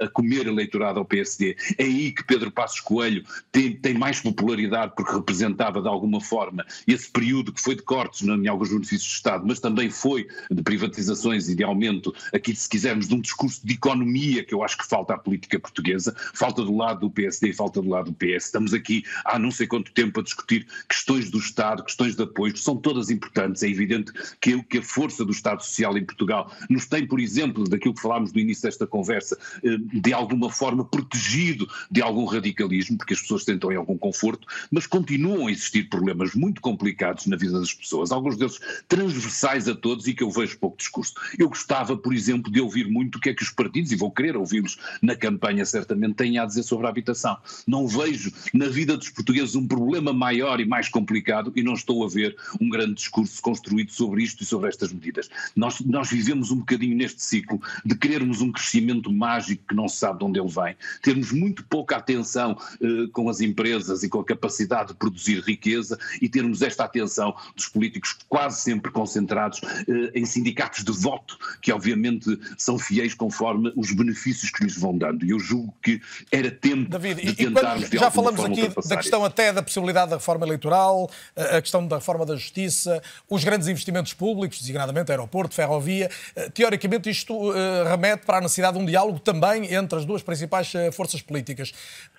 a 0.00 0.08
comer 0.08 0.46
eleitorado 0.46 1.00
ao 1.00 1.04
PSD. 1.04 1.56
É 1.76 1.82
aí 1.82 2.12
que 2.12 2.22
Pedro 2.22 2.52
Passos 2.52 2.80
Coelho 2.80 3.24
tem, 3.50 3.74
tem 3.74 3.94
mais 3.94 4.20
popularidade 4.20 4.92
porque 4.96 5.12
representava 5.12 5.82
de 5.82 5.88
alguma 5.88 6.20
forma 6.20 6.64
esse 6.86 7.10
período 7.10 7.52
que 7.52 7.60
foi 7.60 7.74
de 7.74 7.82
cortes 7.82 8.22
em 8.22 8.46
alguns 8.46 8.68
benefícios 8.70 9.10
do 9.10 9.14
Estado, 9.14 9.44
mas 9.44 9.58
também 9.58 9.90
foi 9.90 10.28
de 10.48 10.62
privatizações 10.62 11.48
e 11.48 11.56
de 11.56 11.64
aumento, 11.64 12.14
aqui 12.32 12.54
se 12.54 12.68
quisermos, 12.68 13.08
de 13.08 13.14
um 13.14 13.20
discurso 13.20 13.66
de 13.66 13.74
economia 13.74 14.44
que 14.44 14.54
eu 14.54 14.62
acho 14.62 14.78
que 14.78 14.86
falta 14.86 15.14
à 15.14 15.18
política 15.18 15.58
portuguesa, 15.58 16.14
falta 16.32 16.62
do 16.62 16.76
lado 16.76 17.00
do 17.00 17.10
PSD 17.10 17.48
e 17.48 17.52
falta 17.52 17.82
do 17.82 17.88
lado 17.88 18.12
do 18.12 18.14
PS. 18.14 18.46
Estamos 18.46 18.72
aqui 18.72 19.04
há 19.24 19.36
não 19.36 19.50
sei 19.50 19.66
quanto 19.66 19.90
tempo 19.90 20.20
a 20.20 20.22
discutir 20.22 20.64
questões 20.88 21.28
do 21.28 21.38
Estado, 21.38 21.82
questões 21.82 22.14
de 22.14 22.22
apoio, 22.22 22.52
que 22.52 22.60
são 22.60 22.76
todas 22.76 23.10
importantes. 23.10 23.64
É 23.64 23.68
evidente 23.68 24.12
que 24.40 24.54
o 24.54 24.62
que 24.62 24.75
que 24.76 24.78
a 24.78 24.82
força 24.82 25.24
do 25.24 25.32
Estado 25.32 25.62
Social 25.62 25.96
em 25.96 26.04
Portugal 26.04 26.52
nos 26.68 26.86
tem, 26.86 27.06
por 27.06 27.18
exemplo, 27.18 27.64
daquilo 27.64 27.94
que 27.94 28.02
falámos 28.02 28.32
no 28.32 28.40
início 28.40 28.64
desta 28.64 28.86
conversa, 28.86 29.38
eh, 29.64 29.76
de 29.78 30.12
alguma 30.12 30.50
forma 30.50 30.84
protegido 30.84 31.66
de 31.90 32.02
algum 32.02 32.24
radicalismo, 32.26 32.98
porque 32.98 33.14
as 33.14 33.20
pessoas 33.20 33.44
tentam 33.44 33.72
em 33.72 33.76
algum 33.76 33.96
conforto, 33.96 34.46
mas 34.70 34.86
continuam 34.86 35.46
a 35.46 35.50
existir 35.50 35.88
problemas 35.88 36.34
muito 36.34 36.60
complicados 36.60 37.26
na 37.26 37.36
vida 37.36 37.58
das 37.58 37.72
pessoas, 37.72 38.12
alguns 38.12 38.36
deles 38.36 38.58
transversais 38.86 39.68
a 39.68 39.74
todos 39.74 40.06
e 40.06 40.14
que 40.14 40.22
eu 40.22 40.30
vejo 40.30 40.58
pouco 40.58 40.76
discurso. 40.76 41.14
Eu 41.38 41.48
gostava, 41.48 41.96
por 41.96 42.12
exemplo, 42.12 42.52
de 42.52 42.60
ouvir 42.60 42.88
muito 42.88 43.16
o 43.16 43.20
que 43.20 43.30
é 43.30 43.34
que 43.34 43.42
os 43.42 43.50
partidos, 43.50 43.92
e 43.92 43.96
vou 43.96 44.10
querer 44.10 44.36
ouvi-los 44.36 44.78
na 45.00 45.16
campanha 45.16 45.64
certamente, 45.64 46.16
têm 46.16 46.38
a 46.38 46.44
dizer 46.44 46.64
sobre 46.64 46.86
a 46.86 46.90
habitação. 46.90 47.36
Não 47.66 47.86
vejo 47.86 48.32
na 48.52 48.68
vida 48.68 48.96
dos 48.96 49.08
portugueses 49.08 49.54
um 49.54 49.66
problema 49.66 50.12
maior 50.12 50.60
e 50.60 50.66
mais 50.66 50.88
complicado 50.88 51.52
e 51.56 51.62
não 51.62 51.74
estou 51.74 52.04
a 52.04 52.08
ver 52.08 52.36
um 52.60 52.68
grande 52.68 52.94
discurso 52.94 53.40
construído 53.40 53.90
sobre 53.90 54.22
isto 54.22 54.42
e 54.42 54.46
sobre 54.46 54.65
estas 54.66 54.92
medidas. 54.92 55.28
Nós, 55.54 55.80
nós 55.80 56.10
vivemos 56.10 56.50
um 56.50 56.58
bocadinho 56.58 56.96
neste 56.96 57.22
ciclo 57.22 57.60
de 57.84 57.94
querermos 57.96 58.40
um 58.40 58.52
crescimento 58.52 59.12
mágico 59.12 59.64
que 59.68 59.74
não 59.74 59.88
se 59.88 59.96
sabe 59.96 60.18
de 60.18 60.24
onde 60.24 60.40
ele 60.40 60.48
vem, 60.48 60.76
termos 61.02 61.32
muito 61.32 61.64
pouca 61.64 61.96
atenção 61.96 62.56
eh, 62.80 63.08
com 63.12 63.28
as 63.28 63.40
empresas 63.40 64.02
e 64.02 64.08
com 64.08 64.20
a 64.20 64.24
capacidade 64.24 64.88
de 64.88 64.94
produzir 64.94 65.40
riqueza 65.40 65.98
e 66.20 66.28
termos 66.28 66.62
esta 66.62 66.84
atenção 66.84 67.34
dos 67.54 67.68
políticos 67.68 68.16
quase 68.28 68.60
sempre 68.60 68.90
concentrados 68.90 69.60
eh, 69.62 70.12
em 70.14 70.24
sindicatos 70.24 70.84
de 70.84 70.92
voto, 70.92 71.38
que 71.60 71.72
obviamente 71.72 72.38
são 72.56 72.78
fiéis 72.78 73.14
conforme 73.14 73.72
os 73.76 73.92
benefícios 73.92 74.50
que 74.50 74.64
lhes 74.64 74.76
vão 74.76 74.96
dando. 74.96 75.24
E 75.24 75.30
eu 75.30 75.38
julgo 75.38 75.74
que 75.82 76.00
era 76.30 76.50
tempo 76.50 76.90
David, 76.90 77.24
de 77.24 77.34
tentarmos 77.34 77.90
de 77.90 77.98
Já 77.98 78.10
falamos 78.10 78.44
aqui 78.44 78.88
da 78.88 78.96
questão 78.96 79.24
até 79.24 79.52
da 79.52 79.62
possibilidade 79.62 80.10
da 80.10 80.16
reforma 80.16 80.46
eleitoral, 80.46 81.10
a 81.36 81.60
questão 81.60 81.86
da 81.86 81.96
reforma 81.96 82.24
da 82.24 82.36
justiça, 82.36 83.02
os 83.28 83.44
grandes 83.44 83.68
investimentos 83.68 84.12
públicos, 84.12 84.55
designadamente 84.60 85.10
aeroporto, 85.10 85.54
ferrovia. 85.54 86.10
Eh, 86.34 86.50
teoricamente, 86.50 87.10
isto 87.10 87.52
eh, 87.54 87.84
remete 87.88 88.24
para 88.26 88.38
a 88.38 88.40
necessidade 88.40 88.76
de 88.76 88.82
um 88.82 88.86
diálogo 88.86 89.18
também 89.18 89.72
entre 89.74 89.98
as 89.98 90.04
duas 90.04 90.22
principais 90.22 90.74
eh, 90.74 90.90
forças 90.90 91.22
políticas. 91.22 91.72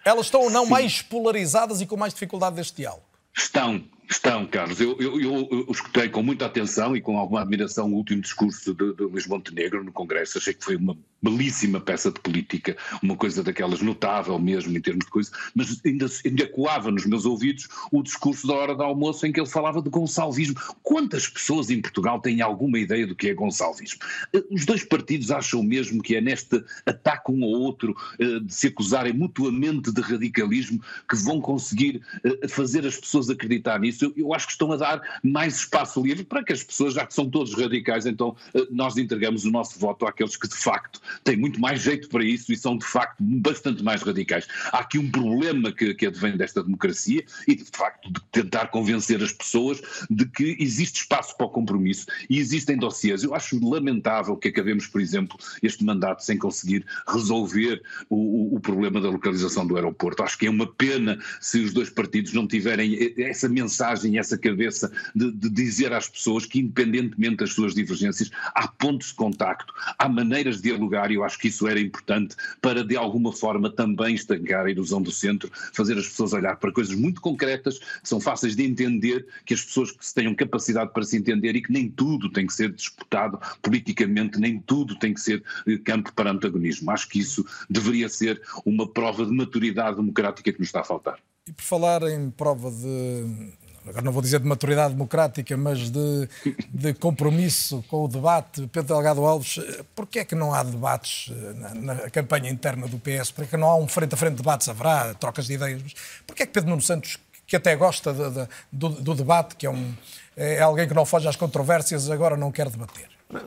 Elas 0.06 0.28
estão 0.28 0.42
ou 0.42 0.50
não 0.50 0.66
Sim. 0.66 0.72
mais 0.72 1.02
polarizadas 1.02 1.82
e 1.82 1.86
com 1.86 1.98
mais 1.98 2.14
dificuldade 2.14 2.56
deste 2.56 2.78
diálogo? 2.78 3.04
Estão, 3.36 3.84
Estão, 4.10 4.48
Carlos. 4.48 4.80
Eu, 4.80 4.98
eu, 5.00 5.20
eu, 5.22 5.68
escutei 5.70 6.08
com 6.08 6.24
muita 6.24 6.46
atenção 6.46 6.96
e 6.96 7.02
com 7.02 7.18
alguma 7.18 7.42
admiração 7.42 7.92
o 7.92 7.96
último 7.96 8.22
discurso 8.22 8.74
de, 8.74 8.94
de 8.94 9.04
Luís 9.04 9.28
Montenegro 9.28 9.84
no 9.84 9.92
Congresso. 9.92 10.38
Achei 10.38 10.54
que 10.54 10.64
foi 10.64 10.78
uma 10.78 10.98
belíssima 11.22 11.80
peça 11.80 12.12
de 12.12 12.20
política, 12.20 12.78
uma 13.02 13.16
coisa 13.16 13.44
daquelas 13.44 13.82
notável 13.82 14.38
mesmo 14.38 14.78
em 14.78 14.82
termos 14.82 15.06
de 15.06 15.12
coisa, 15.12 15.32
mas 15.56 15.82
ainda, 15.84 16.06
ainda 16.24 16.48
coava 16.48 16.92
nos 16.92 17.06
meus 17.06 17.26
ouvidos 17.26 17.68
o 17.92 18.04
discurso 18.04 18.48
da 18.48 18.54
hora 18.54 18.76
do 18.76 18.84
almoço 18.84 19.26
em 19.26 19.32
que 19.32 19.40
ele 19.40 19.50
falava 19.50 19.82
de 19.82 19.90
gonçalvismo. 19.90 20.56
Quantas 20.84 21.28
pessoas 21.28 21.70
em 21.70 21.82
Portugal 21.82 22.22
têm 22.22 22.42
alguma 22.42 22.78
ideia 22.80 23.06
do 23.06 23.16
que 23.16 23.30
é 23.30 23.34
gonçalvismo? 23.34 24.00
Eh, 24.34 24.44
os 24.52 24.66
dois 24.66 24.84
partidos 24.84 25.32
acham 25.32 25.64
mesmo 25.64 26.02
que 26.02 26.16
é 26.16 26.22
neste 26.22 26.64
ataque 26.86 27.32
um 27.32 27.44
ao 27.44 27.50
outro 27.50 27.96
eh, 28.20 28.40
de 28.40 28.54
se 28.54 28.68
acusarem 28.68 29.14
mutuamente 29.14 29.92
de 29.92 30.02
radicalismo 30.02 30.80
que 31.10 31.16
vão 31.16 31.42
conseguir 31.42 32.02
eh, 32.24 32.48
fazer 32.48 32.86
as 32.86 32.98
pessoas 32.98 33.30
acreditar 33.30 33.80
nisso? 33.80 33.97
Isso, 33.98 34.14
eu 34.16 34.34
acho 34.34 34.46
que 34.46 34.54
estão 34.54 34.72
a 34.72 34.78
dar 34.78 35.02
mais 35.24 35.58
espaço 35.58 36.02
livre 36.02 36.24
para 36.24 36.44
que 36.44 36.54
as 36.54 36.64
pessoas, 36.64 36.94
já 36.94 37.06
que 37.06 37.14
são 37.14 37.30
todos 37.30 37.54
radicais, 37.54 38.06
então 38.06 38.36
eh, 38.54 38.68
nós 38.70 38.96
entregamos 38.98 39.44
o 39.46 39.52
nosso 39.52 39.80
voto 39.80 40.06
àqueles 40.06 40.38
que 40.38 40.48
de 40.48 40.56
facto 40.56 41.02
têm 41.24 41.36
muito 41.36 41.60
mais 41.60 41.82
jeito 41.82 42.08
para 42.10 42.24
isso 42.24 42.54
e 42.54 42.58
são 42.58 42.78
de 42.78 42.86
facto 42.86 43.18
bastante 43.20 43.84
mais 43.84 44.02
radicais. 44.02 44.48
Há 44.72 44.80
aqui 44.80 45.00
um 45.00 45.10
problema 45.10 45.72
que, 45.72 45.94
que 45.94 46.06
advém 46.06 46.38
desta 46.38 46.64
democracia 46.64 47.24
e 47.48 47.56
de 47.56 47.66
facto 47.66 48.12
de 48.12 48.22
tentar 48.32 48.68
convencer 48.68 49.22
as 49.22 49.34
pessoas 49.34 49.82
de 50.10 50.26
que 50.26 50.56
existe 50.60 51.02
espaço 51.02 51.36
para 51.36 51.48
o 51.48 51.50
compromisso 51.50 52.06
e 52.30 52.38
existem 52.38 52.78
dossiês. 52.78 53.24
Eu 53.24 53.34
acho 53.34 53.58
lamentável 53.68 54.38
que 54.38 54.50
acabemos, 54.50 54.88
por 54.88 55.02
exemplo, 55.02 55.38
este 55.62 55.84
mandato 55.84 56.24
sem 56.24 56.38
conseguir 56.38 56.86
resolver 57.08 57.82
o, 58.10 58.16
o, 58.16 58.56
o 58.56 58.60
problema 58.60 59.02
da 59.02 59.10
localização 59.10 59.66
do 59.66 59.76
aeroporto. 59.76 60.24
Acho 60.24 60.38
que 60.38 60.46
é 60.46 60.50
uma 60.50 60.68
pena 60.68 61.20
se 61.40 61.60
os 61.60 61.74
dois 61.74 61.90
partidos 61.90 62.34
não 62.34 62.48
tiverem 62.48 63.14
essa 63.18 63.50
mensagem 63.50 63.87
mensagem, 63.88 64.18
essa 64.18 64.38
cabeça 64.38 64.92
de, 65.16 65.32
de, 65.32 65.50
dizer 65.50 65.94
às 65.94 66.10
pessoas 66.10 66.46
que, 66.46 66.60
independentemente 66.60 67.38
das 67.38 67.54
suas 67.54 67.74
divergências, 67.74 68.30
há 68.54 68.68
pontos 68.68 69.10
de 69.10 69.14
contacto, 69.14 69.74
há 69.98 70.10
maneiras 70.10 70.58
de 70.58 70.64
dialogar, 70.64 71.12
e 71.12 71.16
eu 71.16 71.24
acho 71.24 71.38
que 71.38 71.48
isso 71.48 71.68
era 71.68 71.80
importante 71.80 72.36
para, 72.62 72.84
de 72.84 72.98
alguma 72.98 73.32
forma, 73.32 73.70
também 73.70 74.16
estancar 74.16 74.66
a 74.66 74.72
ilusão 74.72 75.02
do 75.02 75.12
centro, 75.12 75.50
fazer 75.74 75.98
as 75.98 76.08
pessoas 76.08 76.34
olhar 76.34 76.58
para 76.58 76.72
coisas 76.72 76.96
muito 76.96 77.22
concretas, 77.22 77.80
que 77.80 78.10
são 78.10 78.20
fáceis 78.20 78.56
de 78.56 78.64
entender, 78.64 79.26
que 79.46 79.54
as 79.54 79.64
pessoas 79.64 79.92
que 79.92 80.14
tenham 80.14 80.36
capacidade 80.36 80.92
para 80.92 81.04
se 81.04 81.18
entender 81.18 81.56
e 81.56 81.62
que 81.62 81.72
nem 81.72 81.90
tudo 81.90 82.30
tem 82.30 82.46
que 82.46 82.54
ser 82.54 82.72
disputado 82.72 83.40
politicamente, 83.62 84.40
nem 84.40 84.60
tudo 84.60 84.98
tem 84.98 85.14
que 85.14 85.22
ser 85.22 85.44
eh, 85.68 85.78
campo 85.78 86.12
para 86.14 86.32
antagonismo. 86.32 86.92
Acho 86.92 87.08
que 87.08 87.20
isso 87.20 87.46
deveria 87.70 88.10
ser 88.10 88.42
uma 88.66 88.88
prova 88.88 89.26
de 89.26 89.32
maturidade 89.32 89.98
democrática 89.98 90.52
que 90.52 90.60
nos 90.60 90.70
está 90.70 90.82
a 90.82 90.84
faltar. 90.84 91.20
E 91.48 91.54
por 91.54 91.64
falar 91.64 92.04
em 92.04 92.30
prova 92.30 92.70
de 92.70 93.54
agora 93.90 94.02
não 94.04 94.12
vou 94.12 94.22
dizer 94.22 94.40
de 94.40 94.48
maturidade 94.48 94.94
democrática, 94.94 95.56
mas 95.56 95.90
de, 95.90 96.30
de 96.70 96.94
compromisso 96.94 97.84
com 97.88 98.06
o 98.06 98.08
debate. 98.08 98.68
Pedro 98.68 98.96
Delgado 98.96 99.26
Alves, 99.26 99.60
porquê 99.96 100.20
é 100.20 100.26
que 100.26 100.36
não 100.36 100.54
há 100.54 100.64
debates 100.64 101.32
eh, 101.32 101.54
na, 101.54 101.74
na 101.74 102.10
campanha 102.10 102.50
interna 102.50 102.88
do 102.88 103.00
PS? 103.00 103.32
Porquê 103.32 103.50
é 103.50 103.52
que 103.52 103.58
não 103.58 103.68
há 103.68 103.76
um 103.76 103.88
frente 103.88 104.14
a 104.14 104.18
frente 104.18 104.32
de 104.32 104.38
debates? 104.38 104.68
Haverá 104.70 105.14
trocas 105.14 105.48
de 105.48 105.54
ideias, 105.54 105.82
mas 105.82 105.94
porquê 106.26 106.44
é 106.44 106.46
que 106.46 106.52
Pedro 106.52 106.70
Nuno 106.70 106.82
Santos, 106.82 107.18
que 107.46 107.56
até 107.56 107.76
gosta 107.76 108.14
de, 108.14 108.30
de, 108.30 108.48
do, 108.72 108.90
do, 108.90 109.16
debate, 109.16 109.56
que 109.56 109.66
é, 109.66 109.70
um, 109.70 109.94
é 110.36 110.62
alguém 110.62 110.88
que 110.88 110.94
não 110.94 111.06
foge 111.06 111.28
às 111.28 111.36
controvérsias, 111.36 112.10
agora 112.10 112.36
não 112.36 112.52
quer 112.52 112.70
debater? 112.70 113.10
Mas 113.30 113.44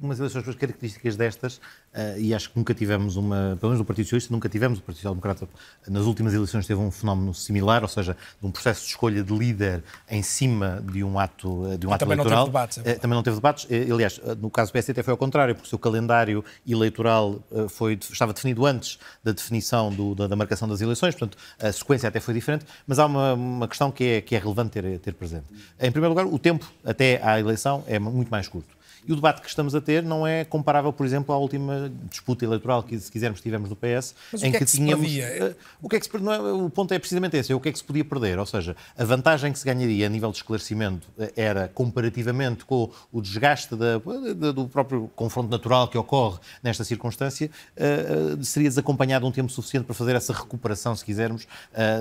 umas 0.00 0.18
eleições 0.18 0.44
com 0.44 0.54
características 0.54 1.16
destas, 1.16 1.60
uh, 1.94 2.18
e 2.18 2.34
acho 2.34 2.50
que 2.50 2.56
nunca 2.56 2.74
tivemos 2.74 3.16
uma, 3.16 3.56
pelo 3.60 3.70
menos 3.70 3.80
o 3.80 3.84
Partido 3.84 4.06
Socialista, 4.06 4.32
nunca 4.32 4.48
tivemos, 4.48 4.78
o 4.78 4.82
Partido 4.82 4.96
Social 4.98 5.14
Democrata 5.14 5.48
nas 5.88 6.04
últimas 6.04 6.34
eleições 6.34 6.66
teve 6.66 6.80
um 6.80 6.90
fenómeno 6.90 7.32
similar, 7.32 7.82
ou 7.82 7.88
seja, 7.88 8.16
de 8.40 8.46
um 8.46 8.50
processo 8.50 8.82
de 8.82 8.88
escolha 8.88 9.22
de 9.22 9.32
líder 9.36 9.82
em 10.08 10.22
cima 10.22 10.82
de 10.90 11.04
um 11.04 11.18
ato, 11.18 11.66
eh, 11.72 11.76
de 11.76 11.86
um 11.86 11.92
ato 11.92 12.00
também 12.00 12.14
eleitoral. 12.14 12.46
Não 12.46 12.52
teve 12.52 12.52
debates, 12.52 12.78
é 12.84 12.94
também 12.94 13.14
não 13.14 13.22
teve 13.22 13.36
debates. 13.36 13.68
Aliás, 13.92 14.20
no 14.40 14.50
caso 14.50 14.70
do 14.70 14.72
PSD 14.72 14.92
até 14.92 15.02
foi 15.02 15.12
ao 15.12 15.18
contrário, 15.18 15.54
porque 15.54 15.66
o 15.66 15.70
seu 15.70 15.78
calendário 15.78 16.44
eleitoral 16.66 17.42
foi, 17.68 17.94
estava 17.94 18.32
definido 18.32 18.66
antes 18.66 18.98
da 19.22 19.32
definição 19.32 19.92
do, 19.92 20.14
da, 20.14 20.26
da, 20.26 20.36
marcação 20.36 20.68
das 20.68 20.80
eleições, 20.80 21.14
portanto 21.14 21.38
a 21.58 21.72
sequência 21.72 22.08
até 22.08 22.20
foi 22.20 22.34
diferente, 22.34 22.64
mas 22.86 22.98
há 22.98 23.06
uma, 23.06 23.34
uma 23.34 23.68
questão 23.68 23.90
que 23.90 24.04
é, 24.04 24.20
que 24.20 24.34
é 24.34 24.38
relevante 24.38 24.70
ter, 24.70 24.98
ter 24.98 25.14
presente. 25.14 25.44
Em 25.80 25.90
primeiro 25.90 26.14
lugar, 26.14 26.26
o 26.26 26.38
tempo 26.38 26.70
até 26.84 27.20
à 27.22 27.38
eleição 27.38 27.84
é 27.86 27.98
muito 27.98 28.28
mais 28.30 28.48
curto. 28.48 28.74
E 29.06 29.12
o 29.12 29.16
debate 29.16 29.42
que 29.42 29.48
estamos 29.48 29.74
a 29.74 29.80
ter 29.80 30.02
não 30.02 30.26
é 30.26 30.44
comparável, 30.44 30.92
por 30.92 31.04
exemplo, 31.04 31.34
à 31.34 31.38
última 31.38 31.92
disputa 32.08 32.44
eleitoral 32.44 32.82
que, 32.82 32.98
se 32.98 33.10
quisermos, 33.10 33.40
tivemos 33.40 33.68
no 33.68 33.76
PS, 33.76 34.14
Mas 34.32 34.42
em 34.42 34.50
que 34.50 34.56
é 34.56 34.60
que, 34.60 34.64
tínhamos. 34.66 35.06
eh, 35.16 35.54
o 35.82 35.88
que 35.88 35.96
é 35.96 36.00
que 36.00 36.06
se 36.06 36.12
é- 36.16 36.40
o 36.52 36.70
ponto 36.70 36.92
é 36.94 36.98
precisamente 36.98 37.36
esse, 37.36 37.52
é 37.52 37.54
o 37.54 37.60
que 37.60 37.68
é 37.68 37.72
que 37.72 37.78
se 37.78 37.84
podia 37.84 38.04
perder. 38.04 38.38
Ou 38.38 38.46
seja, 38.46 38.74
a 38.96 39.04
vantagem 39.04 39.52
que 39.52 39.58
se 39.58 39.64
ganharia 39.64 40.06
a 40.06 40.08
nível 40.08 40.30
de 40.30 40.38
esclarecimento 40.38 41.06
eh, 41.18 41.32
era, 41.36 41.68
comparativamente 41.68 42.64
com 42.64 42.90
o 43.12 43.20
desgaste 43.20 43.76
da- 43.76 43.98
da- 44.36 44.52
do 44.52 44.66
próprio 44.68 45.10
confronto 45.14 45.50
natural 45.50 45.88
que 45.88 45.98
ocorre 45.98 46.38
nesta 46.62 46.82
circunstância, 46.84 47.50
eh, 47.76 48.36
seria 48.42 48.68
desacompanhado 48.68 49.26
um 49.26 49.30
tempo 49.32 49.50
suficiente 49.52 49.84
para 49.84 49.94
fazer 49.94 50.16
essa 50.16 50.32
recuperação, 50.32 50.94
se 50.96 51.04
quisermos, 51.04 51.46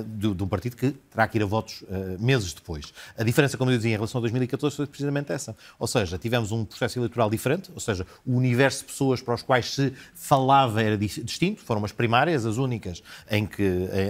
de, 0.05 0.33
de 0.33 0.43
um 0.43 0.47
partido 0.47 0.75
que 0.75 0.91
terá 1.11 1.27
que 1.27 1.37
ir 1.37 1.43
a 1.43 1.45
votos 1.45 1.83
meses 2.19 2.53
depois. 2.53 2.93
A 3.17 3.23
diferença, 3.23 3.57
como 3.57 3.71
eu 3.71 3.75
dizia, 3.77 3.91
em 3.91 3.95
relação 3.95 4.19
a 4.19 4.21
2014 4.21 4.75
foi 4.75 4.87
precisamente 4.87 5.31
essa. 5.31 5.55
Ou 5.79 5.87
seja, 5.87 6.17
tivemos 6.17 6.51
um 6.51 6.63
processo 6.65 6.92
eleitoral 6.97 7.29
diferente, 7.29 7.69
ou 7.73 7.79
seja, 7.79 8.05
o 8.25 8.35
universo 8.37 8.79
de 8.79 8.85
pessoas 8.85 9.21
para 9.21 9.33
os 9.35 9.41
quais 9.41 9.73
se 9.73 9.93
falava 10.13 10.81
era 10.81 10.97
di- 10.97 11.07
distinto, 11.23 11.61
foram 11.61 11.83
as 11.85 11.91
primárias, 11.91 12.45
as 12.45 12.57
únicas 12.57 13.03
em 13.29 13.45
que, 13.45 13.63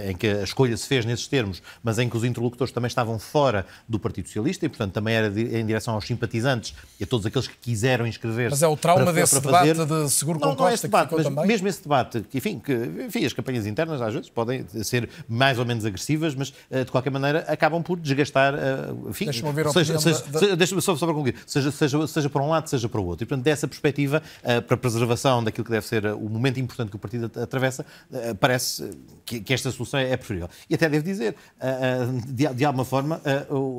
em- 0.08 0.16
que 0.16 0.26
a 0.26 0.42
escolha 0.42 0.76
se 0.76 0.86
fez 0.86 1.04
nesses 1.04 1.26
termos, 1.26 1.62
mas 1.82 1.98
em 1.98 2.08
que 2.08 2.16
os 2.16 2.24
interlocutores 2.24 2.72
também 2.72 2.88
estavam 2.88 3.18
fora 3.18 3.66
do 3.88 3.98
Partido 3.98 4.26
Socialista 4.26 4.64
e, 4.66 4.68
portanto, 4.68 4.92
também 4.92 5.14
era 5.14 5.28
em 5.28 5.64
direção 5.66 5.94
aos 5.94 6.06
simpatizantes 6.06 6.74
e 7.00 7.04
a 7.04 7.06
todos 7.06 7.26
aqueles 7.26 7.48
que 7.48 7.56
quiseram 7.60 8.06
inscrever-se. 8.06 8.50
Mas 8.50 8.62
é 8.62 8.68
o 8.68 8.76
trauma 8.76 9.04
para- 9.04 9.12
desse 9.12 9.40
para 9.40 9.50
fazer- 9.58 9.74
debate 9.74 10.04
de 10.04 10.10
seguro 10.10 10.38
não, 10.40 10.54
com 10.54 10.62
não 10.62 10.68
é 10.68 10.70
Costa 10.72 10.88
debate, 10.88 11.14
mas 11.14 11.24
também? 11.24 11.46
mesmo 11.46 11.68
esse 11.68 11.82
debate, 11.82 12.20
que, 12.30 12.38
enfim, 12.38 12.58
que, 12.58 12.72
enfim, 13.06 13.24
as 13.24 13.32
campanhas 13.32 13.66
internas 13.66 14.00
às 14.00 14.12
vezes 14.14 14.30
podem 14.30 14.64
ser 14.82 15.08
mais 15.28 15.58
ou 15.58 15.64
menos 15.64 15.84
agressivas, 15.84 16.34
mas 16.34 16.52
eh, 16.70 16.84
de 16.84 16.90
qualquer 16.90 17.10
maneira 17.10 17.40
acabam 17.48 17.82
por 17.82 17.98
desgastar, 17.98 18.54
eh, 18.54 19.14
Deixa-me 19.24 19.48
ouvir 19.48 19.66
a 19.66 19.70
opinião 19.70 19.72
seja, 20.00 20.20
da- 20.22 20.30
da- 20.32 20.38
seja- 20.38 20.56
deixa-me 20.56 20.82
só, 20.82 20.94
só 20.96 21.06
para 21.06 21.14
concluir, 21.14 21.34
seja, 21.46 21.70
seja, 21.70 22.06
seja 22.06 22.28
para 22.30 22.42
um 22.42 22.48
lado, 22.50 22.68
seja 22.76 22.88
para 22.88 23.00
o 23.00 23.06
outro. 23.06 23.24
E, 23.24 23.26
portanto, 23.26 23.44
dessa 23.44 23.66
perspectiva, 23.68 24.22
eh, 24.42 24.60
para 24.60 24.74
a 24.74 24.78
preservação 24.78 25.42
daquilo 25.42 25.64
que 25.64 25.70
deve 25.70 25.86
ser 25.86 26.04
eh, 26.04 26.12
o 26.12 26.28
momento 26.28 26.58
importante 26.60 26.90
que 26.90 26.96
o 26.96 26.98
partido 26.98 27.26
at- 27.26 27.36
atravessa, 27.38 27.84
eh, 28.12 28.34
parece 28.34 28.90
que, 29.24 29.52
esta 29.54 29.70
solução 29.70 29.98
é 30.00 30.16
preferível. 30.16 30.48
E 30.68 30.74
até 30.74 30.88
devo 30.88 31.04
dizer, 31.04 31.34
de, 32.26 32.64
alguma 32.64 32.84
forma, 32.84 33.20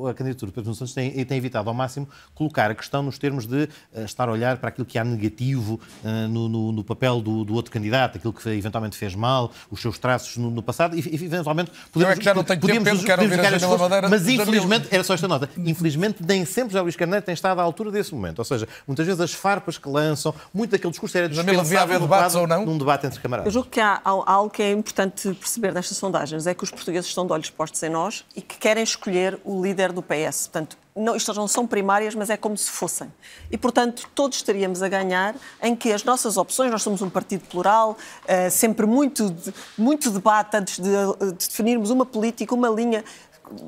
a 0.09 0.13
candidatura 0.13 0.49
de 0.51 0.55
Pedro 0.55 0.63
Nuno 0.69 0.75
Santos 0.75 0.93
tem, 0.93 1.23
tem 1.25 1.37
evitado 1.37 1.69
ao 1.69 1.73
máximo 1.75 2.07
colocar 2.33 2.71
a 2.71 2.75
questão 2.75 3.03
nos 3.03 3.17
termos 3.17 3.45
de 3.45 3.67
estar 4.05 4.27
a 4.29 4.31
olhar 4.31 4.57
para 4.57 4.69
aquilo 4.69 4.85
que 4.85 4.97
há 4.97 5.03
negativo 5.03 5.79
no, 6.29 6.47
no- 6.49 6.71
no 6.71 6.83
papel 6.83 7.21
do, 7.21 7.43
do 7.43 7.53
outro 7.53 7.71
candidato, 7.71 8.17
aquilo 8.17 8.33
que 8.33 8.47
eventualmente 8.49 8.95
fez 8.97 9.13
mal, 9.15 9.51
os 9.69 9.81
seus 9.81 9.97
traços 9.99 10.37
no, 10.37 10.49
no 10.49 10.63
passado, 10.63 10.95
e, 10.97 10.99
eventualmente 10.99 11.71
Eu 11.95 12.07
é 12.07 12.15
que 12.15 12.23
já 12.23 12.33
não 12.33 12.43
tenho 12.43 12.59
tempo, 12.59 12.77
ouvir 12.79 12.89
a 12.89 12.93
justificar 12.93 13.17
Jamila 13.19 13.55
esse 13.57 13.65
esforço. 13.65 13.89
Mas 14.09 14.27
infelizmente, 14.27 14.87
era 14.91 15.03
só 15.03 15.13
esta 15.13 15.27
nota, 15.27 15.49
infelizmente 15.57 16.23
nem 16.25 16.45
sempre 16.45 16.71
José 16.73 16.81
Luís 16.81 16.95
Carneiro 16.95 17.25
tem 17.25 17.33
estado 17.33 17.59
à 17.59 17.63
altura 17.63 17.91
desse 17.91 18.13
momento. 18.13 18.39
Ou 18.39 18.45
seja, 18.45 18.67
muitas 18.87 19.05
vezes 19.05 19.21
as 19.21 19.33
farpas 19.33 19.77
que 19.77 19.87
lançam, 19.89 20.33
muito 20.53 20.71
daquele 20.71 20.91
discurso 20.91 21.17
era 21.17 21.31
Jamila, 21.31 21.63
devia 21.63 21.81
haver 21.81 21.99
dispensável 21.99 22.17
debates 22.17 22.35
ou 22.35 22.47
não? 22.47 22.65
Num 22.65 22.77
debate 22.77 23.05
entre 23.05 23.19
Eu 23.19 23.23
camaradas. 23.23 23.53
julgo 23.53 23.69
que 23.69 23.79
há, 23.79 24.01
algo 24.03 24.49
que 24.49 24.61
é 24.63 24.71
importante 24.71 25.33
perceber 25.33 25.73
nestas 25.73 25.97
sondagens, 25.97 26.47
é 26.47 26.53
que 26.53 26.63
os 26.63 26.71
portugueses 26.71 27.07
estão 27.09 27.25
de 27.25 27.33
olhos 27.33 27.49
postos 27.49 27.81
em 27.83 27.89
nós 27.89 28.25
e 28.35 28.41
que 28.41 28.57
querem 28.57 28.83
escolher 28.83 29.39
o 29.43 29.61
líder 29.61 29.91
do 29.91 30.01
PS. 30.01 30.47
Portanto, 30.47 30.77
não, 30.97 31.13
isto 31.13 31.33
não 31.33 31.45
são 31.45 31.67
primárias, 31.67 32.15
mas 32.15 32.29
é 32.29 32.37
como 32.37 32.57
se 32.57 32.69
fossem. 32.71 33.11
E, 33.51 33.57
portanto, 33.57 34.07
todos 34.15 34.37
estaríamos 34.37 34.81
a 34.81 34.87
ganhar 34.87 35.35
em 35.61 35.75
que 35.75 35.91
as 35.91 36.05
nossas 36.05 36.37
opções, 36.37 36.71
nós 36.71 36.81
somos 36.83 37.01
um 37.01 37.09
partido 37.09 37.41
plural, 37.49 37.97
eh, 38.25 38.49
sempre 38.49 38.85
muito, 38.85 39.29
de- 39.29 39.53
muito 39.77 40.09
debate 40.09 40.55
antes 40.55 40.79
de, 40.79 40.89
de 40.89 41.33
definirmos 41.33 41.89
uma 41.89 42.05
política, 42.05 42.55
uma 42.55 42.69
linha 42.69 43.03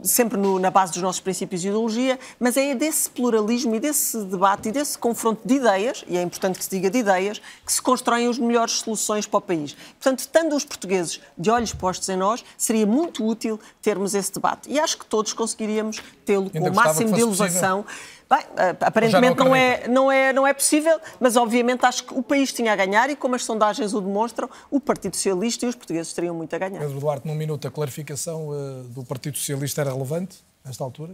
sempre 0.04 0.38
no- 0.38 0.60
na 0.60 0.70
base 0.72 0.94
dos 0.94 1.02
nossos 1.02 1.20
princípios 1.22 1.64
e 1.64 1.68
ideologia, 1.68 2.20
mas 2.40 2.58
é 2.58 2.74
desse 2.76 3.10
pluralismo 3.10 3.76
e 3.76 3.80
desse 3.80 4.24
debate 4.26 4.70
e 4.70 4.72
desse 4.72 4.98
confronto 4.98 5.42
de 5.46 5.56
ideias, 5.56 6.04
e 6.08 6.18
é 6.18 6.22
importante 6.22 6.58
que 6.58 6.64
se 6.64 6.70
diga 6.70 6.90
de 6.90 7.00
ideias, 7.00 7.42
que 7.66 7.72
se 7.72 7.82
constroem 7.82 8.28
as 8.28 8.38
melhores 8.38 8.74
soluções 8.80 9.26
para 9.26 9.38
o 9.38 9.42
país. 9.42 9.74
Portanto, 9.74 10.20
estando 10.20 10.56
os 10.56 10.64
portugueses 10.66 11.20
de 11.38 11.50
olhos 11.50 11.74
postos 11.74 12.08
em 12.10 12.18
nós, 12.18 12.44
seria 12.58 12.86
muito 12.86 13.26
útil 13.26 13.60
termos 13.82 14.14
esse 14.16 14.32
debate. 14.34 14.70
E 14.70 14.80
acho 14.80 14.98
que 14.98 15.06
todos 15.06 15.34
conseguiríamos 15.34 16.02
tê-lo 16.26 16.50
com 16.50 16.58
o 16.60 16.76
máximo 16.76 17.10
de 17.16 17.22
elevação. 17.44 17.86
Bem, 18.30 18.40
eh, 18.58 18.76
aparentemente 18.82 19.38
não, 19.38 19.56
é, 19.56 19.88
não, 19.88 20.12
é, 20.12 20.34
não 20.34 20.46
é 20.46 20.54
possível, 20.54 21.00
mas 21.20 21.38
obviamente 21.38 21.86
acho 21.86 22.04
que 22.04 22.14
o 22.14 22.22
país 22.22 22.52
tinha 22.52 22.74
a 22.74 22.76
ganhar 22.76 23.10
e, 23.10 23.16
como 23.16 23.36
as 23.36 23.46
sondagens 23.46 23.94
o 23.94 24.02
demonstram, 24.02 24.50
o 24.70 24.82
Partido 24.82 25.16
Socialista 25.16 25.66
e 25.66 25.70
os 25.70 25.76
portugueses 25.76 26.12
teriam 26.12 26.36
muito 26.36 26.54
a 26.54 26.60
ganhar. 26.60 26.80
Pedro 26.80 27.00
Duarte, 27.00 27.26
num 27.26 27.36
minuto, 27.36 27.68
a 27.68 27.72
clarificação 27.72 28.50
eh, 28.54 28.84
do 28.90 29.04
Partido 29.06 29.38
Socialista 29.38 29.82
era 29.82 29.94
relevante, 29.94 30.44
nesta 30.66 30.84
altura, 30.84 31.14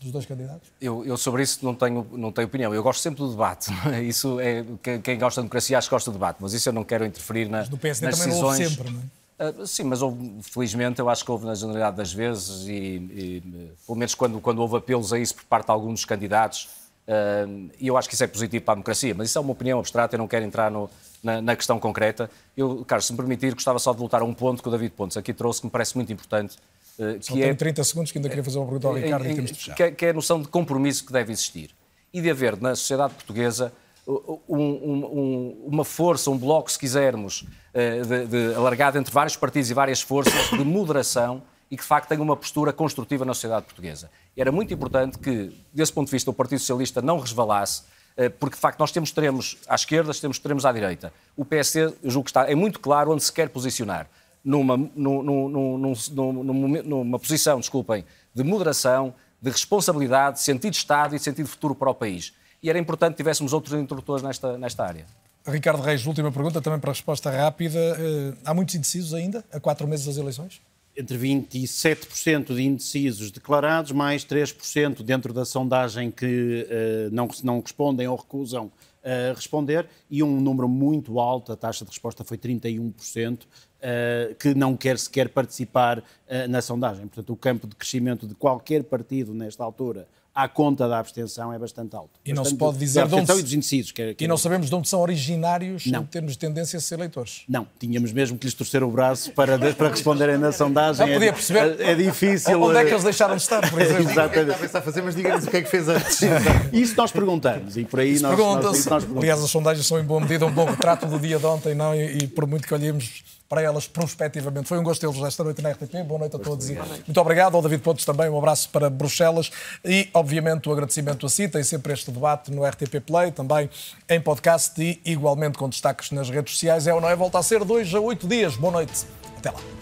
dos 0.00 0.12
dois 0.12 0.26
candidatos? 0.26 0.70
Eu, 0.80 1.04
eu 1.04 1.16
sobre 1.16 1.42
isso 1.42 1.64
não 1.64 1.74
tenho, 1.74 2.06
não 2.12 2.30
tenho 2.30 2.46
opinião. 2.46 2.72
Eu 2.72 2.84
gosto 2.84 3.00
sempre 3.00 3.18
do 3.18 3.30
debate. 3.30 3.70
não 3.72 3.92
é? 3.92 4.02
Isso 4.02 4.38
é, 4.38 4.64
quem, 5.02 5.18
gosta 5.18 5.40
de 5.40 5.46
democracia 5.46 5.76
acho 5.76 5.88
que 5.88 5.94
gosta 5.94 6.10
do 6.10 6.14
debate, 6.14 6.36
mas 6.40 6.52
isso 6.52 6.68
eu 6.68 6.72
não 6.72 6.84
quero 6.84 7.04
interferir 7.04 7.48
na, 7.48 7.58
Mas 7.58 7.68
do 7.68 7.76
PSD 7.76 8.06
nas 8.06 8.18
também 8.18 8.40
não 8.40 8.48
decisões. 8.48 8.76
sempre, 8.76 8.92
não 8.92 9.00
é? 9.00 9.04
Ah, 9.38 9.64
sim, 9.66 9.84
mas 9.84 10.02
houve, 10.02 10.18
felizmente 10.42 10.98
eu 10.98 11.08
acho 11.08 11.24
que 11.24 11.30
houve 11.30 11.46
na 11.46 11.54
generalidade 11.54 11.96
das 11.96 12.12
vezes 12.12 12.66
e, 12.66 12.72
e, 12.72 13.42
pelo 13.86 13.96
menos 13.96 14.14
quando, 14.14 14.40
quando 14.40 14.58
houve 14.60 14.76
apelos 14.76 15.12
a 15.12 15.18
isso 15.18 15.34
por 15.36 15.44
parte 15.44 15.66
de 15.66 15.70
alguns 15.72 15.92
dos 15.94 16.04
candidatos 16.04 16.68
ah, 17.06 17.46
e 17.78 17.86
eu 17.86 17.96
acho 17.96 18.08
que 18.08 18.14
isso 18.14 18.24
é 18.24 18.26
positivo 18.26 18.64
para 18.64 18.72
a 18.72 18.74
democracia, 18.76 19.14
mas 19.14 19.28
isso 19.28 19.38
é 19.38 19.40
uma 19.40 19.52
opinião 19.52 19.78
abstrata, 19.78 20.16
eu 20.16 20.18
não 20.18 20.26
quero 20.28 20.44
entrar 20.44 20.70
no- 20.70 20.90
na, 21.22 21.40
na 21.42 21.56
questão 21.56 21.80
concreta. 21.80 22.30
Eu, 22.56 22.84
Carlos, 22.84 23.06
se 23.06 23.12
me 23.12 23.16
permitir, 23.16 23.52
gostava 23.54 23.78
só 23.80 23.92
de 23.92 23.98
voltar 23.98 24.22
a 24.22 24.24
um 24.24 24.32
ponto 24.34 24.62
que 24.62 24.68
o 24.68 24.70
David 24.72 24.92
Pontes 24.94 25.16
aqui 25.16 25.32
trouxe 25.32 25.60
que 25.60 25.66
me 25.66 25.70
parece 25.70 25.96
muito 25.96 26.12
importante, 26.12 26.56
ah, 27.00 27.16
Só 27.20 27.32
que 27.34 27.40
tenho 27.40 27.50
é 27.52 27.54
30 27.54 27.82
segundos 27.84 28.10
que 28.12 28.18
ainda 28.18 28.28
queria 28.28 28.42
fazer 28.44 28.58
uma 28.58 28.66
pergunta 28.66 28.88
ao 28.88 28.94
Ricardo 28.94 29.26
e 29.28 29.34
temos 29.34 29.50
de 29.52 29.56
fechar. 29.58 29.74
que 29.74 29.82
é, 29.84 29.90
que 29.92 30.06
é 30.06 30.10
a 30.10 30.12
noção 30.12 30.40
de 30.42 30.48
compromisso 30.48 31.04
que 31.06 31.12
deve 31.12 31.32
existir 31.32 31.70
e 32.12 32.20
de 32.20 32.28
haver 32.30 32.60
na 32.60 32.74
sociedade 32.74 33.14
portuguesa 33.14 33.72
um- 34.08 34.56
um- 34.58 35.04
um- 35.04 35.64
uma 35.66 35.84
força, 35.84 36.30
um 36.30 36.38
bloco, 36.38 36.70
se 36.72 36.78
quisermos, 36.78 37.44
eh, 37.74 38.00
de, 38.02 38.26
de- 38.26 38.54
alargado 38.54 38.96
entre 38.98 39.12
vários 39.12 39.36
partidos 39.36 39.70
e 39.70 39.74
várias 39.74 40.00
forças 40.00 40.48
de 40.50 40.64
moderação 40.64 41.42
e 41.70 41.76
que 41.76 41.82
de 41.82 41.88
facto 41.88 42.08
tenha 42.08 42.22
uma 42.22 42.36
postura 42.36 42.72
construtiva 42.72 43.24
na 43.24 43.34
sociedade 43.34 43.66
portuguesa. 43.66 44.10
Era 44.36 44.50
muito 44.50 44.72
importante 44.72 45.18
que, 45.18 45.52
desse 45.72 45.92
ponto 45.92 46.06
de 46.06 46.12
vista, 46.12 46.30
o 46.30 46.34
Partido 46.34 46.58
Socialista 46.60 47.02
não 47.02 47.18
resvalasse, 47.18 47.82
eh, 48.16 48.28
porque 48.30 48.54
de 48.56 48.60
facto 48.60 48.78
nós 48.80 48.90
temos, 48.90 49.12
teremos 49.12 49.58
à 49.68 49.74
esquerda, 49.74 50.12
temos, 50.14 50.38
teremos 50.38 50.64
à 50.64 50.72
direita. 50.72 51.12
O 51.36 51.44
PSD, 51.44 51.94
eu 52.02 52.10
julgo 52.10 52.24
que 52.24 52.30
está, 52.30 52.50
é 52.50 52.54
muito 52.54 52.80
claro 52.80 53.12
onde 53.12 53.22
se 53.22 53.32
quer 53.32 53.50
posicionar. 53.50 54.08
Numa, 54.42 54.76
num- 54.76 55.22
num- 55.22 55.48
num- 55.48 56.82
numa 56.84 57.18
posição, 57.18 57.60
desculpem, 57.60 58.04
de 58.34 58.42
moderação, 58.42 59.12
de 59.42 59.50
responsabilidade, 59.50 60.36
de 60.38 60.42
sentido 60.42 60.70
de 60.72 60.78
Estado 60.78 61.14
e 61.14 61.18
de 61.18 61.24
sentido 61.24 61.46
futuro 61.48 61.74
para 61.74 61.90
o 61.90 61.94
país. 61.94 62.32
E 62.62 62.68
era 62.68 62.78
importante 62.78 63.12
que 63.12 63.18
tivéssemos 63.18 63.52
outros 63.52 63.78
introdutores 63.78 64.22
nesta, 64.22 64.58
nesta 64.58 64.84
área. 64.84 65.06
Ricardo 65.46 65.82
Reis, 65.82 66.04
última 66.06 66.30
pergunta, 66.30 66.60
também 66.60 66.78
para 66.78 66.90
resposta 66.90 67.30
rápida. 67.30 67.78
Eh, 67.78 68.34
Há 68.44 68.52
muitos 68.52 68.74
indecisos 68.74 69.14
ainda, 69.14 69.44
a 69.52 69.60
quatro 69.60 69.86
meses 69.86 70.06
das 70.06 70.16
eleições? 70.16 70.60
entre 70.96 71.16
27% 71.16 72.56
de 72.56 72.60
indecisos 72.60 73.30
declarados, 73.30 73.92
mais 73.92 74.24
3% 74.24 75.04
dentro 75.04 75.32
da 75.32 75.44
sondagem 75.44 76.10
que 76.10 76.66
eh, 76.68 77.08
não, 77.12 77.28
não 77.44 77.60
respondem 77.60 78.08
ou 78.08 78.16
recusam 78.16 78.68
eh, 79.00 79.32
responder, 79.34 79.86
e 80.10 80.24
um 80.24 80.40
número 80.40 80.68
muito 80.68 81.20
alto, 81.20 81.52
a 81.52 81.56
taxa 81.56 81.84
de 81.84 81.90
resposta 81.90 82.24
foi 82.24 82.36
31%, 82.36 83.46
eh, 83.80 84.34
que 84.38 84.54
não 84.54 84.76
quer 84.76 84.98
sequer 84.98 85.28
participar 85.28 86.02
eh, 86.26 86.48
na 86.48 86.60
sondagem. 86.60 87.06
Portanto, 87.06 87.32
o 87.32 87.36
campo 87.36 87.68
de 87.68 87.76
crescimento 87.76 88.26
de 88.26 88.34
qualquer 88.34 88.82
partido 88.82 89.32
nesta 89.32 89.62
altura 89.62 90.08
à 90.40 90.48
conta 90.48 90.86
da 90.88 90.98
abstenção 91.00 91.52
é 91.52 91.58
bastante 91.58 91.96
alto. 91.96 92.10
E 92.24 92.32
não 92.32 92.44
se 92.44 92.50
Bastante- 92.54 92.58
pode 92.60 92.78
dizer 92.78 93.06
de 93.08 93.14
onde 93.16 93.32
e 93.32 93.42
dos 93.42 93.52
indecisos. 93.52 93.90
Que, 93.90 94.02
é- 94.02 94.14
que 94.14 94.22
E 94.22 94.26
é- 94.26 94.28
não 94.28 94.36
sabemos 94.36 94.68
de 94.68 94.74
onde 94.76 94.88
são 94.88 95.00
originários 95.00 95.86
Não. 95.86 96.02
em 96.02 96.06
termos 96.06 96.32
de 96.32 96.38
tendência 96.38 96.76
a 96.76 96.80
ser 96.80 96.94
eleitores. 96.94 97.42
Não, 97.48 97.66
tínhamos 97.78 98.12
mesmo 98.12 98.38
que 98.38 98.46
lhes 98.46 98.54
torcer 98.54 98.82
o 98.84 98.90
braço 98.90 99.32
para, 99.32 99.58
para 99.74 99.88
responderem 99.88 100.38
na 100.38 100.52
sondagem. 100.52 101.06
Já 101.06 101.12
podia 101.12 101.28
É- 101.28 101.32
perceber 101.32 101.80
É, 101.80 101.90
é 101.90 101.94
difícil. 101.96 102.62
Onde 102.62 102.76
é 102.78 102.82
que 102.84 102.90
eh, 102.90 102.92
eles 102.92 103.02
deixaram 103.04 103.34
de 103.36 103.42
estar, 103.42 103.68
por 103.68 103.80
exemplo? 103.82 104.10
Exatamente. 104.10 104.64
Está 104.64 104.78
a 104.78 104.82
fazer, 104.82 105.02
mas 105.02 105.16
diga-nos 105.16 105.44
o 105.46 105.50
que 105.50 105.56
é 105.56 105.62
que 105.62 105.68
fez 105.70 105.88
antes. 105.88 106.20
Isso 106.72 106.94
nós 106.96 107.10
perguntamos 107.10 107.76
e 107.76 107.84
por 107.84 107.98
aí 108.00 108.18
nós, 108.20 108.38
nós, 108.38 108.78
isso 108.78 108.90
nós 108.90 109.02
perguntamos. 109.02 109.16
Aliás, 109.18 109.42
as 109.42 109.50
sondagens 109.50 109.86
são 109.86 109.98
em 109.98 110.04
boa 110.04 110.20
medida 110.20 110.46
um 110.46 110.52
bom 110.52 110.66
retrato 110.66 111.06
do 111.06 111.18
dia 111.18 111.38
de 111.38 111.46
ontem, 111.46 111.74
não? 111.74 111.94
E, 111.94 112.18
e 112.18 112.26
por 112.28 112.46
muito 112.46 112.66
que 112.66 112.74
olhemos 112.74 113.22
para 113.48 113.62
elas 113.62 113.88
prospectivamente. 113.88 114.68
Foi 114.68 114.78
um 114.78 114.82
gosto 114.82 115.00
tê-los 115.00 115.16
esta 115.26 115.42
noite 115.42 115.62
na 115.62 115.70
RTP. 115.70 116.04
Boa 116.06 116.20
noite 116.20 116.36
a 116.36 116.38
todos. 116.38 116.68
e 116.68 116.74
Muito 116.74 117.20
obrigado 117.20 117.56
ao 117.56 117.62
David 117.62 117.82
Pontes 117.82 118.04
também. 118.04 118.28
Um 118.28 118.38
abraço 118.38 118.68
para 118.68 118.90
Bruxelas 118.90 119.50
e, 119.84 120.08
obviamente, 120.12 120.68
o 120.68 120.72
agradecimento 120.72 121.24
a 121.24 121.28
si. 121.28 121.48
Tem 121.48 121.62
sempre 121.62 121.92
este 121.92 122.10
debate 122.10 122.50
no 122.50 122.64
RTP 122.64 123.00
Play, 123.04 123.32
também 123.32 123.70
em 124.08 124.20
podcast 124.20 124.80
e 124.80 125.00
igualmente 125.04 125.56
com 125.56 125.68
destaques 125.68 126.10
nas 126.10 126.28
redes 126.28 126.52
sociais. 126.52 126.86
É 126.86 126.92
ou 126.92 127.00
não 127.00 127.08
é? 127.08 127.16
Volta 127.16 127.38
a 127.38 127.42
ser 127.42 127.64
dois 127.64 127.92
a 127.94 128.00
oito 128.00 128.28
dias. 128.28 128.56
Boa 128.56 128.72
noite. 128.72 129.06
Até 129.38 129.50
lá. 129.50 129.77